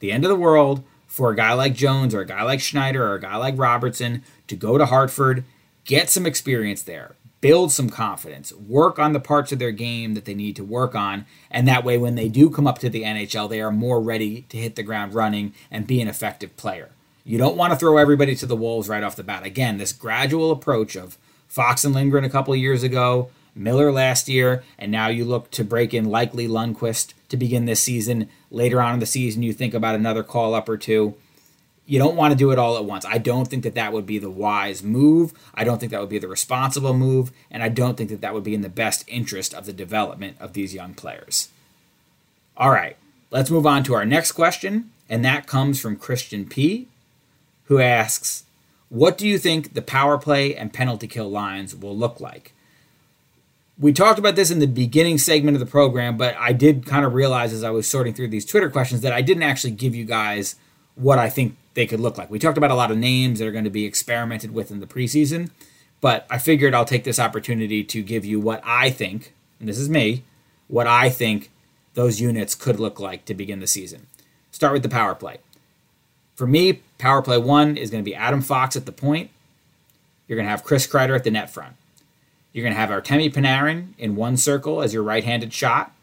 the 0.00 0.12
end 0.12 0.24
of 0.24 0.28
the 0.28 0.36
world 0.36 0.82
for 1.06 1.30
a 1.30 1.36
guy 1.36 1.52
like 1.52 1.74
Jones 1.74 2.14
or 2.14 2.20
a 2.20 2.26
guy 2.26 2.42
like 2.42 2.60
Schneider 2.60 3.06
or 3.06 3.14
a 3.14 3.20
guy 3.20 3.36
like 3.36 3.58
Robertson 3.58 4.22
to 4.48 4.56
go 4.56 4.78
to 4.78 4.86
Hartford, 4.86 5.44
get 5.84 6.08
some 6.08 6.24
experience 6.24 6.82
there, 6.82 7.16
build 7.42 7.70
some 7.70 7.90
confidence, 7.90 8.52
work 8.52 8.98
on 8.98 9.12
the 9.12 9.20
parts 9.20 9.52
of 9.52 9.58
their 9.58 9.72
game 9.72 10.14
that 10.14 10.24
they 10.24 10.34
need 10.34 10.56
to 10.56 10.64
work 10.64 10.94
on, 10.94 11.26
and 11.50 11.68
that 11.68 11.84
way 11.84 11.98
when 11.98 12.14
they 12.14 12.28
do 12.28 12.48
come 12.48 12.66
up 12.66 12.78
to 12.78 12.88
the 12.88 13.02
NHL, 13.02 13.50
they 13.50 13.60
are 13.60 13.70
more 13.70 14.00
ready 14.00 14.42
to 14.48 14.56
hit 14.56 14.74
the 14.74 14.82
ground 14.82 15.12
running 15.12 15.52
and 15.70 15.86
be 15.86 16.00
an 16.00 16.08
effective 16.08 16.56
player. 16.56 16.90
You 17.24 17.38
don't 17.38 17.56
want 17.56 17.72
to 17.72 17.78
throw 17.78 17.98
everybody 17.98 18.34
to 18.36 18.46
the 18.46 18.56
wolves 18.56 18.88
right 18.88 19.02
off 19.02 19.16
the 19.16 19.22
bat. 19.22 19.44
Again, 19.44 19.78
this 19.78 19.92
gradual 19.92 20.50
approach 20.50 20.96
of 20.96 21.18
Fox 21.46 21.84
and 21.84 21.94
Lindgren 21.94 22.24
a 22.24 22.30
couple 22.30 22.56
years 22.56 22.82
ago, 22.82 23.30
Miller 23.54 23.92
last 23.92 24.28
year, 24.28 24.64
and 24.78 24.90
now 24.90 25.08
you 25.08 25.24
look 25.24 25.50
to 25.50 25.62
break 25.62 25.92
in 25.92 26.06
likely 26.06 26.48
Lundkvist 26.48 27.12
to 27.32 27.36
begin 27.36 27.66
this 27.66 27.82
season. 27.82 28.28
Later 28.50 28.80
on 28.80 28.94
in 28.94 29.00
the 29.00 29.06
season, 29.06 29.42
you 29.42 29.52
think 29.52 29.74
about 29.74 29.96
another 29.96 30.22
call 30.22 30.54
up 30.54 30.68
or 30.68 30.76
two 30.76 31.16
you 31.84 31.98
don't 31.98 32.16
want 32.16 32.32
to 32.32 32.38
do 32.38 32.52
it 32.52 32.58
all 32.58 32.76
at 32.76 32.84
once. 32.84 33.04
I 33.04 33.18
don't 33.18 33.48
think 33.48 33.64
that 33.64 33.74
that 33.74 33.92
would 33.92 34.06
be 34.06 34.18
the 34.18 34.30
wise 34.30 34.82
move. 34.82 35.32
I 35.54 35.64
don't 35.64 35.78
think 35.78 35.90
that 35.92 36.00
would 36.00 36.08
be 36.08 36.18
the 36.18 36.28
responsible 36.28 36.94
move. 36.94 37.32
And 37.50 37.62
I 37.62 37.68
don't 37.68 37.96
think 37.96 38.10
that 38.10 38.20
that 38.20 38.34
would 38.34 38.44
be 38.44 38.54
in 38.54 38.62
the 38.62 38.68
best 38.68 39.04
interest 39.08 39.52
of 39.52 39.66
the 39.66 39.72
development 39.72 40.36
of 40.38 40.52
these 40.52 40.74
young 40.74 40.94
players. 40.94 41.48
All 42.56 42.70
right, 42.70 42.96
let's 43.30 43.50
move 43.50 43.66
on 43.66 43.82
to 43.84 43.94
our 43.94 44.04
next 44.04 44.32
question. 44.32 44.90
And 45.08 45.24
that 45.24 45.46
comes 45.46 45.80
from 45.80 45.96
Christian 45.96 46.46
P., 46.46 46.88
who 47.64 47.80
asks, 47.80 48.44
What 48.88 49.18
do 49.18 49.26
you 49.26 49.38
think 49.38 49.74
the 49.74 49.82
power 49.82 50.18
play 50.18 50.54
and 50.54 50.72
penalty 50.72 51.08
kill 51.08 51.30
lines 51.30 51.74
will 51.74 51.96
look 51.96 52.20
like? 52.20 52.52
We 53.78 53.92
talked 53.92 54.18
about 54.18 54.36
this 54.36 54.50
in 54.50 54.58
the 54.58 54.66
beginning 54.66 55.18
segment 55.18 55.56
of 55.56 55.60
the 55.60 55.66
program, 55.66 56.16
but 56.16 56.36
I 56.36 56.52
did 56.52 56.86
kind 56.86 57.04
of 57.04 57.14
realize 57.14 57.52
as 57.52 57.64
I 57.64 57.70
was 57.70 57.88
sorting 57.88 58.12
through 58.12 58.28
these 58.28 58.44
Twitter 58.44 58.70
questions 58.70 59.00
that 59.00 59.12
I 59.12 59.22
didn't 59.22 59.42
actually 59.42 59.72
give 59.72 59.94
you 59.94 60.04
guys 60.04 60.56
what 60.94 61.18
I 61.18 61.30
think 61.30 61.56
they 61.74 61.86
could 61.86 62.00
look 62.00 62.18
like. 62.18 62.30
We 62.30 62.38
talked 62.38 62.58
about 62.58 62.70
a 62.70 62.76
lot 62.76 62.90
of 62.90 62.98
names 62.98 63.38
that 63.38 63.48
are 63.48 63.52
going 63.52 63.64
to 63.64 63.70
be 63.70 63.86
experimented 63.86 64.52
with 64.52 64.70
in 64.70 64.80
the 64.80 64.86
preseason, 64.86 65.50
but 66.00 66.26
I 66.28 66.38
figured 66.38 66.74
I'll 66.74 66.84
take 66.84 67.04
this 67.04 67.18
opportunity 67.18 67.82
to 67.82 68.02
give 68.02 68.24
you 68.24 68.40
what 68.40 68.60
I 68.62 68.90
think, 68.90 69.32
and 69.58 69.68
this 69.68 69.78
is 69.78 69.88
me, 69.88 70.22
what 70.68 70.86
I 70.86 71.08
think 71.08 71.50
those 71.94 72.20
units 72.20 72.54
could 72.54 72.78
look 72.78 73.00
like 73.00 73.24
to 73.24 73.34
begin 73.34 73.60
the 73.60 73.66
season. 73.66 74.06
Start 74.50 74.74
with 74.74 74.82
the 74.82 74.88
power 74.88 75.14
play. 75.14 75.38
For 76.34 76.46
me, 76.46 76.82
power 76.98 77.22
play 77.22 77.38
one 77.38 77.76
is 77.76 77.90
going 77.90 78.04
to 78.04 78.10
be 78.10 78.14
Adam 78.14 78.42
Fox 78.42 78.76
at 78.76 78.84
the 78.84 78.92
point. 78.92 79.30
You're 80.28 80.36
going 80.36 80.46
to 80.46 80.50
have 80.50 80.64
Chris 80.64 80.86
Kreider 80.86 81.16
at 81.16 81.24
the 81.24 81.30
net 81.30 81.50
front. 81.50 81.74
You're 82.52 82.62
going 82.62 82.74
to 82.74 82.80
have 82.80 82.90
Artemi 82.90 83.32
Panarin 83.32 83.88
in 83.98 84.16
one 84.16 84.36
circle 84.36 84.82
as 84.82 84.92
your 84.92 85.02
right 85.02 85.24
handed 85.24 85.52
shot. 85.52 85.94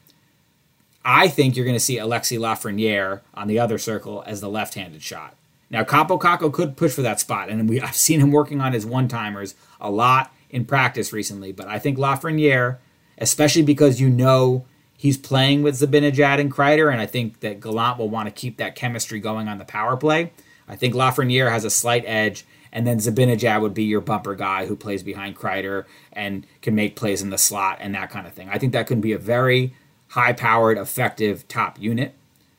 I 1.05 1.27
think 1.27 1.55
you're 1.55 1.65
going 1.65 1.75
to 1.75 1.79
see 1.79 1.97
Alexi 1.97 2.37
Lafreniere 2.37 3.21
on 3.33 3.47
the 3.47 3.59
other 3.59 3.77
circle 3.77 4.23
as 4.27 4.41
the 4.41 4.49
left 4.49 4.73
handed 4.73 5.01
shot. 5.01 5.35
Now, 5.69 5.83
Kaapo 5.83 6.19
Kakko 6.19 6.51
could 6.51 6.75
push 6.75 6.93
for 6.93 7.03
that 7.03 7.19
spot, 7.19 7.49
and 7.49 7.69
we, 7.69 7.79
I've 7.79 7.95
seen 7.95 8.19
him 8.19 8.31
working 8.31 8.59
on 8.59 8.73
his 8.73 8.85
one 8.85 9.07
timers 9.07 9.53
a 9.79 9.91
lot 9.91 10.33
in 10.49 10.65
practice 10.65 11.13
recently. 11.13 11.51
But 11.51 11.67
I 11.67 11.77
think 11.77 11.97
Lafreniere, 11.97 12.77
especially 13.19 13.61
because 13.61 14.01
you 14.01 14.09
know 14.09 14.65
he's 14.97 15.17
playing 15.17 15.61
with 15.61 15.79
Zibanejad 15.79 16.39
and 16.39 16.51
Kreider, 16.51 16.91
and 16.91 16.99
I 16.99 17.05
think 17.05 17.41
that 17.41 17.59
Gallant 17.59 17.99
will 17.99 18.09
want 18.09 18.27
to 18.27 18.31
keep 18.31 18.57
that 18.57 18.75
chemistry 18.75 19.19
going 19.19 19.47
on 19.47 19.59
the 19.59 19.65
power 19.65 19.95
play. 19.95 20.31
I 20.67 20.75
think 20.75 20.93
Lafreniere 20.93 21.51
has 21.51 21.65
a 21.65 21.69
slight 21.69 22.03
edge, 22.05 22.45
and 22.71 22.85
then 22.85 22.97
Zibanejad 22.97 23.61
would 23.61 23.73
be 23.73 23.83
your 23.83 24.01
bumper 24.01 24.35
guy 24.35 24.65
who 24.65 24.75
plays 24.75 25.03
behind 25.03 25.35
Kreider 25.35 25.85
and 26.13 26.45
can 26.61 26.75
make 26.75 26.95
plays 26.95 27.21
in 27.21 27.29
the 27.29 27.37
slot 27.37 27.77
and 27.81 27.95
that 27.95 28.09
kind 28.09 28.27
of 28.27 28.33
thing. 28.33 28.49
I 28.49 28.57
think 28.57 28.73
that 28.73 28.87
could 28.87 29.01
be 29.01 29.13
a 29.13 29.17
very 29.17 29.73
high-powered, 30.09 30.77
effective 30.77 31.47
top 31.47 31.79
unit 31.79 32.13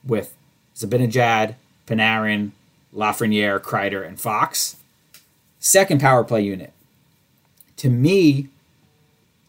with 0.05 0.35
Zibanejad, 0.75 1.55
Panarin, 1.87 2.51
Lafreniere, 2.93 3.59
Kreider, 3.59 4.05
and 4.05 4.19
Fox. 4.19 4.77
Second 5.59 6.01
power 6.01 6.23
play 6.23 6.41
unit. 6.41 6.73
To 7.77 7.89
me, 7.89 8.49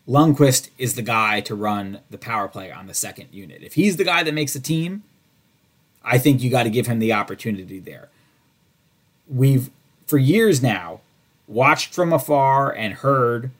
Lundkvist 0.09 0.71
is 0.79 0.95
the 0.95 1.03
guy 1.03 1.41
to 1.43 1.55
run 1.55 2.01
the 2.11 2.19
power 2.19 2.49
play 2.49 2.73
on 2.73 2.87
the 2.87 2.95
second 2.95 3.29
unit. 3.31 3.63
If 3.63 3.75
he's 3.75 3.97
the 3.97 4.05
guy 4.05 4.23
that 4.23 4.35
makes 4.35 4.53
the 4.53 4.61
team, 4.61 5.05
I 6.05 6.19
think 6.19 6.43
you 6.43 6.51
got 6.51 6.65
to 6.65 6.71
give 6.71 6.87
him 6.87 6.99
the 6.99 7.13
opportunity 7.13 7.79
there. 7.79 8.09
We've, 9.29 9.71
for 10.13 10.19
years 10.19 10.61
now, 10.63 11.01
watched 11.49 11.95
from 11.95 12.13
afar 12.13 12.71
and 12.71 12.93
heard 12.93 13.51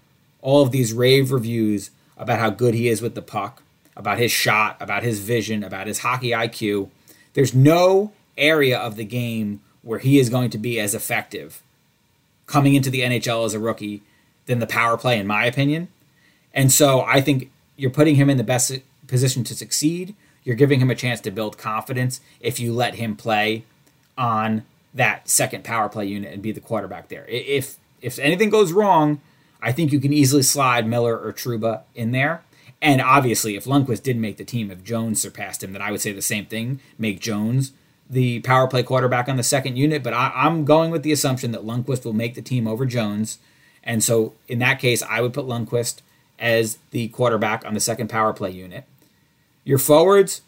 all 0.43 0.61
of 0.61 0.71
these 0.71 0.93
rave 0.93 1.33
reviews 1.33 1.91
about 2.19 2.39
how 2.39 2.51
good 2.51 2.75
he 2.75 2.89
is 2.89 3.01
with 3.01 3.15
the 3.15 3.23
puck, 3.23 3.63
about 3.97 4.19
his 4.19 4.31
shot, 4.31 4.77
about 4.79 5.03
his 5.03 5.21
vision, 5.21 5.65
about 5.65 5.87
his 5.87 6.01
hockey 6.01 6.29
IQ. 6.29 6.91
There's 7.33 7.55
no 7.55 8.13
area 8.37 8.79
of 8.79 8.97
the 8.97 9.05
game 9.07 9.63
where 9.81 9.99
he 9.99 10.19
is 10.19 10.29
going 10.29 10.51
to 10.51 10.59
be 10.59 10.79
as 10.79 10.95
effective 10.95 11.63
coming 12.45 12.75
into 12.75 12.91
the 12.91 13.01
NHL 13.01 13.47
as 13.47 13.55
a 13.55 13.59
rookie 13.59 14.03
than 14.45 14.59
the 14.59 14.67
power 14.67 14.99
play, 14.99 15.19
in 15.19 15.27
my 15.27 15.47
opinion. 15.47 15.89
And 16.53 16.71
so 16.71 17.01
I 17.01 17.23
think 17.23 17.51
you're 17.79 17.91
putting 17.91 18.17
him 18.17 18.29
in 18.29 18.37
the 18.37 18.45
best 18.45 18.79
position 19.07 19.43
to 19.45 19.55
succeed. 19.55 20.15
You're 20.45 20.55
giving 20.55 20.81
him 20.81 20.91
a 20.91 20.95
chance 20.95 21.23
to 21.23 21.31
build 21.31 21.57
confidence 21.57 22.21
if 22.43 22.61
you 22.61 22.75
let 22.75 22.97
him 22.97 23.17
play 23.17 23.65
on 24.19 24.65
that 24.95 25.29
second 25.29 25.65
power 25.65 25.89
play 25.89 26.07
unit 26.07 26.33
and 26.33 26.43
be 26.43 26.53
the 26.53 26.61
quarterback 26.61 27.09
there. 27.09 27.25
If 27.29 27.77
if 28.01 28.19
anything 28.19 28.51
goes 28.51 28.73
wrong, 28.73 29.21
I 29.61 29.73
think 29.73 29.93
you 29.93 30.01
can 30.01 30.13
easily 30.13 30.43
slide 30.43 30.87
Miller 30.87 31.19
or 31.19 31.33
Trouba 31.33 31.83
in 31.95 32.11
there. 32.11 32.43
And 32.81 33.01
obviously, 33.01 33.55
if 33.55 33.65
Lundkvist 33.65 34.03
didn't 34.03 34.23
make 34.23 34.39
the 34.39 34.45
team, 34.45 34.71
if 34.71 34.83
Jones 34.83 35.23
surpassed 35.23 35.63
him, 35.63 35.73
then 35.73 35.81
I 35.81 35.93
would 35.93 36.01
say 36.01 36.13
the 36.13 36.21
same 36.21 36.47
thing. 36.47 36.81
Make 36.99 37.21
Jones 37.21 37.73
the 38.11 38.41
power 38.41 38.67
play 38.67 38.83
quarterback 38.83 39.29
on 39.29 39.37
the 39.37 39.43
second 39.43 39.77
unit, 39.77 40.03
but 40.03 40.13
I, 40.13 40.47
am 40.47 40.65
going 40.65 40.91
with 40.91 41.03
the 41.03 41.13
assumption 41.13 41.53
that 41.53 41.65
Lundkvist 41.65 42.05
will 42.05 42.13
make 42.13 42.35
the 42.35 42.43
team 42.43 42.67
over 42.67 42.85
Jones. 42.85 43.39
And 43.85 44.03
so 44.03 44.35
in 44.49 44.59
that 44.59 44.81
case, 44.81 45.03
I 45.03 45.21
would 45.21 45.33
put 45.33 45.47
Lundkvist 45.47 46.03
as 46.39 46.79
the 46.91 47.09
quarterback 47.09 47.65
on 47.65 47.73
the 47.73 47.81
second 47.81 48.09
power 48.09 48.33
play 48.33 48.51
unit. 48.51 48.85
Your 49.65 49.79
forwards, 49.79 50.43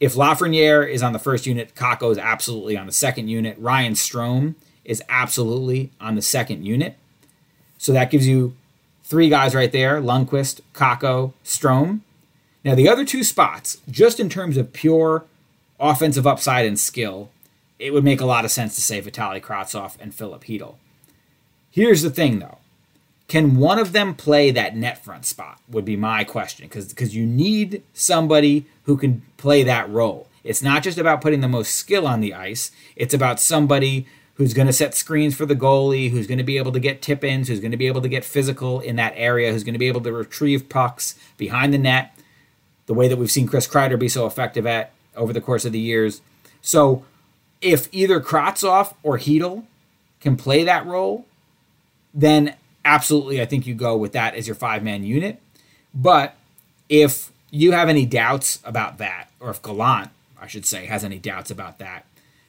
if 0.00 0.14
Lafreniere 0.14 0.88
is 0.88 1.02
on 1.02 1.12
the 1.12 1.18
first 1.18 1.46
unit, 1.46 1.74
Kakko 1.74 2.10
is 2.12 2.18
absolutely 2.18 2.76
on 2.76 2.86
the 2.86 2.92
second 2.92 3.28
unit. 3.28 3.56
Ryan 3.58 3.94
Strome 3.94 4.54
is 4.84 5.02
absolutely 5.08 5.90
on 6.00 6.14
the 6.14 6.22
second 6.22 6.64
unit. 6.64 6.96
So 7.78 7.92
that 7.92 8.10
gives 8.10 8.26
you 8.26 8.54
three 9.04 9.28
guys 9.28 9.54
right 9.54 9.72
there 9.72 10.00
Lundkvist, 10.00 10.60
Kakko, 10.74 11.32
Strome. 11.44 12.00
Now, 12.64 12.74
the 12.74 12.88
other 12.88 13.04
two 13.04 13.24
spots, 13.24 13.78
just 13.90 14.20
in 14.20 14.28
terms 14.28 14.56
of 14.56 14.72
pure 14.72 15.24
offensive 15.80 16.26
upside 16.26 16.66
and 16.66 16.78
skill, 16.78 17.30
it 17.78 17.92
would 17.92 18.04
make 18.04 18.20
a 18.20 18.26
lot 18.26 18.44
of 18.44 18.50
sense 18.50 18.74
to 18.74 18.80
say 18.80 19.00
Vitali 19.00 19.40
Kravtsov 19.40 19.96
and 20.00 20.14
Filip 20.14 20.44
Chytil. 20.44 20.74
Here's 21.70 22.02
the 22.02 22.10
thing, 22.10 22.40
though. 22.40 22.58
Can 23.28 23.56
one 23.56 23.78
of 23.78 23.92
them 23.92 24.14
play 24.14 24.50
that 24.50 24.74
net 24.74 25.04
front 25.04 25.26
spot? 25.26 25.60
Would 25.68 25.84
be 25.84 25.96
my 25.96 26.24
question, 26.24 26.66
because 26.66 26.88
because 26.88 27.14
you 27.14 27.26
need 27.26 27.82
somebody 27.92 28.66
who 28.84 28.96
can 28.96 29.22
play 29.36 29.62
that 29.62 29.88
role. 29.90 30.28
It's 30.42 30.62
not 30.62 30.82
just 30.82 30.98
about 30.98 31.20
putting 31.20 31.40
the 31.40 31.48
most 31.48 31.74
skill 31.74 32.06
on 32.06 32.20
the 32.20 32.32
ice, 32.32 32.70
it's 32.96 33.12
about 33.12 33.38
somebody 33.38 34.06
who's 34.34 34.54
going 34.54 34.66
to 34.66 34.72
set 34.72 34.94
screens 34.94 35.34
for 35.34 35.44
the 35.44 35.56
goalie, 35.56 36.10
who's 36.10 36.26
going 36.26 36.38
to 36.38 36.44
be 36.44 36.56
able 36.56 36.72
to 36.72 36.80
get 36.80 37.02
tip 37.02 37.24
ins, 37.24 37.48
who's 37.48 37.60
going 37.60 37.72
to 37.72 37.76
be 37.76 37.88
able 37.88 38.00
to 38.00 38.08
get 38.08 38.24
physical 38.24 38.80
in 38.80 38.96
that 38.96 39.12
area, 39.16 39.52
who's 39.52 39.64
going 39.64 39.74
to 39.74 39.78
be 39.78 39.88
able 39.88 40.00
to 40.00 40.12
retrieve 40.12 40.68
pucks 40.68 41.18
behind 41.36 41.74
the 41.74 41.78
net, 41.78 42.16
the 42.86 42.94
way 42.94 43.08
that 43.08 43.16
we've 43.16 43.30
seen 43.30 43.48
Chris 43.48 43.66
Kreider 43.66 43.98
be 43.98 44.08
so 44.08 44.26
effective 44.26 44.64
at 44.64 44.92
over 45.16 45.32
the 45.32 45.40
course 45.40 45.64
of 45.64 45.72
the 45.72 45.80
years. 45.80 46.22
So 46.62 47.04
if 47.60 47.88
either 47.92 48.20
Kravtsov 48.20 48.94
or 49.02 49.18
Chytil 49.18 49.64
can 50.20 50.36
play 50.36 50.62
that 50.64 50.86
role, 50.86 51.26
then 52.14 52.54
absolutely 52.88 53.40
I 53.40 53.44
think 53.44 53.66
you 53.66 53.74
go 53.74 53.96
with 53.96 54.12
that 54.12 54.34
as 54.34 54.48
your 54.48 54.56
five 54.56 54.82
man 54.82 55.04
unit. 55.04 55.40
But 55.94 56.34
if 56.88 57.30
you 57.50 57.72
have 57.72 57.88
any 57.88 58.06
doubts 58.06 58.60
about 58.64 58.98
that, 58.98 59.28
or 59.40 59.50
if 59.50 59.62
Gallant, 59.62 60.10
I 60.40 60.46
should 60.46 60.66
say, 60.66 60.86
has 60.86 61.04
any 61.04 61.18
doubts 61.18 61.50
about 61.50 61.78
that, 61.78 62.06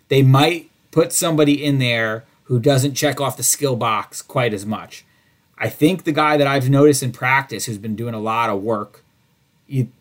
they 0.07 0.23
might 0.23 0.69
put 0.91 1.13
somebody 1.13 1.63
in 1.63 1.79
there 1.79 2.23
who 2.45 2.59
doesn't 2.59 2.95
check 2.95 3.21
off 3.21 3.37
the 3.37 3.43
skill 3.43 3.75
box 3.75 4.21
quite 4.21 4.53
as 4.53 4.65
much. 4.65 5.05
I 5.57 5.69
think 5.69 6.03
the 6.03 6.11
guy 6.11 6.37
that 6.37 6.47
I've 6.47 6.69
noticed 6.69 7.03
in 7.03 7.11
practice 7.11 7.65
who's 7.65 7.77
been 7.77 7.95
doing 7.95 8.13
a 8.13 8.19
lot 8.19 8.49
of 8.49 8.63
work, 8.63 9.03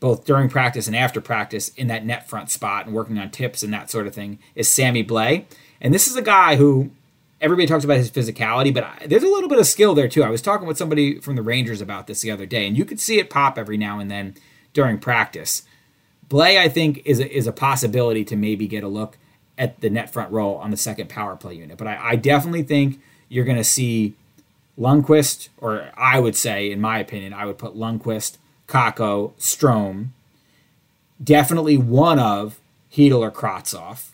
both 0.01 0.25
during 0.25 0.49
practice 0.49 0.87
and 0.87 0.97
after 0.97 1.21
practice, 1.21 1.71
in 1.71 1.89
that 1.89 2.07
net 2.07 2.29
front 2.29 2.49
spot 2.51 2.87
and 2.87 2.95
working 2.95 3.19
on 3.19 3.31
tips 3.31 3.63
and 3.63 3.73
that 3.73 3.91
sort 3.91 4.07
of 4.07 4.15
thing, 4.15 4.39
is 4.55 4.69
Sammy 4.69 5.05
Blais. 5.05 5.45
And 5.81 5.93
this 5.93 6.07
is 6.07 6.17
a 6.17 6.23
guy 6.23 6.57
who 6.57 6.91
everybody 7.41 7.67
talks 7.67 7.85
about 7.85 7.99
his 7.99 8.11
physicality, 8.11 8.73
but 8.73 9.09
there's 9.09 9.23
a 9.23 9.29
little 9.29 9.49
bit 9.49 9.59
of 9.59 9.67
skill 9.67 9.95
there 9.95 10.09
too. 10.09 10.23
I 10.23 10.31
was 10.31 10.43
talking 10.43 10.67
with 10.67 10.79
somebody 10.79 11.21
from 11.21 11.37
the 11.37 11.43
Rangers 11.43 11.81
about 11.81 12.07
this 12.07 12.21
the 12.21 12.31
other 12.31 12.47
day, 12.47 12.67
and 12.67 12.77
you 12.77 12.85
could 12.85 13.01
see 13.01 13.19
it 13.19 13.31
pop 13.31 13.59
every 13.59 13.77
now 13.77 13.99
and 13.99 14.11
then 14.11 14.35
during 14.73 14.99
practice. 14.99 15.63
Blais, 16.29 16.59
I 16.59 16.69
think, 16.69 17.03
is 17.05 17.21
a, 17.21 17.37
is 17.37 17.47
a 17.47 17.53
possibility 17.53 18.25
to 18.25 18.37
maybe 18.37 18.67
get 18.67 18.85
a 18.85 18.89
look 18.89 19.17
at 19.57 19.81
the 19.81 19.91
net 19.91 20.13
front 20.13 20.31
row 20.31 20.55
on 20.57 20.71
the 20.71 20.77
second 20.77 21.09
power 21.09 21.37
play 21.37 21.55
unit. 21.55 21.79
But 21.79 21.89
I, 21.89 22.11
I 22.11 22.17
definitely 22.17 22.63
think 22.63 23.01
you're 23.29 23.45
going 23.45 23.57
to 23.57 23.65
see 23.65 24.15
Lundkvist, 24.79 25.49
or 25.59 25.91
I 25.97 26.21
would 26.21 26.37
say, 26.37 26.71
in 26.71 26.81
my 26.81 26.99
opinion, 26.99 27.33
I 27.33 27.47
would 27.47 27.59
put 27.59 27.75
Lundkvist, 27.75 28.37
Kakko, 28.69 29.33
Strome, 29.39 30.09
definitely 31.23 31.77
one 31.77 32.19
of 32.19 32.61
Chytil 32.93 33.21
or 33.21 33.31
Kravtsov. 33.31 34.11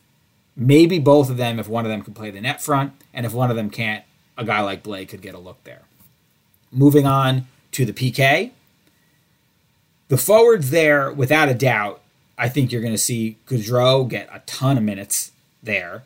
Maybe 0.56 0.98
both 0.98 1.30
of 1.30 1.36
them 1.36 1.58
if 1.58 1.68
one 1.68 1.84
of 1.84 1.90
them 1.90 2.02
can 2.02 2.14
play 2.14 2.30
the 2.30 2.40
net 2.40 2.62
front, 2.62 2.92
and 3.12 3.26
if 3.26 3.32
one 3.32 3.50
of 3.50 3.56
them 3.56 3.70
can't, 3.70 4.04
a 4.36 4.44
guy 4.44 4.60
like 4.60 4.82
Blais 4.82 5.08
could 5.08 5.22
get 5.22 5.34
a 5.34 5.38
look 5.38 5.62
there. 5.64 5.82
Moving 6.70 7.06
on 7.06 7.46
to 7.72 7.84
the 7.84 7.92
PK. 7.92 8.50
The 10.08 10.16
forwards 10.16 10.70
there, 10.70 11.12
without 11.12 11.48
a 11.48 11.54
doubt, 11.54 12.00
I 12.36 12.48
think 12.48 12.70
you're 12.70 12.80
going 12.80 12.94
to 12.94 12.98
see 12.98 13.36
Goodrow 13.46 14.08
get 14.08 14.28
a 14.32 14.42
ton 14.46 14.76
of 14.76 14.82
minutes 14.82 15.32
there. 15.62 16.02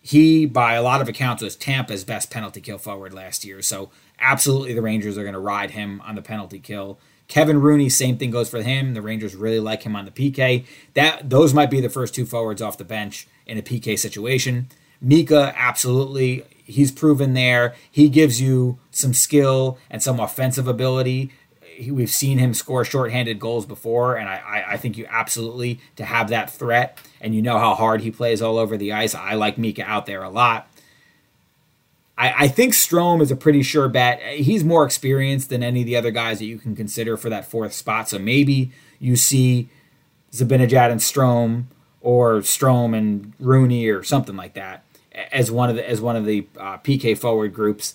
He, 0.00 0.46
by 0.46 0.74
a 0.74 0.82
lot 0.82 1.00
of 1.00 1.08
accounts, 1.08 1.42
was 1.42 1.56
Tampa's 1.56 2.04
best 2.04 2.30
penalty 2.30 2.60
kill 2.60 2.78
forward 2.78 3.12
last 3.12 3.44
year. 3.44 3.60
So 3.62 3.90
absolutely 4.20 4.74
the 4.74 4.82
Rangers 4.82 5.18
are 5.18 5.22
going 5.22 5.34
to 5.34 5.38
ride 5.38 5.72
him 5.72 6.00
on 6.04 6.14
the 6.14 6.22
penalty 6.22 6.58
kill. 6.58 6.98
Kevin 7.28 7.60
Rooney, 7.60 7.88
same 7.88 8.16
thing 8.16 8.30
goes 8.30 8.48
for 8.48 8.62
him. 8.62 8.94
The 8.94 9.02
Rangers 9.02 9.36
really 9.36 9.60
like 9.60 9.82
him 9.82 9.94
on 9.94 10.06
the 10.06 10.10
PK. 10.10 10.64
That 10.94 11.28
those 11.28 11.54
might 11.54 11.70
be 11.70 11.80
the 11.80 11.90
first 11.90 12.14
two 12.14 12.26
forwards 12.26 12.62
off 12.62 12.78
the 12.78 12.84
bench 12.84 13.28
in 13.46 13.58
a 13.58 13.62
PK 13.62 13.98
situation. 13.98 14.68
Mika, 15.00 15.52
absolutely, 15.56 16.44
he's 16.64 16.90
proven 16.90 17.34
there. 17.34 17.74
He 17.90 18.08
gives 18.08 18.40
you 18.40 18.78
some 18.90 19.14
skill 19.14 19.78
and 19.90 20.02
some 20.02 20.18
offensive 20.18 20.66
ability 20.66 21.30
we've 21.90 22.10
seen 22.10 22.38
him 22.38 22.54
score 22.54 22.84
shorthanded 22.84 23.38
goals 23.38 23.66
before, 23.66 24.16
and 24.16 24.28
I, 24.28 24.64
I, 24.70 24.76
think 24.76 24.96
you 24.96 25.06
absolutely 25.08 25.80
to 25.96 26.04
have 26.04 26.28
that 26.30 26.50
threat, 26.50 26.98
and 27.20 27.34
you 27.34 27.42
know 27.42 27.58
how 27.58 27.74
hard 27.74 28.00
he 28.00 28.10
plays 28.10 28.42
all 28.42 28.58
over 28.58 28.76
the 28.76 28.92
ice. 28.92 29.14
I 29.14 29.34
like 29.34 29.58
Mika 29.58 29.84
out 29.84 30.06
there 30.06 30.22
a 30.22 30.30
lot. 30.30 30.68
I, 32.18 32.34
I 32.44 32.48
think 32.48 32.74
Strome 32.74 33.22
is 33.22 33.30
a 33.30 33.36
pretty 33.36 33.62
sure 33.62 33.88
bet. 33.88 34.20
He's 34.20 34.64
more 34.64 34.84
experienced 34.84 35.48
than 35.48 35.62
any 35.62 35.80
of 35.80 35.86
the 35.86 35.96
other 35.96 36.10
guys 36.10 36.40
that 36.40 36.46
you 36.46 36.58
can 36.58 36.76
consider 36.76 37.16
for 37.16 37.30
that 37.30 37.48
fourth 37.48 37.72
spot. 37.72 38.08
So 38.10 38.18
maybe 38.18 38.72
you 38.98 39.16
see 39.16 39.70
Zibanejad 40.32 40.90
and 40.90 41.00
Strome, 41.00 41.64
or 42.02 42.40
Strome 42.40 42.96
and 42.96 43.32
Rooney, 43.38 43.88
or 43.88 44.02
something 44.02 44.36
like 44.36 44.54
that, 44.54 44.84
as 45.32 45.50
one 45.50 45.70
of 45.70 45.76
the 45.76 45.88
as 45.88 46.00
one 46.00 46.16
of 46.16 46.26
the 46.26 46.46
uh, 46.58 46.78
PK 46.78 47.16
forward 47.16 47.54
groups 47.54 47.94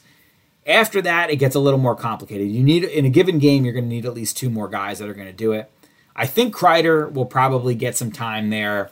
after 0.66 1.02
that, 1.02 1.30
it 1.30 1.38
gets 1.38 1.56
a 1.56 1.60
little 1.60 1.80
more 1.80 1.96
complicated. 1.96 2.50
You 2.50 2.64
need 2.64 2.84
in 2.84 3.06
a 3.06 3.10
given 3.10 3.40
game, 3.40 3.66
you're 3.66 3.74
going 3.74 3.86
to 3.86 3.90
need 3.90 4.06
at 4.06 4.14
least 4.14 4.38
two 4.38 4.50
more 4.50 4.68
guys 4.68 5.00
that 5.00 5.10
are 5.10 5.14
going 5.14 5.28
to 5.28 5.34
do 5.34 5.52
it. 5.52 5.70
I 6.16 6.26
think 6.26 6.56
Kreider 6.56 7.12
will 7.12 7.26
probably 7.26 7.76
get 7.76 7.98
some 7.98 8.12
time 8.12 8.50
there. 8.50 8.92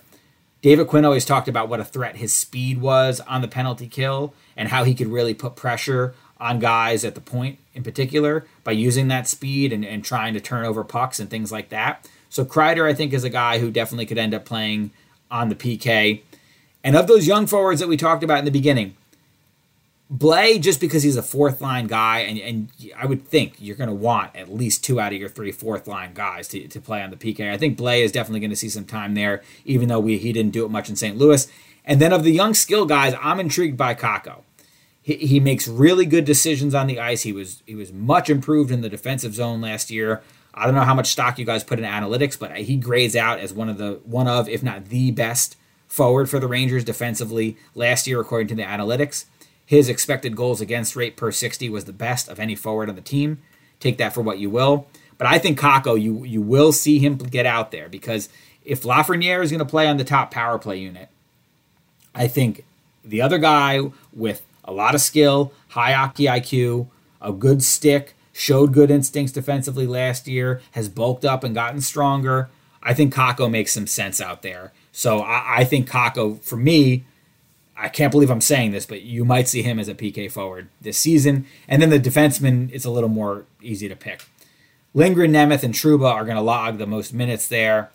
David 0.61 0.87
Quinn 0.87 1.05
always 1.05 1.25
talked 1.25 1.47
about 1.47 1.69
what 1.69 1.79
a 1.79 1.85
threat 1.85 2.17
his 2.17 2.33
speed 2.33 2.79
was 2.79 3.19
on 3.21 3.41
the 3.41 3.47
penalty 3.47 3.87
kill 3.87 4.33
and 4.55 4.69
how 4.69 4.83
he 4.83 4.93
could 4.93 5.07
really 5.07 5.33
put 5.33 5.55
pressure 5.55 6.13
on 6.39 6.59
guys 6.59 7.03
at 7.03 7.15
the 7.15 7.21
point 7.21 7.57
in 7.73 7.83
particular 7.83 8.45
by 8.63 8.71
using 8.71 9.07
that 9.07 9.27
speed 9.27 9.73
and, 9.73 9.83
and 9.83 10.03
trying 10.03 10.33
to 10.33 10.39
turn 10.39 10.65
over 10.65 10.83
pucks 10.83 11.19
and 11.19 11.29
things 11.29 11.51
like 11.51 11.69
that. 11.69 12.07
So 12.29 12.45
Kreider, 12.45 12.87
I 12.87 12.93
think, 12.93 13.11
is 13.11 13.23
a 13.23 13.29
guy 13.29 13.59
who 13.59 13.71
definitely 13.71 14.05
could 14.05 14.17
end 14.17 14.33
up 14.33 14.45
playing 14.45 14.91
on 15.31 15.49
the 15.49 15.55
PK. 15.55 16.21
And 16.83 16.95
of 16.95 17.07
those 17.07 17.27
young 17.27 17.47
forwards 17.47 17.79
that 17.79 17.89
we 17.89 17.97
talked 17.97 18.23
about 18.23 18.39
in 18.39 18.45
the 18.45 18.51
beginning, 18.51 18.95
Blais, 20.11 20.59
just 20.59 20.81
because 20.81 21.03
he's 21.03 21.15
a 21.15 21.23
fourth 21.23 21.61
line 21.61 21.87
guy, 21.87 22.19
and, 22.19 22.37
and 22.37 22.69
I 22.97 23.05
would 23.05 23.25
think 23.25 23.55
you're 23.59 23.77
going 23.77 23.89
to 23.89 23.95
want 23.95 24.35
at 24.35 24.53
least 24.53 24.83
two 24.83 24.99
out 24.99 25.13
of 25.13 25.19
your 25.19 25.29
three 25.29 25.53
fourth 25.53 25.87
line 25.87 26.13
guys 26.13 26.49
to, 26.49 26.67
to 26.67 26.81
play 26.81 27.01
on 27.01 27.11
the 27.11 27.15
PK. 27.15 27.49
I 27.49 27.57
think 27.57 27.77
Blais 27.77 28.03
is 28.03 28.11
definitely 28.11 28.41
going 28.41 28.49
to 28.49 28.57
see 28.57 28.67
some 28.67 28.83
time 28.83 29.13
there, 29.13 29.41
even 29.63 29.87
though 29.87 30.01
we, 30.01 30.17
he 30.17 30.33
didn't 30.33 30.51
do 30.51 30.65
it 30.65 30.69
much 30.69 30.89
in 30.89 30.97
St. 30.97 31.17
Louis. 31.17 31.47
And 31.85 32.01
then 32.01 32.11
of 32.11 32.23
the 32.23 32.31
young 32.31 32.53
skill 32.53 32.85
guys, 32.85 33.15
I'm 33.21 33.39
intrigued 33.39 33.77
by 33.77 33.95
Kakko. 33.95 34.41
He, 35.01 35.15
he 35.15 35.39
makes 35.39 35.67
really 35.67 36.05
good 36.05 36.25
decisions 36.25 36.75
on 36.75 36.87
the 36.87 36.99
ice. 36.99 37.21
He 37.23 37.31
was 37.31 37.63
he 37.65 37.73
was 37.73 37.91
much 37.93 38.29
improved 38.29 38.69
in 38.69 38.81
the 38.81 38.89
defensive 38.89 39.33
zone 39.33 39.61
last 39.61 39.89
year. 39.89 40.21
I 40.53 40.65
don't 40.65 40.75
know 40.75 40.81
how 40.81 40.93
much 40.93 41.07
stock 41.07 41.39
you 41.39 41.45
guys 41.45 41.63
put 41.63 41.79
in 41.79 41.85
analytics, 41.85 42.37
but 42.37 42.55
he 42.57 42.75
grades 42.75 43.15
out 43.15 43.39
as 43.39 43.53
one 43.53 43.69
of 43.69 43.77
the 43.77 44.01
one 44.03 44.27
of, 44.27 44.49
if 44.49 44.61
not 44.61 44.85
the 44.89 45.11
best 45.11 45.55
forward 45.87 46.29
for 46.29 46.39
the 46.39 46.47
Rangers 46.47 46.83
defensively 46.83 47.57
last 47.73 48.05
year, 48.05 48.19
according 48.19 48.49
to 48.49 48.55
the 48.55 48.63
analytics. 48.63 49.25
His 49.71 49.87
expected 49.87 50.35
goals 50.35 50.59
against 50.59 50.97
rate 50.97 51.15
per 51.15 51.31
60 51.31 51.69
was 51.69 51.85
the 51.85 51.93
best 51.93 52.27
of 52.27 52.41
any 52.41 52.55
forward 52.55 52.89
on 52.89 52.95
the 52.95 53.01
team. 53.01 53.37
Take 53.79 53.97
that 53.99 54.13
for 54.13 54.19
what 54.19 54.37
you 54.37 54.49
will. 54.49 54.85
But 55.17 55.27
I 55.27 55.39
think 55.39 55.57
Kakko, 55.57 55.95
you 55.95 56.25
you 56.25 56.41
will 56.41 56.73
see 56.73 56.99
him 56.99 57.15
get 57.15 57.45
out 57.45 57.71
there 57.71 57.87
because 57.87 58.27
if 58.65 58.81
Lafreniere 58.81 59.41
is 59.41 59.49
going 59.49 59.59
to 59.59 59.65
play 59.65 59.87
on 59.87 59.95
the 59.95 60.03
top 60.03 60.29
power 60.29 60.59
play 60.59 60.79
unit, 60.79 61.07
I 62.13 62.27
think 62.27 62.65
the 63.05 63.21
other 63.21 63.37
guy 63.37 63.79
with 64.11 64.41
a 64.65 64.73
lot 64.73 64.93
of 64.93 64.99
skill, 64.99 65.53
high 65.69 65.93
hockey 65.93 66.25
IQ, 66.25 66.87
a 67.21 67.31
good 67.31 67.63
stick, 67.63 68.13
showed 68.33 68.73
good 68.73 68.91
instincts 68.91 69.31
defensively 69.31 69.87
last 69.87 70.27
year, 70.27 70.59
has 70.71 70.89
bulked 70.89 71.23
up 71.23 71.45
and 71.45 71.55
gotten 71.55 71.79
stronger. 71.79 72.49
I 72.83 72.93
think 72.93 73.13
Kakko 73.13 73.49
makes 73.49 73.71
some 73.71 73.87
sense 73.87 74.19
out 74.19 74.41
there. 74.41 74.73
So 74.91 75.19
I, 75.21 75.59
I 75.59 75.63
think 75.63 75.89
Kakko, 75.89 76.41
for 76.41 76.57
me, 76.57 77.05
I 77.81 77.89
can't 77.89 78.11
believe 78.11 78.29
I'm 78.29 78.41
saying 78.41 78.71
this, 78.71 78.85
but 78.85 79.01
you 79.01 79.25
might 79.25 79.47
see 79.47 79.63
him 79.63 79.79
as 79.79 79.87
a 79.87 79.95
PK 79.95 80.31
forward 80.31 80.69
this 80.79 80.99
season. 80.99 81.47
And 81.67 81.81
then 81.81 81.89
the 81.89 81.99
defenseman 81.99 82.69
is 82.69 82.85
a 82.85 82.91
little 82.91 83.09
more 83.09 83.45
easy 83.59 83.89
to 83.89 83.95
pick. 83.95 84.23
Lindgren, 84.93 85.31
Nemeth, 85.31 85.63
and 85.63 85.73
Trouba 85.73 86.11
are 86.13 86.23
going 86.23 86.37
to 86.37 86.43
log 86.43 86.77
the 86.77 86.85
most 86.85 87.11
minutes 87.11 87.47
there. 87.47 87.89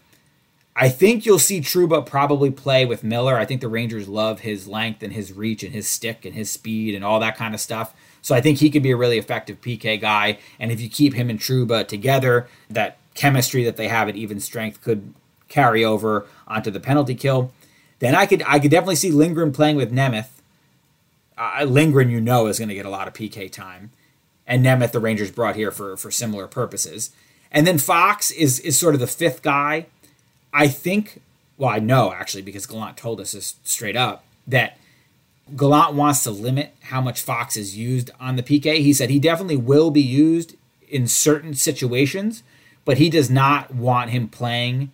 I 0.74 0.88
think 0.88 1.24
you'll 1.24 1.38
see 1.38 1.60
Trouba 1.60 2.04
probably 2.04 2.50
play 2.50 2.84
with 2.84 3.04
Miller. 3.04 3.36
I 3.36 3.44
think 3.44 3.60
the 3.60 3.68
Rangers 3.68 4.08
love 4.08 4.40
his 4.40 4.66
length 4.66 5.04
and 5.04 5.12
his 5.12 5.32
reach 5.32 5.62
and 5.62 5.72
his 5.72 5.86
stick 5.88 6.24
and 6.24 6.34
his 6.34 6.50
speed 6.50 6.94
and 6.94 7.04
all 7.04 7.20
that 7.20 7.36
kind 7.36 7.54
of 7.54 7.60
stuff. 7.60 7.94
So 8.22 8.34
I 8.34 8.40
think 8.40 8.58
he 8.58 8.70
could 8.70 8.82
be 8.82 8.90
a 8.90 8.96
really 8.96 9.18
effective 9.18 9.60
PK 9.60 10.00
guy. 10.00 10.38
And 10.58 10.72
if 10.72 10.80
you 10.80 10.90
keep 10.90 11.14
him 11.14 11.30
and 11.30 11.38
Trouba 11.38 11.86
together, 11.86 12.48
that 12.68 12.98
chemistry 13.14 13.62
that 13.64 13.76
they 13.76 13.86
have 13.86 14.08
at 14.08 14.16
even 14.16 14.40
strength 14.40 14.82
could 14.82 15.14
carry 15.48 15.84
over 15.84 16.26
onto 16.48 16.72
the 16.72 16.80
penalty 16.80 17.14
kill. 17.14 17.52
Then 17.98 18.14
I 18.14 18.26
could 18.26 18.42
I 18.46 18.58
could 18.58 18.70
definitely 18.70 18.96
see 18.96 19.10
Lindgren 19.10 19.52
playing 19.52 19.76
with 19.76 19.92
Nemeth. 19.92 20.28
Uh, 21.38 21.64
Lindgren, 21.64 22.10
you 22.10 22.20
know, 22.20 22.46
is 22.46 22.58
going 22.58 22.70
to 22.70 22.74
get 22.74 22.86
a 22.86 22.90
lot 22.90 23.08
of 23.08 23.14
PK 23.14 23.50
time, 23.50 23.90
and 24.46 24.64
Nemeth 24.64 24.92
the 24.92 25.00
Rangers 25.00 25.30
brought 25.30 25.56
here 25.56 25.70
for 25.70 25.96
for 25.96 26.10
similar 26.10 26.46
purposes. 26.46 27.10
And 27.50 27.66
then 27.66 27.78
Fox 27.78 28.30
is 28.30 28.60
is 28.60 28.78
sort 28.78 28.94
of 28.94 29.00
the 29.00 29.06
fifth 29.06 29.42
guy. 29.42 29.86
I 30.52 30.68
think. 30.68 31.20
Well, 31.58 31.70
I 31.70 31.78
know 31.78 32.12
actually 32.12 32.42
because 32.42 32.66
Gallant 32.66 32.98
told 32.98 33.20
us 33.20 33.32
this 33.32 33.54
straight 33.64 33.96
up 33.96 34.24
that 34.46 34.76
Gallant 35.54 35.94
wants 35.94 36.22
to 36.24 36.30
limit 36.30 36.74
how 36.82 37.00
much 37.00 37.22
Fox 37.22 37.56
is 37.56 37.76
used 37.76 38.10
on 38.20 38.36
the 38.36 38.42
PK. 38.42 38.80
He 38.80 38.92
said 38.92 39.08
he 39.08 39.18
definitely 39.18 39.56
will 39.56 39.90
be 39.90 40.02
used 40.02 40.54
in 40.88 41.06
certain 41.06 41.54
situations, 41.54 42.42
but 42.84 42.98
he 42.98 43.08
does 43.08 43.30
not 43.30 43.74
want 43.74 44.10
him 44.10 44.28
playing 44.28 44.90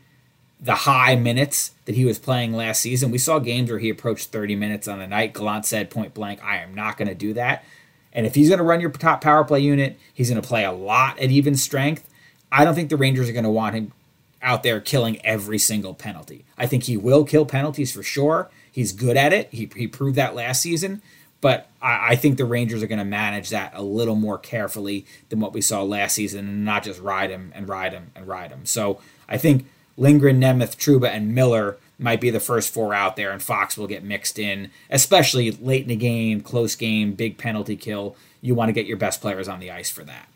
the 0.63 0.75
high 0.75 1.17
minutes 1.17 1.73
that 1.87 1.97
he 1.97 2.05
was 2.05 2.21
playing 2.21 2.53
last 2.53 2.81
season. 2.81 3.11
We 3.11 3.19
saw 3.19 3.41
games 3.41 3.69
where 3.69 3.81
he 3.81 3.91
approached 3.91 4.29
30 4.29 4.55
minutes 4.55 4.87
on 4.87 5.01
a 5.01 5.09
night. 5.09 5.35
Gallant 5.35 5.67
said 5.67 5.91
point 5.91 6.15
blank, 6.15 6.43
I 6.43 6.59
am 6.59 6.73
not 6.73 6.97
going 6.97 7.09
to 7.09 7.15
do 7.15 7.35
that. 7.35 7.65
And 8.13 8.27
if 8.27 8.37
he's 8.37 8.49
going 8.49 8.59
to 8.59 8.65
run 8.65 8.81
your 8.81 8.91
top 8.91 9.21
power 9.23 9.43
play 9.43 9.61
unit, 9.61 9.99
he's 10.15 10.31
going 10.31 10.41
to 10.41 10.47
play 10.47 10.65
a 10.65 10.73
lot 10.73 11.19
at 11.19 11.31
even 11.31 11.57
strength. 11.57 12.09
I 12.53 12.65
don't 12.65 12.75
think 12.75 12.91
the 12.91 12.97
Rangers 12.97 13.29
are 13.29 13.33
going 13.33 13.45
to 13.45 13.51
want 13.51 13.75
him 13.75 13.93
out 14.41 14.63
there 14.63 14.81
killing 14.81 15.25
every 15.25 15.59
single 15.59 15.95
penalty. 15.95 16.45
I 16.57 16.67
think 16.67 16.85
he 16.85 16.97
will 16.97 17.25
kill 17.25 17.47
penalties 17.47 17.93
for 17.93 18.03
sure. 18.03 18.51
He's 18.71 18.93
good 18.93 19.17
at 19.17 19.33
it. 19.33 19.49
He, 19.51 19.69
he 19.75 19.89
proved 19.89 20.17
that 20.17 20.35
last 20.35 20.63
season. 20.63 21.03
But 21.41 21.69
I, 21.81 22.13
I 22.13 22.17
think 22.17 22.39
the 22.39 22.45
Rangers 22.45 22.83
are 22.83 22.87
going 22.87 22.99
to 22.99 23.05
manage 23.05 23.51
that 23.51 23.73
a 23.75 23.83
little 23.83 24.15
more 24.15 24.39
carefully 24.39 25.07
than 25.29 25.41
what 25.41 25.53
we 25.53 25.61
saw 25.61 25.83
last 25.83 26.15
season 26.15 26.47
and 26.47 26.65
not 26.65 26.85
just 26.85 27.01
ride 27.01 27.31
him 27.31 27.53
and 27.55 27.69
ride 27.69 27.93
him 27.93 28.13
and 28.15 28.29
ride 28.29 28.51
him. 28.51 28.65
So 28.65 29.01
I 29.29 29.39
think 29.39 29.67
Lindgren, 29.97 30.41
Nemeth, 30.41 30.77
Trouba, 30.77 31.09
and 31.09 31.35
Miller 31.35 31.77
might 31.99 32.21
be 32.21 32.31
the 32.31 32.41
first 32.41 32.73
four 32.73 32.95
out 32.95 33.17
there, 33.17 33.31
and 33.31 33.43
Fox 33.43 33.77
will 33.77 33.87
get 33.87 34.03
mixed 34.03 34.39
in, 34.39 34.71
especially 34.91 35.51
late 35.51 35.83
in 35.83 35.89
the 35.89 35.97
game, 35.97 36.41
close 36.41 36.75
game, 36.75 37.13
big 37.13 37.39
penalty 37.39 37.77
kill. 37.77 38.17
You 38.41 38.55
want 38.55 38.69
to 38.69 38.73
get 38.73 38.87
your 38.87 38.97
best 38.97 39.21
players 39.21 39.49
on 39.49 39.61
the 39.61 39.71
ice 39.71 39.91
for 39.91 40.05
that. 40.05 40.29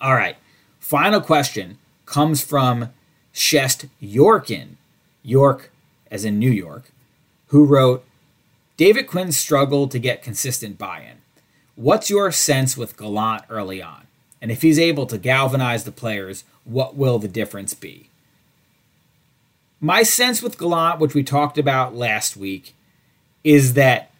All 0.00 0.14
right. 0.14 0.36
Final 0.80 1.20
question 1.20 1.78
comes 2.06 2.42
from 2.42 2.90
Shest 3.32 3.86
Yorkin, 4.02 4.76
York 5.22 5.70
as 6.10 6.24
in 6.24 6.38
New 6.38 6.50
York, 6.50 6.90
who 7.48 7.64
wrote 7.64 8.04
David 8.76 9.06
Quinn 9.06 9.32
struggled 9.32 9.90
to 9.90 9.98
get 9.98 10.22
consistent 10.22 10.78
buy 10.78 11.00
in. 11.00 11.18
What's 11.76 12.10
your 12.10 12.30
sense 12.30 12.76
with 12.76 12.96
Gallant 12.96 13.44
early 13.50 13.82
on? 13.82 14.06
And 14.40 14.50
if 14.50 14.62
he's 14.62 14.78
able 14.78 15.06
to 15.06 15.18
galvanize 15.18 15.84
the 15.84 15.92
players, 15.92 16.44
what 16.64 16.96
will 16.96 17.18
the 17.18 17.28
difference 17.28 17.74
be? 17.74 18.10
My 19.84 20.02
sense 20.02 20.40
with 20.40 20.56
Gallant, 20.56 20.98
which 20.98 21.12
we 21.12 21.22
talked 21.22 21.58
about 21.58 21.94
last 21.94 22.38
week, 22.38 22.74
is 23.44 23.74
that 23.74 24.10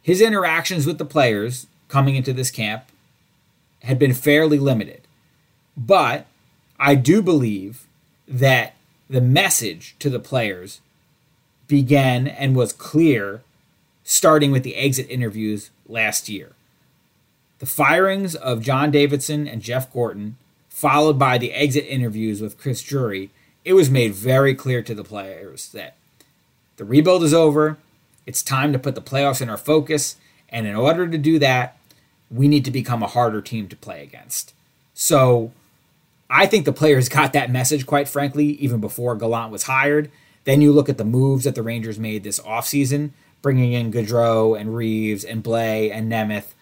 his 0.00 0.20
interactions 0.20 0.86
with 0.86 0.98
the 0.98 1.04
players 1.04 1.66
coming 1.88 2.14
into 2.14 2.32
this 2.32 2.52
camp 2.52 2.84
had 3.82 3.98
been 3.98 4.14
fairly 4.14 4.60
limited. 4.60 5.00
But 5.76 6.26
I 6.78 6.94
do 6.94 7.20
believe 7.20 7.84
that 8.28 8.76
the 9.10 9.20
message 9.20 9.96
to 9.98 10.08
the 10.08 10.20
players 10.20 10.80
began 11.66 12.28
and 12.28 12.54
was 12.54 12.72
clear 12.72 13.42
starting 14.04 14.52
with 14.52 14.62
the 14.62 14.76
exit 14.76 15.10
interviews 15.10 15.70
last 15.88 16.28
year. 16.28 16.52
The 17.58 17.66
firings 17.66 18.36
of 18.36 18.62
John 18.62 18.92
Davidson 18.92 19.48
and 19.48 19.62
Jeff 19.62 19.92
Gorton, 19.92 20.36
followed 20.68 21.18
by 21.18 21.38
the 21.38 21.54
exit 21.54 21.86
interviews 21.88 22.40
with 22.40 22.56
Chris 22.56 22.82
Drury, 22.82 23.30
it 23.64 23.74
was 23.74 23.90
made 23.90 24.14
very 24.14 24.54
clear 24.54 24.82
to 24.82 24.94
the 24.94 25.04
players 25.04 25.68
that 25.70 25.94
the 26.76 26.84
rebuild 26.84 27.22
is 27.22 27.34
over. 27.34 27.78
It's 28.26 28.42
time 28.42 28.72
to 28.72 28.78
put 28.78 28.94
the 28.94 29.02
playoffs 29.02 29.40
in 29.40 29.50
our 29.50 29.56
focus. 29.56 30.16
And 30.48 30.66
in 30.66 30.74
order 30.74 31.08
to 31.08 31.18
do 31.18 31.38
that, 31.38 31.76
we 32.30 32.48
need 32.48 32.64
to 32.64 32.70
become 32.70 33.02
a 33.02 33.08
harder 33.08 33.40
team 33.40 33.68
to 33.68 33.76
play 33.76 34.02
against. 34.02 34.54
So 34.94 35.52
I 36.28 36.46
think 36.46 36.64
the 36.64 36.72
players 36.72 37.08
got 37.10 37.32
that 37.32 37.50
message, 37.50 37.86
quite 37.86 38.08
frankly, 38.08 38.46
even 38.46 38.80
before 38.80 39.16
Gallant 39.16 39.52
was 39.52 39.64
hired. 39.64 40.10
Then 40.44 40.60
you 40.60 40.72
look 40.72 40.88
at 40.88 40.98
the 40.98 41.04
moves 41.04 41.44
that 41.44 41.54
the 41.54 41.62
Rangers 41.62 41.98
made 41.98 42.24
this 42.24 42.40
offseason, 42.40 43.10
bringing 43.42 43.72
in 43.72 43.92
Goodrow 43.92 44.58
and 44.58 44.74
Reaves 44.74 45.24
and 45.24 45.44
Blais 45.44 45.92
and 45.92 46.10
Nemeth. 46.10 46.54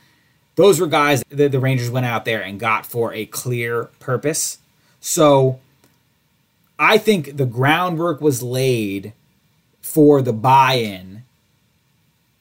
Those 0.57 0.79
were 0.79 0.87
guys 0.87 1.25
that 1.31 1.53
the 1.53 1.61
Rangers 1.61 1.91
went 1.91 2.05
out 2.05 2.27
there 2.27 2.43
and 2.43 2.61
got 2.61 2.85
for 2.85 3.15
a 3.15 3.25
clear 3.25 3.85
purpose. 4.01 4.59
So 5.01 5.61
I 6.83 6.97
think 6.97 7.37
the 7.37 7.45
groundwork 7.45 8.23
was 8.23 8.43
laid 8.43 9.13
for 9.83 10.23
the 10.23 10.33
buy 10.33 10.75
in 10.75 11.25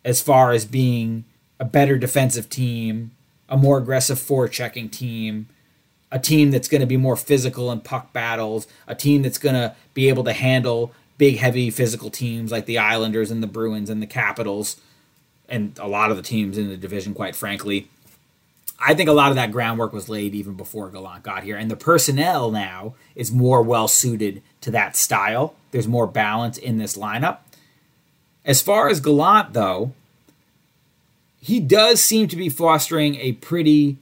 as 0.06 0.22
far 0.22 0.54
as 0.54 0.64
being 0.64 1.26
a 1.60 1.66
better 1.66 1.98
defensive 1.98 2.50
team, 2.50 3.12
a 3.50 3.58
more 3.58 3.78
aggressive 3.78 4.18
forechecking 4.18 4.92
team, 4.92 5.50
a 6.10 6.20
team 6.20 6.52
that's 6.52 6.70
going 6.70 6.80
to 6.80 6.88
be 6.88 6.96
more 6.96 7.18
physical 7.18 7.70
in 7.70 7.82
puck 7.82 8.14
battles, 8.14 8.66
a 8.88 8.96
team 8.96 9.24
that's 9.24 9.38
going 9.38 9.56
to 9.56 9.76
be 9.94 10.08
able 10.08 10.24
to 10.24 10.32
handle 10.32 10.94
big, 11.18 11.36
heavy 11.36 11.70
physical 11.70 12.10
teams 12.10 12.50
like 12.50 12.66
the 12.66 12.78
Islanders 12.78 13.32
and 13.32 13.44
the 13.44 13.48
Bruins 13.48 13.90
and 13.90 14.02
the 14.02 14.08
Capitals, 14.08 14.78
and 15.50 15.78
a 15.80 15.88
lot 15.88 16.12
of 16.12 16.18
the 16.18 16.24
teams 16.24 16.58
in 16.58 16.70
the 16.70 16.78
division, 16.78 17.14
quite 17.14 17.36
frankly. 17.36 17.90
I 18.82 18.94
think 18.94 19.10
a 19.10 19.14
lot 19.14 19.30
of 19.30 19.36
that 19.36 19.52
groundwork 19.52 19.92
was 19.92 20.08
laid 20.08 20.34
even 20.34 20.54
before 20.54 20.90
Gallant 20.90 21.24
got 21.24 21.44
here, 21.44 21.58
and 21.58 21.70
the 21.70 21.76
personnel 21.76 22.50
now 22.50 22.96
is 23.16 23.32
more 23.32 23.62
well 23.62 23.88
suited 23.88 24.42
to 24.62 24.72
that 24.72 24.96
style. 24.96 25.54
There's 25.72 25.88
more 25.88 26.08
balance 26.08 26.58
in 26.58 26.78
this 26.78 26.98
lineup. 26.98 27.40
As 28.46 28.62
far 28.62 28.88
as 28.90 29.02
Gallant, 29.02 29.54
though, 29.54 29.94
he 31.42 31.60
does 31.60 32.02
seem 32.02 32.28
to 32.30 32.36
be 32.36 32.50
fostering 32.50 33.16
a 33.16 33.34
pretty 33.34 33.98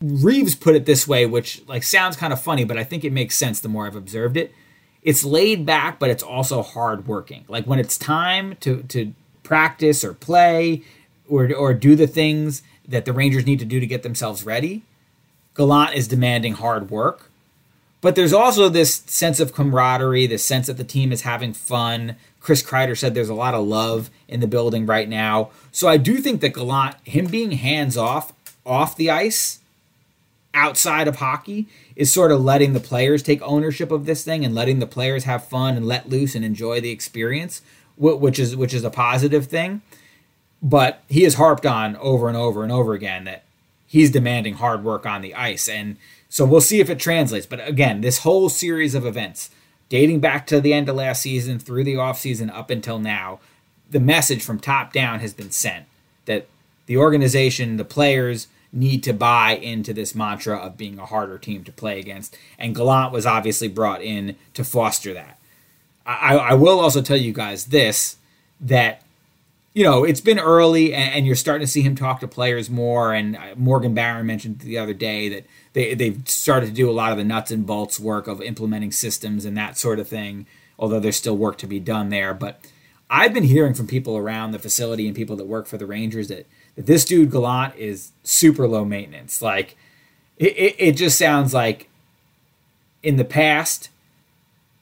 Reaves 0.00 0.54
put 0.54 0.76
it 0.76 0.86
this 0.86 1.08
way, 1.08 1.26
which 1.26 1.66
like 1.66 1.82
sounds 1.82 2.16
kind 2.16 2.32
of 2.32 2.40
funny, 2.40 2.62
but 2.62 2.78
I 2.78 2.84
think 2.84 3.04
it 3.04 3.12
makes 3.12 3.34
sense 3.34 3.58
the 3.58 3.68
more 3.68 3.84
I've 3.84 3.96
observed 3.96 4.36
it. 4.36 4.52
It's 5.02 5.24
laid 5.24 5.66
back, 5.66 5.98
but 5.98 6.08
it's 6.08 6.22
also 6.22 6.62
hard 6.62 7.08
working. 7.08 7.44
Like 7.48 7.64
when 7.64 7.80
it's 7.80 7.98
time 7.98 8.56
to 8.60 8.84
to 8.84 9.12
practice 9.42 10.04
or 10.04 10.14
play 10.14 10.82
or 11.28 11.52
or 11.52 11.74
do 11.74 11.96
the 11.96 12.06
things 12.06 12.62
that 12.88 13.04
the 13.04 13.12
Rangers 13.12 13.46
need 13.46 13.58
to 13.60 13.64
do 13.64 13.78
to 13.78 13.86
get 13.86 14.02
themselves 14.02 14.44
ready, 14.44 14.82
Gallant 15.54 15.94
is 15.94 16.08
demanding 16.08 16.54
hard 16.54 16.90
work. 16.90 17.30
But 18.00 18.14
there's 18.14 18.32
also 18.32 18.68
this 18.68 18.94
sense 19.06 19.40
of 19.40 19.52
camaraderie, 19.52 20.26
this 20.26 20.44
sense 20.44 20.68
that 20.68 20.76
the 20.76 20.84
team 20.84 21.12
is 21.12 21.22
having 21.22 21.52
fun. 21.52 22.16
Chris 22.40 22.62
Kreider 22.62 22.96
said 22.96 23.14
there's 23.14 23.28
a 23.28 23.34
lot 23.34 23.54
of 23.54 23.66
love 23.66 24.10
in 24.28 24.40
the 24.40 24.46
building 24.46 24.86
right 24.86 25.08
now. 25.08 25.50
So 25.72 25.88
I 25.88 25.96
do 25.96 26.18
think 26.18 26.40
that 26.40 26.54
Gallant, 26.54 26.96
him 27.04 27.26
being 27.26 27.52
hands 27.52 27.96
off 27.96 28.32
off 28.64 28.96
the 28.96 29.10
ice, 29.10 29.58
outside 30.54 31.08
of 31.08 31.16
hockey 31.16 31.66
is 31.96 32.12
sort 32.12 32.32
of 32.32 32.42
letting 32.42 32.72
the 32.72 32.80
players 32.80 33.22
take 33.22 33.40
ownership 33.42 33.90
of 33.90 34.06
this 34.06 34.24
thing 34.24 34.44
and 34.44 34.54
letting 34.54 34.78
the 34.78 34.86
players 34.86 35.24
have 35.24 35.46
fun 35.46 35.76
and 35.76 35.86
let 35.86 36.08
loose 36.08 36.34
and 36.34 36.44
enjoy 36.44 36.80
the 36.80 36.90
experience, 36.90 37.62
which 37.96 38.38
is 38.38 38.56
which 38.56 38.74
is 38.74 38.84
a 38.84 38.90
positive 38.90 39.46
thing. 39.46 39.82
But 40.62 41.02
he 41.08 41.22
has 41.22 41.34
harped 41.34 41.64
on 41.64 41.96
over 41.96 42.28
and 42.28 42.36
over 42.36 42.62
and 42.62 42.72
over 42.72 42.94
again 42.94 43.24
that 43.24 43.44
he's 43.86 44.10
demanding 44.10 44.54
hard 44.54 44.82
work 44.82 45.06
on 45.06 45.22
the 45.22 45.34
ice, 45.34 45.68
and 45.68 45.96
so 46.28 46.44
we'll 46.44 46.60
see 46.60 46.80
if 46.80 46.90
it 46.90 46.98
translates. 46.98 47.46
But 47.46 47.66
again, 47.66 48.00
this 48.00 48.18
whole 48.18 48.48
series 48.48 48.94
of 48.94 49.06
events, 49.06 49.50
dating 49.88 50.20
back 50.20 50.46
to 50.48 50.60
the 50.60 50.72
end 50.72 50.88
of 50.88 50.96
last 50.96 51.22
season 51.22 51.58
through 51.58 51.84
the 51.84 51.94
offseason 51.94 52.52
up 52.54 52.70
until 52.70 52.98
now, 52.98 53.40
the 53.90 54.00
message 54.00 54.42
from 54.42 54.58
top 54.58 54.92
down 54.92 55.20
has 55.20 55.32
been 55.32 55.50
sent 55.50 55.86
that 56.26 56.46
the 56.86 56.96
organization, 56.96 57.76
the 57.76 57.84
players 57.84 58.48
need 58.72 59.02
to 59.02 59.12
buy 59.14 59.52
into 59.52 59.94
this 59.94 60.14
mantra 60.14 60.56
of 60.56 60.76
being 60.76 60.98
a 60.98 61.06
harder 61.06 61.38
team 61.38 61.64
to 61.64 61.72
play 61.72 61.98
against. 61.98 62.36
And 62.58 62.74
Gallant 62.74 63.12
was 63.12 63.24
obviously 63.24 63.68
brought 63.68 64.02
in 64.02 64.36
to 64.54 64.64
foster 64.64 65.14
that. 65.14 65.38
I, 66.04 66.36
I 66.36 66.54
will 66.54 66.80
also 66.80 67.02
tell 67.02 67.16
you 67.16 67.32
guys 67.32 67.66
this 67.66 68.16
that 68.60 69.02
you 69.74 69.84
know 69.84 70.04
it's 70.04 70.20
been 70.20 70.38
early 70.38 70.94
and, 70.94 71.26
you're 71.26 71.36
starting 71.36 71.66
to 71.66 71.70
see 71.70 71.82
him 71.82 71.94
talk 71.94 72.20
to 72.20 72.28
players 72.28 72.68
more. 72.70 73.12
And 73.12 73.36
uh, 73.36 73.54
Morgan 73.56 73.94
Barron 73.94 74.26
mentioned 74.26 74.60
the 74.60 74.78
other 74.78 74.94
day 74.94 75.28
that 75.28 75.46
they 75.72 75.94
they've 75.94 76.20
started 76.28 76.66
to 76.66 76.72
do 76.72 76.90
a 76.90 76.92
lot 76.92 77.12
of 77.12 77.18
the 77.18 77.24
nuts 77.24 77.50
and 77.50 77.66
bolts 77.66 78.00
work 78.00 78.26
of 78.26 78.40
implementing 78.40 78.92
systems 78.92 79.44
and 79.44 79.56
that 79.56 79.78
sort 79.78 79.98
of 79.98 80.08
thing. 80.08 80.46
Although 80.78 81.00
there's 81.00 81.16
still 81.16 81.36
work 81.36 81.58
to 81.58 81.66
be 81.66 81.80
done 81.80 82.08
there, 82.08 82.32
but 82.32 82.60
I've 83.10 83.34
been 83.34 83.44
hearing 83.44 83.74
from 83.74 83.86
people 83.86 84.16
around 84.16 84.52
the 84.52 84.58
facility 84.58 85.06
and 85.06 85.16
people 85.16 85.36
that 85.36 85.46
work 85.46 85.66
for 85.66 85.78
the 85.78 85.86
Rangers 85.86 86.28
that 86.28 86.46
this 86.76 87.04
dude 87.04 87.30
Gallant 87.30 87.74
is 87.76 88.12
super 88.22 88.68
low 88.68 88.84
maintenance. 88.84 89.42
Like 89.42 89.76
it, 90.36 90.56
it, 90.56 90.76
it 90.78 90.92
just 90.92 91.18
sounds 91.18 91.52
like 91.52 91.88
in 93.02 93.16
the 93.16 93.24
past 93.24 93.90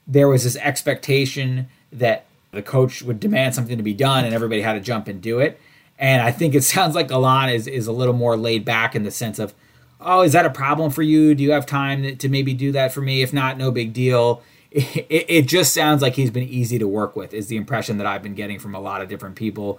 there 0.06 0.28
was 0.28 0.44
this 0.44 0.56
expectation 0.56 1.68
that 1.92 2.26
the 2.56 2.62
coach 2.62 3.02
would 3.02 3.20
demand 3.20 3.54
something 3.54 3.76
to 3.76 3.82
be 3.82 3.94
done 3.94 4.24
and 4.24 4.34
everybody 4.34 4.62
had 4.62 4.72
to 4.72 4.80
jump 4.80 5.08
and 5.08 5.22
do 5.22 5.38
it. 5.38 5.60
And 5.98 6.20
I 6.20 6.32
think 6.32 6.54
it 6.54 6.64
sounds 6.64 6.94
like 6.94 7.08
Gallant 7.08 7.52
is, 7.52 7.66
is 7.66 7.86
a 7.86 7.92
little 7.92 8.14
more 8.14 8.36
laid 8.36 8.64
back 8.64 8.94
in 8.96 9.04
the 9.04 9.10
sense 9.10 9.38
of, 9.38 9.54
oh, 10.00 10.22
is 10.22 10.32
that 10.32 10.46
a 10.46 10.50
problem 10.50 10.90
for 10.90 11.02
you? 11.02 11.34
Do 11.34 11.42
you 11.42 11.52
have 11.52 11.66
time 11.66 12.16
to 12.16 12.28
maybe 12.28 12.54
do 12.54 12.72
that 12.72 12.92
for 12.92 13.00
me? 13.00 13.22
If 13.22 13.32
not, 13.32 13.56
no 13.56 13.70
big 13.70 13.92
deal. 13.92 14.42
It, 14.70 15.06
it, 15.10 15.26
it 15.28 15.46
just 15.46 15.72
sounds 15.72 16.02
like 16.02 16.14
he's 16.14 16.30
been 16.30 16.48
easy 16.48 16.78
to 16.78 16.88
work 16.88 17.16
with, 17.16 17.32
is 17.32 17.46
the 17.48 17.56
impression 17.56 17.98
that 17.98 18.06
I've 18.06 18.22
been 18.22 18.34
getting 18.34 18.58
from 18.58 18.74
a 18.74 18.80
lot 18.80 19.00
of 19.00 19.08
different 19.08 19.36
people 19.36 19.78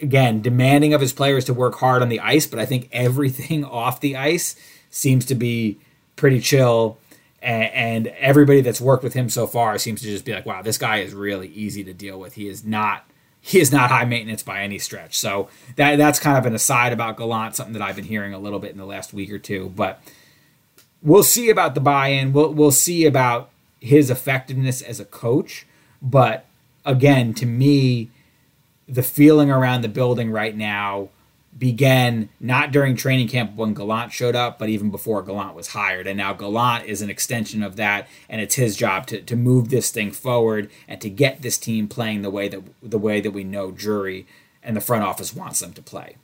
again, 0.00 0.42
demanding 0.42 0.94
of 0.94 1.00
his 1.00 1.12
players 1.12 1.44
to 1.46 1.54
work 1.54 1.76
hard 1.76 2.02
on 2.02 2.08
the 2.08 2.20
ice, 2.20 2.46
but 2.46 2.58
I 2.58 2.66
think 2.66 2.88
everything 2.92 3.64
off 3.64 4.00
the 4.00 4.16
ice 4.16 4.56
seems 4.90 5.24
to 5.26 5.34
be 5.34 5.78
pretty 6.16 6.40
chill. 6.40 6.98
And, 7.42 8.08
everybody 8.18 8.60
that's 8.60 8.80
worked 8.80 9.04
with 9.04 9.14
him 9.14 9.28
so 9.28 9.46
far 9.46 9.78
seems 9.78 10.00
to 10.00 10.06
just 10.06 10.24
be 10.24 10.32
like, 10.32 10.46
wow, 10.46 10.62
this 10.62 10.78
guy 10.78 10.98
is 10.98 11.14
really 11.14 11.48
easy 11.48 11.84
to 11.84 11.92
deal 11.92 12.18
with. 12.18 12.34
He 12.34 12.48
is 12.48 12.64
not 12.64 13.06
he 13.40 13.60
is 13.60 13.70
not 13.70 13.90
high 13.90 14.04
maintenance 14.04 14.42
by 14.42 14.62
any 14.62 14.76
stretch. 14.76 15.16
So 15.16 15.48
that 15.76 15.96
that's 15.96 16.18
kind 16.18 16.36
of 16.36 16.46
an 16.46 16.54
aside 16.54 16.92
about 16.92 17.16
Gallant, 17.16 17.54
something 17.54 17.74
that 17.74 17.82
I've 17.82 17.94
been 17.94 18.04
hearing 18.04 18.34
a 18.34 18.40
little 18.40 18.58
bit 18.58 18.72
in 18.72 18.76
the 18.76 18.84
last 18.84 19.12
week 19.12 19.30
or 19.30 19.38
two. 19.38 19.72
But 19.76 20.00
we'll 21.00 21.22
see 21.22 21.48
about 21.48 21.76
the 21.76 21.80
buy-in. 21.80 22.32
We'll 22.32 22.52
we'll 22.52 22.72
see 22.72 23.06
about 23.06 23.50
his 23.78 24.10
effectiveness 24.10 24.82
as 24.82 24.98
a 24.98 25.04
coach. 25.04 25.64
But 26.02 26.46
again, 26.84 27.34
to 27.34 27.46
me, 27.46 28.10
the 28.88 29.04
feeling 29.04 29.50
around 29.50 29.82
the 29.82 29.88
building 29.88 30.32
right 30.32 30.56
now 30.56 31.10
began 31.58 32.28
not 32.40 32.70
during 32.70 32.96
training 32.96 33.28
camp 33.28 33.54
when 33.56 33.74
Gallant 33.74 34.12
showed 34.12 34.36
up, 34.36 34.58
but 34.58 34.68
even 34.68 34.90
before 34.90 35.22
Gallant 35.22 35.54
was 35.54 35.68
hired. 35.68 36.06
And 36.06 36.18
now 36.18 36.32
Gallant 36.32 36.86
is 36.86 37.02
an 37.02 37.10
extension 37.10 37.62
of 37.62 37.76
that, 37.76 38.08
and 38.28 38.40
it's 38.40 38.56
his 38.56 38.76
job 38.76 39.06
to, 39.08 39.22
to 39.22 39.36
move 39.36 39.68
this 39.68 39.90
thing 39.90 40.12
forward 40.12 40.70
and 40.86 41.00
to 41.00 41.08
get 41.08 41.42
this 41.42 41.58
team 41.58 41.88
playing 41.88 42.22
the 42.22 42.30
way 42.30 42.48
that 42.48 42.62
the 42.82 42.98
way 42.98 43.20
that 43.20 43.30
we 43.30 43.44
know 43.44 43.70
Drury 43.70 44.26
and 44.62 44.76
the 44.76 44.80
front 44.80 45.04
office 45.04 45.34
wants 45.34 45.60
them 45.60 45.72
to 45.72 45.82
play. 45.82 46.16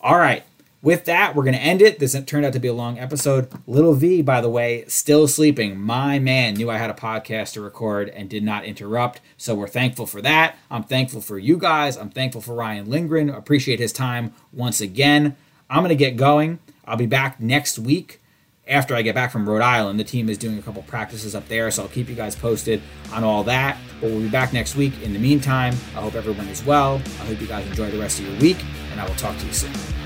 All 0.00 0.18
right. 0.18 0.42
With 0.82 1.04
that, 1.04 1.36
we're 1.36 1.44
going 1.44 1.54
to 1.54 1.60
end 1.60 1.80
it. 1.80 2.00
This 2.00 2.20
turned 2.24 2.44
out 2.44 2.52
to 2.54 2.58
be 2.58 2.66
a 2.66 2.72
long 2.72 2.98
episode. 2.98 3.48
Little 3.68 3.94
V, 3.94 4.20
by 4.20 4.40
the 4.40 4.48
way, 4.48 4.84
still 4.88 5.28
sleeping. 5.28 5.80
My 5.80 6.18
man 6.18 6.54
knew 6.54 6.70
I 6.70 6.78
had 6.78 6.90
a 6.90 6.94
podcast 6.94 7.52
to 7.52 7.60
record 7.60 8.08
and 8.08 8.28
did 8.28 8.42
not 8.42 8.64
interrupt. 8.64 9.20
So 9.36 9.54
we're 9.54 9.68
thankful 9.68 10.06
for 10.06 10.20
that. 10.22 10.56
I'm 10.72 10.82
thankful 10.82 11.20
for 11.20 11.38
you 11.38 11.56
guys. 11.56 11.96
I'm 11.96 12.10
thankful 12.10 12.40
for 12.40 12.56
Ryan 12.56 12.90
Lindgren. 12.90 13.30
Appreciate 13.30 13.78
his 13.78 13.92
time 13.92 14.34
once 14.52 14.80
again. 14.80 15.36
I'm 15.70 15.82
going 15.84 15.90
to 15.90 15.94
get 15.94 16.16
going. 16.16 16.58
I'll 16.84 16.96
be 16.96 17.06
back 17.06 17.38
next 17.38 17.78
week 17.78 18.20
after 18.66 18.96
I 18.96 19.02
get 19.02 19.14
back 19.14 19.30
from 19.30 19.48
Rhode 19.48 19.62
Island. 19.62 20.00
The 20.00 20.04
team 20.04 20.28
is 20.28 20.36
doing 20.36 20.58
a 20.58 20.62
couple 20.62 20.82
practices 20.82 21.36
up 21.36 21.46
there, 21.46 21.70
so 21.70 21.82
I'll 21.84 21.88
keep 21.90 22.08
you 22.08 22.16
guys 22.16 22.34
posted 22.34 22.82
on 23.12 23.22
all 23.22 23.44
that. 23.44 23.78
But 24.00 24.10
we'll 24.10 24.20
be 24.20 24.28
back 24.28 24.52
next 24.52 24.74
week. 24.74 25.00
In 25.02 25.12
the 25.12 25.20
meantime, 25.20 25.74
I 25.96 26.00
hope 26.00 26.16
everyone 26.16 26.48
is 26.48 26.64
well. 26.64 27.00
I 27.20 27.26
hope 27.26 27.40
you 27.40 27.46
guys 27.46 27.64
enjoy 27.68 27.88
the 27.92 28.00
rest 28.00 28.18
of 28.18 28.26
your 28.26 28.40
week, 28.40 28.58
and 28.90 29.00
I 29.00 29.06
will 29.06 29.14
talk 29.14 29.38
to 29.38 29.46
you 29.46 29.52
soon. 29.52 30.01